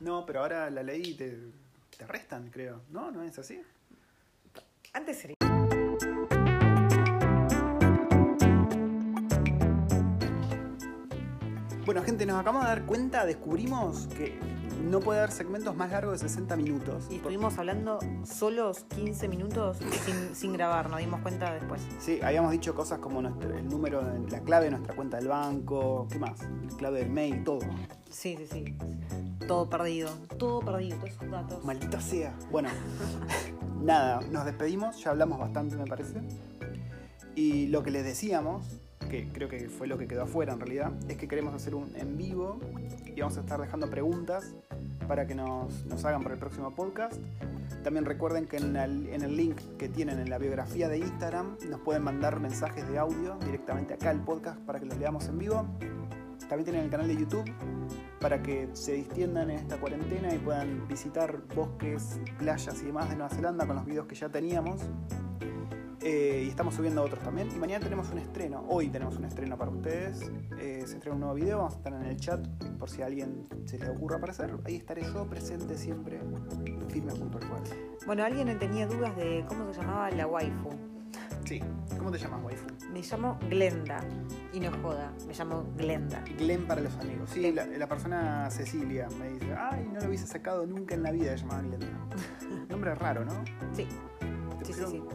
No, 0.00 0.24
pero 0.24 0.40
ahora 0.40 0.70
la 0.70 0.82
ley 0.82 1.14
te, 1.14 1.36
te 1.98 2.04
arrestan, 2.04 2.48
creo. 2.50 2.80
¿No? 2.88 3.10
¿No 3.10 3.22
es 3.22 3.38
así? 3.38 3.62
Antes 4.94 5.18
sería. 5.18 5.36
Bueno, 11.92 12.06
gente, 12.06 12.24
nos 12.24 12.40
acabamos 12.40 12.62
de 12.62 12.68
dar 12.70 12.86
cuenta, 12.86 13.26
descubrimos 13.26 14.06
que 14.16 14.38
no 14.82 15.00
puede 15.00 15.18
haber 15.18 15.30
segmentos 15.30 15.76
más 15.76 15.90
largos 15.90 16.22
de 16.22 16.26
60 16.26 16.56
minutos. 16.56 17.04
Y 17.10 17.16
estuvimos 17.16 17.58
hablando 17.58 17.98
solos 18.24 18.84
15 18.94 19.28
minutos 19.28 19.76
sin, 20.06 20.34
sin 20.34 20.52
grabar, 20.54 20.88
nos 20.88 21.00
dimos 21.00 21.20
cuenta 21.20 21.52
después. 21.52 21.82
Sí, 22.00 22.18
habíamos 22.22 22.50
dicho 22.52 22.74
cosas 22.74 22.98
como 23.00 23.20
nuestro- 23.20 23.54
el 23.54 23.68
número, 23.68 24.00
la 24.30 24.40
clave 24.40 24.64
de 24.64 24.70
nuestra 24.70 24.96
cuenta 24.96 25.18
del 25.18 25.28
banco, 25.28 26.08
¿qué 26.10 26.18
más? 26.18 26.38
La 26.70 26.76
clave 26.78 27.00
del 27.00 27.10
mail, 27.10 27.44
todo. 27.44 27.58
Sí, 28.08 28.38
sí, 28.38 28.46
sí. 28.50 28.76
Todo 29.46 29.68
perdido. 29.68 30.08
Todo 30.38 30.60
perdido, 30.60 30.96
todos 30.96 31.10
esos 31.10 31.30
datos. 31.30 31.62
Maldita 31.62 32.00
sea. 32.00 32.34
Bueno, 32.50 32.70
nada, 33.82 34.22
nos 34.30 34.46
despedimos, 34.46 34.96
ya 35.04 35.10
hablamos 35.10 35.38
bastante 35.38 35.76
me 35.76 35.84
parece. 35.84 36.22
Y 37.34 37.66
lo 37.66 37.82
que 37.82 37.90
les 37.90 38.02
decíamos, 38.04 38.66
que 39.12 39.28
creo 39.28 39.46
que 39.46 39.68
fue 39.68 39.86
lo 39.86 39.98
que 39.98 40.08
quedó 40.08 40.22
afuera 40.22 40.54
en 40.54 40.60
realidad, 40.60 40.90
es 41.06 41.18
que 41.18 41.28
queremos 41.28 41.52
hacer 41.52 41.74
un 41.74 41.94
en 41.96 42.16
vivo 42.16 42.58
y 43.04 43.20
vamos 43.20 43.36
a 43.36 43.40
estar 43.40 43.60
dejando 43.60 43.90
preguntas 43.90 44.54
para 45.06 45.26
que 45.26 45.34
nos, 45.34 45.84
nos 45.84 46.02
hagan 46.06 46.22
para 46.22 46.34
el 46.34 46.40
próximo 46.40 46.74
podcast. 46.74 47.20
También 47.84 48.06
recuerden 48.06 48.46
que 48.46 48.56
en 48.56 48.74
el, 48.74 49.08
en 49.08 49.20
el 49.20 49.36
link 49.36 49.58
que 49.76 49.90
tienen 49.90 50.18
en 50.18 50.30
la 50.30 50.38
biografía 50.38 50.88
de 50.88 50.96
Instagram 50.96 51.58
nos 51.68 51.80
pueden 51.80 52.02
mandar 52.02 52.40
mensajes 52.40 52.88
de 52.88 52.96
audio 52.96 53.36
directamente 53.44 53.92
acá 53.92 54.08
al 54.08 54.24
podcast 54.24 54.58
para 54.60 54.80
que 54.80 54.86
los 54.86 54.96
leamos 54.96 55.28
en 55.28 55.36
vivo. 55.36 55.66
También 56.48 56.64
tienen 56.64 56.84
el 56.84 56.90
canal 56.90 57.06
de 57.06 57.16
YouTube 57.16 57.52
para 58.18 58.42
que 58.42 58.70
se 58.72 58.94
distiendan 58.94 59.50
en 59.50 59.58
esta 59.58 59.76
cuarentena 59.78 60.34
y 60.34 60.38
puedan 60.38 60.88
visitar 60.88 61.38
bosques, 61.54 62.18
playas 62.38 62.80
y 62.80 62.86
demás 62.86 63.10
de 63.10 63.16
Nueva 63.16 63.28
Zelanda 63.28 63.66
con 63.66 63.76
los 63.76 63.84
videos 63.84 64.06
que 64.06 64.14
ya 64.14 64.30
teníamos. 64.30 64.80
Eh, 66.04 66.42
y 66.46 66.48
estamos 66.48 66.74
subiendo 66.74 67.02
otros 67.02 67.22
también. 67.22 67.48
Y 67.54 67.58
mañana 67.58 67.84
tenemos 67.84 68.10
un 68.10 68.18
estreno. 68.18 68.64
Hoy 68.68 68.88
tenemos 68.88 69.16
un 69.16 69.24
estreno 69.24 69.56
para 69.56 69.70
ustedes. 69.70 70.20
Eh, 70.58 70.82
se 70.84 70.94
estrena 70.94 71.14
un 71.14 71.20
nuevo 71.20 71.34
video. 71.34 71.58
Vamos 71.58 71.74
a 71.74 71.76
estar 71.76 71.92
en 71.92 72.02
el 72.02 72.16
chat 72.16 72.46
por 72.78 72.90
si 72.90 73.02
a 73.02 73.06
alguien 73.06 73.44
se 73.66 73.78
le 73.78 73.88
ocurra 73.88 74.16
aparecer. 74.16 74.52
Ahí 74.64 74.76
estaré 74.76 75.02
yo 75.02 75.26
presente 75.26 75.76
siempre, 75.76 76.20
firme 76.88 77.12
junto 77.12 77.38
al 77.38 77.48
cual. 77.48 77.62
Bueno, 78.04 78.24
alguien 78.24 78.58
tenía 78.58 78.86
dudas 78.86 79.16
de 79.16 79.44
cómo 79.48 79.72
se 79.72 79.80
llamaba 79.80 80.10
la 80.10 80.26
waifu. 80.26 80.70
Sí. 81.44 81.60
¿Cómo 81.98 82.10
te 82.10 82.18
llamas, 82.18 82.42
waifu? 82.42 82.66
Me 82.92 83.00
llamo 83.02 83.38
Glenda. 83.48 84.00
Y 84.52 84.58
no 84.58 84.72
joda, 84.82 85.12
me 85.26 85.34
llamo 85.34 85.64
Glenda. 85.76 86.24
Glenn 86.36 86.66
para 86.66 86.80
los 86.80 86.96
amigos. 86.96 87.30
Sí, 87.30 87.52
la, 87.52 87.64
la 87.66 87.86
persona 87.86 88.50
Cecilia 88.50 89.08
me 89.18 89.28
dice, 89.30 89.54
ay, 89.56 89.88
no 89.92 90.00
lo 90.00 90.08
hubiese 90.08 90.26
sacado 90.26 90.66
nunca 90.66 90.94
en 90.94 91.02
la 91.04 91.12
vida, 91.12 91.34
llamaba 91.36 91.62
Glenda. 91.62 91.86
Nombre 92.68 92.94
raro, 92.94 93.24
¿no? 93.24 93.34
Sí, 93.72 93.86
¿Te 94.62 94.72
sí, 94.72 94.74
sí, 94.74 94.80
pusieron? 94.82 95.08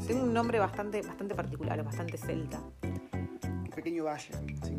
sí. 0.00 0.06
Tengo 0.08 0.24
un 0.24 0.32
nombre 0.34 0.58
bastante, 0.58 1.00
bastante 1.02 1.34
particular, 1.34 1.82
bastante 1.84 2.16
celta. 2.18 2.58
Pequeño 3.74 4.04
valle. 4.04 4.30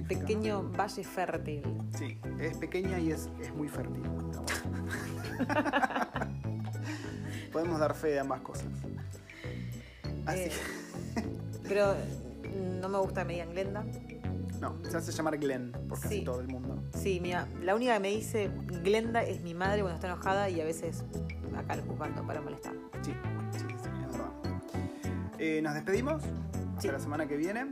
Pequeño 0.07 0.71
valle 0.71 1.03
fértil. 1.03 1.63
Sí, 1.97 2.17
es 2.39 2.57
pequeña 2.57 2.99
y 2.99 3.11
es, 3.11 3.29
es 3.41 3.53
muy 3.53 3.67
fértil. 3.67 4.03
Podemos 7.51 7.79
dar 7.79 7.93
fe 7.95 8.07
de 8.09 8.19
ambas 8.19 8.41
cosas. 8.41 8.65
Así 10.25 10.39
Eh, 10.39 10.51
pero 11.67 11.95
no 12.81 12.89
me 12.89 12.97
gusta 12.99 13.21
que 13.21 13.27
me 13.27 13.33
digan 13.33 13.49
Glenda. 13.51 13.85
No, 14.61 14.75
se 14.89 14.97
hace 14.97 15.11
llamar 15.11 15.37
Glenn 15.37 15.71
por 15.89 15.99
casi 15.99 16.19
Sí. 16.19 16.23
todo 16.23 16.39
el 16.41 16.47
mundo. 16.47 16.81
Sí, 16.97 17.19
mira, 17.19 17.47
la 17.61 17.75
única 17.75 17.93
que 17.95 17.99
me 17.99 18.09
dice 18.09 18.49
Glenda 18.83 19.23
es 19.23 19.41
mi 19.41 19.53
madre 19.53 19.81
cuando 19.81 19.95
está 19.95 20.07
enojada 20.07 20.49
y 20.49 20.61
a 20.61 20.65
veces 20.65 21.03
acá 21.57 21.75
buscando 21.85 22.25
para 22.25 22.41
molestar. 22.41 22.73
Sí. 23.01 23.13
Eh, 25.39 25.61
nos 25.61 25.73
despedimos. 25.73 26.23
Hasta 26.23 26.81
Sí. 26.81 26.87
la 26.89 26.99
semana 26.99 27.25
que 27.27 27.37
viene. 27.37 27.65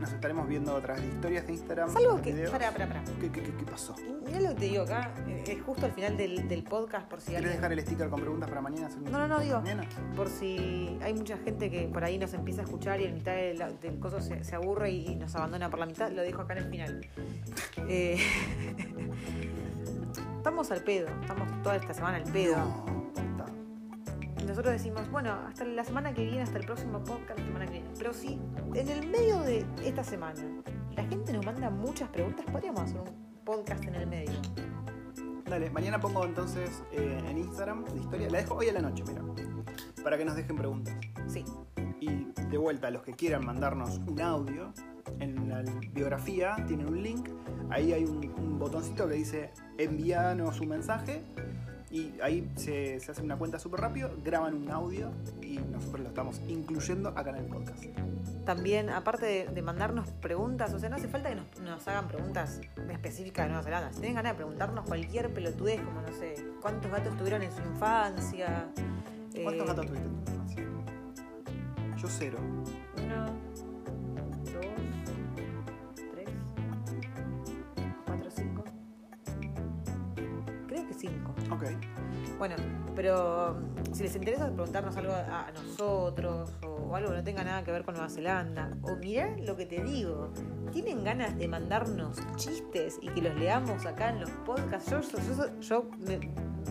Nos 0.00 0.12
estaremos 0.12 0.46
viendo 0.46 0.80
de 0.80 1.06
historias 1.08 1.44
de 1.46 1.52
Instagram. 1.54 1.92
Salvo 1.92 2.22
que. 2.22 2.32
Pará, 2.32 2.70
pará, 2.70 2.86
pará. 2.86 3.02
¿Qué, 3.20 3.30
qué, 3.32 3.42
qué, 3.42 3.52
qué 3.52 3.64
pasó? 3.64 3.96
Mirá 4.24 4.40
lo 4.40 4.48
que 4.50 4.54
te 4.54 4.64
digo 4.66 4.82
acá, 4.84 5.10
eh, 5.26 5.42
es 5.48 5.60
justo 5.62 5.86
al 5.86 5.92
final 5.92 6.16
del, 6.16 6.46
del 6.46 6.62
podcast 6.62 7.08
por 7.08 7.20
si 7.20 7.32
¿Quieres 7.32 7.50
dejar 7.50 7.72
el 7.72 7.80
sticker 7.80 8.08
con 8.08 8.20
preguntas 8.20 8.48
para 8.48 8.60
mañana? 8.60 8.88
No, 9.10 9.18
no, 9.18 9.26
no, 9.26 9.40
digo. 9.40 9.60
Mañana. 9.60 9.82
por 10.14 10.28
si 10.28 10.96
hay 11.02 11.14
mucha 11.14 11.36
gente 11.38 11.68
que 11.68 11.88
por 11.88 12.04
ahí 12.04 12.16
nos 12.16 12.32
empieza 12.32 12.60
a 12.60 12.64
escuchar 12.64 13.00
y 13.00 13.06
en 13.06 13.14
mitad 13.14 13.34
del, 13.34 13.58
del 13.80 13.98
coso 13.98 14.20
se, 14.20 14.44
se 14.44 14.54
aburre 14.54 14.92
y, 14.92 15.06
y 15.08 15.16
nos 15.16 15.34
abandona 15.34 15.68
por 15.68 15.80
la 15.80 15.86
mitad, 15.86 16.12
lo 16.12 16.22
dejo 16.22 16.42
acá 16.42 16.52
en 16.52 16.58
el 16.60 16.70
final. 16.70 17.06
Eh, 17.88 18.18
estamos 20.36 20.70
al 20.70 20.82
pedo, 20.84 21.08
estamos 21.22 21.62
toda 21.62 21.76
esta 21.76 21.94
semana 21.94 22.18
al 22.18 22.24
pedo. 22.24 22.56
No, 22.56 22.97
nosotros 24.48 24.72
decimos, 24.72 25.10
bueno, 25.10 25.32
hasta 25.46 25.64
la 25.64 25.84
semana 25.84 26.14
que 26.14 26.24
viene, 26.24 26.40
hasta 26.40 26.58
el 26.58 26.64
próximo 26.64 27.04
podcast, 27.04 27.38
la 27.38 27.44
semana 27.44 27.66
que 27.66 27.72
viene. 27.72 27.88
Pero 27.98 28.14
si 28.14 28.40
en 28.74 28.88
el 28.88 29.06
medio 29.08 29.40
de 29.42 29.64
esta 29.84 30.02
semana 30.02 30.40
la 30.96 31.04
gente 31.04 31.32
nos 31.34 31.44
manda 31.44 31.68
muchas 31.68 32.08
preguntas, 32.08 32.46
podríamos 32.50 32.82
hacer 32.82 33.00
un 33.00 33.44
podcast 33.44 33.84
en 33.84 33.94
el 33.94 34.06
medio. 34.06 34.32
Dale, 35.44 35.70
mañana 35.70 36.00
pongo 36.00 36.24
entonces 36.24 36.82
eh, 36.92 37.22
en 37.28 37.38
Instagram 37.38 37.84
la 37.94 38.00
historia. 38.00 38.30
La 38.30 38.38
dejo 38.38 38.54
hoy 38.54 38.68
a 38.68 38.72
la 38.72 38.80
noche, 38.80 39.04
mira. 39.06 39.22
Para 40.02 40.16
que 40.16 40.24
nos 40.24 40.34
dejen 40.34 40.56
preguntas. 40.56 40.96
Sí, 41.26 41.44
Y 42.00 42.32
de 42.50 42.56
vuelta, 42.56 42.90
los 42.90 43.02
que 43.02 43.12
quieran 43.12 43.44
mandarnos 43.44 43.98
un 44.06 44.20
audio, 44.20 44.72
en 45.20 45.48
la 45.48 45.62
biografía 45.92 46.56
tienen 46.66 46.88
un 46.88 47.02
link. 47.02 47.28
Ahí 47.70 47.92
hay 47.92 48.04
un, 48.04 48.32
un 48.38 48.58
botoncito 48.58 49.06
que 49.08 49.14
dice 49.14 49.50
envíanos 49.76 50.60
un 50.60 50.68
mensaje. 50.68 51.22
Y 51.90 52.12
ahí 52.22 52.50
se, 52.56 53.00
se 53.00 53.10
hace 53.10 53.22
una 53.22 53.36
cuenta 53.36 53.58
súper 53.58 53.80
rápido, 53.80 54.10
graban 54.22 54.54
un 54.54 54.70
audio 54.70 55.10
y 55.40 55.58
nosotros 55.58 56.00
lo 56.02 56.08
estamos 56.08 56.40
incluyendo 56.46 57.08
acá 57.10 57.30
en 57.30 57.36
el 57.36 57.46
podcast. 57.46 57.82
también, 58.44 58.90
aparte 58.90 59.26
de, 59.26 59.46
de 59.46 59.62
mandarnos 59.62 60.08
preguntas, 60.20 60.72
o 60.74 60.78
sea, 60.78 60.88
no 60.90 60.96
hace 60.96 61.08
falta 61.08 61.30
que 61.30 61.36
nos, 61.36 61.60
nos 61.60 61.88
hagan 61.88 62.08
preguntas 62.08 62.60
específicas 62.90 63.46
de 63.46 63.48
Nueva 63.50 63.62
Zelanda. 63.62 63.92
Si 63.92 64.00
tienen 64.00 64.16
ganas 64.16 64.32
de 64.32 64.36
preguntarnos 64.36 64.84
cualquier 64.86 65.32
pelotudez, 65.32 65.80
como 65.80 66.02
no 66.02 66.12
sé, 66.12 66.34
cuántos 66.60 66.90
gatos 66.90 67.16
tuvieron 67.16 67.42
en 67.42 67.52
su 67.52 67.60
infancia. 67.62 68.66
¿Cuántos 69.42 69.64
eh, 69.64 69.68
gatos 69.68 69.86
tuviste 69.86 70.06
en 70.06 70.24
tu 70.24 70.32
infancia? 70.32 70.64
Yo 71.96 72.08
cero. 72.08 72.38
Uno, 73.04 73.26
5. 80.98 81.34
Ok. 81.52 81.64
Bueno, 82.38 82.56
pero 82.94 83.52
um, 83.52 83.94
si 83.94 84.02
les 84.02 84.14
interesa 84.16 84.46
preguntarnos 84.46 84.96
algo 84.96 85.12
a 85.12 85.50
nosotros 85.52 86.52
o, 86.66 86.94
algo 86.94 87.10
que 87.10 87.16
no 87.16 87.24
tenga 87.24 87.44
nada 87.44 87.62
que 87.64 87.70
ver 87.70 87.84
con 87.84 87.94
Nueva 87.94 88.10
Zelanda, 88.10 88.76
o 88.82 88.96
mirá 88.96 89.36
lo 89.38 89.56
que 89.56 89.66
te 89.66 89.82
digo, 89.82 90.30
tienen 90.72 91.04
ganas 91.04 91.36
de 91.36 91.48
mandarnos 91.48 92.18
chistes 92.36 92.98
y 93.00 93.08
que 93.08 93.22
los 93.22 93.34
leamos 93.36 93.86
acá 93.86 94.10
en 94.10 94.20
los 94.20 94.30
podcasts, 94.44 94.90
yo, 94.90 95.00
yo, 95.00 95.60
yo, 95.60 95.90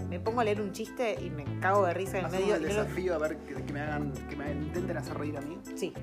me, 0.09 0.19
pongo 0.19 0.41
a 0.41 0.43
leer 0.43 0.61
un 0.61 0.71
chiste 0.71 1.17
y 1.21 1.29
me 1.29 1.59
cago 1.59 1.85
de 1.85 1.93
risa 1.93 2.19
en 2.19 2.25
el 2.25 2.31
medio. 2.31 2.55
el 2.55 2.63
desafío 2.63 3.15
a 3.15 3.17
ver 3.19 3.37
que, 3.37 3.73
me 3.73 3.81
hagan, 3.81 4.11
que 4.29 4.35
me 4.35 4.51
intenten 4.51 4.97
hacer 4.97 5.17
reír 5.17 5.37
a 5.37 5.41
mí? 5.41 5.59
Sí. 5.75 5.93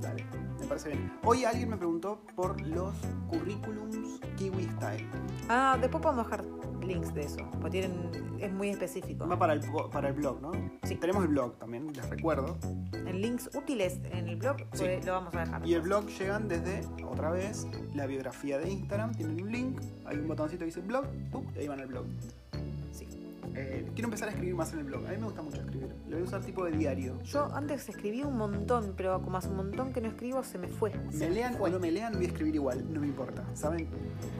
Dale, 0.00 0.24
me 0.60 0.66
parece 0.66 0.90
bien. 0.90 1.12
Hoy 1.24 1.44
alguien 1.44 1.70
me 1.70 1.76
preguntó 1.76 2.20
por 2.34 2.60
los 2.60 2.94
currículums 3.28 4.20
Kiwi 4.36 4.64
Style. 4.64 5.08
Ah, 5.48 5.78
después 5.80 6.02
podemos 6.02 6.26
dejar 6.26 6.44
links 6.86 7.14
de 7.14 7.22
eso, 7.22 7.48
porque 7.60 7.80
tienen, 7.80 8.38
es 8.40 8.52
muy 8.52 8.68
específico. 8.70 9.26
Va 9.26 9.38
para 9.38 9.52
el, 9.54 9.60
para 9.92 10.08
el 10.08 10.14
blog, 10.14 10.40
¿no? 10.40 10.52
Sí. 10.84 10.96
Tenemos 10.96 11.22
el 11.24 11.28
blog 11.30 11.58
también, 11.58 11.92
les 11.92 12.08
recuerdo. 12.08 12.56
En 12.92 13.20
links 13.20 13.50
útiles 13.54 14.00
en 14.12 14.28
el 14.28 14.36
blog, 14.36 14.56
Sí. 14.72 14.84
pues, 14.84 15.04
lo 15.06 15.12
vamos 15.12 15.34
a 15.34 15.40
dejar. 15.40 15.66
Y 15.66 15.74
el 15.74 15.82
blog 15.82 16.06
llegan 16.08 16.48
desde, 16.48 16.80
otra 17.04 17.30
vez, 17.30 17.66
la 17.94 18.06
biografía 18.06 18.58
de 18.58 18.70
Instagram. 18.70 19.12
Tienen 19.14 19.42
un 19.42 19.50
link, 19.52 19.80
hay 20.04 20.18
un 20.18 20.28
botoncito 20.28 20.60
que 20.60 20.66
dice 20.66 20.80
blog, 20.80 21.06
¡pum! 21.30 21.44
y 21.54 21.60
ahí 21.60 21.68
van 21.68 21.80
al 21.80 21.86
blog. 21.86 22.04
Eh, 23.56 23.88
quiero 23.94 24.06
empezar 24.08 24.28
a 24.28 24.32
escribir 24.32 24.54
más 24.56 24.72
en 24.72 24.80
el 24.80 24.84
blog. 24.86 25.06
A 25.06 25.10
mí 25.10 25.16
me 25.16 25.24
gusta 25.26 25.42
mucho 25.42 25.60
escribir. 25.60 25.88
Lo 26.08 26.16
voy 26.16 26.20
a 26.22 26.24
usar 26.24 26.40
tipo 26.42 26.64
de 26.64 26.72
diario. 26.72 27.20
Yo 27.22 27.44
antes 27.54 27.88
escribí 27.88 28.22
un 28.24 28.36
montón, 28.36 28.94
pero 28.96 29.22
como 29.22 29.36
hace 29.38 29.48
un 29.48 29.56
montón 29.56 29.92
que 29.92 30.00
no 30.00 30.08
escribo, 30.08 30.42
se 30.42 30.58
me 30.58 30.66
fue. 30.68 30.92
Se 31.10 31.28
Me 31.28 31.30
lean 31.30 31.56
o 31.60 31.68
no 31.68 31.78
me 31.78 31.90
lean, 31.92 32.14
voy 32.14 32.24
a 32.24 32.28
escribir 32.28 32.54
igual, 32.56 32.84
no 32.92 33.00
me 33.00 33.06
importa, 33.06 33.44
¿saben? 33.54 33.88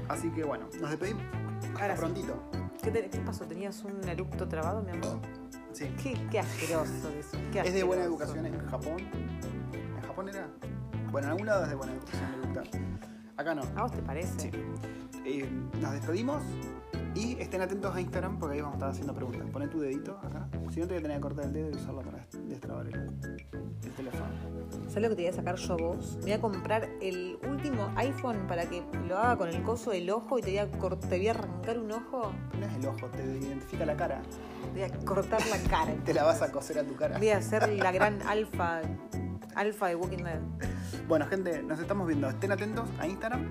Así 0.09 0.31
que 0.31 0.43
bueno, 0.45 0.69
nos 0.81 0.91
despedimos. 0.91 1.23
Hasta 1.63 1.81
Ahora 1.83 1.95
sí. 1.95 2.01
prontito. 2.01 2.43
¿Qué, 2.83 2.91
te- 2.91 3.09
qué 3.09 3.19
pasó? 3.21 3.45
¿Tenías 3.47 3.83
un 3.85 4.07
eructo 4.09 4.49
trabado, 4.49 4.83
mi 4.83 4.91
amor? 4.91 5.21
Sí. 5.73 5.87
Qué, 6.03 6.19
qué 6.31 6.41
asqueroso 6.41 7.09
eso. 7.19 7.39
qué 7.53 7.61
Es 7.61 7.73
de 7.73 7.83
buena 7.85 8.03
asqueroso. 8.03 8.25
educación 8.35 8.47
en 8.47 8.67
Japón. 8.69 8.97
¿En 9.73 10.01
Japón 10.03 10.29
era? 10.29 10.49
Bueno, 11.11 11.27
en 11.29 11.31
algún 11.33 11.47
lado 11.47 11.63
es 11.65 11.69
de 11.71 11.75
buena 11.77 11.93
educación 11.93 12.35
eructar. 12.43 12.65
Acá 13.37 13.55
no. 13.55 13.63
¿A 13.77 13.83
vos 13.83 13.93
te 13.93 14.03
parece? 14.03 14.51
Sí. 14.51 14.51
Eh, 15.25 15.49
nos 15.81 15.93
despedimos 15.93 16.43
y 17.15 17.41
estén 17.41 17.63
atentos 17.63 17.95
a 17.95 18.01
Instagram 18.01 18.39
porque 18.39 18.57
ahí 18.57 18.61
vamos 18.61 18.75
a 18.75 18.77
estar 18.79 18.91
haciendo 18.91 19.15
preguntas. 19.15 19.49
Poné 19.51 19.69
tu 19.69 19.81
dedito 19.81 20.19
acá. 20.23 20.49
Si 20.71 20.81
no 20.81 20.87
te 20.87 20.95
voy 20.95 20.99
a 20.99 21.03
tener 21.03 21.17
que 21.19 21.21
cortar 21.21 21.45
el 21.47 21.53
dedo 21.53 21.71
y 21.71 21.75
usarlo 21.75 22.03
para 22.03 22.27
destrabar 22.49 22.87
el, 22.87 22.95
el 22.95 23.93
teléfono. 23.93 24.25
¿Sabes 24.89 25.03
lo 25.03 25.09
que 25.11 25.15
te 25.17 25.23
voy 25.23 25.27
a 25.27 25.33
sacar 25.33 25.57
yo 25.57 25.73
a 25.73 25.77
vos? 25.77 26.17
Me 26.17 26.23
voy 26.23 26.33
a 26.33 26.41
comprar 26.41 26.89
el 27.01 27.39
último 27.49 27.93
iPhone 27.97 28.47
para 28.49 28.67
que 28.67 28.83
lo 29.07 29.19
haga 29.19 29.37
con 29.37 29.49
el 29.49 29.63
coso 29.63 29.93
del 29.93 30.11
ojo 30.11 30.39
y 30.39 30.43
te 30.43 30.51
voy 30.51 30.59
a, 30.59 30.71
te 30.99 31.19
voy 31.19 31.29
a 31.29 31.31
arrancar 31.31 31.79
un 31.79 31.93
ojo. 31.93 32.33
No 32.59 32.67
es 32.67 32.75
el 32.75 32.87
ojo, 32.87 33.07
te 33.09 33.23
identifica 33.23 33.87
la 33.87 33.97
cara. 33.97 34.23
Te 34.73 34.81
voy 34.81 34.83
a 34.83 35.05
cortar 35.05 35.41
la 35.47 35.59
cara. 35.71 35.95
Te 36.05 36.15
la 36.15 36.25
vas 36.25 36.43
a 36.43 36.51
coser 36.51 36.79
a 36.81 36.85
tu 36.85 36.97
cara. 36.97 37.19
Voy 37.19 37.29
a 37.29 37.41
ser 37.41 37.69
la 37.69 37.93
gran 37.93 38.23
alfa, 38.23 38.81
alfa 39.55 39.89
de 39.89 39.95
Walking 39.95 40.25
Dead. 40.25 40.41
Bueno, 41.07 41.27
gente, 41.27 41.63
nos 41.63 41.79
estamos 41.79 42.09
viendo. 42.09 42.29
Estén 42.29 42.51
atentos 42.51 42.89
a 42.99 43.07
Instagram, 43.07 43.47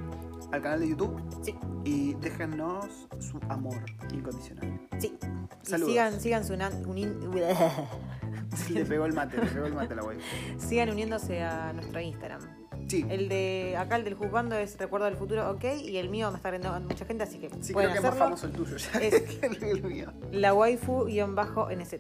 al 0.54 0.62
canal 0.62 0.80
de 0.80 0.90
YouTube 0.90 1.20
Sí, 1.42 1.56
y 1.84 2.14
déjennos 2.16 3.08
su 3.20 3.40
amor 3.50 3.84
incondicional. 4.14 4.80
sí. 5.00 5.18
Y 5.64 5.66
Saludos. 5.66 5.90
sigan, 5.92 6.20
sigan, 6.20 6.44
sunan- 6.44 6.84
unin- 6.86 7.20
Le 8.74 8.86
pegó 8.86 9.06
el 9.06 9.14
mate, 9.14 9.38
le 9.38 9.46
pegó 9.48 9.66
el 9.66 9.74
mate 9.74 9.96
la 9.96 10.04
web. 10.06 10.20
sigan 10.58 10.90
uniéndose 10.90 11.42
a 11.42 11.74
nuestro 11.74 12.00
Instagram. 12.02 12.42
Sí, 12.88 13.06
El 13.10 13.30
de 13.30 13.76
acá, 13.78 13.96
el 13.96 14.04
del 14.04 14.14
juzgando, 14.16 14.56
es 14.56 14.78
Recuerdo 14.78 15.06
del 15.06 15.16
Futuro, 15.16 15.50
ok. 15.52 15.64
Y 15.84 15.98
el 15.98 16.10
mío 16.10 16.30
me 16.32 16.38
está 16.38 16.50
viendo 16.52 16.72
mucha 16.82 17.06
gente, 17.06 17.24
así 17.24 17.38
que 17.40 17.50
sí 17.62 17.74
pueden 17.74 17.92
creo 17.92 18.02
que 18.02 18.08
es 18.08 18.14
más 18.16 18.22
hacerlo. 18.22 18.24
famoso 18.38 18.46
el 18.48 18.54
tuyo 18.54 18.78
ya 18.78 19.00
Es- 19.00 19.22
que 19.40 19.46
el, 19.46 19.64
el 19.64 19.84
mío. 19.84 20.14
La 20.32 20.54
waifu-nz. 20.54 22.00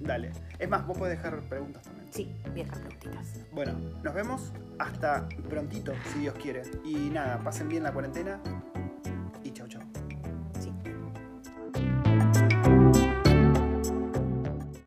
Dale. 0.00 0.32
Es 0.58 0.68
más, 0.68 0.86
vos 0.86 0.96
podés 0.98 1.16
dejar 1.18 1.40
preguntas 1.48 1.82
también. 1.82 2.06
Sí, 2.12 2.32
dejar 2.54 2.78
preguntitas. 2.80 3.40
Bueno, 3.52 3.72
nos 4.02 4.14
vemos 4.14 4.52
hasta 4.78 5.28
prontito, 5.48 5.92
si 6.12 6.20
Dios 6.20 6.34
quiere. 6.40 6.62
Y 6.84 6.94
nada, 7.10 7.38
pasen 7.42 7.68
bien 7.68 7.82
la 7.82 7.92
cuarentena, 7.92 8.40